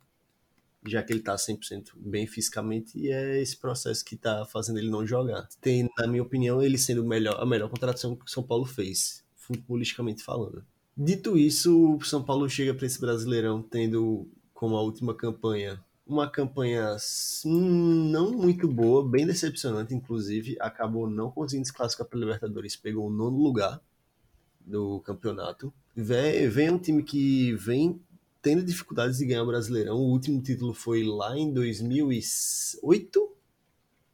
já 0.85 1.01
que 1.03 1.13
ele 1.13 1.21
tá 1.21 1.37
100% 1.37 1.93
bem 1.95 2.27
fisicamente 2.27 2.99
e 2.99 3.09
é 3.09 3.41
esse 3.41 3.57
processo 3.57 4.05
que 4.05 4.17
tá 4.17 4.45
fazendo 4.47 4.79
ele 4.79 4.91
não 4.91 5.07
jogar. 5.07 5.49
Tem, 5.61 5.89
na 5.97 6.09
minha 6.09 6.23
opinião, 6.23 6.61
ele 6.61 6.77
sendo 6.77 7.05
melhor, 7.05 7.41
a 7.41 7.47
melhor 7.47 7.71
contratação 7.71 8.17
que 8.17 8.25
o 8.25 8.29
São 8.29 8.43
Paulo 8.43 8.65
fez, 8.65 9.25
futebolisticamente 9.37 10.25
falando. 10.25 10.67
Dito 10.97 11.37
isso, 11.37 11.97
o 11.97 12.05
São 12.05 12.23
Paulo 12.23 12.49
chega 12.49 12.73
para 12.73 12.87
esse 12.87 13.01
Brasileirão 13.01 13.63
tendo 13.63 14.29
como 14.53 14.77
a 14.77 14.83
última 14.83 15.15
campanha 15.15 15.83
uma 16.07 16.29
campanha 16.29 16.97
não 17.45 18.31
muito 18.33 18.69
boa, 18.69 19.07
bem 19.09 19.27
decepcionante, 19.27 19.95
inclusive. 19.95 20.57
Acabou 20.61 21.09
não 21.09 21.31
conseguindo 21.31 21.67
se 21.67 21.73
classificar 21.73 22.07
para 22.07 22.19
Libertadores, 22.19 22.77
pegou 22.77 23.07
o 23.07 23.11
nono 23.11 23.39
lugar 23.39 23.81
do 24.61 25.01
campeonato. 25.01 25.73
Vem, 25.97 26.49
vem 26.49 26.71
um 26.71 26.79
time 26.79 27.03
que 27.03 27.55
vem 27.55 28.01
tendo 28.43 28.63
dificuldades 28.63 29.19
de 29.19 29.25
ganhar 29.25 29.43
o 29.43 29.47
Brasileirão. 29.47 29.97
O 29.97 30.11
último 30.11 30.43
título 30.43 30.75
foi 30.75 31.03
lá 31.03 31.37
em 31.39 31.53
2008. 31.53 33.33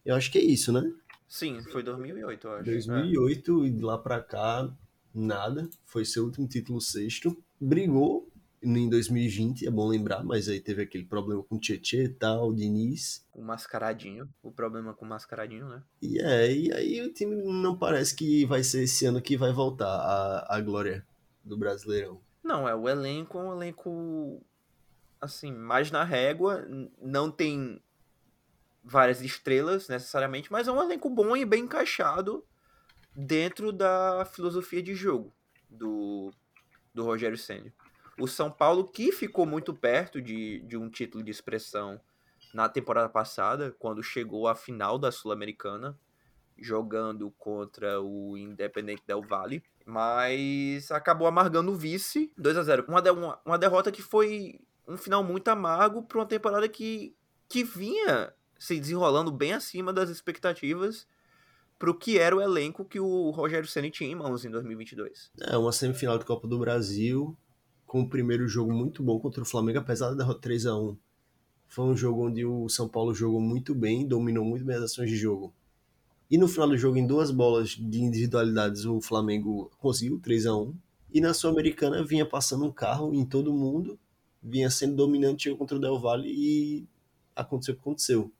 Eu 0.04 0.14
acho 0.14 0.30
que 0.30 0.38
é 0.38 0.42
isso, 0.42 0.72
né? 0.72 0.92
Sim, 1.28 1.60
foi 1.70 1.82
2008, 1.82 2.46
eu 2.46 2.52
acho. 2.54 2.64
2008 2.64 3.66
e 3.66 3.70
de 3.70 3.82
lá 3.82 3.98
para 3.98 4.20
cá 4.20 4.70
nada. 5.14 5.68
Foi 5.84 6.04
seu 6.04 6.24
último 6.24 6.46
título 6.46 6.80
sexto. 6.80 7.36
Brigou 7.60 8.30
em 8.62 8.88
2020, 8.90 9.66
é 9.66 9.70
bom 9.70 9.88
lembrar, 9.88 10.22
mas 10.22 10.48
aí 10.48 10.60
teve 10.60 10.82
aquele 10.82 11.04
problema 11.04 11.42
com 11.42 11.56
o 11.56 11.58
Tietchan 11.58 12.04
e 12.04 12.08
tal, 12.08 12.50
o 12.50 12.54
Diniz. 12.54 13.26
O 13.32 13.42
mascaradinho. 13.42 14.28
O 14.42 14.52
problema 14.52 14.92
com 14.92 15.06
o 15.06 15.08
mascaradinho, 15.08 15.68
né? 15.68 15.82
E 16.02 16.20
é, 16.20 16.52
e 16.52 16.72
aí 16.72 17.02
o 17.02 17.12
time 17.12 17.36
não 17.36 17.76
parece 17.76 18.14
que 18.14 18.44
vai 18.44 18.62
ser 18.62 18.82
esse 18.82 19.06
ano 19.06 19.22
que 19.22 19.36
vai 19.36 19.52
voltar 19.52 19.86
a, 19.86 20.56
a 20.56 20.60
glória 20.60 21.06
do 21.42 21.56
Brasileirão. 21.56 22.20
Não, 22.42 22.68
é 22.68 22.74
o 22.74 22.88
elenco, 22.88 23.38
é 23.38 23.42
um 23.42 23.52
elenco 23.52 24.42
assim, 25.20 25.52
mais 25.52 25.90
na 25.90 26.04
régua, 26.04 26.66
não 27.00 27.30
tem 27.30 27.80
várias 28.82 29.20
estrelas 29.20 29.88
necessariamente, 29.88 30.50
mas 30.50 30.66
é 30.66 30.72
um 30.72 30.82
elenco 30.82 31.10
bom 31.10 31.36
e 31.36 31.44
bem 31.44 31.64
encaixado 31.64 32.44
dentro 33.20 33.70
da 33.70 34.24
filosofia 34.24 34.82
de 34.82 34.94
jogo 34.94 35.32
do, 35.68 36.32
do 36.94 37.04
Rogério 37.04 37.36
Ceni. 37.36 37.72
O 38.18 38.26
São 38.26 38.50
Paulo, 38.50 38.84
que 38.84 39.12
ficou 39.12 39.44
muito 39.44 39.74
perto 39.74 40.20
de, 40.20 40.60
de 40.60 40.76
um 40.76 40.88
título 40.88 41.22
de 41.22 41.30
expressão 41.30 42.00
na 42.54 42.68
temporada 42.68 43.08
passada, 43.08 43.74
quando 43.78 44.02
chegou 44.02 44.48
à 44.48 44.54
final 44.54 44.98
da 44.98 45.12
Sul-Americana, 45.12 45.98
jogando 46.58 47.30
contra 47.32 48.00
o 48.00 48.36
Independente 48.36 49.02
Del 49.06 49.22
Valle, 49.22 49.62
mas 49.86 50.90
acabou 50.90 51.26
amargando 51.26 51.72
o 51.72 51.76
vice 51.76 52.32
2 52.36 52.56
a 52.56 52.62
0 52.62 52.84
uma, 52.88 53.12
uma, 53.12 53.40
uma 53.44 53.58
derrota 53.58 53.90
que 53.90 54.02
foi 54.02 54.60
um 54.86 54.96
final 54.96 55.22
muito 55.22 55.48
amargo 55.48 56.02
para 56.02 56.18
uma 56.18 56.26
temporada 56.26 56.68
que, 56.68 57.14
que 57.48 57.64
vinha 57.64 58.32
se 58.58 58.78
desenrolando 58.78 59.30
bem 59.30 59.52
acima 59.54 59.92
das 59.92 60.10
expectativas 60.10 61.06
pro 61.80 61.94
que 61.94 62.18
era 62.18 62.36
o 62.36 62.42
elenco 62.42 62.84
que 62.84 63.00
o 63.00 63.30
Rogério 63.30 63.66
Ceni 63.66 63.90
tinha 63.90 64.10
em 64.10 64.14
mãos 64.14 64.44
em 64.44 64.50
2022. 64.50 65.30
É 65.40 65.56
uma 65.56 65.72
semifinal 65.72 66.18
de 66.18 66.26
Copa 66.26 66.46
do 66.46 66.58
Brasil, 66.58 67.34
com 67.86 68.02
o 68.02 68.08
primeiro 68.08 68.46
jogo 68.46 68.70
muito 68.70 69.02
bom 69.02 69.18
contra 69.18 69.42
o 69.42 69.46
Flamengo, 69.46 69.78
apesar 69.78 70.10
da 70.10 70.16
derrota 70.16 70.42
3 70.42 70.66
a 70.66 70.76
1 70.76 70.96
Foi 71.66 71.86
um 71.86 71.96
jogo 71.96 72.26
onde 72.26 72.44
o 72.44 72.68
São 72.68 72.86
Paulo 72.86 73.14
jogou 73.14 73.40
muito 73.40 73.74
bem, 73.74 74.06
dominou 74.06 74.44
muito 74.44 74.62
bem 74.62 74.76
as 74.76 74.82
ações 74.82 75.08
de 75.08 75.16
jogo. 75.16 75.54
E 76.30 76.36
no 76.36 76.46
final 76.46 76.68
do 76.68 76.76
jogo, 76.76 76.98
em 76.98 77.06
duas 77.06 77.30
bolas 77.30 77.70
de 77.70 78.02
individualidades, 78.02 78.84
o 78.84 79.00
Flamengo 79.00 79.70
conseguiu 79.78 80.20
3 80.20 80.46
a 80.46 80.56
1 80.56 80.74
E 81.14 81.20
na 81.22 81.32
Sul-Americana 81.32 82.04
vinha 82.04 82.26
passando 82.26 82.66
um 82.66 82.70
carro 82.70 83.14
em 83.14 83.24
todo 83.24 83.54
mundo, 83.54 83.98
vinha 84.42 84.68
sendo 84.68 84.96
dominante 84.96 85.52
contra 85.54 85.78
o 85.78 85.80
Del 85.80 85.98
Valle 85.98 86.28
e 86.28 86.86
aconteceu 87.34 87.72
o 87.72 87.76
que 87.78 87.80
aconteceu. 87.80 88.30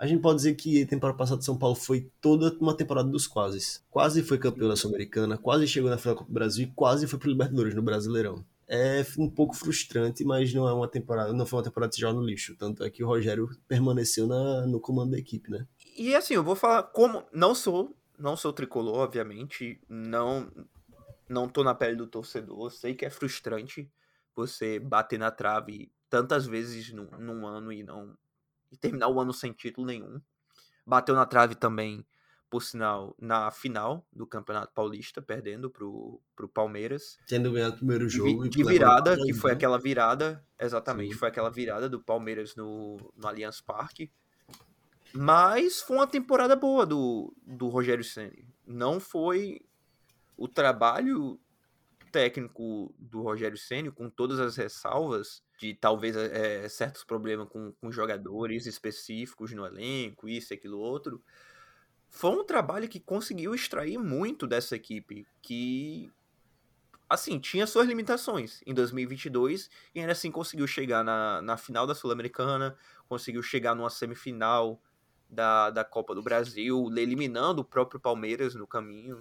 A 0.00 0.06
gente 0.06 0.22
pode 0.22 0.36
dizer 0.36 0.54
que 0.54 0.82
a 0.82 0.86
temporada 0.86 1.18
passada 1.18 1.40
de 1.40 1.44
São 1.44 1.58
Paulo 1.58 1.76
foi 1.76 2.10
toda 2.22 2.56
uma 2.58 2.74
temporada 2.74 3.06
dos 3.06 3.26
quase. 3.26 3.82
Quase 3.90 4.22
foi 4.22 4.38
campeão 4.38 4.66
da 4.66 4.74
Sul-Americana, 4.74 5.36
quase 5.36 5.66
chegou 5.66 5.90
na 5.90 5.98
final 5.98 6.14
do 6.14 6.24
Brasil 6.24 6.66
e 6.66 6.72
quase 6.74 7.06
foi 7.06 7.18
pro 7.18 7.28
Libertadores 7.28 7.74
no 7.74 7.82
Brasileirão. 7.82 8.42
É 8.66 9.04
um 9.18 9.28
pouco 9.28 9.54
frustrante, 9.54 10.24
mas 10.24 10.54
não 10.54 10.66
é 10.66 10.72
uma 10.72 10.88
temporada, 10.88 11.34
não 11.34 11.44
foi 11.44 11.58
uma 11.58 11.64
temporada 11.64 11.92
de 11.92 12.00
jogar 12.00 12.14
no 12.14 12.24
lixo. 12.24 12.56
Tanto 12.56 12.82
é 12.82 12.88
que 12.88 13.04
o 13.04 13.06
Rogério 13.06 13.50
permaneceu 13.68 14.26
na, 14.26 14.66
no 14.66 14.80
comando 14.80 15.10
da 15.10 15.18
equipe, 15.18 15.50
né? 15.50 15.66
E 15.94 16.14
assim, 16.14 16.32
eu 16.32 16.42
vou 16.42 16.56
falar 16.56 16.84
como 16.84 17.22
não 17.30 17.54
sou, 17.54 17.94
não 18.18 18.38
sou 18.38 18.54
tricolor, 18.54 19.00
obviamente, 19.00 19.78
não 19.86 20.50
não 21.28 21.46
tô 21.46 21.62
na 21.62 21.74
pele 21.74 21.96
do 21.96 22.06
torcedor, 22.06 22.70
sei 22.70 22.94
que 22.94 23.04
é 23.04 23.10
frustrante 23.10 23.86
você 24.34 24.78
bater 24.78 25.18
na 25.18 25.30
trave 25.30 25.92
tantas 26.08 26.46
vezes 26.46 26.90
num, 26.90 27.06
num 27.18 27.46
ano 27.46 27.70
e 27.70 27.82
não 27.82 28.16
e 28.70 28.76
terminar 28.76 29.08
o 29.08 29.20
ano 29.20 29.32
sem 29.32 29.52
título 29.52 29.86
nenhum. 29.86 30.20
Bateu 30.86 31.14
na 31.14 31.26
trave 31.26 31.54
também, 31.54 32.04
por 32.48 32.62
sinal, 32.62 33.14
na 33.18 33.50
final 33.50 34.06
do 34.12 34.26
Campeonato 34.26 34.72
Paulista, 34.74 35.22
perdendo 35.22 35.70
pro, 35.70 36.20
pro 36.34 36.48
Palmeiras. 36.48 37.18
Tendo 37.26 37.52
ganhado 37.52 37.74
o 37.74 37.78
primeiro 37.78 38.08
jogo. 38.08 38.44
De, 38.44 38.50
de 38.50 38.64
virada, 38.64 39.16
que 39.16 39.32
foi 39.32 39.52
né? 39.52 39.56
aquela 39.56 39.78
virada, 39.78 40.44
exatamente, 40.58 41.12
Sim. 41.12 41.18
foi 41.18 41.28
aquela 41.28 41.50
virada 41.50 41.88
do 41.88 42.00
Palmeiras 42.00 42.56
no, 42.56 42.96
no 43.16 43.28
Allianz 43.28 43.60
Parque. 43.60 44.10
Mas 45.12 45.80
foi 45.80 45.96
uma 45.96 46.06
temporada 46.06 46.54
boa 46.56 46.86
do, 46.86 47.34
do 47.44 47.68
Rogério 47.68 48.04
Ceni. 48.04 48.48
Não 48.66 49.00
foi 49.00 49.60
o 50.36 50.48
trabalho 50.48 51.38
técnico 52.10 52.94
do 52.98 53.22
Rogério 53.22 53.58
Ceni, 53.58 53.90
com 53.90 54.08
todas 54.08 54.40
as 54.40 54.56
ressalvas 54.56 55.42
de 55.60 55.74
talvez 55.74 56.16
é, 56.16 56.66
certos 56.70 57.04
problemas 57.04 57.46
com, 57.50 57.70
com 57.72 57.92
jogadores 57.92 58.64
específicos 58.64 59.52
no 59.52 59.66
elenco, 59.66 60.26
isso, 60.26 60.54
aquilo, 60.54 60.78
outro, 60.78 61.22
foi 62.08 62.30
um 62.30 62.42
trabalho 62.42 62.88
que 62.88 62.98
conseguiu 62.98 63.54
extrair 63.54 63.98
muito 63.98 64.46
dessa 64.46 64.74
equipe, 64.74 65.26
que, 65.42 66.10
assim, 67.06 67.38
tinha 67.38 67.66
suas 67.66 67.86
limitações 67.86 68.62
em 68.66 68.72
2022 68.72 69.68
e 69.94 70.00
ainda 70.00 70.12
assim 70.12 70.30
conseguiu 70.30 70.66
chegar 70.66 71.04
na, 71.04 71.42
na 71.42 71.58
final 71.58 71.86
da 71.86 71.94
Sul-Americana, 71.94 72.74
conseguiu 73.06 73.42
chegar 73.42 73.74
numa 73.74 73.90
semifinal 73.90 74.80
da, 75.28 75.68
da 75.68 75.84
Copa 75.84 76.14
do 76.14 76.22
Brasil, 76.22 76.90
eliminando 76.96 77.60
o 77.60 77.64
próprio 77.64 78.00
Palmeiras 78.00 78.54
no 78.54 78.66
caminho. 78.66 79.18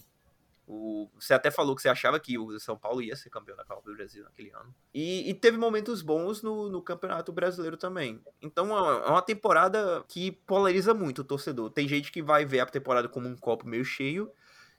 O, 0.72 1.10
você 1.20 1.34
até 1.34 1.50
falou 1.50 1.76
que 1.76 1.82
você 1.82 1.90
achava 1.90 2.20
que 2.20 2.38
o 2.38 2.60
São 2.60 2.78
Paulo 2.78 3.02
ia 3.02 3.16
ser 3.16 3.32
campeão 3.32 3.58
da 3.58 3.66
Copa 3.66 3.82
do 3.90 3.96
Brasil 3.96 4.24
naquele 4.24 4.52
ano. 4.52 4.72
E, 4.94 5.28
e 5.28 5.34
teve 5.34 5.58
momentos 5.58 6.04
bons 6.04 6.44
no, 6.44 6.70
no, 6.70 6.80
Campeonato 6.80 7.34
Brasileiro 7.34 7.76
também. 7.76 8.22
Então 8.40 8.68
é, 8.78 9.08
é 9.08 9.10
uma 9.10 9.22
temporada 9.24 10.06
que 10.08 10.32
polariza 10.32 10.94
muito 10.94 11.22
o 11.22 11.24
torcedor. 11.24 11.72
Tem 11.72 11.88
gente 11.88 12.12
que 12.12 12.22
vai 12.22 12.46
ver 12.46 12.60
a 12.60 12.68
temporada 12.68 13.10
como 13.10 13.28
um 13.28 13.36
copo 13.36 13.68
meio 13.68 13.84
cheio, 13.84 14.32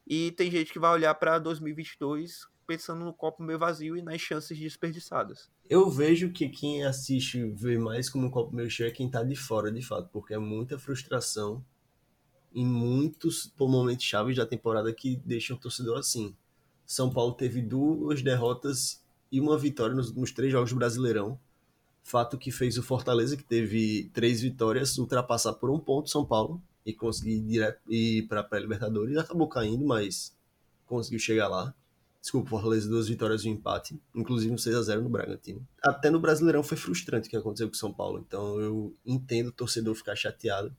e 0.06 0.30
tem 0.30 0.48
gente 0.48 0.72
que 0.72 0.78
vai 0.78 0.92
olhar 0.92 1.12
para 1.16 1.40
2022 1.40 2.48
pensando 2.68 3.04
no 3.04 3.12
copo 3.12 3.42
meio 3.42 3.58
vazio 3.58 3.96
e 3.96 4.02
nas 4.02 4.20
chances 4.20 4.56
desperdiçadas. 4.56 5.50
Eu 5.68 5.90
vejo 5.90 6.30
que 6.30 6.48
quem 6.48 6.84
assiste 6.84 7.44
vê 7.50 7.76
mais 7.76 8.08
como 8.08 8.28
um 8.28 8.30
copo 8.30 8.54
meio 8.54 8.70
cheio 8.70 8.86
é 8.86 8.92
quem 8.92 9.10
tá 9.10 9.24
de 9.24 9.34
fora, 9.34 9.72
de 9.72 9.82
fato, 9.82 10.08
porque 10.12 10.34
é 10.34 10.38
muita 10.38 10.78
frustração 10.78 11.64
em 12.54 12.66
muitos 12.66 13.52
momentos 13.58 14.04
chaves 14.04 14.36
da 14.36 14.46
temporada 14.46 14.92
que 14.92 15.16
deixam 15.24 15.56
o 15.56 15.60
torcedor 15.60 15.98
assim. 15.98 16.34
São 16.84 17.10
Paulo 17.10 17.34
teve 17.34 17.62
duas 17.62 18.22
derrotas 18.22 19.00
e 19.30 19.40
uma 19.40 19.56
vitória 19.56 19.94
nos, 19.94 20.32
três 20.32 20.50
jogos 20.50 20.70
do 20.70 20.76
Brasileirão. 20.76 21.38
Fato 22.02 22.36
que 22.36 22.50
fez 22.50 22.76
o 22.78 22.82
Fortaleza, 22.82 23.36
que 23.36 23.44
teve 23.44 24.10
três 24.12 24.40
vitórias, 24.40 24.98
ultrapassar 24.98 25.52
por 25.52 25.70
um 25.70 25.78
ponto 25.78 26.10
São 26.10 26.24
Paulo 26.24 26.60
e 26.84 26.92
conseguir 26.92 27.76
ir 27.88 28.26
para 28.26 28.40
a 28.40 28.44
pré-Libertadores. 28.44 29.16
Acabou 29.16 29.46
caindo, 29.48 29.84
mas 29.84 30.36
conseguiu 30.86 31.20
chegar 31.20 31.46
lá. 31.46 31.72
Desculpa, 32.20 32.50
Fortaleza, 32.50 32.88
duas 32.88 33.08
vitórias 33.08 33.44
e 33.44 33.48
um 33.48 33.52
empate, 33.52 33.98
inclusive 34.14 34.52
um 34.52 34.56
6x0 34.56 35.00
no 35.00 35.08
Bragantino. 35.08 35.66
Até 35.82 36.10
no 36.10 36.20
Brasileirão 36.20 36.62
foi 36.62 36.76
frustrante 36.76 37.28
o 37.28 37.30
que 37.30 37.36
aconteceu 37.36 37.68
com 37.68 37.74
São 37.74 37.92
Paulo, 37.92 38.22
então 38.26 38.60
eu 38.60 38.94
entendo 39.06 39.46
o 39.48 39.52
torcedor 39.52 39.94
ficar 39.94 40.14
chateado. 40.14 40.74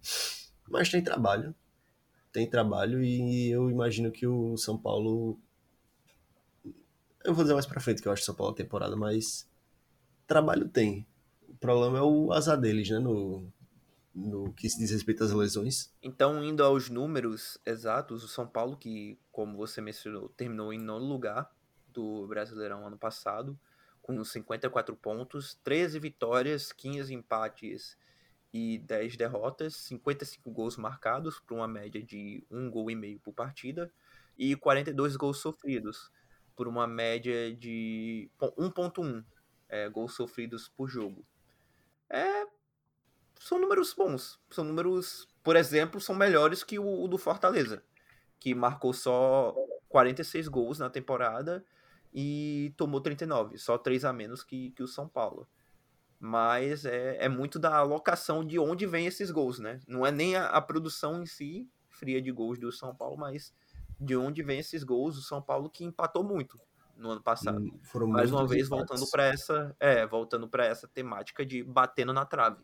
Mas 0.69 0.89
tem 0.89 1.03
trabalho, 1.03 1.55
tem 2.31 2.49
trabalho 2.49 3.03
e 3.03 3.49
eu 3.49 3.69
imagino 3.69 4.11
que 4.11 4.25
o 4.25 4.57
São 4.57 4.77
Paulo. 4.77 5.37
Eu 7.23 7.33
vou 7.33 7.43
dizer 7.43 7.53
mais 7.53 7.65
pra 7.65 7.81
frente 7.81 8.01
que 8.01 8.07
eu 8.07 8.11
acho 8.11 8.23
o 8.23 8.25
São 8.25 8.35
Paulo 8.35 8.53
é 8.53 8.57
temporada, 8.57 8.95
mas 8.95 9.47
trabalho 10.25 10.67
tem. 10.67 11.05
O 11.47 11.55
problema 11.55 11.99
é 11.99 12.01
o 12.01 12.31
azar 12.31 12.59
deles, 12.59 12.89
né? 12.89 12.99
No, 12.99 13.51
no 14.13 14.51
que 14.53 14.69
se 14.69 14.79
diz 14.79 14.91
respeito 14.91 15.23
às 15.23 15.31
lesões. 15.31 15.93
Então, 16.01 16.43
indo 16.43 16.63
aos 16.63 16.89
números 16.89 17.59
exatos, 17.65 18.23
o 18.23 18.27
São 18.27 18.47
Paulo, 18.47 18.75
que, 18.77 19.19
como 19.31 19.55
você 19.57 19.81
mencionou, 19.81 20.29
terminou 20.29 20.73
em 20.73 20.79
nono 20.79 21.05
lugar 21.05 21.53
do 21.87 22.25
Brasileirão 22.27 22.87
ano 22.87 22.97
passado, 22.97 23.59
com 24.01 24.23
54 24.23 24.95
pontos, 24.95 25.59
13 25.63 25.99
vitórias, 25.99 26.71
15 26.71 27.13
empates 27.13 27.97
e 28.53 28.79
10 28.79 29.15
derrotas, 29.15 29.75
55 29.75 30.51
gols 30.51 30.77
marcados, 30.77 31.39
por 31.39 31.55
uma 31.55 31.67
média 31.67 32.01
de 32.01 32.45
1 32.51 32.69
gol 32.69 32.91
e 32.91 32.95
meio 32.95 33.19
por 33.19 33.33
partida, 33.33 33.91
e 34.37 34.55
42 34.55 35.15
gols 35.15 35.37
sofridos, 35.37 36.11
por 36.55 36.67
uma 36.67 36.85
média 36.85 37.55
de 37.55 38.29
1.1 38.39 39.23
é, 39.69 39.87
gols 39.89 40.13
sofridos 40.13 40.67
por 40.67 40.89
jogo. 40.89 41.25
É, 42.09 42.45
são 43.39 43.59
números 43.59 43.93
bons. 43.93 44.39
São 44.49 44.65
números, 44.65 45.27
por 45.43 45.55
exemplo, 45.55 46.01
são 46.01 46.13
melhores 46.13 46.63
que 46.63 46.77
o, 46.77 47.03
o 47.03 47.07
do 47.07 47.17
Fortaleza, 47.17 47.83
que 48.39 48.53
marcou 48.53 48.93
só 48.93 49.55
46 49.87 50.47
gols 50.49 50.79
na 50.79 50.89
temporada 50.89 51.63
e 52.13 52.73
tomou 52.75 52.99
39, 52.99 53.57
só 53.57 53.77
3 53.77 54.03
a 54.03 54.11
menos 54.11 54.43
que, 54.43 54.71
que 54.71 54.83
o 54.83 54.87
São 54.87 55.07
Paulo 55.07 55.47
mas 56.21 56.85
é, 56.85 57.17
é 57.25 57.27
muito 57.27 57.57
da 57.57 57.75
alocação 57.75 58.45
de 58.45 58.59
onde 58.59 58.85
vem 58.85 59.07
esses 59.07 59.31
gols, 59.31 59.57
né? 59.57 59.79
Não 59.87 60.05
é 60.05 60.11
nem 60.11 60.35
a, 60.35 60.49
a, 60.49 60.61
produção 60.61 61.23
em 61.23 61.25
si, 61.25 61.67
fria 61.89 62.21
de 62.21 62.31
gols 62.31 62.59
do 62.59 62.71
São 62.71 62.95
Paulo, 62.95 63.17
mas 63.17 63.51
de 63.99 64.15
onde 64.15 64.43
vem 64.43 64.59
esses 64.59 64.83
gols 64.83 65.15
do 65.15 65.21
São 65.23 65.41
Paulo 65.41 65.67
que 65.67 65.83
empatou 65.83 66.23
muito 66.23 66.59
no 66.95 67.09
ano 67.09 67.23
passado. 67.23 67.59
Hum, 67.59 67.79
foram 67.81 68.05
Mais 68.05 68.31
uma 68.31 68.45
vez 68.47 68.67
empates. 68.67 68.87
voltando 68.87 69.09
para 69.09 69.25
essa, 69.25 69.75
é, 69.79 70.05
voltando 70.05 70.47
para 70.47 70.63
essa 70.63 70.87
temática 70.87 71.43
de 71.43 71.63
batendo 71.63 72.13
na 72.13 72.23
trave. 72.23 72.63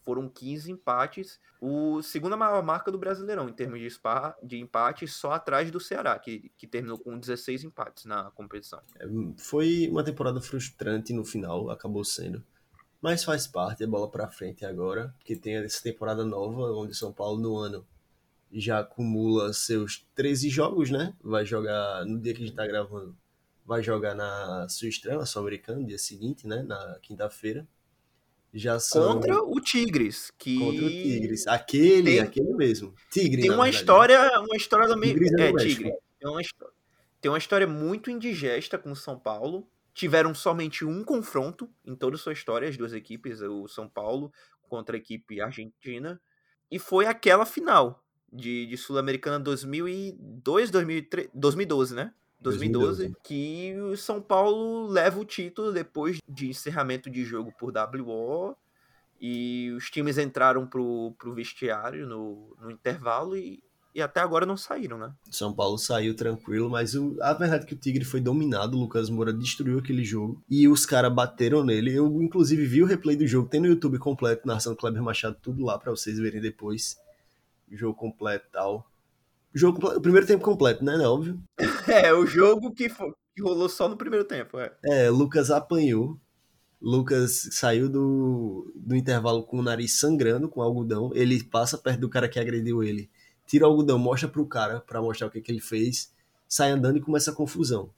Foram 0.00 0.28
15 0.28 0.72
empates, 0.72 1.38
o 1.60 2.02
segunda 2.02 2.36
maior 2.36 2.60
marca 2.64 2.90
do 2.90 2.98
Brasileirão 2.98 3.48
em 3.48 3.52
termos 3.52 3.78
de, 3.78 3.88
spa, 3.88 4.36
de 4.42 4.58
empates, 4.58 5.14
só 5.14 5.30
atrás 5.30 5.70
do 5.70 5.78
Ceará, 5.78 6.18
que, 6.18 6.50
que 6.58 6.66
terminou 6.66 6.98
com 6.98 7.16
16 7.16 7.62
empates 7.62 8.06
na 8.06 8.28
competição. 8.32 8.82
É, 8.98 9.06
foi 9.38 9.86
uma 9.88 10.02
temporada 10.02 10.40
frustrante 10.40 11.12
no 11.12 11.24
final, 11.24 11.70
acabou 11.70 12.04
sendo 12.04 12.44
mas 13.02 13.24
faz 13.24 13.48
parte, 13.48 13.82
é 13.82 13.86
bola 13.86 14.08
para 14.08 14.30
frente 14.30 14.64
agora, 14.64 15.12
porque 15.18 15.34
tem 15.34 15.56
essa 15.56 15.82
temporada 15.82 16.24
nova, 16.24 16.72
onde 16.72 16.94
São 16.94 17.12
Paulo 17.12 17.40
no 17.40 17.56
ano 17.56 17.84
já 18.52 18.78
acumula 18.78 19.52
seus 19.52 20.06
13 20.14 20.48
jogos, 20.48 20.90
né? 20.90 21.12
Vai 21.20 21.44
jogar, 21.44 22.04
no 22.06 22.20
dia 22.20 22.32
que 22.32 22.42
a 22.42 22.46
gente 22.46 22.54
tá 22.54 22.66
gravando, 22.66 23.16
vai 23.66 23.82
jogar 23.82 24.14
na 24.14 24.68
sua 24.68 24.88
estreia, 24.88 25.18
na 25.18 25.26
Sul-Americana, 25.26 25.84
dia 25.84 25.98
seguinte, 25.98 26.46
né? 26.46 26.62
Na 26.62 26.98
quinta-feira. 27.02 27.66
Já 28.54 28.78
são... 28.78 29.14
Contra 29.14 29.42
o 29.42 29.58
Tigres, 29.60 30.30
que... 30.38 30.58
Contra 30.58 30.84
o 30.84 30.88
Tigres, 30.88 31.46
aquele, 31.46 32.02
tem... 32.02 32.20
aquele 32.20 32.54
mesmo. 32.54 32.94
Tigre, 33.10 33.40
Tem 33.40 33.50
uma 33.50 33.64
verdade. 33.64 33.76
história, 33.76 34.40
uma 34.40 34.56
história 34.56 34.94
meio... 34.94 35.40
É, 35.40 35.48
é 35.48 35.56
Tigre. 35.56 35.92
Tem 36.20 36.30
uma, 36.30 36.40
tem 37.20 37.30
uma 37.30 37.38
história 37.38 37.66
muito 37.66 38.10
indigesta 38.10 38.76
com 38.76 38.92
o 38.92 38.96
São 38.96 39.18
Paulo, 39.18 39.66
tiveram 39.94 40.34
somente 40.34 40.84
um 40.84 41.04
confronto 41.04 41.68
em 41.84 41.94
toda 41.94 42.16
a 42.16 42.18
sua 42.18 42.32
história, 42.32 42.68
as 42.68 42.76
duas 42.76 42.92
equipes, 42.92 43.40
o 43.40 43.68
São 43.68 43.88
Paulo 43.88 44.32
contra 44.68 44.96
a 44.96 44.98
equipe 44.98 45.40
argentina, 45.40 46.20
e 46.70 46.78
foi 46.78 47.06
aquela 47.06 47.44
final 47.44 48.02
de, 48.32 48.66
de 48.66 48.76
Sul-Americana 48.76 49.38
2002, 49.38 50.70
2003, 50.70 51.28
2012, 51.34 51.94
né? 51.94 52.14
2012, 52.40 53.08
2012, 53.08 53.16
que 53.22 53.74
o 53.80 53.96
São 53.96 54.20
Paulo 54.20 54.86
leva 54.86 55.20
o 55.20 55.24
título 55.24 55.72
depois 55.72 56.18
de 56.26 56.48
encerramento 56.48 57.08
de 57.08 57.24
jogo 57.24 57.52
por 57.56 57.72
WO 57.72 58.56
e 59.20 59.70
os 59.76 59.88
times 59.90 60.18
entraram 60.18 60.66
pro, 60.66 61.14
pro 61.16 61.32
vestiário 61.32 62.06
no, 62.08 62.56
no 62.60 62.70
intervalo 62.70 63.36
e 63.36 63.62
e 63.94 64.00
até 64.00 64.20
agora 64.20 64.46
não 64.46 64.56
saíram, 64.56 64.96
né? 64.96 65.12
São 65.30 65.52
Paulo 65.52 65.76
saiu 65.76 66.14
tranquilo, 66.16 66.70
mas 66.70 66.94
o, 66.94 67.16
a 67.20 67.34
verdade 67.34 67.64
é 67.64 67.66
que 67.66 67.74
o 67.74 67.78
Tigre 67.78 68.04
foi 68.04 68.20
dominado, 68.20 68.76
o 68.76 68.80
Lucas 68.80 69.10
Moura 69.10 69.32
destruiu 69.32 69.78
aquele 69.78 70.02
jogo 70.02 70.42
e 70.48 70.66
os 70.66 70.86
caras 70.86 71.12
bateram 71.12 71.62
nele. 71.62 71.94
Eu, 71.94 72.22
inclusive, 72.22 72.64
vi 72.64 72.82
o 72.82 72.86
replay 72.86 73.16
do 73.16 73.26
jogo, 73.26 73.48
tem 73.48 73.60
no 73.60 73.66
YouTube 73.66 73.98
completo, 73.98 74.46
narração 74.46 74.74
Kleber 74.74 75.02
Machado, 75.02 75.36
tudo 75.42 75.64
lá 75.64 75.78
para 75.78 75.90
vocês 75.90 76.18
verem 76.18 76.40
depois. 76.40 76.96
Jogo 77.70 77.94
completo 77.94 78.46
e 78.48 78.52
tal. 78.52 78.86
Jogo 79.54 79.74
completo, 79.74 79.98
o 79.98 80.02
primeiro 80.02 80.26
tempo 80.26 80.42
completo, 80.42 80.82
né? 80.84 80.94
É 80.94 81.06
óbvio. 81.06 81.38
É, 81.86 82.14
o 82.14 82.24
jogo 82.24 82.72
que, 82.72 82.88
foi, 82.88 83.12
que 83.34 83.42
rolou 83.42 83.68
só 83.68 83.88
no 83.88 83.96
primeiro 83.96 84.24
tempo, 84.24 84.58
é. 84.58 84.72
É, 84.84 85.10
Lucas 85.10 85.50
apanhou. 85.50 86.18
Lucas 86.80 87.48
saiu 87.52 87.88
do, 87.88 88.72
do 88.74 88.96
intervalo 88.96 89.44
com 89.44 89.58
o 89.58 89.62
nariz 89.62 89.98
sangrando, 89.98 90.48
com 90.48 90.62
algodão. 90.62 91.10
Ele 91.14 91.42
passa 91.44 91.76
perto 91.76 92.00
do 92.00 92.08
cara 92.08 92.28
que 92.28 92.40
agrediu 92.40 92.82
ele, 92.82 93.10
tira 93.52 93.66
o 93.66 93.70
algodão, 93.70 93.98
mostra 93.98 94.26
pro 94.26 94.46
cara, 94.46 94.80
para 94.80 95.02
mostrar 95.02 95.26
o 95.26 95.30
que, 95.30 95.38
que 95.38 95.52
ele 95.52 95.60
fez, 95.60 96.10
sai 96.48 96.70
andando 96.70 96.96
e 96.96 97.02
começa 97.02 97.30
a 97.30 97.34
confusão. 97.34 97.92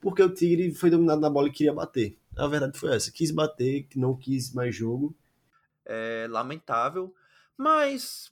Porque 0.00 0.22
o 0.22 0.32
Tigre 0.32 0.72
foi 0.72 0.88
dominado 0.88 1.20
na 1.20 1.28
bola 1.28 1.48
e 1.48 1.50
queria 1.50 1.72
bater. 1.72 2.16
A 2.36 2.46
verdade 2.46 2.78
foi 2.78 2.94
essa: 2.94 3.10
quis 3.10 3.32
bater, 3.32 3.88
não 3.96 4.16
quis 4.16 4.52
mais 4.52 4.72
jogo. 4.72 5.12
É 5.84 6.28
lamentável, 6.30 7.12
mas 7.56 8.30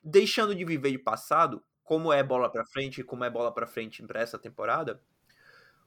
deixando 0.00 0.54
de 0.54 0.64
viver 0.64 0.92
de 0.92 0.98
passado, 0.98 1.60
como 1.82 2.12
é 2.12 2.22
bola 2.22 2.48
para 2.48 2.64
frente, 2.64 3.02
como 3.02 3.24
é 3.24 3.30
bola 3.30 3.50
para 3.50 3.66
frente 3.66 4.00
para 4.04 4.20
essa 4.20 4.38
temporada, 4.38 5.02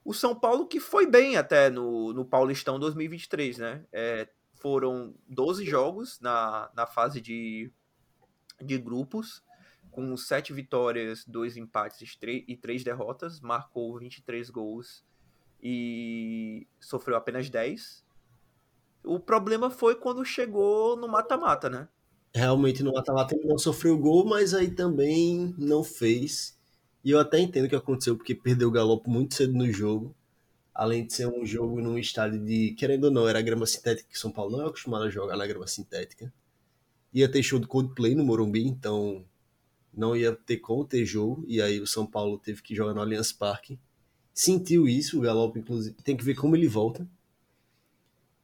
o 0.04 0.14
São 0.14 0.38
Paulo 0.38 0.68
que 0.68 0.82
foi 0.82 1.08
bem 1.08 1.38
até 1.38 1.70
no, 1.70 2.12
no 2.12 2.26
Paulistão 2.26 2.78
2023, 2.78 3.58
né? 3.58 3.86
É, 3.90 4.28
foram 4.56 5.16
12 5.30 5.66
jogos 5.66 6.20
na, 6.20 6.70
na 6.76 6.86
fase 6.86 7.22
de, 7.22 7.72
de 8.62 8.78
grupos, 8.78 9.41
com 10.00 10.16
7 10.16 10.54
vitórias, 10.54 11.26
2 11.26 11.58
empates 11.58 12.18
e 12.24 12.56
3 12.56 12.84
derrotas, 12.86 13.42
marcou 13.42 14.00
23 14.00 14.50
gols 14.50 15.04
e 15.62 16.66
sofreu 16.80 17.18
apenas 17.18 17.50
10. 17.50 18.06
O 19.04 19.20
problema 19.20 19.70
foi 19.70 19.96
quando 19.96 20.24
chegou 20.24 20.96
no 20.96 21.08
mata-mata, 21.08 21.70
né? 21.70 21.90
Realmente 22.34 22.82
no 22.82 22.94
mata-mata 22.94 23.36
ele 23.36 23.46
não 23.46 23.58
sofreu 23.58 23.98
gol, 23.98 24.26
mas 24.26 24.54
aí 24.54 24.72
também 24.72 25.54
não 25.58 25.84
fez. 25.84 26.58
E 27.04 27.12
eu 27.12 27.20
até 27.20 27.40
entendo 27.40 27.66
o 27.66 27.70
que 27.70 27.76
aconteceu, 27.76 28.16
porque 28.16 28.34
perdeu 28.34 28.70
o 28.70 28.72
Galopo 28.72 29.10
muito 29.10 29.36
cedo 29.36 29.54
no 29.54 29.70
jogo. 29.70 30.16
Além 30.74 31.06
de 31.06 31.14
ser 31.14 31.28
um 31.28 31.46
jogo 31.46 31.82
num 31.82 31.98
estádio 31.98 32.40
de, 32.40 32.72
querendo 32.78 33.06
ou 33.06 33.12
não, 33.12 33.28
era 33.28 33.42
grama 33.42 33.66
sintética, 33.66 34.08
que 34.10 34.18
São 34.18 34.32
Paulo 34.32 34.56
não 34.56 34.66
é 34.66 34.68
acostumado 34.68 35.04
a 35.04 35.10
jogar 35.10 35.36
na 35.36 35.46
grama 35.46 35.68
sintética. 35.68 36.32
Ia 37.14 37.30
ter 37.30 37.44
show 37.44 37.60
do 37.60 37.68
Coldplay 37.68 38.16
no 38.16 38.24
Morumbi, 38.24 38.66
então 38.66 39.26
não 39.94 40.16
ia 40.16 40.36
ter 40.36 40.57
como 40.57 40.86
ter 40.86 41.06
jogo. 41.06 41.44
E 41.48 41.61
aí 41.61 41.80
o 41.80 41.88
São 41.88 42.06
Paulo 42.06 42.38
teve 42.38 42.61
que 42.61 42.76
jogar 42.76 42.94
no 42.94 43.02
Allianz 43.02 43.32
Parque. 43.32 43.80
Sentiu 44.34 44.88
isso, 44.88 45.18
o 45.18 45.22
Galopo, 45.22 45.57
inclusive. 45.57 45.95
Tem 46.03 46.16
que 46.16 46.24
ver 46.24 46.36
como 46.36 46.56
ele 46.56 46.68
volta. 46.68 47.07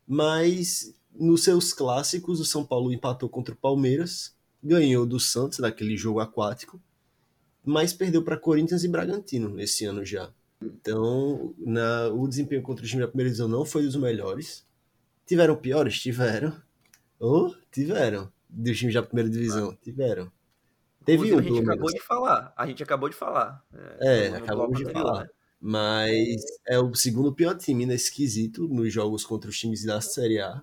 Mas 0.08 0.94
nos 1.14 1.44
seus 1.44 1.74
clássicos, 1.74 2.40
o 2.40 2.46
São 2.46 2.66
Paulo 2.66 2.92
empatou 2.92 3.30
contra 3.30 3.54
o 3.54 3.58
Palmeiras, 3.58 4.36
ganhou 4.62 5.06
do 5.06 5.20
Santos 5.20 5.60
naquele 5.60 5.96
jogo 5.96 6.20
aquático 6.20 6.80
mas 7.66 7.92
perdeu 7.92 8.22
para 8.22 8.38
Corinthians 8.38 8.84
e 8.84 8.88
Bragantino 8.88 9.60
esse 9.60 9.86
ano 9.86 10.06
já. 10.06 10.32
Então, 10.62 11.54
na, 11.58 12.08
o 12.10 12.28
desempenho 12.28 12.62
contra 12.62 12.86
o 12.86 12.88
time 12.88 13.02
da 13.02 13.08
primeira 13.08 13.30
divisão 13.30 13.48
não 13.48 13.66
foi 13.66 13.84
dos 13.84 13.96
melhores. 13.96 14.64
Tiveram 15.26 15.56
piores? 15.56 16.00
Tiveram. 16.00 16.56
Ou 17.20 17.48
oh, 17.48 17.56
tiveram. 17.72 18.32
Dos 18.48 18.78
times 18.78 18.94
da 18.94 19.02
primeira 19.02 19.30
divisão? 19.30 19.72
Ah. 19.72 19.78
Tiveram. 19.82 20.32
Teve 21.06 21.34
um, 21.34 21.40
a 21.40 21.42
gente 21.42 21.62
acabou 21.62 21.92
de 21.92 22.02
falar. 22.02 22.54
A 22.58 22.66
gente 22.66 22.84
acabou 22.84 23.10
de 23.10 23.16
falar. 23.16 23.64
É, 24.02 24.26
é 24.26 24.28
acabamos 24.36 24.78
de 24.78 24.92
falar. 24.92 25.24
Né? 25.24 25.30
Mas 25.62 26.42
é 26.68 26.80
o 26.80 26.94
segundo 26.94 27.34
pior 27.34 27.56
time 27.56 27.86
nesse 27.86 28.14
quesito 28.14 28.68
nos 28.68 28.92
jogos 28.92 29.24
contra 29.24 29.50
os 29.50 29.58
times 29.58 29.86
da 29.86 30.02
Série 30.02 30.40
A. 30.40 30.62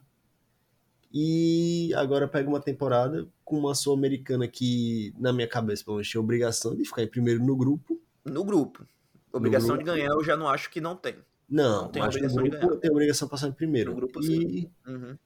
E 1.12 1.92
agora 1.94 2.26
pega 2.26 2.48
uma 2.48 2.60
temporada 2.60 3.28
com 3.44 3.58
uma 3.58 3.74
Sul-Americana 3.74 4.48
que, 4.48 5.14
na 5.18 5.32
minha 5.32 5.46
cabeça, 5.46 5.84
pelo 5.84 5.96
menos, 5.96 6.08
tinha 6.08 6.20
obrigação 6.20 6.74
de 6.74 6.84
ficar 6.84 7.02
em 7.02 7.08
primeiro 7.08 7.44
no 7.44 7.54
grupo. 7.54 8.00
No 8.24 8.44
grupo. 8.44 8.86
Obrigação 9.32 9.70
no 9.70 9.74
grupo. 9.76 9.90
de 9.90 9.96
ganhar 9.98 10.12
eu 10.12 10.24
já 10.24 10.36
não 10.36 10.48
acho 10.48 10.70
que 10.70 10.80
não 10.80 10.96
tem. 10.96 11.16
Não, 11.48 11.82
não 11.82 11.88
tem 11.90 12.02
mas 12.02 12.14
obrigação 12.14 12.42
no 12.42 12.50
grupo 12.50 12.76
tem 12.76 12.90
obrigação 12.90 13.26
de 13.26 13.30
passar 13.30 13.48
em 13.48 13.52
primeiro. 13.52 13.90
No 13.90 13.96
grupo, 13.96 14.24
e 14.24 14.70
uhum. 14.86 15.18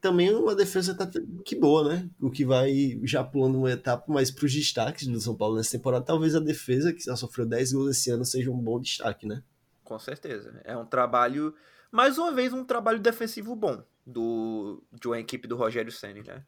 Também 0.00 0.34
uma 0.34 0.54
defesa 0.54 0.94
tá 0.94 1.08
que 1.44 1.54
boa, 1.54 1.88
né? 1.88 2.10
O 2.20 2.30
que 2.30 2.44
vai 2.44 2.98
já 3.04 3.22
pulando 3.22 3.58
uma 3.58 3.70
etapa, 3.70 4.04
mas 4.08 4.30
para 4.30 4.46
os 4.46 4.52
destaques 4.52 5.06
do 5.06 5.20
São 5.20 5.36
Paulo 5.36 5.56
nessa 5.56 5.72
temporada, 5.72 6.04
talvez 6.04 6.34
a 6.34 6.40
defesa, 6.40 6.92
que 6.92 7.04
já 7.04 7.14
sofreu 7.14 7.46
10 7.46 7.72
gols 7.72 7.90
esse 7.90 8.10
ano, 8.10 8.24
seja 8.24 8.50
um 8.50 8.58
bom 8.58 8.80
destaque, 8.80 9.26
né? 9.26 9.42
Com 9.84 9.98
certeza. 9.98 10.60
É 10.64 10.76
um 10.76 10.86
trabalho, 10.86 11.54
mais 11.92 12.16
uma 12.16 12.32
vez, 12.32 12.52
um 12.52 12.64
trabalho 12.64 12.98
defensivo 12.98 13.54
bom 13.54 13.82
do, 14.06 14.82
de 14.92 15.06
uma 15.06 15.18
equipe 15.18 15.46
do 15.46 15.56
Rogério 15.56 15.92
Senna, 15.92 16.22
né? 16.22 16.44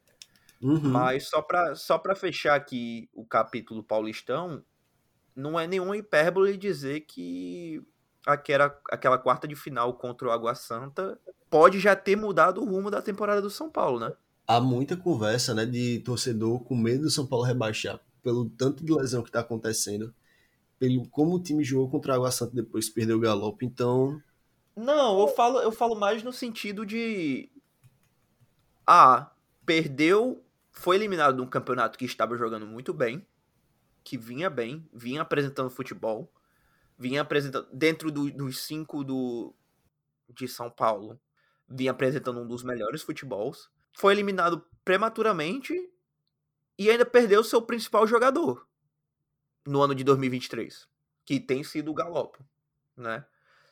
Uhum. 0.61 0.81
Mas 0.81 1.29
só 1.29 1.43
para 1.43 1.75
só 1.75 1.99
pra 1.99 2.15
fechar 2.15 2.55
aqui 2.55 3.11
o 3.13 3.25
capítulo 3.27 3.83
paulistão, 3.83 4.65
não 5.35 5.59
é 5.59 5.67
nenhuma 5.67 5.97
hipérbole 5.97 6.57
dizer 6.57 7.01
que 7.01 7.83
aquela, 8.25 8.81
aquela 8.91 9.19
quarta 9.19 9.49
de 9.49 9.57
final 9.57 9.95
contra 9.95 10.29
o 10.29 10.31
Água 10.31 10.55
Santa 10.55 11.19
pode 11.53 11.79
já 11.79 11.95
ter 11.95 12.17
mudado 12.17 12.63
o 12.63 12.65
rumo 12.65 12.91
da 12.91 13.03
temporada 13.03 13.43
do 13.43 13.51
São 13.51 13.69
Paulo, 13.69 14.01
né? 14.01 14.11
Há 14.49 14.59
muita 14.59 14.97
conversa, 14.97 15.53
né, 15.53 15.67
de 15.67 15.99
torcedor 15.99 16.65
com 16.65 16.75
medo 16.75 17.03
do 17.03 17.11
São 17.11 17.27
Paulo 17.27 17.45
rebaixar, 17.45 18.01
pelo 18.23 18.49
tanto 18.49 18.83
de 18.83 18.91
lesão 18.91 19.23
que 19.23 19.29
está 19.29 19.41
acontecendo, 19.41 20.15
pelo 20.79 21.07
como 21.11 21.35
o 21.35 21.43
time 21.43 21.63
jogou 21.63 21.91
contra 21.91 22.13
o 22.13 22.15
Água 22.15 22.31
Santa 22.31 22.55
depois 22.55 22.89
perdeu 22.89 23.19
o 23.19 23.21
Galope, 23.21 23.67
então... 23.67 24.19
Não, 24.75 25.21
eu 25.21 25.29
falo, 25.29 25.61
eu 25.61 25.71
falo 25.71 25.95
mais 25.95 26.23
no 26.23 26.33
sentido 26.33 26.87
de... 26.87 27.51
Ah, 28.87 29.31
perdeu 29.67 30.43
foi 30.71 30.97
eliminado 30.97 31.37
de 31.37 31.43
um 31.43 31.47
campeonato 31.47 31.99
que 31.99 32.07
estava 32.07 32.35
jogando 32.35 32.67
muito 32.67 32.95
bem, 32.95 33.27
que 34.03 34.17
vinha 34.17 34.49
bem, 34.49 34.89
vinha 34.91 35.21
apresentando 35.21 35.69
futebol, 35.69 36.33
vinha 36.99 37.21
apresentando 37.21 37.69
dentro 37.71 38.11
do, 38.11 38.31
dos 38.31 38.63
cinco 38.63 39.05
do 39.05 39.55
de 40.35 40.49
São 40.49 40.71
Paulo, 40.71 41.21
vinha 41.73 41.91
apresentando 41.91 42.41
um 42.41 42.47
dos 42.47 42.63
melhores 42.63 43.03
futebols, 43.03 43.71
foi 43.97 44.13
eliminado 44.13 44.65
prematuramente 44.85 45.75
e 46.79 46.91
ainda 46.91 47.05
perdeu 47.05 47.43
seu 47.43 47.63
principal 47.63 48.07
jogador 48.07 48.67
no 49.67 49.81
ano 49.81 49.95
de 49.95 50.05
2023, 50.05 50.89
que 51.25 51.39
tem 51.39 51.63
sido 51.63 51.91
o 51.91 51.95
Galopo, 51.95 52.45
né? 52.97 53.25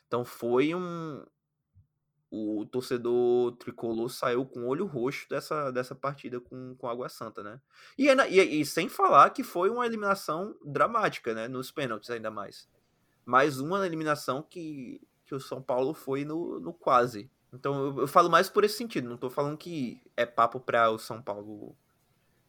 Então 0.07 0.25
foi 0.25 0.73
um, 0.75 1.23
o 2.31 2.65
torcedor 2.65 3.51
tricolor 3.57 4.09
saiu 4.09 4.45
com 4.45 4.61
o 4.61 4.67
olho 4.67 4.85
roxo 4.85 5.27
dessa, 5.29 5.69
dessa 5.69 5.93
partida 5.93 6.39
com, 6.39 6.75
com 6.77 6.87
Água 6.87 7.09
Santa, 7.09 7.43
né? 7.43 7.61
E, 7.97 8.07
e, 8.07 8.61
e, 8.61 8.65
sem 8.65 8.87
falar 8.87 9.31
que 9.31 9.43
foi 9.43 9.69
uma 9.69 9.85
eliminação 9.85 10.55
dramática, 10.63 11.33
né? 11.33 11.49
Nos 11.49 11.71
pênaltis, 11.71 12.09
ainda 12.09 12.31
mais. 12.31 12.69
Mais 13.25 13.59
uma 13.59 13.85
eliminação 13.85 14.41
que, 14.41 15.01
que 15.25 15.35
o 15.35 15.41
São 15.41 15.61
Paulo 15.61 15.93
foi 15.93 16.23
no, 16.23 16.59
no 16.61 16.73
quase. 16.73 17.29
Então 17.53 17.87
eu, 17.87 17.99
eu 18.01 18.07
falo 18.07 18.29
mais 18.29 18.49
por 18.49 18.63
esse 18.63 18.77
sentido. 18.77 19.09
Não 19.09 19.17
tô 19.17 19.29
falando 19.29 19.57
que 19.57 20.01
é 20.15 20.25
papo 20.25 20.59
para 20.59 20.89
o 20.89 20.97
São 20.97 21.21
Paulo 21.21 21.75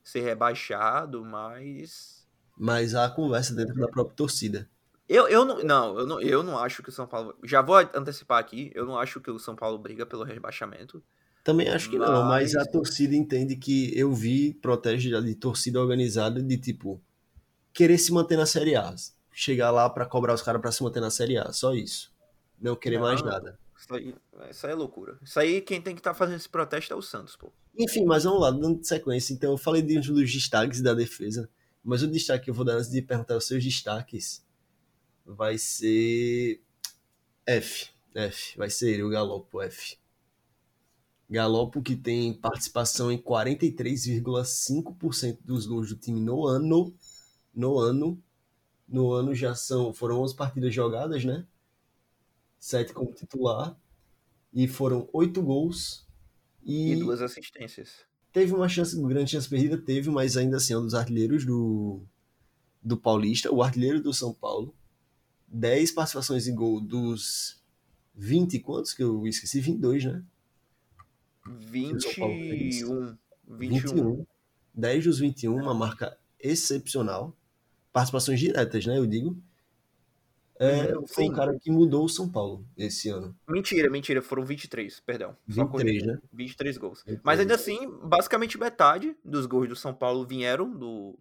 ser 0.03 0.21
rebaixado, 0.21 1.25
mas. 1.25 2.27
Mas 2.57 2.95
há 2.95 3.09
conversa 3.09 3.55
dentro 3.55 3.75
da 3.75 3.89
própria 3.89 4.17
torcida. 4.17 4.69
Eu, 5.09 5.29
eu, 5.29 5.45
não, 5.45 5.63
não, 5.63 5.99
eu 5.99 6.07
não, 6.07 6.21
eu 6.21 6.43
não 6.43 6.59
acho 6.59 6.83
que 6.83 6.89
o 6.89 6.93
São 6.93 7.07
Paulo. 7.07 7.37
Já 7.43 7.61
vou 7.61 7.77
antecipar 7.77 8.39
aqui, 8.39 8.71
eu 8.75 8.87
não 8.87 8.99
acho 8.99 9.21
que 9.21 9.31
o 9.31 9.39
São 9.39 9.55
Paulo 9.57 9.79
briga 9.79 10.07
pelo 10.07 10.25
rebaixamento. 10.25 11.03
Também 11.45 11.69
acho 11.69 11.91
que 11.91 11.99
mas... 11.99 12.09
não, 12.09 12.25
mas 12.25 12.55
a 12.55 12.65
torcida 12.65 13.17
entende 13.17 13.57
que 13.57 13.93
eu 13.99 14.13
vi 14.13 14.55
protestos 14.55 15.25
de 15.25 15.35
torcida 15.35 15.81
organizada 15.81 16.41
de 16.41 16.57
tipo 16.57 17.03
querer 17.73 17.99
se 17.99 18.13
manter 18.13 18.37
na 18.37 18.47
Série 18.47 18.77
A. 18.77 18.95
Chegar 19.33 19.71
lá 19.71 19.89
para 19.91 20.07
cobrar 20.07 20.35
os 20.35 20.43
caras 20.43 20.61
para 20.61 20.71
se 20.71 20.83
manter 20.83 21.01
na 21.01 21.11
Série 21.11 21.37
A, 21.37 21.53
só 21.53 21.75
isso. 21.75 22.13
Não 22.61 22.77
querer 22.77 22.97
não, 22.97 23.07
mais 23.07 23.23
nada. 23.23 23.59
Isso 23.83 23.95
aí, 23.95 24.15
isso 24.49 24.65
aí 24.65 24.73
é 24.73 24.77
loucura. 24.77 25.19
Isso 25.21 25.41
aí 25.41 25.61
quem 25.61 25.83
tem 25.83 25.93
que 25.93 26.01
estar 26.01 26.13
tá 26.13 26.19
fazendo 26.19 26.37
esse 26.37 26.49
protesto 26.49 26.93
é 26.93 26.97
o 26.97 27.03
Santos, 27.03 27.35
pô. 27.35 27.53
Enfim, 27.77 28.05
mas 28.05 28.23
vamos 28.23 28.41
lá, 28.41 28.53
dando 28.53 28.85
sequência. 28.85 29.35
Então 29.35 29.51
eu 29.51 29.59
falei 29.59 29.83
de 29.83 29.99
um 29.99 30.01
dos 30.01 30.33
destaques 30.33 30.81
da 30.81 30.95
defesa, 30.95 31.51
mas 31.83 32.01
o 32.01 32.07
destaque 32.07 32.45
que 32.45 32.51
eu 32.51 32.55
vou 32.55 32.65
dar 32.65 32.75
antes 32.75 32.89
de 32.89 33.03
perguntar 33.03 33.37
os 33.37 33.45
seus 33.45 33.65
destaques 33.65 34.47
vai 35.27 35.59
ser 35.59 36.63
F. 37.45 37.89
F. 38.15 38.57
Vai 38.57 38.71
ser 38.71 38.93
ele, 38.93 39.03
o 39.03 39.09
Galopo 39.09 39.61
F. 39.61 39.99
Galopo 41.29 41.83
que 41.83 41.97
tem 41.97 42.33
participação 42.35 43.11
em 43.11 43.19
43,5% 43.19 45.39
dos 45.43 45.67
gols 45.67 45.89
do 45.89 45.97
time 45.97 46.21
no 46.21 46.47
ano. 46.47 46.95
No 47.53 47.81
ano. 47.81 48.23
No 48.87 49.11
ano 49.11 49.35
já 49.35 49.57
são, 49.57 49.93
foram 49.93 50.21
11 50.21 50.37
partidas 50.37 50.73
jogadas, 50.73 51.25
né? 51.25 51.45
7 52.63 52.93
como 52.93 53.13
titular. 53.13 53.77
E 54.55 54.69
foram 54.69 55.09
8 55.13 55.43
gols. 55.43 56.07
E, 56.63 56.93
e 56.93 56.97
duas 56.97 57.21
assistências. 57.21 58.07
Teve 58.33 58.55
uma 58.55 58.69
chance, 58.69 58.97
uma 58.97 59.09
grande 59.09 59.33
chance 59.33 59.49
perdida, 59.49 59.77
teve, 59.77 60.11
mas 60.11 60.37
ainda 60.37 60.59
assim 60.59 60.73
é 60.73 60.79
um 60.79 60.85
dos 60.85 60.95
artilheiros 60.95 61.45
do, 61.45 62.01
do 62.81 62.97
Paulista, 62.97 63.53
o 63.53 63.63
artilheiro 63.63 64.01
do 64.01 64.15
São 64.15 64.33
Paulo. 64.33 64.73
10 65.49 65.91
participações 65.91 66.47
em 66.47 66.55
gol 66.55 66.81
dos 66.81 67.61
20, 68.15 68.61
quantos 68.61 68.95
que 68.95 69.03
eu 69.03 69.27
esqueci? 69.27 69.61
22, 69.61 70.05
né? 70.05 70.25
21. 71.47 73.19
21. 73.49 74.25
10 74.73 75.05
dos 75.05 75.19
21, 75.19 75.55
uma 75.57 75.75
marca 75.75 76.17
excepcional. 76.39 77.37
Participações 77.93 78.39
diretas, 78.39 78.87
né? 78.87 78.99
Eu 78.99 79.07
digo. 79.07 79.37
É, 80.63 80.97
Uhum, 80.97 81.07
foi 81.07 81.25
sim. 81.25 81.33
cara 81.33 81.59
que 81.59 81.71
mudou 81.71 82.05
o 82.05 82.09
São 82.09 82.31
Paulo 82.31 82.65
esse 82.77 83.09
ano. 83.09 83.37
Mentira, 83.49 83.91
mentira, 83.91 84.23
foram 84.23 84.45
23, 84.45 85.01
perdão. 85.01 85.37
Só 85.49 85.65
23, 85.65 85.71
corrigindo. 85.71 86.13
né? 86.13 86.19
23 86.33 86.79
gols. 86.79 86.99
23. 87.01 87.21
Mas 87.25 87.41
ainda 87.41 87.55
assim, 87.55 87.91
basicamente 88.05 88.59
metade 88.59 89.17
dos 89.25 89.47
gols 89.47 89.69
do 89.69 89.75
São 89.77 89.93
Paulo 89.95 90.25
vieram 90.27 90.71
do 90.71 91.19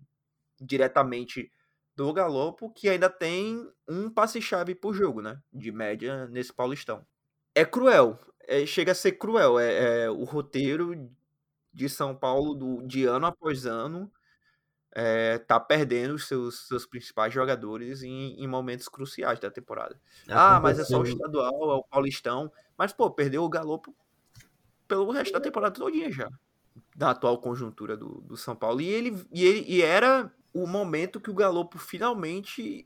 diretamente 0.59 1.51
do 1.95 2.13
Galopo, 2.13 2.69
que 2.71 2.87
ainda 2.87 3.09
tem 3.09 3.67
um 3.87 4.09
passe-chave 4.09 4.75
por 4.75 4.93
jogo, 4.93 5.21
né? 5.21 5.39
De 5.51 5.71
média 5.71 6.27
nesse 6.27 6.53
Paulistão. 6.53 7.05
É 7.55 7.65
cruel, 7.65 8.19
é, 8.47 8.65
chega 8.65 8.91
a 8.91 8.95
ser 8.95 9.13
cruel. 9.13 9.59
É, 9.59 10.03
é 10.03 10.09
o 10.09 10.23
roteiro 10.23 11.09
de 11.73 11.89
São 11.89 12.15
Paulo 12.15 12.53
do, 12.53 12.81
de 12.87 13.05
ano 13.05 13.25
após 13.25 13.65
ano 13.65 14.11
é, 14.93 15.37
tá 15.37 15.59
perdendo 15.59 16.15
os 16.15 16.27
seus, 16.27 16.67
seus 16.67 16.85
principais 16.85 17.33
jogadores 17.33 18.03
em, 18.03 18.41
em 18.41 18.47
momentos 18.47 18.87
cruciais 18.87 19.39
da 19.39 19.49
temporada. 19.49 19.99
Ah, 20.27 20.59
mas 20.59 20.79
é 20.79 20.83
só 20.83 20.99
o 20.99 21.03
estadual, 21.03 21.71
é 21.71 21.75
o 21.75 21.83
Paulistão. 21.83 22.51
Mas, 22.77 22.91
pô, 22.91 23.09
perdeu 23.09 23.43
o 23.43 23.49
Galopo 23.49 23.95
pelo 24.87 25.11
resto 25.11 25.33
da 25.33 25.39
temporada 25.39 25.75
todinha 25.75 26.11
já. 26.11 26.29
Da 26.95 27.11
atual 27.11 27.37
conjuntura 27.37 27.95
do, 27.95 28.21
do 28.21 28.35
São 28.35 28.55
Paulo. 28.55 28.81
E 28.81 28.87
ele, 28.87 29.25
e 29.31 29.45
ele 29.45 29.65
e 29.67 29.81
era 29.81 30.31
o 30.53 30.67
momento 30.67 31.21
que 31.21 31.31
o 31.31 31.35
Galopo 31.35 31.77
finalmente 31.77 32.85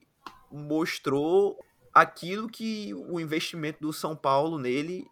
mostrou 0.52 1.60
aquilo 1.94 2.48
que 2.48 2.94
o 2.94 3.20
investimento 3.20 3.80
do 3.82 3.92
São 3.92 4.16
Paulo 4.16 4.60
nele 4.60 5.08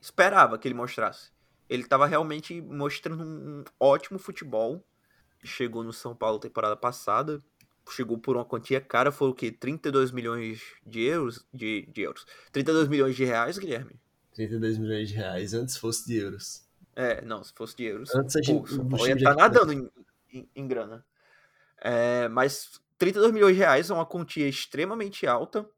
esperava 0.00 0.58
que 0.58 0.66
ele 0.66 0.74
mostrasse. 0.74 1.30
Ele 1.68 1.82
estava 1.82 2.06
realmente 2.06 2.60
mostrando 2.60 3.22
um 3.22 3.64
ótimo 3.78 4.18
futebol. 4.18 4.84
Chegou 5.42 5.82
no 5.82 5.92
São 5.92 6.14
Paulo 6.14 6.38
temporada 6.38 6.76
passada. 6.76 7.42
Chegou 7.90 8.18
por 8.18 8.36
uma 8.36 8.44
quantia 8.44 8.80
cara, 8.80 9.10
foi 9.10 9.28
o 9.28 9.34
quê? 9.34 9.50
32 9.50 10.10
milhões 10.12 10.62
de 10.86 11.00
euros? 11.02 11.44
De, 11.52 11.86
de 11.92 12.02
euros. 12.02 12.24
32 12.52 12.88
milhões 12.88 13.16
de 13.16 13.24
reais, 13.24 13.58
Guilherme? 13.58 13.98
32 14.34 14.78
milhões 14.78 15.08
de 15.08 15.14
reais, 15.16 15.54
antes 15.54 15.76
fosse 15.76 16.06
de 16.06 16.16
euros. 16.16 16.64
É, 16.94 17.20
não, 17.24 17.42
se 17.42 17.52
fosse 17.54 17.76
de 17.76 17.84
euros. 17.84 18.14
Antes 18.14 18.36
a 18.36 18.40
pô, 18.40 18.44
gente- 18.46 18.60
o 18.60 18.64
time 18.66 18.98
ia 19.08 19.14
estar 19.14 19.34
tinha- 19.34 19.34
nadando 19.34 19.72
em, 19.72 19.90
em- 20.32 20.48
em 20.54 20.68
grana. 20.68 21.04
É, 21.82 22.28
mas 22.28 22.80
32 22.98 23.32
milhões 23.32 23.54
de 23.54 23.58
reais 23.60 23.90
é 23.90 23.94
uma 23.94 24.06
quantia 24.06 24.46
extremamente 24.46 25.26
alta. 25.26 25.68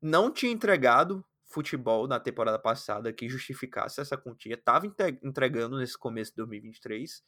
Não 0.00 0.30
tinha 0.30 0.52
entregado 0.52 1.24
futebol 1.44 2.06
na 2.06 2.20
temporada 2.20 2.58
passada 2.58 3.12
que 3.12 3.28
justificasse 3.28 4.00
essa 4.00 4.16
quantia. 4.16 4.54
Estava 4.54 4.86
entregando 5.22 5.76
nesse 5.78 5.98
começo 5.98 6.30
de 6.32 6.36
2023. 6.36 7.22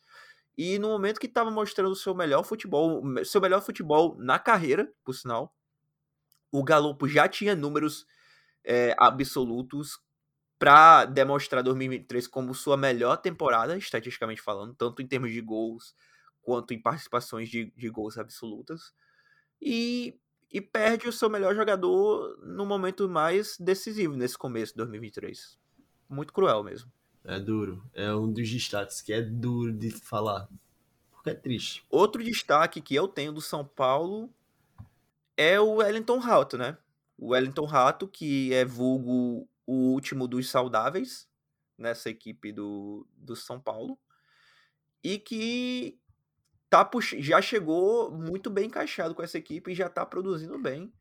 E 0.57 0.79
no 0.79 0.89
momento 0.89 1.19
que 1.19 1.27
estava 1.27 1.51
mostrando 1.51 1.93
o 1.93 1.97
seu 1.97 2.15
melhor 2.15 2.45
futebol, 2.45 3.03
seu 3.25 3.41
melhor 3.41 3.61
futebol 3.61 4.17
na 4.19 4.39
carreira, 4.39 4.93
por 5.05 5.15
sinal, 5.15 5.55
o 6.51 6.63
Galopo 6.63 7.09
já 7.09 7.29
tinha 7.29 7.57
números 7.57 8.07
é, 8.65 8.95
absolutos 8.97 9.99
para 10.59 11.05
demonstrar 11.05 11.63
2023 11.63 12.27
como 12.29 12.55
sua 12.55 12.77
melhor 12.77 13.17
temporada, 13.17 13.77
estatisticamente 13.77 14.41
falando, 14.41 14.75
tanto 14.75 15.03
em 15.03 15.07
termos 15.07 15.33
de 15.33 15.41
gols 15.41 15.95
quanto 16.41 16.73
em 16.73 16.81
participações 16.81 17.49
de, 17.49 17.73
de 17.77 17.89
gols 17.89 18.17
absolutas. 18.17 18.93
E, 19.61 20.19
e 20.53 20.61
perde 20.61 21.09
o 21.09 21.13
seu 21.13 21.29
melhor 21.29 21.55
jogador 21.55 22.39
no 22.43 22.65
momento 22.65 23.09
mais 23.09 23.57
decisivo 23.59 24.17
nesse 24.17 24.39
começo 24.39 24.73
de 24.73 24.77
2023. 24.77 25.59
Muito 26.09 26.33
cruel 26.33 26.63
mesmo. 26.63 26.91
É 27.25 27.41
duro. 27.41 27.83
É 27.95 28.15
um 28.15 28.31
dos 28.31 28.51
destaques 28.51 29.01
que 29.01 29.13
é 29.13 29.23
duro 29.23 29.73
de 29.73 29.91
falar. 29.91 30.49
Porque 31.11 31.31
é 31.31 31.35
triste. 31.35 31.85
Outro 31.89 32.23
destaque 32.23 32.81
que 32.81 32.95
eu 32.95 33.09
tenho 33.09 33.33
do 33.33 33.41
São 33.41 33.65
Paulo 33.65 34.31
é 35.37 35.59
o 35.59 35.77
Wellington 35.77 36.19
Rato, 36.19 36.59
né? 36.59 36.77
O 37.17 37.29
Wellington 37.29 37.65
Rato, 37.65 38.07
que 38.07 38.53
é 38.53 38.65
vulgo 38.65 39.49
o 39.67 39.93
último 39.93 40.29
dos 40.29 40.51
saudáveis 40.51 41.27
nessa 41.79 42.11
equipe 42.11 42.53
do, 42.53 43.07
do 43.17 43.35
São 43.35 43.59
Paulo. 43.59 43.99
E 45.03 45.19
que 45.19 45.99
tá 46.69 46.85
pux... 46.85 47.15
já 47.19 47.41
chegou 47.41 48.11
muito 48.11 48.51
bem 48.51 48.67
encaixado 48.67 49.15
com 49.15 49.23
essa 49.23 49.39
equipe 49.39 49.73
e 49.73 49.75
já 49.75 49.89
tá 49.89 50.05
produzindo 50.05 50.59
bem 50.59 50.93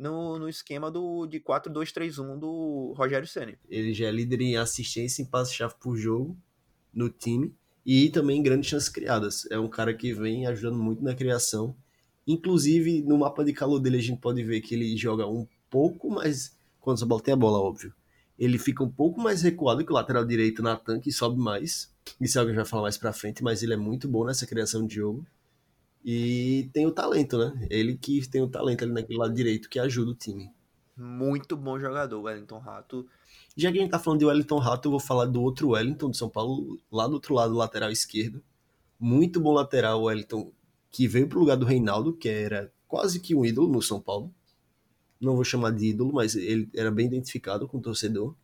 no, 0.00 0.38
no 0.38 0.48
esquema 0.48 0.90
do, 0.90 1.26
de 1.26 1.38
4-2-3-1 1.38 2.38
do 2.38 2.94
Rogério 2.96 3.28
Senna. 3.28 3.52
Ele 3.68 3.92
já 3.92 4.06
é 4.06 4.10
líder 4.10 4.40
em 4.40 4.56
assistência 4.56 5.22
em 5.22 5.26
passe-chave 5.26 5.74
por 5.78 5.94
jogo 5.96 6.36
no 6.92 7.10
time 7.10 7.54
e 7.84 8.08
também 8.08 8.38
em 8.38 8.42
grandes 8.42 8.70
chances 8.70 8.88
criadas. 8.88 9.46
É 9.50 9.58
um 9.58 9.68
cara 9.68 9.92
que 9.92 10.14
vem 10.14 10.46
ajudando 10.46 10.78
muito 10.82 11.04
na 11.04 11.14
criação. 11.14 11.76
Inclusive, 12.26 13.02
no 13.02 13.18
mapa 13.18 13.44
de 13.44 13.52
calor 13.52 13.78
dele, 13.78 13.98
a 13.98 14.02
gente 14.02 14.20
pode 14.20 14.42
ver 14.42 14.62
que 14.62 14.74
ele 14.74 14.96
joga 14.96 15.26
um 15.26 15.46
pouco 15.68 16.10
mais. 16.10 16.56
Quando 16.80 16.98
São 16.98 17.08
Paulo 17.08 17.22
tem 17.22 17.34
a 17.34 17.36
bola, 17.36 17.58
óbvio. 17.58 17.92
Ele 18.38 18.58
fica 18.58 18.82
um 18.82 18.90
pouco 18.90 19.20
mais 19.20 19.42
recuado 19.42 19.84
que 19.84 19.92
o 19.92 19.94
lateral 19.94 20.24
direito 20.24 20.62
Natan, 20.62 20.98
que 20.98 21.12
sobe 21.12 21.38
mais. 21.38 21.92
Isso 22.18 22.38
é 22.38 22.40
algo 22.40 22.50
que 22.50 22.52
a 22.52 22.54
gente 22.54 22.64
vai 22.64 22.70
falar 22.70 22.82
mais 22.82 22.96
pra 22.96 23.12
frente, 23.12 23.42
mas 23.42 23.62
ele 23.62 23.74
é 23.74 23.76
muito 23.76 24.08
bom 24.08 24.24
nessa 24.24 24.46
criação 24.46 24.86
de 24.86 24.94
jogo. 24.94 25.26
E 26.04 26.70
tem 26.72 26.86
o 26.86 26.92
talento, 26.92 27.36
né? 27.38 27.66
Ele 27.70 27.96
que 27.96 28.26
tem 28.28 28.40
o 28.40 28.48
talento 28.48 28.84
ali 28.84 28.92
naquele 28.92 29.18
lado 29.18 29.34
direito 29.34 29.68
que 29.68 29.78
ajuda 29.78 30.12
o 30.12 30.14
time. 30.14 30.50
Muito 30.96 31.56
bom 31.56 31.78
jogador, 31.78 32.20
Wellington 32.20 32.58
Rato. 32.58 33.06
Já 33.56 33.70
que 33.70 33.78
a 33.78 33.80
gente 33.80 33.90
tá 33.90 33.98
falando 33.98 34.20
de 34.20 34.26
Wellington 34.26 34.58
Rato, 34.58 34.86
eu 34.86 34.90
vou 34.90 35.00
falar 35.00 35.26
do 35.26 35.42
outro 35.42 35.70
Wellington 35.70 36.10
do 36.10 36.16
São 36.16 36.28
Paulo, 36.28 36.80
lá 36.90 37.06
do 37.06 37.14
outro 37.14 37.34
lado, 37.34 37.54
lateral 37.54 37.90
esquerdo. 37.90 38.42
Muito 38.98 39.40
bom 39.40 39.52
lateral, 39.52 40.02
Wellington, 40.02 40.52
que 40.90 41.06
veio 41.08 41.28
pro 41.28 41.40
lugar 41.40 41.56
do 41.56 41.66
Reinaldo, 41.66 42.12
que 42.12 42.28
era 42.28 42.72
quase 42.86 43.20
que 43.20 43.34
um 43.34 43.44
ídolo 43.44 43.68
no 43.68 43.82
São 43.82 44.00
Paulo. 44.00 44.32
Não 45.20 45.34
vou 45.34 45.44
chamar 45.44 45.72
de 45.72 45.86
ídolo, 45.86 46.12
mas 46.12 46.34
ele 46.34 46.68
era 46.74 46.90
bem 46.90 47.06
identificado 47.06 47.68
com 47.68 47.78
o 47.78 47.82
torcedor. 47.82 48.34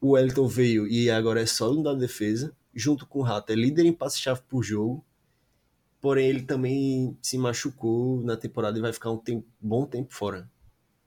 O 0.00 0.12
Wellington 0.12 0.46
veio 0.46 0.86
e 0.86 1.10
agora 1.10 1.40
é 1.40 1.46
sólido 1.46 1.82
da 1.82 1.94
defesa, 1.94 2.54
junto 2.74 3.06
com 3.06 3.20
o 3.20 3.22
Rato, 3.22 3.52
é 3.52 3.54
líder 3.54 3.86
em 3.86 3.92
passe-chave 3.92 4.42
por 4.48 4.62
jogo. 4.62 5.04
Porém, 6.04 6.28
ele 6.28 6.42
também 6.42 7.16
se 7.22 7.38
machucou 7.38 8.22
na 8.22 8.36
temporada 8.36 8.78
e 8.78 8.82
vai 8.82 8.92
ficar 8.92 9.10
um 9.10 9.16
tempo, 9.16 9.48
bom 9.58 9.86
tempo 9.86 10.12
fora. 10.12 10.46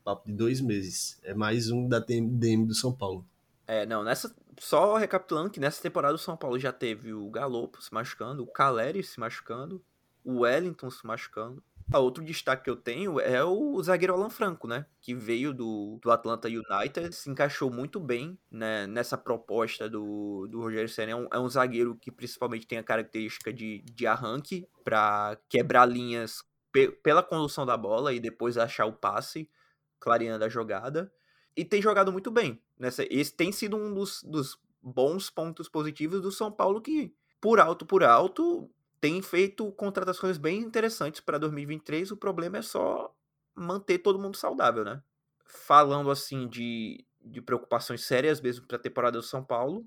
Papo 0.04 0.26
de 0.26 0.34
dois 0.34 0.60
meses. 0.60 1.20
É 1.22 1.36
mais 1.36 1.70
um 1.70 1.88
da 1.88 2.00
DM 2.00 2.66
do 2.66 2.74
São 2.74 2.92
Paulo. 2.92 3.24
É, 3.68 3.86
não, 3.86 4.04
nessa. 4.04 4.36
Só 4.60 4.98
recapitulando 4.98 5.52
que 5.52 5.60
nessa 5.60 5.84
temporada 5.84 6.16
o 6.16 6.18
São 6.18 6.36
Paulo 6.36 6.58
já 6.58 6.72
teve 6.72 7.14
o 7.14 7.30
Galopo 7.30 7.80
se 7.80 7.94
machucando, 7.94 8.42
o 8.42 8.48
Caleri 8.48 9.04
se 9.04 9.20
machucando, 9.20 9.80
o 10.26 10.40
Wellington 10.40 10.90
se 10.90 11.06
machucando. 11.06 11.62
Ah, 11.92 12.00
outro 12.00 12.22
destaque 12.22 12.66
que 12.66 12.70
eu 12.70 12.76
tenho 12.76 13.18
é 13.18 13.42
o 13.46 13.82
zagueiro 13.82 14.14
Alan 14.14 14.30
Franco, 14.30 14.68
né? 14.68 14.86
Que 15.00 15.16
veio 15.16 15.54
do, 15.54 15.98
do 16.02 16.12
Atlanta 16.12 16.50
United, 16.50 17.16
se 17.16 17.30
encaixou 17.30 17.72
muito 17.72 17.98
bem 17.98 18.38
né, 18.52 18.86
nessa 18.88 19.18
proposta 19.18 19.90
do, 19.90 20.48
do 20.48 20.60
Rogério 20.60 20.90
Senna. 20.90 21.12
É 21.14 21.16
um, 21.16 21.28
é 21.32 21.40
um 21.40 21.48
zagueiro 21.48 21.96
que 21.96 22.12
principalmente 22.12 22.68
tem 22.68 22.78
a 22.78 22.84
característica 22.84 23.54
de, 23.54 23.82
de 23.84 24.06
arranque 24.06 24.68
para 24.84 25.38
quebrar 25.48 25.86
linhas 25.86 26.44
pe 26.74 26.92
pela 26.92 27.24
condução 27.24 27.66
da 27.66 27.78
bola 27.78 28.14
e 28.14 28.20
depois 28.20 28.58
achar 28.58 28.86
o 28.86 28.92
passe, 28.92 29.50
clareando 29.98 30.44
a 30.44 30.50
jogada. 30.50 31.10
E 31.56 31.64
tem 31.64 31.82
jogado 31.82 32.12
muito 32.12 32.30
bem. 32.30 32.62
Nessa, 32.78 33.06
esse 33.10 33.34
tem 33.34 33.52
sido 33.54 33.78
um 33.78 33.94
dos, 33.94 34.22
dos 34.24 34.60
bons 34.82 35.30
pontos 35.30 35.70
positivos 35.70 36.22
do 36.22 36.32
São 36.34 36.52
Paulo 36.52 36.82
que, 36.82 37.16
por 37.40 37.62
alto 37.62 37.86
por 37.86 38.04
alto, 38.04 38.70
tem 39.00 39.22
feito 39.22 39.72
contratações 39.74 40.38
bem 40.38 40.60
interessantes 40.60 41.22
para 41.22 41.38
2023. 41.38 42.12
O 42.12 42.18
problema 42.18 42.58
é 42.58 42.62
só 42.62 43.14
manter 43.56 44.00
todo 44.00 44.20
mundo 44.20 44.38
saudável, 44.38 44.84
né? 44.84 45.02
Falando 45.46 46.12
assim 46.12 46.48
de, 46.48 47.06
de 47.22 47.42
preocupações 47.42 48.04
sérias 48.04 48.42
mesmo 48.42 48.66
para 48.68 48.78
a 48.78 48.82
temporada 48.82 49.18
do 49.18 49.24
São 49.24 49.44
Paulo, 49.44 49.86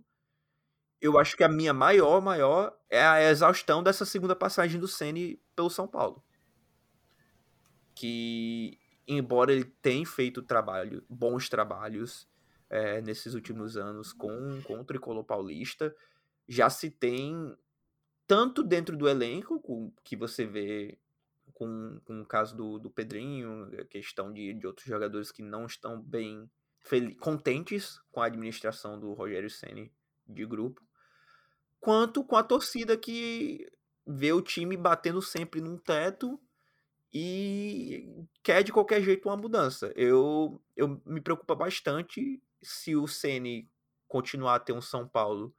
eu 1.01 1.19
acho 1.19 1.37
que 1.37 1.45
a 1.45 1.49
minha 1.49 1.73
maior, 1.73 2.21
maior 2.21 2.77
é 2.89 3.03
a 3.03 3.31
exaustão 3.31 3.83
dessa 3.83 4.05
segunda 4.05 4.37
passagem 4.37 4.79
do 4.79 4.87
Ceni 4.87 5.41
pelo 5.57 5.71
São 5.71 5.89
Paulo. 5.89 6.23
Que, 7.95 8.79
embora 9.09 9.53
ele 9.53 9.65
tenha 9.65 10.07
feito 10.07 10.43
trabalho, 10.43 11.05
bons 11.09 11.49
trabalhos 11.49 12.29
é, 12.69 13.01
nesses 13.01 13.35
últimos 13.35 13.77
anos 13.77 14.13
com, 14.13 14.61
com 14.63 14.81
o 14.81 14.85
Tricolor 14.85 15.25
Paulista, 15.25 15.95
já 16.47 16.69
se 16.69 16.91
tem 16.91 17.57
tanto 18.31 18.63
dentro 18.63 18.97
do 18.97 19.09
elenco, 19.09 19.59
com, 19.59 19.93
que 20.05 20.15
você 20.15 20.47
vê 20.47 20.97
com, 21.53 22.01
com 22.05 22.21
o 22.21 22.25
caso 22.25 22.57
do, 22.57 22.79
do 22.79 22.89
Pedrinho, 22.89 23.69
a 23.77 23.85
questão 23.85 24.33
de, 24.33 24.55
de 24.55 24.69
outros 24.69 24.87
jogadores 24.87 25.33
que 25.33 25.43
não 25.43 25.67
estão 25.67 26.01
bem 26.01 26.49
contentes 27.19 28.01
com 28.13 28.23
a 28.23 28.27
administração 28.27 29.01
do 29.01 29.13
Rogério 29.15 29.51
Ceni 29.51 29.93
de 30.29 30.47
grupo, 30.47 30.81
quanto 31.81 32.23
com 32.23 32.37
a 32.37 32.45
torcida 32.45 32.97
que 32.97 33.69
vê 34.07 34.33
o 34.33 34.41
time 34.41 34.77
batendo 34.77 35.21
sempre 35.21 35.61
num 35.61 35.77
teto 35.77 36.41
e 37.13 38.25
quer 38.45 38.63
de 38.63 38.73
qualquer 38.73 39.03
jeito 39.03 39.29
uma 39.29 39.37
mudança. 39.37 39.93
Eu, 39.97 40.63
eu 40.77 41.03
me 41.05 41.21
preocupa 41.21 41.57
bastante 41.57 42.41
se 42.63 42.95
o 42.95 43.09
Ceni 43.09 43.69
continuar 44.07 44.55
a 44.55 44.61
ter 44.61 44.73
um 44.73 44.81
São 44.81 45.05
Paulo 45.05 45.53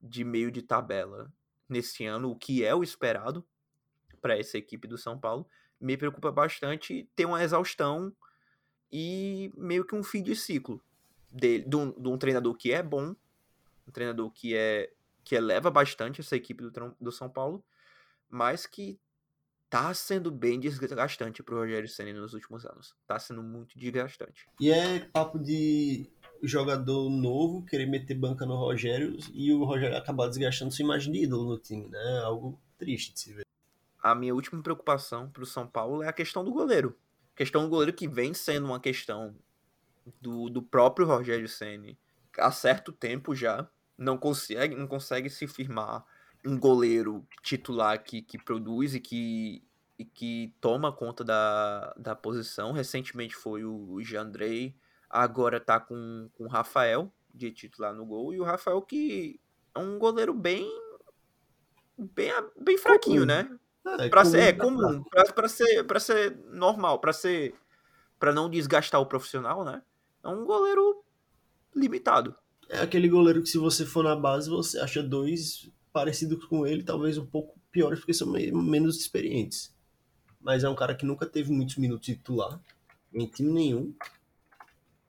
de 0.00 0.24
meio 0.24 0.50
de 0.50 0.62
tabela 0.62 1.30
nesse 1.68 2.04
ano, 2.06 2.30
o 2.30 2.36
que 2.36 2.64
é 2.64 2.74
o 2.74 2.82
esperado 2.82 3.44
para 4.20 4.38
essa 4.38 4.58
equipe 4.58 4.88
do 4.88 4.98
São 4.98 5.18
Paulo. 5.18 5.46
Me 5.80 5.96
preocupa 5.96 6.32
bastante 6.32 7.08
ter 7.14 7.24
uma 7.24 7.42
exaustão 7.42 8.12
e 8.90 9.52
meio 9.56 9.84
que 9.84 9.94
um 9.94 10.02
fim 10.02 10.22
de 10.22 10.34
ciclo 10.34 10.82
dele, 11.30 11.64
de 11.64 11.76
um, 11.76 11.92
de 11.92 12.08
um 12.08 12.18
treinador 12.18 12.54
que 12.54 12.72
é 12.72 12.82
bom, 12.82 13.14
um 13.86 13.90
treinador 13.92 14.30
que 14.30 14.56
é 14.56 14.92
que 15.22 15.34
eleva 15.34 15.70
bastante 15.70 16.22
essa 16.22 16.34
equipe 16.34 16.62
do, 16.62 16.96
do 16.98 17.12
São 17.12 17.28
Paulo, 17.28 17.62
mas 18.30 18.66
que 18.66 18.98
tá 19.68 19.92
sendo 19.92 20.30
bem 20.30 20.58
desgastante 20.58 21.42
pro 21.42 21.58
Rogério 21.58 21.86
Senna 21.86 22.18
nos 22.18 22.32
últimos 22.32 22.64
anos. 22.64 22.96
Tá 23.06 23.18
sendo 23.18 23.42
muito 23.42 23.78
desgastante. 23.78 24.46
E 24.58 24.70
é 24.70 25.00
papo 25.00 25.38
de 25.38 26.10
jogador 26.42 27.10
novo 27.10 27.64
querer 27.64 27.86
meter 27.86 28.14
banca 28.14 28.46
no 28.46 28.56
Rogério 28.56 29.16
e 29.32 29.52
o 29.52 29.64
Rogério 29.64 29.96
acabar 29.96 30.28
desgastando 30.28 30.72
sua 30.72 30.84
imagem 30.84 31.12
de 31.12 31.24
ídolo 31.24 31.50
no 31.50 31.58
time, 31.58 31.88
né? 31.88 32.20
Algo 32.24 32.58
triste 32.78 33.12
de 33.12 33.20
se 33.20 33.32
ver. 33.32 33.46
A 34.00 34.14
minha 34.14 34.34
última 34.34 34.62
preocupação 34.62 35.28
pro 35.28 35.44
São 35.44 35.66
Paulo 35.66 36.02
é 36.02 36.08
a 36.08 36.12
questão 36.12 36.44
do 36.44 36.52
goleiro. 36.52 36.96
A 37.34 37.36
questão 37.36 37.62
do 37.62 37.68
goleiro 37.68 37.92
que 37.92 38.06
vem 38.06 38.32
sendo 38.32 38.66
uma 38.66 38.80
questão 38.80 39.34
do, 40.20 40.48
do 40.48 40.62
próprio 40.62 41.06
Rogério 41.06 41.48
Ceni 41.48 41.98
há 42.38 42.50
certo 42.50 42.92
tempo 42.92 43.34
já. 43.34 43.68
Não 43.96 44.16
consegue, 44.16 44.76
não 44.76 44.86
consegue 44.86 45.28
se 45.28 45.46
firmar 45.48 46.04
um 46.46 46.58
goleiro 46.58 47.26
titular 47.42 48.02
que, 48.02 48.22
que 48.22 48.38
produz 48.38 48.94
e 48.94 49.00
que, 49.00 49.62
e 49.98 50.04
que 50.04 50.54
toma 50.60 50.92
conta 50.92 51.24
da, 51.24 51.92
da 51.98 52.14
posição. 52.14 52.70
Recentemente 52.70 53.34
foi 53.34 53.64
o 53.64 54.00
Jandrei, 54.00 54.76
agora 55.08 55.60
tá 55.60 55.78
com, 55.80 56.28
com 56.34 56.44
o 56.44 56.48
Rafael 56.48 57.12
de 57.32 57.50
titular 57.50 57.94
no 57.94 58.04
gol. 58.04 58.34
E 58.34 58.40
o 58.40 58.44
Rafael 58.44 58.80
que 58.82 59.40
é 59.74 59.78
um 59.78 59.98
goleiro 59.98 60.34
bem 60.34 60.68
bem, 61.96 62.32
bem 62.60 62.78
fraquinho, 62.78 63.22
comum. 63.22 63.26
né? 63.26 63.58
É, 64.00 64.08
pra 64.08 64.22
comum, 64.22 64.30
ser, 64.30 64.40
é 64.40 64.52
comum, 64.52 65.02
pra, 65.04 65.24
pra, 65.32 65.48
ser, 65.48 65.84
pra 65.84 66.00
ser 66.00 66.36
normal, 66.50 66.98
pra 66.98 67.12
ser. 67.12 67.54
para 68.18 68.32
não 68.32 68.50
desgastar 68.50 69.00
o 69.00 69.06
profissional, 69.06 69.64
né? 69.64 69.82
É 70.22 70.28
um 70.28 70.44
goleiro 70.44 71.02
limitado. 71.74 72.34
É 72.68 72.80
aquele 72.80 73.08
goleiro 73.08 73.42
que 73.42 73.48
se 73.48 73.56
você 73.56 73.86
for 73.86 74.04
na 74.04 74.14
base, 74.14 74.50
você 74.50 74.78
acha 74.78 75.02
dois 75.02 75.70
parecidos 75.92 76.44
com 76.44 76.66
ele, 76.66 76.82
talvez 76.82 77.16
um 77.16 77.24
pouco 77.24 77.58
piores, 77.70 78.00
porque 78.00 78.12
são 78.12 78.28
menos 78.30 78.98
experientes. 78.98 79.74
Mas 80.40 80.64
é 80.64 80.68
um 80.68 80.74
cara 80.74 80.94
que 80.94 81.06
nunca 81.06 81.24
teve 81.24 81.50
muitos 81.50 81.76
minutos 81.76 82.06
de 82.06 82.16
titular 82.16 82.60
em 83.12 83.26
time 83.26 83.50
nenhum. 83.50 83.94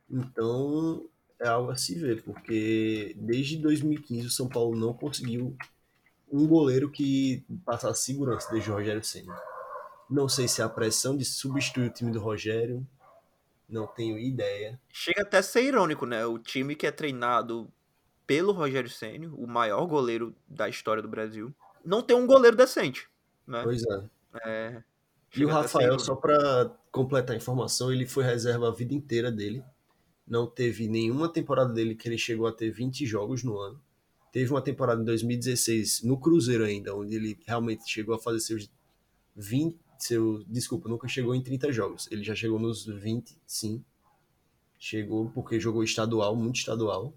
Então 0.09 1.07
é 1.39 1.47
algo 1.47 1.71
a 1.71 1.75
se 1.75 1.95
ver, 1.95 2.23
porque 2.23 3.15
desde 3.17 3.57
2015 3.57 4.27
o 4.27 4.31
São 4.31 4.49
Paulo 4.49 4.75
não 4.75 4.93
conseguiu 4.93 5.55
um 6.31 6.47
goleiro 6.47 6.91
que 6.91 7.43
passasse 7.65 8.03
segurança 8.03 8.51
desde 8.51 8.69
o 8.69 8.73
Rogério 8.73 9.03
Senna. 9.03 9.35
Não 10.09 10.27
sei 10.27 10.47
se 10.47 10.61
é 10.61 10.65
a 10.65 10.69
pressão 10.69 11.15
de 11.15 11.23
substituir 11.23 11.87
o 11.87 11.93
time 11.93 12.11
do 12.11 12.19
Rogério, 12.19 12.85
não 13.67 13.85
tenho 13.85 14.17
ideia. 14.17 14.79
Chega 14.89 15.21
até 15.21 15.37
a 15.37 15.43
ser 15.43 15.63
irônico, 15.63 16.05
né? 16.05 16.25
O 16.25 16.39
time 16.39 16.75
que 16.75 16.87
é 16.87 16.91
treinado 16.91 17.71
pelo 18.25 18.51
Rogério 18.51 18.89
Senna, 18.89 19.29
o 19.33 19.47
maior 19.47 19.85
goleiro 19.85 20.35
da 20.47 20.67
história 20.67 21.01
do 21.01 21.07
Brasil, 21.07 21.53
não 21.85 22.01
tem 22.01 22.15
um 22.15 22.27
goleiro 22.27 22.57
decente, 22.57 23.07
né? 23.47 23.61
Pois 23.63 23.83
é. 23.83 24.09
é 24.45 24.83
e 25.35 25.45
o 25.45 25.49
Rafael, 25.49 25.97
só 25.99 26.15
para 26.15 26.71
completar 26.91 27.35
a 27.35 27.37
informação, 27.37 27.91
ele 27.93 28.07
foi 28.07 28.23
reserva 28.23 28.67
a 28.67 28.71
vida 28.73 28.93
inteira 28.93 29.31
dele. 29.31 29.63
Não 30.29 30.45
teve 30.45 30.87
nenhuma 30.87 31.27
temporada 31.27 31.73
dele 31.73 31.95
que 31.95 32.07
ele 32.07 32.17
chegou 32.17 32.45
a 32.45 32.51
ter 32.51 32.69
20 32.69 33.03
jogos 33.05 33.43
no 33.43 33.57
ano. 33.57 33.81
Teve 34.31 34.51
uma 34.51 34.61
temporada 34.61 35.01
em 35.01 35.05
2016 35.05 36.03
no 36.03 36.19
Cruzeiro 36.19 36.63
ainda, 36.63 36.95
onde 36.95 37.15
ele 37.15 37.39
realmente 37.47 37.89
chegou 37.89 38.13
a 38.13 38.19
fazer 38.19 38.39
seus 38.39 38.69
20, 39.35 39.75
seu, 39.97 40.43
desculpa, 40.47 40.87
nunca 40.87 41.07
chegou 41.07 41.33
em 41.33 41.41
30 41.41 41.71
jogos. 41.71 42.07
Ele 42.11 42.23
já 42.23 42.35
chegou 42.35 42.59
nos 42.59 42.85
20, 42.85 43.35
sim. 43.47 43.83
Chegou 44.77 45.31
porque 45.31 45.59
jogou 45.59 45.83
estadual, 45.83 46.35
muito 46.35 46.57
estadual. 46.57 47.11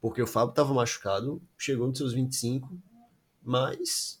Porque 0.00 0.20
o 0.20 0.26
Fábio 0.26 0.50
estava 0.50 0.74
machucado, 0.74 1.40
chegou 1.56 1.86
nos 1.86 1.98
seus 1.98 2.12
25, 2.12 2.68
mas 3.42 4.20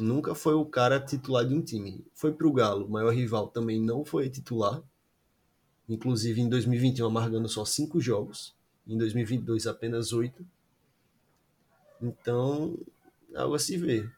nunca 0.00 0.34
foi 0.34 0.54
o 0.54 0.64
cara 0.64 0.98
titular 0.98 1.46
de 1.46 1.54
um 1.54 1.60
time. 1.60 2.06
Foi 2.14 2.32
para 2.32 2.46
o 2.46 2.52
Galo, 2.52 2.88
maior 2.88 3.12
rival, 3.12 3.48
também 3.48 3.80
não 3.80 4.04
foi 4.04 4.30
titular. 4.30 4.82
Inclusive 5.88 6.40
em 6.40 6.48
2021 6.48 7.06
amargando 7.06 7.48
só 7.48 7.64
5 7.64 8.00
jogos, 8.00 8.54
em 8.86 8.96
2022 8.96 9.66
apenas 9.66 10.12
8. 10.12 10.44
Então, 12.00 12.78
algo 13.34 13.54
a 13.54 13.58
se 13.58 13.76
ver. 13.76 14.10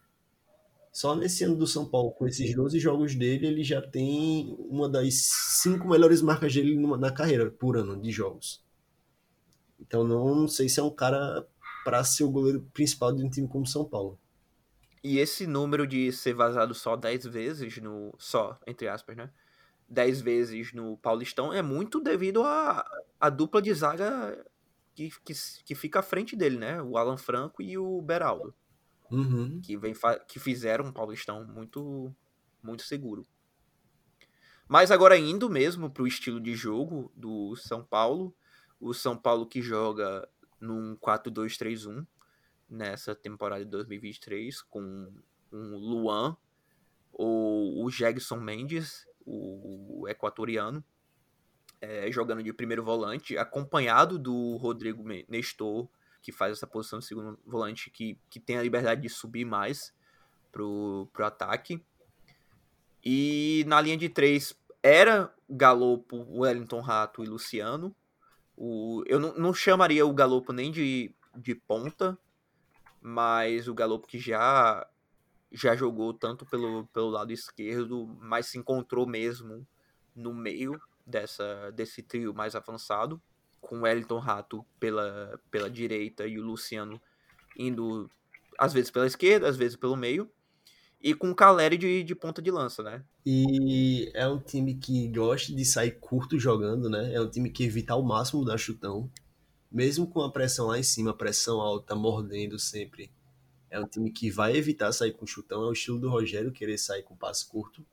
Só 0.92 1.14
nesse 1.14 1.44
ano 1.44 1.56
do 1.56 1.66
São 1.66 1.84
Paulo, 1.84 2.10
com 2.12 2.26
esses 2.26 2.54
12 2.54 2.78
jogos 2.78 3.14
dele, 3.14 3.46
ele 3.46 3.62
já 3.62 3.82
tem 3.82 4.56
uma 4.70 4.88
das 4.88 5.14
cinco 5.62 5.88
melhores 5.88 6.22
marcas 6.22 6.54
dele 6.54 6.74
na 6.96 7.12
carreira 7.12 7.50
por 7.50 7.76
ano 7.76 8.00
de 8.00 8.10
jogos. 8.10 8.64
Então 9.78 10.04
não 10.04 10.48
sei 10.48 10.68
se 10.68 10.80
é 10.80 10.82
um 10.82 10.90
cara 10.90 11.46
para 11.84 12.02
ser 12.02 12.24
o 12.24 12.30
goleiro 12.30 12.62
principal 12.72 13.14
de 13.14 13.22
um 13.22 13.28
time 13.28 13.46
como 13.46 13.66
São 13.66 13.84
Paulo. 13.84 14.18
E 15.04 15.18
esse 15.18 15.46
número 15.46 15.86
de 15.86 16.10
ser 16.10 16.34
vazado 16.34 16.74
só 16.74 16.96
10 16.96 17.26
vezes 17.26 17.76
no. 17.76 18.12
Só, 18.18 18.58
entre 18.66 18.88
aspas, 18.88 19.16
né? 19.16 19.30
10 19.88 20.20
vezes 20.20 20.72
no 20.72 20.96
Paulistão 20.96 21.52
é 21.52 21.62
muito 21.62 22.00
devido 22.00 22.42
à 22.42 22.80
a, 22.80 23.26
a, 23.26 23.30
dupla 23.30 23.62
de 23.62 23.72
zaga 23.72 24.44
que, 24.94 25.10
que, 25.24 25.32
que 25.64 25.74
fica 25.74 26.00
à 26.00 26.02
frente 26.02 26.34
dele, 26.34 26.58
né? 26.58 26.82
O 26.82 26.96
Alan 26.96 27.16
Franco 27.16 27.62
e 27.62 27.78
o 27.78 28.02
Beraldo. 28.02 28.54
Uhum. 29.10 29.60
Que, 29.60 29.76
vem 29.76 29.94
que 30.26 30.40
fizeram 30.40 30.86
um 30.86 30.92
Paulistão 30.92 31.44
muito, 31.44 32.12
muito 32.62 32.82
seguro. 32.82 33.26
Mas 34.68 34.90
agora 34.90 35.16
indo 35.16 35.48
mesmo 35.48 35.88
para 35.88 36.02
o 36.02 36.06
estilo 36.08 36.40
de 36.40 36.54
jogo 36.54 37.12
do 37.14 37.54
São 37.54 37.84
Paulo, 37.84 38.34
o 38.80 38.92
São 38.92 39.16
Paulo 39.16 39.46
que 39.46 39.62
joga 39.62 40.28
num 40.60 40.96
4-2-3-1 40.96 42.04
nessa 42.68 43.14
temporada 43.14 43.64
de 43.64 43.70
2023 43.70 44.62
com 44.62 45.12
um 45.52 45.76
Luan 45.76 46.36
ou 47.12 47.84
o 47.84 47.90
Jegson 47.90 48.40
Mendes, 48.40 49.05
o 49.26 50.06
equatoriano, 50.08 50.82
é, 51.80 52.10
jogando 52.10 52.42
de 52.42 52.52
primeiro 52.52 52.84
volante, 52.84 53.36
acompanhado 53.36 54.18
do 54.18 54.56
Rodrigo 54.56 55.04
Nestor, 55.28 55.88
que 56.22 56.32
faz 56.32 56.52
essa 56.52 56.66
posição 56.66 56.98
de 56.98 57.04
segundo 57.04 57.38
volante, 57.44 57.90
que, 57.90 58.18
que 58.30 58.40
tem 58.40 58.56
a 58.56 58.62
liberdade 58.62 59.02
de 59.02 59.08
subir 59.08 59.44
mais 59.44 59.92
pro, 60.50 61.08
pro 61.12 61.26
ataque. 61.26 61.82
E 63.04 63.64
na 63.66 63.80
linha 63.80 63.96
de 63.96 64.08
três 64.08 64.58
era 64.82 65.32
Galopo, 65.48 66.26
Wellington 66.28 66.80
Rato 66.80 67.22
e 67.22 67.26
Luciano. 67.26 67.94
O, 68.56 69.02
eu 69.06 69.20
não, 69.20 69.34
não 69.34 69.54
chamaria 69.54 70.06
o 70.06 70.14
Galopo 70.14 70.52
nem 70.52 70.72
de, 70.72 71.14
de 71.36 71.54
ponta, 71.54 72.18
mas 73.00 73.68
o 73.68 73.74
Galopo 73.74 74.06
que 74.06 74.18
já 74.18 74.86
já 75.56 75.74
jogou 75.74 76.12
tanto 76.12 76.44
pelo, 76.44 76.86
pelo 76.88 77.08
lado 77.08 77.32
esquerdo, 77.32 78.06
mas 78.20 78.46
se 78.46 78.58
encontrou 78.58 79.06
mesmo 79.06 79.66
no 80.14 80.34
meio 80.34 80.78
dessa 81.06 81.70
desse 81.70 82.02
trio 82.02 82.34
mais 82.34 82.54
avançado 82.54 83.20
com 83.60 83.78
o 83.78 83.82
Wellington 83.82 84.18
Rato 84.18 84.64
pela, 84.78 85.40
pela 85.50 85.70
direita 85.70 86.26
e 86.26 86.38
o 86.38 86.44
Luciano 86.44 87.00
indo 87.58 88.10
às 88.58 88.72
vezes 88.72 88.90
pela 88.90 89.06
esquerda, 89.06 89.48
às 89.48 89.56
vezes 89.56 89.76
pelo 89.76 89.96
meio. 89.96 90.30
E 91.00 91.14
com 91.14 91.30
o 91.30 91.34
Caleri 91.34 91.76
de, 91.76 92.02
de 92.02 92.14
ponta 92.14 92.42
de 92.42 92.50
lança, 92.50 92.82
né? 92.82 93.04
E 93.24 94.10
é 94.14 94.26
um 94.26 94.38
time 94.38 94.74
que 94.74 95.08
gosta 95.08 95.54
de 95.54 95.64
sair 95.64 95.92
curto 95.92 96.38
jogando, 96.38 96.88
né? 96.88 97.12
É 97.14 97.20
um 97.20 97.28
time 97.28 97.50
que 97.50 97.64
evita 97.64 97.92
ao 97.92 98.02
máximo 98.02 98.44
dar 98.44 98.58
chutão. 98.58 99.10
Mesmo 99.70 100.06
com 100.06 100.22
a 100.22 100.30
pressão 100.30 100.68
lá 100.68 100.78
em 100.78 100.82
cima, 100.82 101.16
pressão 101.16 101.60
alta, 101.60 101.94
mordendo 101.94 102.58
sempre. 102.58 103.10
É 103.70 103.80
um 103.80 103.86
time 103.86 104.10
que 104.10 104.30
vai 104.30 104.56
evitar 104.56 104.92
sair 104.92 105.12
com 105.12 105.26
chutão. 105.26 105.64
É 105.64 105.66
o 105.66 105.72
estilo 105.72 105.98
do 105.98 106.08
Rogério, 106.08 106.52
querer 106.52 106.78
sair 106.78 107.02
com 107.02 107.16
passe 107.16 107.46
curto. 107.46 107.84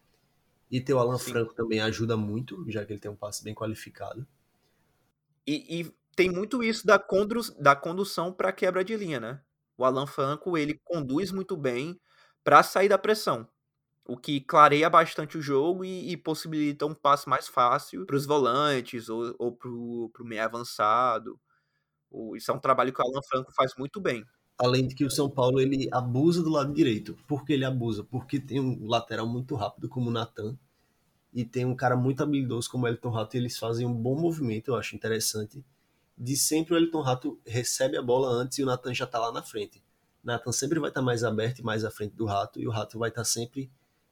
E 0.69 0.81
ter 0.81 0.93
o 0.93 0.99
Alan 0.99 1.17
Sim. 1.17 1.31
Franco 1.31 1.53
também 1.53 1.79
ajuda 1.81 2.17
muito, 2.17 2.69
já 2.69 2.85
que 2.85 2.93
ele 2.93 2.99
tem 2.99 3.11
um 3.11 3.15
passe 3.15 3.43
bem 3.43 3.53
qualificado. 3.53 4.25
E, 5.45 5.81
e 5.81 5.95
tem 6.15 6.29
muito 6.29 6.63
isso 6.63 6.85
da, 6.85 6.97
condu 6.97 7.41
da 7.59 7.75
condução 7.75 8.31
para 8.31 8.51
quebra 8.51 8.83
de 8.83 8.95
linha, 8.95 9.19
né? 9.19 9.41
O 9.77 9.85
Alan 9.85 10.07
Franco, 10.07 10.57
ele 10.57 10.79
conduz 10.83 11.31
muito 11.31 11.57
bem 11.57 11.99
para 12.43 12.63
sair 12.63 12.89
da 12.89 12.97
pressão. 12.97 13.47
O 14.05 14.17
que 14.17 14.41
clareia 14.41 14.89
bastante 14.89 15.37
o 15.37 15.41
jogo 15.41 15.83
e, 15.85 16.11
e 16.11 16.17
possibilita 16.17 16.85
um 16.85 16.93
passe 16.93 17.27
mais 17.27 17.47
fácil 17.47 18.05
para 18.05 18.15
os 18.15 18.25
volantes 18.25 19.09
ou, 19.09 19.33
ou 19.39 19.55
para 19.55 19.69
o 19.69 20.11
meio 20.21 20.43
avançado. 20.43 21.39
Isso 22.35 22.51
é 22.51 22.53
um 22.53 22.59
trabalho 22.59 22.93
que 22.93 23.01
o 23.01 23.05
Alan 23.05 23.21
Franco 23.29 23.51
faz 23.53 23.73
muito 23.77 23.99
bem. 23.99 24.25
Além 24.57 24.87
de 24.87 24.95
que 24.95 25.05
o 25.05 25.11
São 25.11 25.29
Paulo 25.29 25.59
ele 25.59 25.89
abusa 25.91 26.43
do 26.43 26.49
lado 26.49 26.73
direito. 26.73 27.17
Por 27.27 27.43
que 27.43 27.53
ele 27.53 27.65
abusa? 27.65 28.03
Porque 28.03 28.39
tem 28.39 28.59
um 28.59 28.87
lateral 28.87 29.27
muito 29.27 29.55
rápido 29.55 29.89
como 29.89 30.09
o 30.09 30.13
Natan 30.13 30.57
e 31.33 31.43
tem 31.43 31.65
um 31.65 31.75
cara 31.75 31.95
muito 31.95 32.21
habilidoso 32.21 32.69
como 32.69 32.85
o 32.85 32.87
Elton 32.87 33.09
Rato, 33.09 33.35
e 33.35 33.39
eles 33.39 33.57
fazem 33.57 33.87
um 33.87 33.93
bom 33.93 34.15
movimento, 34.15 34.69
eu 34.69 34.75
acho 34.75 34.95
interessante. 34.95 35.65
De 36.15 36.37
sempre 36.37 36.75
o 36.75 36.77
Elton 36.77 37.01
Rato 37.01 37.39
recebe 37.45 37.97
a 37.97 38.01
bola 38.01 38.29
antes 38.29 38.59
e 38.59 38.63
o 38.63 38.67
Nathan 38.67 38.93
já 38.93 39.05
está 39.05 39.17
lá 39.17 39.31
na 39.31 39.41
frente. 39.41 39.81
Nathan 40.23 40.51
sempre 40.51 40.79
vai 40.79 40.89
estar 40.89 41.01
tá 41.01 41.05
mais 41.05 41.23
aberto 41.23 41.59
e 41.59 41.63
mais 41.63 41.83
à 41.83 41.89
frente 41.89 42.15
do 42.15 42.25
Rato, 42.25 42.61
e 42.61 42.67
o 42.67 42.71
Rato 42.71 42.99
vai 42.99 43.09
estar 43.09 43.21
tá 43.21 43.25
sempre 43.25 43.69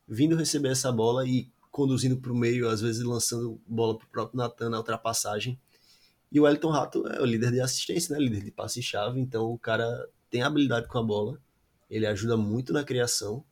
vindo 0.08 0.36
receber 0.36 0.70
essa 0.70 0.92
bola 0.92 1.26
e 1.28 1.48
conduzindo 1.70 2.18
para 2.18 2.32
o 2.32 2.36
meio, 2.36 2.68
às 2.68 2.82
vezes 2.82 3.04
lançando 3.04 3.62
bola 3.68 3.98
para 3.98 4.06
o 4.06 4.10
próprio 4.10 4.38
Natan 4.38 4.70
na 4.70 4.78
ultrapassagem. 4.78 5.60
E 6.32 6.40
o 6.40 6.48
Elton 6.48 6.72
Rato 6.72 7.08
é 7.08 7.22
o 7.22 7.26
líder 7.26 7.52
de 7.52 7.62
assistência, 7.62 8.16
né? 8.16 8.22
líder 8.22 8.44
de 8.44 8.52
passe-chave, 8.52 9.20
então 9.20 9.52
o 9.52 9.60
cara 9.60 10.10
tem 10.32 10.42
habilidade 10.42 10.88
com 10.88 10.98
a 10.98 11.04
bola, 11.04 11.40
ele 11.90 12.08
ajuda 12.08 12.38
muito 12.38 12.72
na 12.72 12.84
criação, 12.84 13.44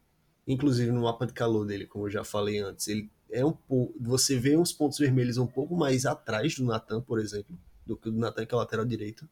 inclusive 0.48 0.92
no 0.92 1.04
mapa 1.04 1.28
de 1.28 1.34
calor 1.34 1.66
dele, 1.66 1.86
como 1.86 2.08
eu 2.08 2.10
já 2.10 2.24
falei 2.24 2.60
antes, 2.60 2.88
ele 2.88 3.12
é 3.30 3.46
um 3.46 3.52
pouco, 3.52 3.94
você 4.00 4.40
vê 4.40 4.58
uns 4.58 4.72
pontos 4.72 4.98
vermelhos 4.98 5.38
um 5.38 5.46
pouco 5.46 5.76
mais 5.76 6.06
atrás 6.06 6.56
do 6.56 6.64
Natan, 6.64 7.02
por 7.02 7.20
exemplo, 7.20 7.56
do 7.86 7.96
que 7.96 8.08
o 8.08 8.12
do 8.12 8.18
Natan 8.18 8.46
que 8.46 8.56
é 8.56 8.58
lateral 8.58 8.86
direito. 8.86 9.30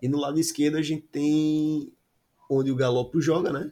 E 0.00 0.08
no 0.08 0.18
lado 0.18 0.38
esquerdo 0.38 0.76
a 0.76 0.82
gente 0.82 1.02
tem 1.02 1.92
onde 2.48 2.70
o 2.70 2.76
Galopo 2.76 3.20
joga, 3.20 3.52
né? 3.52 3.70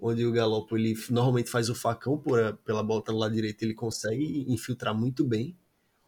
Onde 0.00 0.24
o 0.24 0.32
Galopo 0.32 0.76
ele 0.76 0.94
normalmente 1.10 1.50
faz 1.50 1.68
o 1.68 1.74
facão 1.74 2.18
por, 2.18 2.56
pela 2.64 2.82
bola 2.82 3.04
no 3.08 3.18
lado 3.18 3.34
direito, 3.34 3.62
ele 3.62 3.74
consegue 3.74 4.44
infiltrar 4.48 4.94
muito 4.94 5.24
bem. 5.24 5.56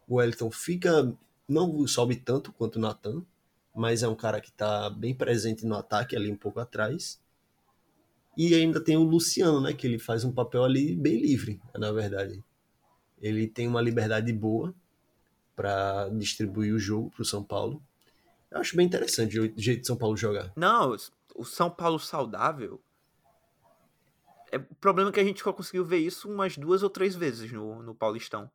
O 0.07 0.15
Wellington 0.15 0.51
fica 0.51 1.15
não 1.47 1.87
sobe 1.87 2.15
tanto 2.15 2.51
quanto 2.51 2.75
o 2.75 2.79
Natan, 2.79 3.23
mas 3.79 4.03
é 4.03 4.09
um 4.09 4.15
cara 4.15 4.41
que 4.41 4.49
está 4.49 4.89
bem 4.89 5.15
presente 5.15 5.65
no 5.65 5.73
ataque 5.73 6.13
ali 6.13 6.29
um 6.29 6.35
pouco 6.35 6.59
atrás. 6.59 7.17
E 8.35 8.53
ainda 8.53 8.83
tem 8.83 8.97
o 8.97 9.03
Luciano, 9.03 9.61
né, 9.61 9.71
que 9.71 9.87
ele 9.87 9.97
faz 9.97 10.25
um 10.25 10.33
papel 10.33 10.65
ali 10.65 10.97
bem 10.97 11.21
livre, 11.21 11.61
na 11.73 11.89
verdade. 11.89 12.43
Ele 13.21 13.47
tem 13.47 13.69
uma 13.69 13.81
liberdade 13.81 14.33
boa 14.33 14.75
para 15.55 16.09
distribuir 16.09 16.73
o 16.73 16.79
jogo 16.79 17.09
para 17.09 17.21
o 17.21 17.25
São 17.25 17.41
Paulo. 17.41 17.81
Eu 18.51 18.59
acho 18.59 18.75
bem 18.75 18.85
interessante 18.85 19.39
o 19.39 19.53
jeito 19.55 19.81
de 19.81 19.87
São 19.87 19.95
Paulo 19.95 20.17
jogar. 20.17 20.51
Não, 20.57 20.93
o 21.33 21.45
São 21.45 21.69
Paulo 21.69 21.99
saudável. 21.99 22.81
É, 24.51 24.57
o 24.57 24.75
problema 24.75 25.09
é 25.09 25.13
que 25.13 25.21
a 25.21 25.23
gente 25.23 25.41
só 25.41 25.53
conseguiu 25.53 25.85
ver 25.85 25.99
isso 25.99 26.29
umas 26.29 26.57
duas 26.57 26.83
ou 26.83 26.89
três 26.89 27.15
vezes 27.15 27.49
no, 27.49 27.81
no 27.81 27.95
Paulistão. 27.95 28.51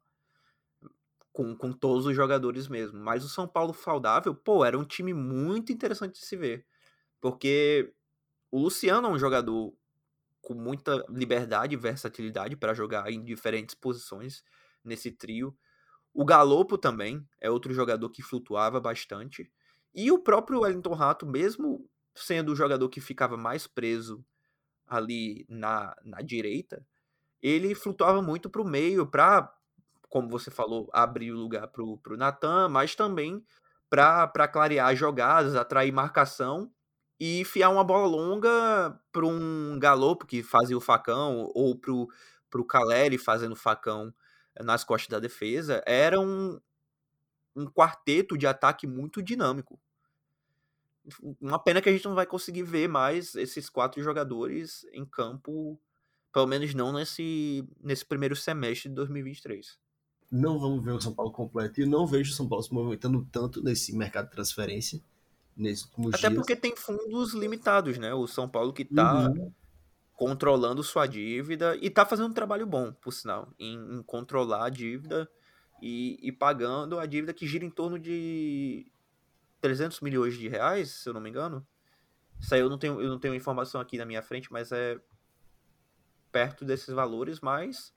Com, 1.35 1.56
com 1.56 1.73
todos 1.73 2.06
os 2.06 2.16
jogadores 2.16 2.69
mesmo. 2.69 2.98
Mas 2.98 3.24
o 3.24 3.28
São 3.28 3.47
Paulo 3.48 3.74
saudável, 3.74 4.35
pô, 4.35 4.65
era 4.65 4.78
um 4.78 4.85
time 4.85 5.12
muito 5.12 5.73
interessante 5.73 6.20
de 6.20 6.27
se 6.27 6.36
ver. 6.36 6.66
Porque 7.20 7.93
o 8.51 8.59
Luciano 8.61 9.09
é 9.09 9.11
um 9.11 9.19
jogador 9.19 9.74
com 10.43 10.55
muita 10.55 11.05
liberdade 11.09 11.74
e 11.74 11.78
versatilidade 11.78 12.56
para 12.56 12.74
jogar 12.74 13.11
em 13.11 13.24
diferentes 13.24 13.74
posições 13.74 14.44
nesse 14.85 15.11
trio. 15.11 15.56
O 16.15 16.24
Galopo 16.24 16.78
também 16.78 17.27
é 17.40 17.51
outro 17.51 17.74
jogador 17.74 18.11
que 18.11 18.23
flutuava 18.23 18.81
bastante. 18.81 19.51
E 19.94 20.12
o 20.12 20.19
próprio 20.19 20.61
Wellington 20.61 20.94
Rato, 20.94 21.27
mesmo 21.27 21.89
sendo 22.15 22.52
o 22.52 22.56
jogador 22.56 22.89
que 22.89 23.01
ficava 23.01 23.36
mais 23.36 23.66
preso 23.66 24.24
ali 24.86 25.47
na, 25.48 25.97
na 26.05 26.20
direita, 26.23 26.86
ele 27.43 27.74
flutuava 27.74 28.23
muito 28.23 28.51
para 28.51 28.62
o 28.62 28.66
meio, 28.69 29.06
para, 29.06 29.53
como 30.15 30.28
você 30.28 30.49
falou, 30.49 30.89
abrir 30.93 31.32
o 31.32 31.36
lugar 31.36 31.66
para 31.66 31.82
o 31.82 32.16
Natan, 32.16 32.69
mas 32.69 32.95
também 32.95 33.45
para 33.91 34.47
clarear 34.47 34.95
jogadas, 34.95 35.57
atrair 35.57 35.91
marcação 35.93 36.70
e 37.19 37.41
enfiar 37.41 37.69
uma 37.70 37.82
bola 37.82 38.07
longa 38.07 38.97
para 39.11 39.27
um 39.27 39.77
Galopo 39.77 40.24
que 40.24 40.41
fazia 40.41 40.78
o 40.78 40.81
facão, 40.81 41.51
ou 41.53 41.77
para 41.77 42.61
o 42.61 42.65
Caleri 42.65 43.19
fazendo 43.19 43.57
facão 43.57 44.15
nas 44.61 44.85
costas 44.85 45.09
da 45.09 45.19
defesa. 45.19 45.82
Era 45.85 46.20
um, 46.20 46.61
um 47.57 47.66
quarteto 47.66 48.39
de 48.39 48.47
ataque 48.47 48.86
muito 48.86 49.20
dinâmico. 49.20 49.81
Uma 51.41 51.59
pena 51.59 51.82
que 51.82 51.89
a 51.89 51.93
gente 51.93 52.05
não 52.05 52.15
vai 52.15 52.24
conseguir 52.24 52.62
ver 52.62 52.89
mais 52.89 53.35
esses 53.35 53.69
quatro 53.69 54.01
jogadores 54.01 54.86
em 54.93 55.05
campo, 55.05 55.77
pelo 56.32 56.47
menos 56.47 56.73
não 56.73 56.93
nesse, 56.93 57.69
nesse 57.82 58.07
primeiro 58.07 58.36
semestre 58.36 58.89
de 58.89 58.95
2023. 58.95 59.82
Não 60.31 60.59
vamos 60.59 60.85
ver 60.85 60.93
o 60.93 61.01
São 61.01 61.13
Paulo 61.13 61.31
completo 61.31 61.81
e 61.81 61.87
não 61.87 62.07
vejo 62.07 62.33
o 62.33 62.35
São 62.35 62.49
Paulo 62.49 62.65
se 62.65 62.73
movimentando 62.73 63.27
tanto 63.31 63.63
nesse 63.63 63.95
mercado 63.95 64.27
de 64.27 64.33
transferência 64.33 65.01
nesses 65.57 65.85
últimos 65.85 66.15
Até 66.15 66.29
dias. 66.29 66.35
porque 66.35 66.57
tem 66.57 66.75
fundos 66.77 67.33
limitados, 67.33 67.99
né? 67.99 68.13
O 68.13 68.27
São 68.27 68.49
Paulo 68.49 68.73
que 68.73 68.85
tá 68.85 69.29
uhum. 69.29 69.53
controlando 70.15 70.83
sua 70.83 71.07
dívida 71.07 71.77
e 71.81 71.89
tá 71.89 72.05
fazendo 72.05 72.31
um 72.31 72.35
trabalho 72.35 72.67
bom, 72.67 72.93
por 72.93 73.13
sinal, 73.13 73.49
em, 73.59 73.99
em 73.99 74.03
controlar 74.03 74.67
a 74.67 74.71
dívida 74.71 75.31
e, 75.81 76.19
e, 76.23 76.33
pagando 76.33 76.99
a 76.99 77.07
dívida 77.07 77.33
que 77.33 77.47
gira 77.47 77.65
em 77.65 77.71
torno 77.71 77.99
de 77.99 78.87
300 79.61 80.01
milhões 80.01 80.37
de 80.37 80.49
reais, 80.49 80.91
se 80.91 81.09
eu 81.09 81.15
não 81.15 81.21
me 81.21 81.31
engano. 81.31 81.67
Isso 82.41 82.55
aí 82.55 82.61
eu 82.61 82.69
não 82.69 82.79
tenho, 82.79 83.01
eu 83.01 83.09
não 83.09 83.19
tenho 83.19 83.35
informação 83.35 83.81
aqui 83.81 83.97
na 83.97 84.05
minha 84.05 84.23
frente, 84.23 84.53
mas 84.53 84.73
é 84.73 84.99
perto 86.33 86.65
desses 86.65 86.93
valores, 86.93 87.41
mas 87.41 87.94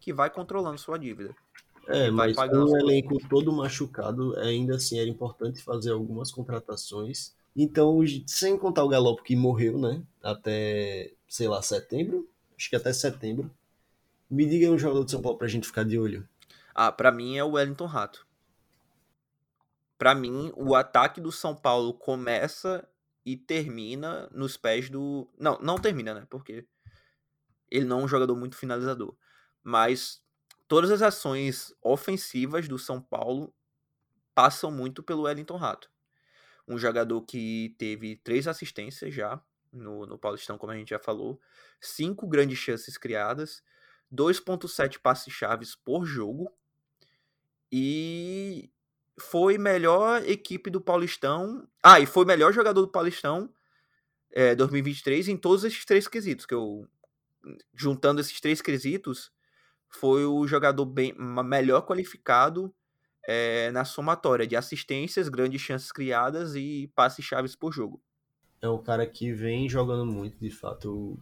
que 0.00 0.12
vai 0.12 0.30
controlando 0.30 0.78
sua 0.78 0.98
dívida. 0.98 1.34
É, 1.86 2.10
mas 2.10 2.36
com 2.36 2.64
o 2.64 2.76
elenco 2.76 3.18
todo 3.28 3.52
machucado, 3.52 4.36
ainda 4.38 4.76
assim 4.76 4.98
era 4.98 5.08
importante 5.08 5.62
fazer 5.62 5.90
algumas 5.90 6.30
contratações. 6.30 7.34
Então, 7.56 7.98
sem 8.26 8.56
contar 8.56 8.84
o 8.84 8.88
Galopo 8.88 9.22
que 9.22 9.34
morreu, 9.34 9.78
né? 9.78 10.02
Até, 10.22 11.12
sei 11.28 11.48
lá, 11.48 11.60
setembro. 11.62 12.28
Acho 12.56 12.70
que 12.70 12.76
até 12.76 12.92
setembro. 12.92 13.50
Me 14.30 14.46
diga 14.46 14.70
um 14.70 14.78
jogador 14.78 15.04
de 15.04 15.10
São 15.10 15.20
Paulo 15.20 15.38
pra 15.38 15.48
gente 15.48 15.66
ficar 15.66 15.84
de 15.84 15.98
olho. 15.98 16.26
Ah, 16.74 16.92
pra 16.92 17.10
mim 17.10 17.36
é 17.36 17.44
o 17.44 17.52
Wellington 17.52 17.86
Rato 17.86 18.26
para 20.00 20.14
mim, 20.14 20.50
o 20.56 20.74
ataque 20.74 21.20
do 21.20 21.30
São 21.30 21.54
Paulo 21.54 21.92
começa 21.92 22.88
e 23.22 23.36
termina 23.36 24.30
nos 24.32 24.56
pés 24.56 24.88
do. 24.88 25.28
Não, 25.38 25.58
não 25.60 25.76
termina, 25.76 26.14
né? 26.14 26.26
Porque 26.30 26.66
ele 27.70 27.84
não 27.84 28.00
é 28.00 28.04
um 28.04 28.08
jogador 28.08 28.34
muito 28.34 28.56
finalizador. 28.56 29.14
Mas 29.62 30.22
todas 30.66 30.90
as 30.90 31.02
ações 31.02 31.74
ofensivas 31.82 32.68
do 32.68 32.78
São 32.78 33.00
Paulo 33.00 33.54
passam 34.34 34.70
muito 34.70 35.02
pelo 35.02 35.22
Wellington 35.22 35.56
Rato. 35.56 35.90
Um 36.66 36.78
jogador 36.78 37.22
que 37.22 37.74
teve 37.78 38.16
três 38.16 38.46
assistências 38.46 39.12
já 39.12 39.42
no, 39.72 40.06
no 40.06 40.18
Paulistão, 40.18 40.56
como 40.56 40.72
a 40.72 40.76
gente 40.76 40.90
já 40.90 40.98
falou, 40.98 41.40
cinco 41.80 42.26
grandes 42.26 42.58
chances 42.58 42.96
criadas, 42.96 43.62
2.7 44.12 44.98
passes 44.98 45.32
chaves 45.32 45.74
por 45.74 46.04
jogo 46.04 46.52
e 47.70 48.70
foi 49.18 49.58
melhor 49.58 50.24
equipe 50.28 50.70
do 50.70 50.80
Paulistão. 50.80 51.68
Ah, 51.82 52.00
e 52.00 52.06
foi 52.06 52.24
melhor 52.24 52.52
jogador 52.52 52.80
do 52.80 52.90
Paulistão 52.90 53.52
é, 54.32 54.54
2023 54.54 55.28
em 55.28 55.36
todos 55.36 55.64
esses 55.64 55.84
três 55.84 56.08
quesitos. 56.08 56.46
Que 56.46 56.54
eu, 56.54 56.88
juntando 57.74 58.20
esses 58.20 58.40
três 58.40 58.60
quesitos, 58.60 59.30
foi 59.90 60.24
o 60.24 60.46
jogador 60.46 60.86
bem 60.86 61.14
melhor 61.18 61.82
qualificado 61.82 62.72
é, 63.26 63.70
na 63.70 63.84
somatória 63.84 64.46
de 64.46 64.56
assistências, 64.56 65.28
grandes 65.28 65.60
chances 65.60 65.92
criadas 65.92 66.54
e 66.54 66.90
passes 66.94 67.24
chaves 67.24 67.54
por 67.54 67.72
jogo. 67.72 68.00
É 68.62 68.68
um 68.68 68.82
cara 68.82 69.06
que 69.06 69.32
vem 69.32 69.68
jogando 69.68 70.06
muito, 70.06 70.38
de 70.38 70.50
fato. 70.50 71.18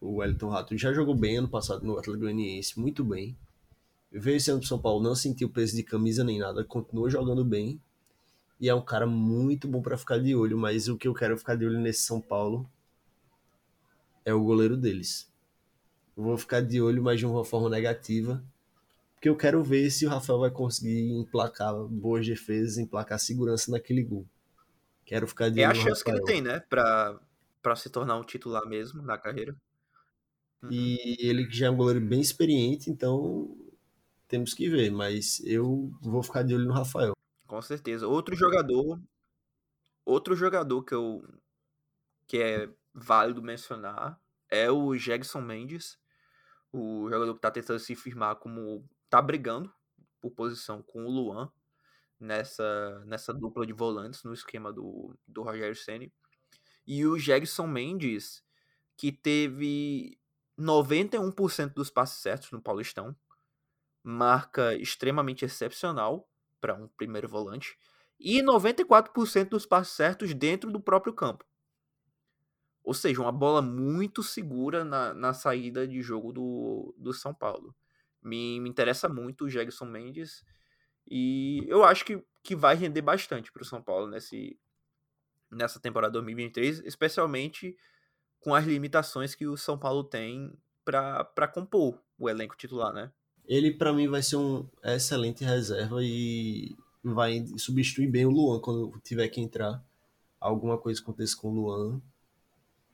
O 0.00 0.16
Wellington 0.16 0.48
Rato 0.48 0.76
já 0.76 0.92
jogou 0.92 1.14
bem 1.14 1.38
ano 1.38 1.48
passado 1.48 1.84
no 1.84 1.92
Atlético 1.92 2.24
Goianiense, 2.24 2.78
muito 2.78 3.04
bem 3.04 3.36
veio 4.12 4.36
esse 4.36 4.50
ano 4.50 4.60
pro 4.60 4.68
São 4.68 4.78
Paulo, 4.78 5.02
não 5.02 5.14
sentiu 5.14 5.48
peso 5.48 5.74
de 5.74 5.82
camisa 5.82 6.22
nem 6.22 6.38
nada, 6.38 6.64
continua 6.64 7.08
jogando 7.08 7.44
bem. 7.44 7.80
E 8.60 8.68
é 8.68 8.74
um 8.74 8.84
cara 8.84 9.06
muito 9.06 9.66
bom 9.66 9.82
para 9.82 9.96
ficar 9.96 10.18
de 10.18 10.36
olho, 10.36 10.56
mas 10.56 10.86
o 10.86 10.96
que 10.96 11.08
eu 11.08 11.14
quero 11.14 11.36
ficar 11.36 11.56
de 11.56 11.64
olho 11.64 11.80
nesse 11.80 12.02
São 12.02 12.20
Paulo 12.20 12.68
é 14.24 14.32
o 14.32 14.44
goleiro 14.44 14.76
deles. 14.76 15.31
Eu 16.16 16.22
vou 16.22 16.36
ficar 16.36 16.60
de 16.60 16.80
olho, 16.80 17.02
mas 17.02 17.18
de 17.18 17.26
uma 17.26 17.44
forma 17.44 17.70
negativa, 17.70 18.44
porque 19.14 19.28
eu 19.28 19.36
quero 19.36 19.62
ver 19.62 19.90
se 19.90 20.04
o 20.04 20.08
Rafael 20.08 20.40
vai 20.40 20.50
conseguir 20.50 21.10
emplacar 21.10 21.74
boas 21.84 22.26
defesas, 22.26 22.76
emplacar 22.76 23.18
segurança 23.18 23.70
naquele 23.70 24.02
gol. 24.02 24.26
Quero 25.04 25.26
ficar 25.26 25.48
de 25.48 25.60
é 25.60 25.68
olho. 25.68 25.76
É 25.76 25.80
a 25.80 25.84
chance 25.84 26.04
que 26.04 26.10
ele 26.10 26.22
tem, 26.24 26.42
né, 26.42 26.60
pra, 26.60 27.18
pra 27.62 27.76
se 27.76 27.88
tornar 27.88 28.16
um 28.16 28.24
titular 28.24 28.66
mesmo 28.66 29.00
na 29.02 29.16
carreira. 29.16 29.56
Uhum. 30.62 30.70
E 30.70 31.16
ele 31.18 31.48
já 31.50 31.66
é 31.66 31.70
um 31.70 31.76
goleiro 31.76 32.00
bem 32.00 32.20
experiente, 32.20 32.90
então 32.90 33.56
temos 34.28 34.54
que 34.54 34.68
ver, 34.68 34.90
mas 34.90 35.40
eu 35.44 35.92
vou 36.00 36.22
ficar 36.22 36.42
de 36.42 36.54
olho 36.54 36.66
no 36.66 36.72
Rafael. 36.72 37.12
Com 37.46 37.60
certeza. 37.62 38.06
Outro 38.08 38.34
jogador, 38.34 39.00
outro 40.04 40.34
jogador 40.34 40.82
que 40.82 40.94
eu 40.94 41.22
que 42.26 42.38
é 42.38 42.68
válido 42.94 43.42
mencionar 43.42 44.18
é 44.48 44.70
o 44.70 44.96
Jegson 44.96 45.40
Mendes, 45.40 45.98
o 46.72 47.08
jogador 47.10 47.32
que 47.32 47.38
está 47.38 47.50
tentando 47.50 47.78
se 47.78 47.94
firmar 47.94 48.36
como 48.36 48.88
tá 49.10 49.20
brigando 49.20 49.72
por 50.20 50.30
posição 50.30 50.82
com 50.82 51.04
o 51.04 51.10
Luan 51.10 51.52
nessa 52.18 53.04
nessa 53.06 53.34
dupla 53.34 53.66
de 53.66 53.72
volantes 53.72 54.22
no 54.24 54.32
esquema 54.32 54.72
do, 54.72 55.14
do 55.26 55.42
Rogério 55.42 55.76
Ceni. 55.76 56.12
E 56.86 57.06
o 57.06 57.18
Jegson 57.18 57.66
Mendes 57.66 58.42
que 58.96 59.10
teve 59.10 60.16
91% 60.58 61.74
dos 61.74 61.90
passes 61.90 62.20
certos 62.20 62.50
no 62.52 62.62
Paulistão, 62.62 63.16
marca 64.02 64.74
extremamente 64.76 65.44
excepcional 65.44 66.28
para 66.60 66.74
um 66.74 66.88
primeiro 66.88 67.28
volante 67.28 67.76
e 68.18 68.40
94% 68.40 69.48
dos 69.48 69.66
passos 69.66 69.96
certos 69.96 70.32
dentro 70.34 70.70
do 70.70 70.80
próprio 70.80 71.12
campo. 71.12 71.44
Ou 72.84 72.94
seja, 72.94 73.20
uma 73.20 73.32
bola 73.32 73.62
muito 73.62 74.22
segura 74.22 74.84
na, 74.84 75.14
na 75.14 75.32
saída 75.32 75.86
de 75.86 76.02
jogo 76.02 76.32
do, 76.32 76.94
do 76.98 77.12
São 77.12 77.32
Paulo. 77.32 77.74
Me, 78.22 78.60
me 78.60 78.68
interessa 78.68 79.08
muito 79.08 79.44
o 79.44 79.48
Jackson 79.48 79.84
Mendes. 79.84 80.44
E 81.08 81.64
eu 81.68 81.84
acho 81.84 82.04
que, 82.04 82.22
que 82.42 82.56
vai 82.56 82.74
render 82.74 83.02
bastante 83.02 83.52
para 83.52 83.62
o 83.62 83.66
São 83.66 83.82
Paulo 83.82 84.08
nesse, 84.08 84.58
nessa 85.50 85.78
temporada 85.78 86.12
2023, 86.12 86.80
especialmente 86.84 87.76
com 88.40 88.54
as 88.54 88.64
limitações 88.64 89.34
que 89.34 89.46
o 89.46 89.56
São 89.56 89.78
Paulo 89.78 90.02
tem 90.02 90.52
para 90.84 91.48
compor 91.52 92.00
o 92.18 92.28
elenco 92.28 92.56
titular, 92.56 92.92
né? 92.92 93.12
Ele, 93.44 93.72
para 93.72 93.92
mim, 93.92 94.08
vai 94.08 94.22
ser 94.22 94.36
um 94.36 94.68
excelente 94.82 95.44
reserva 95.44 95.98
e 96.02 96.76
vai 97.02 97.44
substituir 97.58 98.08
bem 98.08 98.24
o 98.26 98.30
Luan 98.30 98.60
quando 98.60 98.98
tiver 99.02 99.28
que 99.28 99.40
entrar. 99.40 99.84
Alguma 100.40 100.78
coisa 100.78 101.00
aconteça 101.00 101.36
com 101.36 101.48
o 101.48 101.54
Luan. 101.54 102.02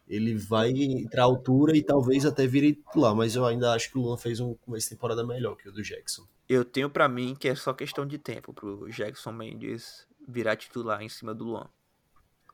Ele 0.08 0.34
vai 0.34 0.70
entrar 0.70 1.22
à 1.22 1.26
altura 1.26 1.76
e 1.76 1.82
talvez 1.82 2.24
até 2.24 2.46
vire 2.46 2.74
titular, 2.74 3.14
mas 3.14 3.36
eu 3.36 3.44
ainda 3.44 3.72
acho 3.72 3.90
que 3.90 3.98
o 3.98 4.02
Luan 4.02 4.16
fez 4.16 4.40
um 4.40 4.54
começo 4.54 4.86
de 4.88 4.94
temporada 4.94 5.24
melhor 5.24 5.54
que 5.56 5.68
o 5.68 5.72
do 5.72 5.82
Jackson. 5.82 6.26
Eu 6.48 6.64
tenho 6.64 6.88
para 6.88 7.08
mim 7.08 7.36
que 7.38 7.48
é 7.48 7.54
só 7.54 7.74
questão 7.74 8.06
de 8.06 8.16
tempo 8.18 8.54
pro 8.54 8.88
Jackson 8.90 9.32
Mendes 9.32 10.06
virar 10.26 10.56
titular 10.56 11.02
em 11.02 11.08
cima 11.08 11.34
do 11.34 11.44
Luan. 11.44 11.68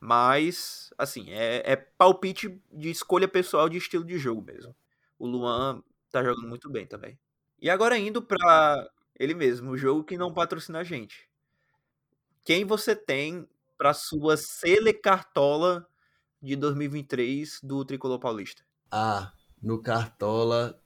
Mas, 0.00 0.92
assim, 0.98 1.30
é, 1.30 1.62
é 1.64 1.76
palpite 1.76 2.60
de 2.72 2.90
escolha 2.90 3.28
pessoal 3.28 3.68
de 3.68 3.78
estilo 3.78 4.04
de 4.04 4.18
jogo 4.18 4.42
mesmo. 4.42 4.74
O 5.18 5.26
Luan 5.26 5.82
tá 6.10 6.22
jogando 6.22 6.48
muito 6.48 6.68
bem 6.68 6.86
também. 6.86 7.18
E 7.60 7.70
agora 7.70 7.96
indo 7.96 8.20
para 8.20 8.90
ele 9.18 9.32
mesmo, 9.32 9.70
o 9.70 9.76
jogo 9.76 10.04
que 10.04 10.18
não 10.18 10.34
patrocina 10.34 10.80
a 10.80 10.84
gente. 10.84 11.28
Quem 12.44 12.64
você 12.64 12.94
tem 12.94 13.48
para 13.78 13.94
sua 13.94 14.36
Sele 14.36 14.92
Cartola 14.92 15.88
de 16.44 16.56
2023 16.56 17.60
do 17.62 17.82
Tricolor 17.86 18.18
Paulista? 18.18 18.62
Ah, 18.90 19.32
no 19.62 19.80
Cartola, 19.80 20.78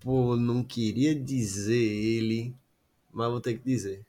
pô, 0.00 0.34
não 0.34 0.64
queria 0.64 1.14
dizer 1.14 1.76
ele, 1.76 2.56
mas 3.12 3.30
vou 3.30 3.40
ter 3.40 3.58
que 3.58 3.64
dizer. 3.64 4.06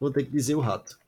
Vou 0.00 0.10
ter 0.10 0.24
que 0.24 0.30
dizer 0.32 0.56
o 0.56 0.60
Rato. 0.60 0.98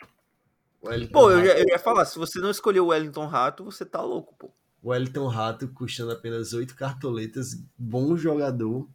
O 0.80 1.08
pô, 1.12 1.32
eu, 1.32 1.44
eu 1.44 1.66
ia 1.68 1.78
falar, 1.80 2.04
se 2.04 2.16
você 2.16 2.38
não 2.38 2.50
escolheu 2.50 2.84
o 2.84 2.88
Wellington 2.88 3.26
Rato, 3.26 3.64
você 3.64 3.84
tá 3.84 4.00
louco, 4.00 4.34
pô. 4.38 4.50
O 4.80 4.90
Wellington 4.90 5.26
Rato 5.26 5.66
custando 5.68 6.12
apenas 6.12 6.52
oito 6.52 6.76
cartoletas, 6.76 7.60
bom 7.76 8.16
jogador, 8.16 8.88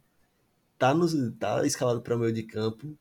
tá, 0.78 0.94
no, 0.94 1.32
tá 1.32 1.66
escalado 1.66 2.00
para 2.00 2.16
o 2.16 2.18
meio 2.18 2.32
de 2.32 2.44
campo, 2.44 2.96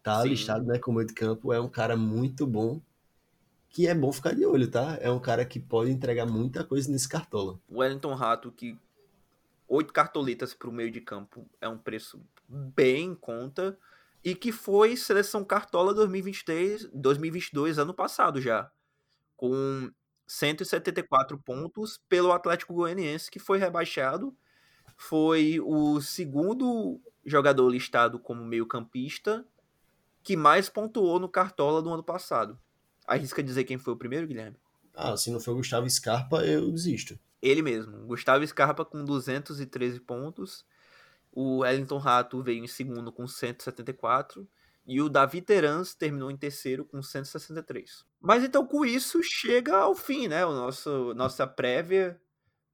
tá 0.00 0.22
Sim. 0.22 0.28
listado 0.28 0.64
né, 0.64 0.78
como 0.78 0.98
meio 0.98 1.08
de 1.08 1.14
campo, 1.14 1.52
é 1.52 1.60
um 1.60 1.68
cara 1.68 1.96
muito 1.96 2.46
bom, 2.46 2.80
que 3.72 3.88
é 3.88 3.94
bom 3.94 4.12
ficar 4.12 4.34
de 4.34 4.44
olho, 4.44 4.70
tá? 4.70 4.98
É 5.00 5.10
um 5.10 5.18
cara 5.18 5.44
que 5.46 5.58
pode 5.58 5.90
entregar 5.90 6.26
muita 6.26 6.62
coisa 6.62 6.90
nesse 6.90 7.08
cartola. 7.08 7.58
Wellington 7.70 8.14
Rato, 8.14 8.52
que 8.52 8.78
oito 9.66 9.92
cartoletas 9.92 10.52
para 10.52 10.68
o 10.68 10.72
meio 10.72 10.90
de 10.90 11.00
campo 11.00 11.48
é 11.58 11.66
um 11.68 11.78
preço 11.78 12.22
bem 12.46 13.06
em 13.06 13.14
conta, 13.14 13.78
e 14.22 14.34
que 14.34 14.52
foi 14.52 14.96
seleção 14.96 15.42
cartola 15.42 15.94
2023, 15.94 16.90
2022, 16.92 17.78
ano 17.78 17.94
passado 17.94 18.40
já, 18.40 18.70
com 19.36 19.90
174 20.26 21.38
pontos 21.38 21.98
pelo 22.08 22.30
Atlético 22.30 22.74
Goianiense, 22.74 23.30
que 23.30 23.38
foi 23.38 23.58
rebaixado. 23.58 24.36
Foi 24.96 25.58
o 25.60 26.00
segundo 26.00 27.00
jogador 27.24 27.68
listado 27.68 28.18
como 28.18 28.44
meio-campista 28.44 29.44
que 30.22 30.36
mais 30.36 30.68
pontuou 30.68 31.18
no 31.18 31.28
Cartola 31.28 31.82
do 31.82 31.90
ano 31.92 32.04
passado. 32.04 32.58
Arrisca 33.06 33.42
dizer 33.42 33.64
quem 33.64 33.78
foi 33.78 33.94
o 33.94 33.96
primeiro, 33.96 34.26
Guilherme? 34.26 34.56
Ah, 34.94 35.16
se 35.16 35.30
não 35.30 35.40
foi 35.40 35.54
o 35.54 35.56
Gustavo 35.56 35.88
Scarpa, 35.88 36.44
eu 36.44 36.70
desisto. 36.70 37.18
Ele 37.40 37.62
mesmo. 37.62 38.06
Gustavo 38.06 38.46
Scarpa 38.46 38.84
com 38.84 39.04
213 39.04 40.00
pontos. 40.00 40.64
O 41.32 41.58
Wellington 41.58 41.98
Rato 41.98 42.42
veio 42.42 42.62
em 42.62 42.68
segundo 42.68 43.10
com 43.10 43.26
174 43.26 44.46
e 44.86 45.00
o 45.00 45.08
Davi 45.08 45.40
Terans 45.40 45.94
terminou 45.94 46.30
em 46.30 46.36
terceiro 46.36 46.84
com 46.84 47.02
163. 47.02 48.04
Mas 48.20 48.44
então 48.44 48.66
com 48.66 48.84
isso 48.84 49.22
chega 49.22 49.76
ao 49.76 49.94
fim, 49.94 50.28
né? 50.28 50.44
O 50.44 50.52
nosso 50.52 51.14
nossa 51.14 51.46
prévia 51.46 52.20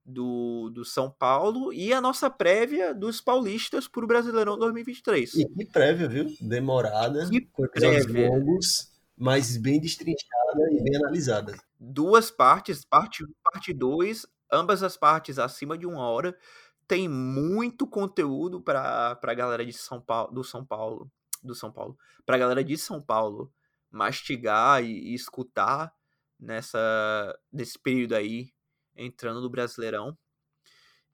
do, 0.04 0.70
do 0.70 0.84
São 0.84 1.10
Paulo 1.10 1.72
e 1.72 1.92
a 1.92 2.00
nossa 2.00 2.30
prévia 2.30 2.94
dos 2.94 3.20
paulistas 3.20 3.86
para 3.86 4.04
o 4.04 4.08
Brasileirão 4.08 4.58
2023. 4.58 5.34
E 5.34 5.46
que 5.46 5.64
prévia, 5.66 6.08
viu? 6.08 6.34
Demorada, 6.40 7.28
que 7.28 7.46
prévia. 7.72 8.30
longos, 8.30 8.87
mas 9.18 9.56
bem 9.56 9.80
destrinchada 9.80 10.72
e 10.72 10.82
bem 10.82 10.96
analisada. 10.96 11.58
Duas 11.78 12.30
partes, 12.30 12.84
parte 12.84 13.24
1 13.24 13.26
parte 13.42 13.74
2, 13.74 14.26
ambas 14.52 14.82
as 14.82 14.96
partes 14.96 15.38
acima 15.38 15.76
de 15.76 15.86
uma 15.86 16.02
hora. 16.02 16.38
Tem 16.86 17.08
muito 17.08 17.86
conteúdo 17.86 18.60
para 18.60 19.18
a 19.20 19.34
galera 19.34 19.66
de 19.66 19.72
São 19.72 20.00
Paulo, 20.00 20.32
do 20.32 20.44
São 20.44 20.64
Paulo 20.64 21.10
do 21.42 21.54
São 21.54 21.70
Paulo, 21.70 21.96
para 22.26 22.36
a 22.36 22.38
galera 22.38 22.64
de 22.64 22.76
São 22.76 23.00
Paulo 23.00 23.52
mastigar 23.90 24.82
e, 24.82 25.10
e, 25.10 25.14
escutar 25.14 25.92
nessa 26.38 27.38
nesse 27.52 27.78
período 27.78 28.14
aí 28.14 28.52
entrando 28.96 29.40
no 29.40 29.50
Brasileirão. 29.50 30.16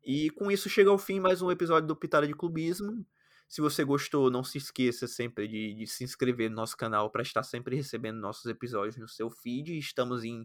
E 0.03 0.31
com 0.31 0.51
isso 0.51 0.69
chega 0.69 0.91
ao 0.91 0.99
fim 0.99 1.21
mais 1.21 1.41
um 1.41 1.51
episódio 1.51 1.89
do 1.89 1.97
Pitada 1.97 2.27
de 2.27 2.35
Clubismo. 2.35 3.07
Se 3.55 3.61
você 3.61 3.85
gostou, 3.85 4.33
não 4.33 4.43
se 4.43 4.59
esqueça 4.59 5.07
sempre 5.07 5.47
de, 5.47 5.75
de 5.75 5.87
se 5.87 6.03
inscrever 6.03 6.51
no 6.51 6.57
nosso 6.57 6.77
canal 6.77 7.09
para 7.09 7.23
estar 7.23 7.45
sempre 7.45 7.77
recebendo 7.77 8.19
nossos 8.19 8.47
episódios 8.47 8.97
no 8.97 9.07
seu 9.07 9.31
feed. 9.31 9.79
Estamos 9.79 10.25
em 10.25 10.45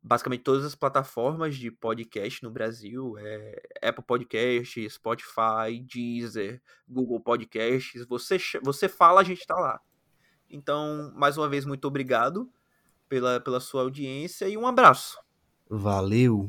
basicamente 0.00 0.44
todas 0.44 0.64
as 0.64 0.76
plataformas 0.76 1.56
de 1.56 1.68
podcast 1.68 2.40
no 2.44 2.50
Brasil, 2.52 3.18
é 3.18 3.60
Apple 3.82 4.04
Podcast, 4.04 4.88
Spotify, 4.88 5.80
Deezer, 5.84 6.62
Google 6.88 7.18
Podcasts, 7.18 8.06
você, 8.06 8.36
você 8.62 8.88
fala, 8.88 9.20
a 9.20 9.24
gente 9.24 9.40
está 9.40 9.56
lá. 9.56 9.80
Então, 10.48 11.12
mais 11.16 11.36
uma 11.36 11.48
vez, 11.48 11.64
muito 11.64 11.88
obrigado 11.88 12.48
pela, 13.08 13.40
pela 13.40 13.58
sua 13.58 13.82
audiência 13.82 14.48
e 14.48 14.56
um 14.56 14.64
abraço. 14.64 15.18
Valeu! 15.68 16.48